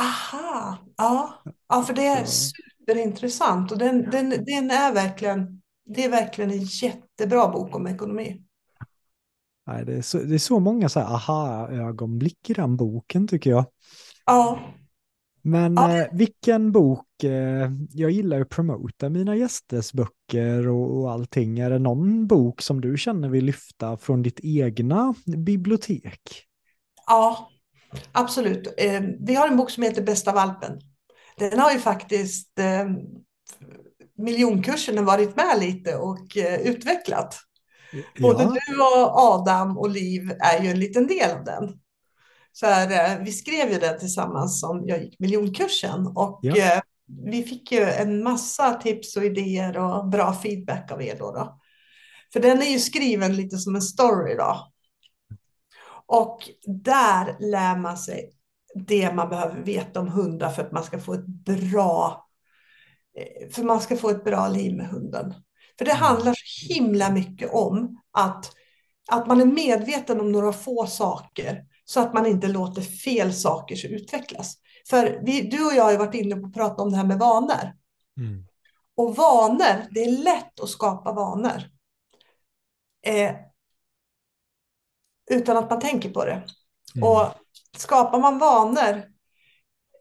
Aha, 0.00 0.78
ja, 0.96 1.42
ja 1.68 1.82
för 1.82 1.94
det 1.94 2.06
är 2.06 2.24
Så- 2.24 2.52
superintressant 2.88 3.72
och 3.72 3.78
den, 3.78 4.10
den, 4.10 4.30
den 4.30 4.70
är 4.70 4.92
verkligen, 4.92 5.62
det 5.86 6.04
är 6.04 6.10
verkligen 6.10 6.50
en 6.50 6.62
jättebra 6.62 7.48
bok 7.48 7.76
om 7.76 7.86
ekonomi. 7.86 8.42
Nej, 9.66 9.84
det, 9.84 9.94
är 9.94 10.02
så, 10.02 10.18
det 10.18 10.34
är 10.34 10.38
så 10.38 10.60
många 10.60 10.88
så 10.88 11.00
aha-ögonblick 11.00 12.50
i 12.50 12.54
den 12.54 12.76
boken 12.76 13.28
tycker 13.28 13.50
jag. 13.50 13.64
Ja, 14.26 14.58
Men 15.42 15.74
Ja. 15.74 15.98
eh, 15.98 16.06
vilken 16.12 16.72
bok, 16.72 17.24
eh, 17.24 17.70
jag 17.90 18.10
gillar 18.10 18.36
ju 18.36 18.42
att 18.42 18.48
promota 18.48 19.08
mina 19.08 19.36
gästers 19.36 19.92
böcker 19.92 20.68
och, 20.68 20.98
och 21.00 21.12
allting. 21.12 21.58
Är 21.58 21.70
det 21.70 21.78
någon 21.78 22.26
bok 22.26 22.62
som 22.62 22.80
du 22.80 22.98
känner 22.98 23.28
vill 23.28 23.44
lyfta 23.44 23.96
från 23.96 24.22
ditt 24.22 24.40
egna 24.42 25.14
bibliotek? 25.36 26.20
ja, 27.06 27.50
absolut. 28.12 28.74
Eh, 28.78 29.02
vi 29.20 29.34
har 29.34 29.48
en 29.48 29.56
bok 29.56 29.70
som 29.70 29.82
heter 29.82 30.02
Bästa 30.02 30.32
valpen. 30.32 30.78
Den 31.38 31.58
har 31.58 31.72
ju 31.72 31.78
faktiskt 31.78 32.58
eh, 32.58 32.86
miljonkursen 34.18 35.04
varit 35.04 35.36
med 35.36 35.58
lite 35.60 35.96
och 35.96 36.36
eh, 36.36 36.60
utvecklat. 36.60 37.38
Både 38.20 38.42
Ja, 38.42 38.56
du 38.66 38.80
och 38.82 39.18
Adam 39.18 39.78
och 39.78 39.90
Liv 39.90 40.32
är 40.40 40.62
ju 40.62 40.70
en 40.70 40.80
liten 40.80 41.06
del 41.06 41.30
av 41.30 41.44
den. 41.44 41.80
Så 42.52 42.66
här, 42.66 43.16
eh, 43.18 43.24
vi 43.24 43.32
skrev 43.32 43.72
ju 43.72 43.78
den 43.78 43.98
tillsammans 43.98 44.60
som 44.60 44.82
jag 44.86 45.02
gick 45.02 45.18
miljonkursen 45.18 46.06
och 46.06 46.38
Ja. 46.42 46.56
eh, 46.56 46.80
vi 47.24 47.42
fick 47.42 47.72
ju 47.72 47.82
en 47.82 48.22
massa 48.22 48.74
tips 48.74 49.16
och 49.16 49.24
idéer 49.24 49.78
och 49.78 50.08
bra 50.08 50.32
feedback 50.34 50.92
av 50.92 51.02
er 51.02 51.16
då. 51.18 51.32
då. 51.32 51.58
För 52.32 52.40
den 52.40 52.62
är 52.62 52.66
ju 52.70 52.78
skriven 52.78 53.36
lite 53.36 53.58
som 53.58 53.74
en 53.74 53.82
story 53.82 54.34
då. 54.34 54.72
Och 56.06 56.38
där 56.66 57.36
lär 57.50 57.76
man 57.76 57.96
sig 57.96 58.30
det 58.86 59.14
man 59.14 59.28
behöver 59.28 59.60
veta 59.62 60.00
om 60.00 60.08
hundar 60.08 60.50
för 60.50 60.62
att 60.62 60.72
man 60.72 60.84
ska 60.84 60.98
få 60.98 61.14
ett 61.14 61.26
bra 61.26 62.26
eh, 63.18 63.50
för 63.50 63.62
man 63.62 63.80
ska 63.80 63.96
få 63.96 64.10
ett 64.10 64.24
bra 64.24 64.48
liv 64.48 64.76
med 64.76 64.88
hunden. 64.88 65.34
För 65.78 65.84
det 65.84 65.90
Mm. 65.90 66.02
handlar 66.02 66.34
så 66.34 66.74
himla 66.74 67.10
mycket 67.10 67.50
om 67.52 68.00
att, 68.10 68.52
att 69.10 69.26
man 69.26 69.40
är 69.40 69.46
medveten 69.46 70.20
om 70.20 70.32
några 70.32 70.52
få 70.52 70.86
saker 70.86 71.64
så 71.84 72.00
att 72.00 72.14
man 72.14 72.26
inte 72.26 72.48
låter 72.48 72.82
fel 72.82 73.34
saker 73.34 73.86
utvecklas. 73.86 74.56
För 74.88 75.20
vi, 75.22 75.40
du 75.40 75.66
och 75.66 75.74
jag 75.74 75.84
har 75.84 75.90
ju 75.90 75.96
varit 75.96 76.14
inne 76.14 76.36
på 76.36 76.46
att 76.46 76.54
prata 76.54 76.82
om 76.82 76.90
det 76.90 76.96
här 76.96 77.06
med 77.06 77.18
vanor. 77.18 77.72
Mm. 78.20 78.44
Och 78.96 79.16
vanor, 79.16 79.86
det 79.90 80.00
är 80.00 80.22
lätt 80.22 80.60
att 80.60 80.68
skapa 80.68 81.12
vanor. 81.12 81.62
Eh, 83.06 83.34
utan 85.30 85.56
att 85.56 85.70
man 85.70 85.80
tänker 85.80 86.10
på 86.10 86.24
det. 86.24 86.42
Mm. 86.94 87.08
Och 87.08 87.26
skapar 87.80 88.20
man 88.20 88.38
vanor 88.38 89.02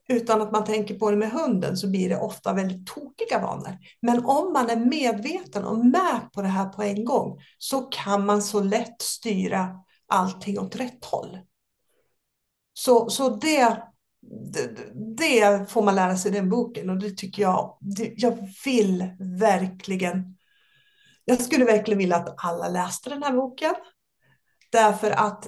utan 0.10 0.42
att 0.42 0.52
man 0.52 0.66
tänker 0.66 1.00
på 1.00 1.12
det 1.12 1.18
med 1.18 1.32
hunden 1.32 1.78
så 1.78 1.90
blir 1.90 2.10
det 2.10 2.18
ofta 2.18 2.54
väldigt 2.54 2.88
tokiga 2.88 3.40
vanor. 3.42 3.78
Men 4.02 4.26
om 4.26 4.54
man 4.54 4.70
är 4.70 4.76
medveten 4.76 5.66
och 5.66 5.86
med 5.86 6.30
på 6.34 6.42
det 6.42 6.48
här 6.48 6.70
på 6.70 6.84
en 6.84 7.06
gång 7.06 7.40
så 7.58 7.82
kan 7.82 8.26
man 8.26 8.42
så 8.42 8.60
lätt 8.60 9.02
styra 9.02 9.70
allting 10.08 10.60
åt 10.60 10.76
rätt 10.76 11.06
håll. 11.06 11.40
Så, 12.74 13.10
så 13.10 13.30
det, 13.30 13.84
det, 14.54 14.70
det 15.18 15.72
får 15.72 15.84
man 15.84 15.96
lära 15.96 16.18
sig 16.18 16.32
i 16.32 16.36
den 16.36 16.50
boken 16.50 16.90
och 16.90 17.00
det 17.00 17.18
tycker 17.18 17.42
jag, 17.42 17.78
det, 17.82 18.14
jag 18.18 18.38
vill 18.66 19.10
verkligen, 19.40 20.38
jag 21.26 21.42
skulle 21.42 21.66
verkligen 21.66 21.98
vilja 21.98 22.16
att 22.16 22.36
alla 22.46 22.68
läste 22.70 23.10
den 23.10 23.24
här 23.24 23.34
boken. 23.34 23.76
Därför 24.72 25.12
att 25.12 25.48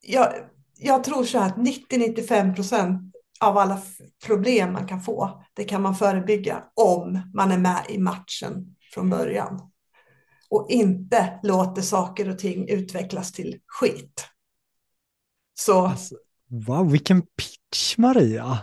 jag, 0.00 0.34
jag 0.78 1.04
tror 1.04 1.24
så 1.24 1.38
här 1.38 1.46
att 1.46 1.56
90-95 1.56 2.54
procent 2.54 3.14
av 3.40 3.58
alla 3.58 3.82
problem 4.26 4.72
man 4.72 4.86
kan 4.86 5.00
få, 5.00 5.42
det 5.54 5.64
kan 5.64 5.82
man 5.82 5.94
förebygga 5.94 6.64
om 6.74 7.20
man 7.34 7.52
är 7.52 7.58
med 7.58 7.86
i 7.88 7.98
matchen 7.98 8.76
från 8.94 9.10
början. 9.10 9.70
Och 10.50 10.66
inte 10.70 11.40
låter 11.42 11.82
saker 11.82 12.28
och 12.28 12.38
ting 12.38 12.68
utvecklas 12.68 13.32
till 13.32 13.60
skit. 13.66 14.26
Så 15.54 15.86
Alltså, 15.86 16.14
wow, 16.66 16.90
vilken 16.90 17.22
pitch 17.22 17.98
Maria! 17.98 18.58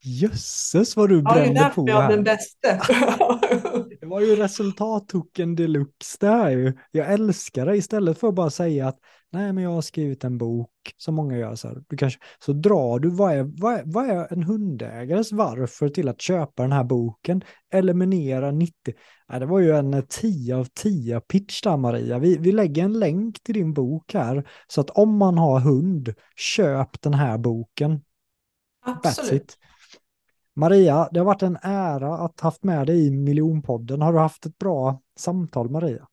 Jösses 0.00 0.96
vad 0.96 1.08
du 1.08 1.22
ja, 1.24 1.34
det 1.34 1.40
är 1.40 1.44
brände 1.44 1.60
därför 1.60 1.74
på 1.74 1.88
jag 1.88 2.04
är 2.04 2.16
den 2.16 2.26
här. 2.26 3.75
Det 4.06 4.10
var 4.10 4.20
ju 4.20 4.36
resultattoken 4.36 5.56
deluxe 5.56 6.16
det 6.20 6.26
här 6.26 6.50
ju. 6.50 6.72
Jag 6.90 7.12
älskar 7.12 7.66
det 7.66 7.76
istället 7.76 8.18
för 8.18 8.28
att 8.28 8.34
bara 8.34 8.50
säga 8.50 8.88
att 8.88 8.98
nej 9.30 9.52
men 9.52 9.64
jag 9.64 9.70
har 9.70 9.82
skrivit 9.82 10.24
en 10.24 10.38
bok 10.38 10.70
som 10.96 11.14
många 11.14 11.38
gör 11.38 11.54
så 11.54 11.68
här. 11.68 11.82
Du 11.88 11.96
kanske, 11.96 12.20
så 12.38 12.52
drar 12.52 12.98
du 12.98 13.10
vad 13.10 13.32
är, 13.32 13.42
vad, 13.60 13.74
är, 13.74 13.82
vad 13.84 14.10
är 14.10 14.32
en 14.32 14.42
hundägares 14.42 15.32
varför 15.32 15.88
till 15.88 16.08
att 16.08 16.20
köpa 16.20 16.62
den 16.62 16.72
här 16.72 16.84
boken? 16.84 17.42
Eliminera 17.72 18.50
90. 18.50 18.74
Nej, 19.28 19.40
det 19.40 19.46
var 19.46 19.60
ju 19.60 19.70
en 19.70 20.06
10 20.08 20.56
av 20.56 20.64
10 20.74 21.20
pitch 21.20 21.62
där 21.62 21.76
Maria. 21.76 22.18
Vi, 22.18 22.38
vi 22.38 22.52
lägger 22.52 22.84
en 22.84 22.98
länk 22.98 23.42
till 23.42 23.54
din 23.54 23.72
bok 23.72 24.14
här 24.14 24.48
så 24.66 24.80
att 24.80 24.90
om 24.90 25.16
man 25.16 25.38
har 25.38 25.60
hund, 25.60 26.14
köp 26.36 27.02
den 27.02 27.14
här 27.14 27.38
boken. 27.38 27.92
That's 28.86 28.98
Absolut. 29.04 29.58
Maria, 30.56 31.08
det 31.12 31.18
har 31.20 31.24
varit 31.24 31.42
en 31.42 31.58
ära 31.62 32.14
att 32.14 32.40
haft 32.40 32.64
med 32.64 32.86
dig 32.86 33.06
i 33.06 33.10
miljonpodden. 33.10 34.02
Har 34.02 34.12
du 34.12 34.18
haft 34.18 34.46
ett 34.46 34.58
bra 34.58 35.00
samtal 35.18 35.70
Maria? 35.70 36.06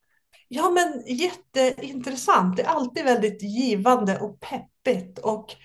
Ja, 0.48 0.70
men 0.70 1.16
jätteintressant. 1.18 2.58
Det 2.58 2.64
är 2.64 2.68
alltid 2.68 3.04
väldigt 3.04 3.44
givande 3.44 4.20
och 4.20 4.40
peppigt 4.40 5.20
och 5.20 5.56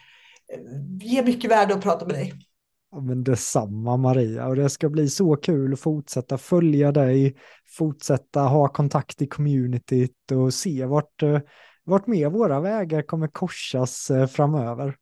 eh, 0.52 1.08
ger 1.08 1.24
mycket 1.24 1.50
värde 1.50 1.74
att 1.74 1.82
prata 1.82 2.06
med 2.06 2.14
dig. 2.14 2.32
Ja, 2.90 3.00
men 3.00 3.24
detsamma 3.24 3.96
Maria 3.96 4.46
och 4.46 4.56
det 4.56 4.70
ska 4.70 4.88
bli 4.88 5.08
så 5.08 5.36
kul 5.36 5.72
att 5.72 5.80
fortsätta 5.80 6.38
följa 6.38 6.92
dig, 6.92 7.36
fortsätta 7.78 8.40
ha 8.40 8.68
kontakt 8.68 9.22
i 9.22 9.26
communityt 9.26 10.32
och 10.32 10.54
se 10.54 10.84
vart, 10.84 11.22
eh, 11.22 11.40
vart 11.84 12.06
mer 12.06 12.30
våra 12.30 12.60
vägar 12.60 13.02
kommer 13.02 13.28
korsas 13.28 14.10
eh, 14.10 14.26
framöver. 14.26 14.96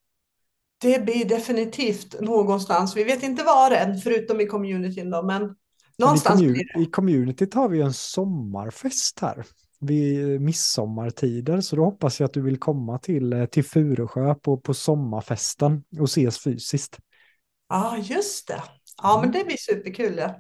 Det 0.79 1.05
blir 1.05 1.25
definitivt 1.25 2.21
någonstans. 2.21 2.97
Vi 2.97 3.05
vet 3.05 3.23
inte 3.23 3.45
var 3.45 3.71
än, 3.71 3.99
förutom 3.99 4.41
i 4.41 4.47
communityn 4.47 5.11
då, 5.11 5.23
men 5.23 5.55
någonstans 5.99 6.41
men 6.41 6.51
i, 6.51 6.53
blir 6.53 6.75
det. 6.75 6.83
I 6.83 6.87
communityt 6.87 7.55
har 7.55 7.69
vi 7.69 7.81
en 7.81 7.93
sommarfest 7.93 9.21
här 9.21 9.45
vid 9.81 10.41
midsommartider, 10.41 11.61
så 11.61 11.77
då 11.77 11.85
hoppas 11.85 12.21
jag 12.21 12.27
att 12.27 12.35
du 12.35 12.43
vill 12.43 12.59
komma 12.59 12.99
till, 12.99 13.33
eh, 13.33 13.47
till 13.47 13.65
Furusjö 13.65 14.35
på, 14.35 14.57
på 14.57 14.75
sommarfesten 14.75 15.85
och 16.01 16.05
ses 16.05 16.39
fysiskt. 16.39 16.99
Ja, 17.69 17.97
just 17.99 18.49
det. 18.49 18.63
Ja, 19.03 19.21
men 19.23 19.33
det 19.33 19.45
blir 19.45 19.57
superkul. 19.57 20.17
Ja. 20.17 20.35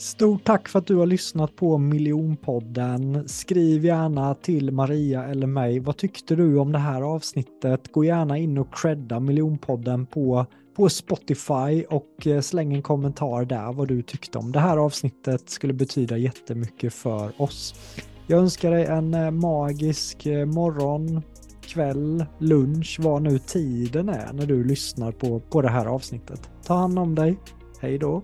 Stort 0.00 0.44
tack 0.44 0.68
för 0.68 0.78
att 0.78 0.86
du 0.86 0.96
har 0.96 1.06
lyssnat 1.06 1.56
på 1.56 1.78
Miljonpodden. 1.78 3.28
Skriv 3.28 3.84
gärna 3.84 4.34
till 4.34 4.70
Maria 4.70 5.24
eller 5.24 5.46
mig. 5.46 5.80
Vad 5.80 5.96
tyckte 5.96 6.36
du 6.36 6.58
om 6.58 6.72
det 6.72 6.78
här 6.78 7.02
avsnittet? 7.02 7.92
Gå 7.92 8.04
gärna 8.04 8.38
in 8.38 8.58
och 8.58 8.74
credda 8.74 9.20
Miljonpodden 9.20 10.06
på, 10.06 10.46
på 10.76 10.88
Spotify 10.88 11.84
och 11.90 12.26
eh, 12.26 12.40
släng 12.40 12.74
en 12.74 12.82
kommentar 12.82 13.44
där 13.44 13.72
vad 13.72 13.88
du 13.88 14.02
tyckte 14.02 14.38
om 14.38 14.52
det 14.52 14.60
här 14.60 14.76
avsnittet. 14.76 15.50
skulle 15.50 15.72
betyda 15.72 16.16
jättemycket 16.16 16.94
för 16.94 17.42
oss. 17.42 17.74
Jag 18.26 18.38
önskar 18.38 18.70
dig 18.70 18.84
en 18.84 19.14
eh, 19.14 19.30
magisk 19.30 20.26
eh, 20.26 20.46
morgon, 20.46 21.22
kväll, 21.60 22.24
lunch, 22.38 22.98
vad 23.00 23.22
nu 23.22 23.38
tiden 23.38 24.08
är 24.08 24.32
när 24.32 24.46
du 24.46 24.64
lyssnar 24.64 25.12
på, 25.12 25.40
på 25.40 25.62
det 25.62 25.70
här 25.70 25.86
avsnittet. 25.86 26.50
Ta 26.64 26.74
hand 26.74 26.98
om 26.98 27.14
dig. 27.14 27.38
Hej 27.80 27.98
då! 27.98 28.22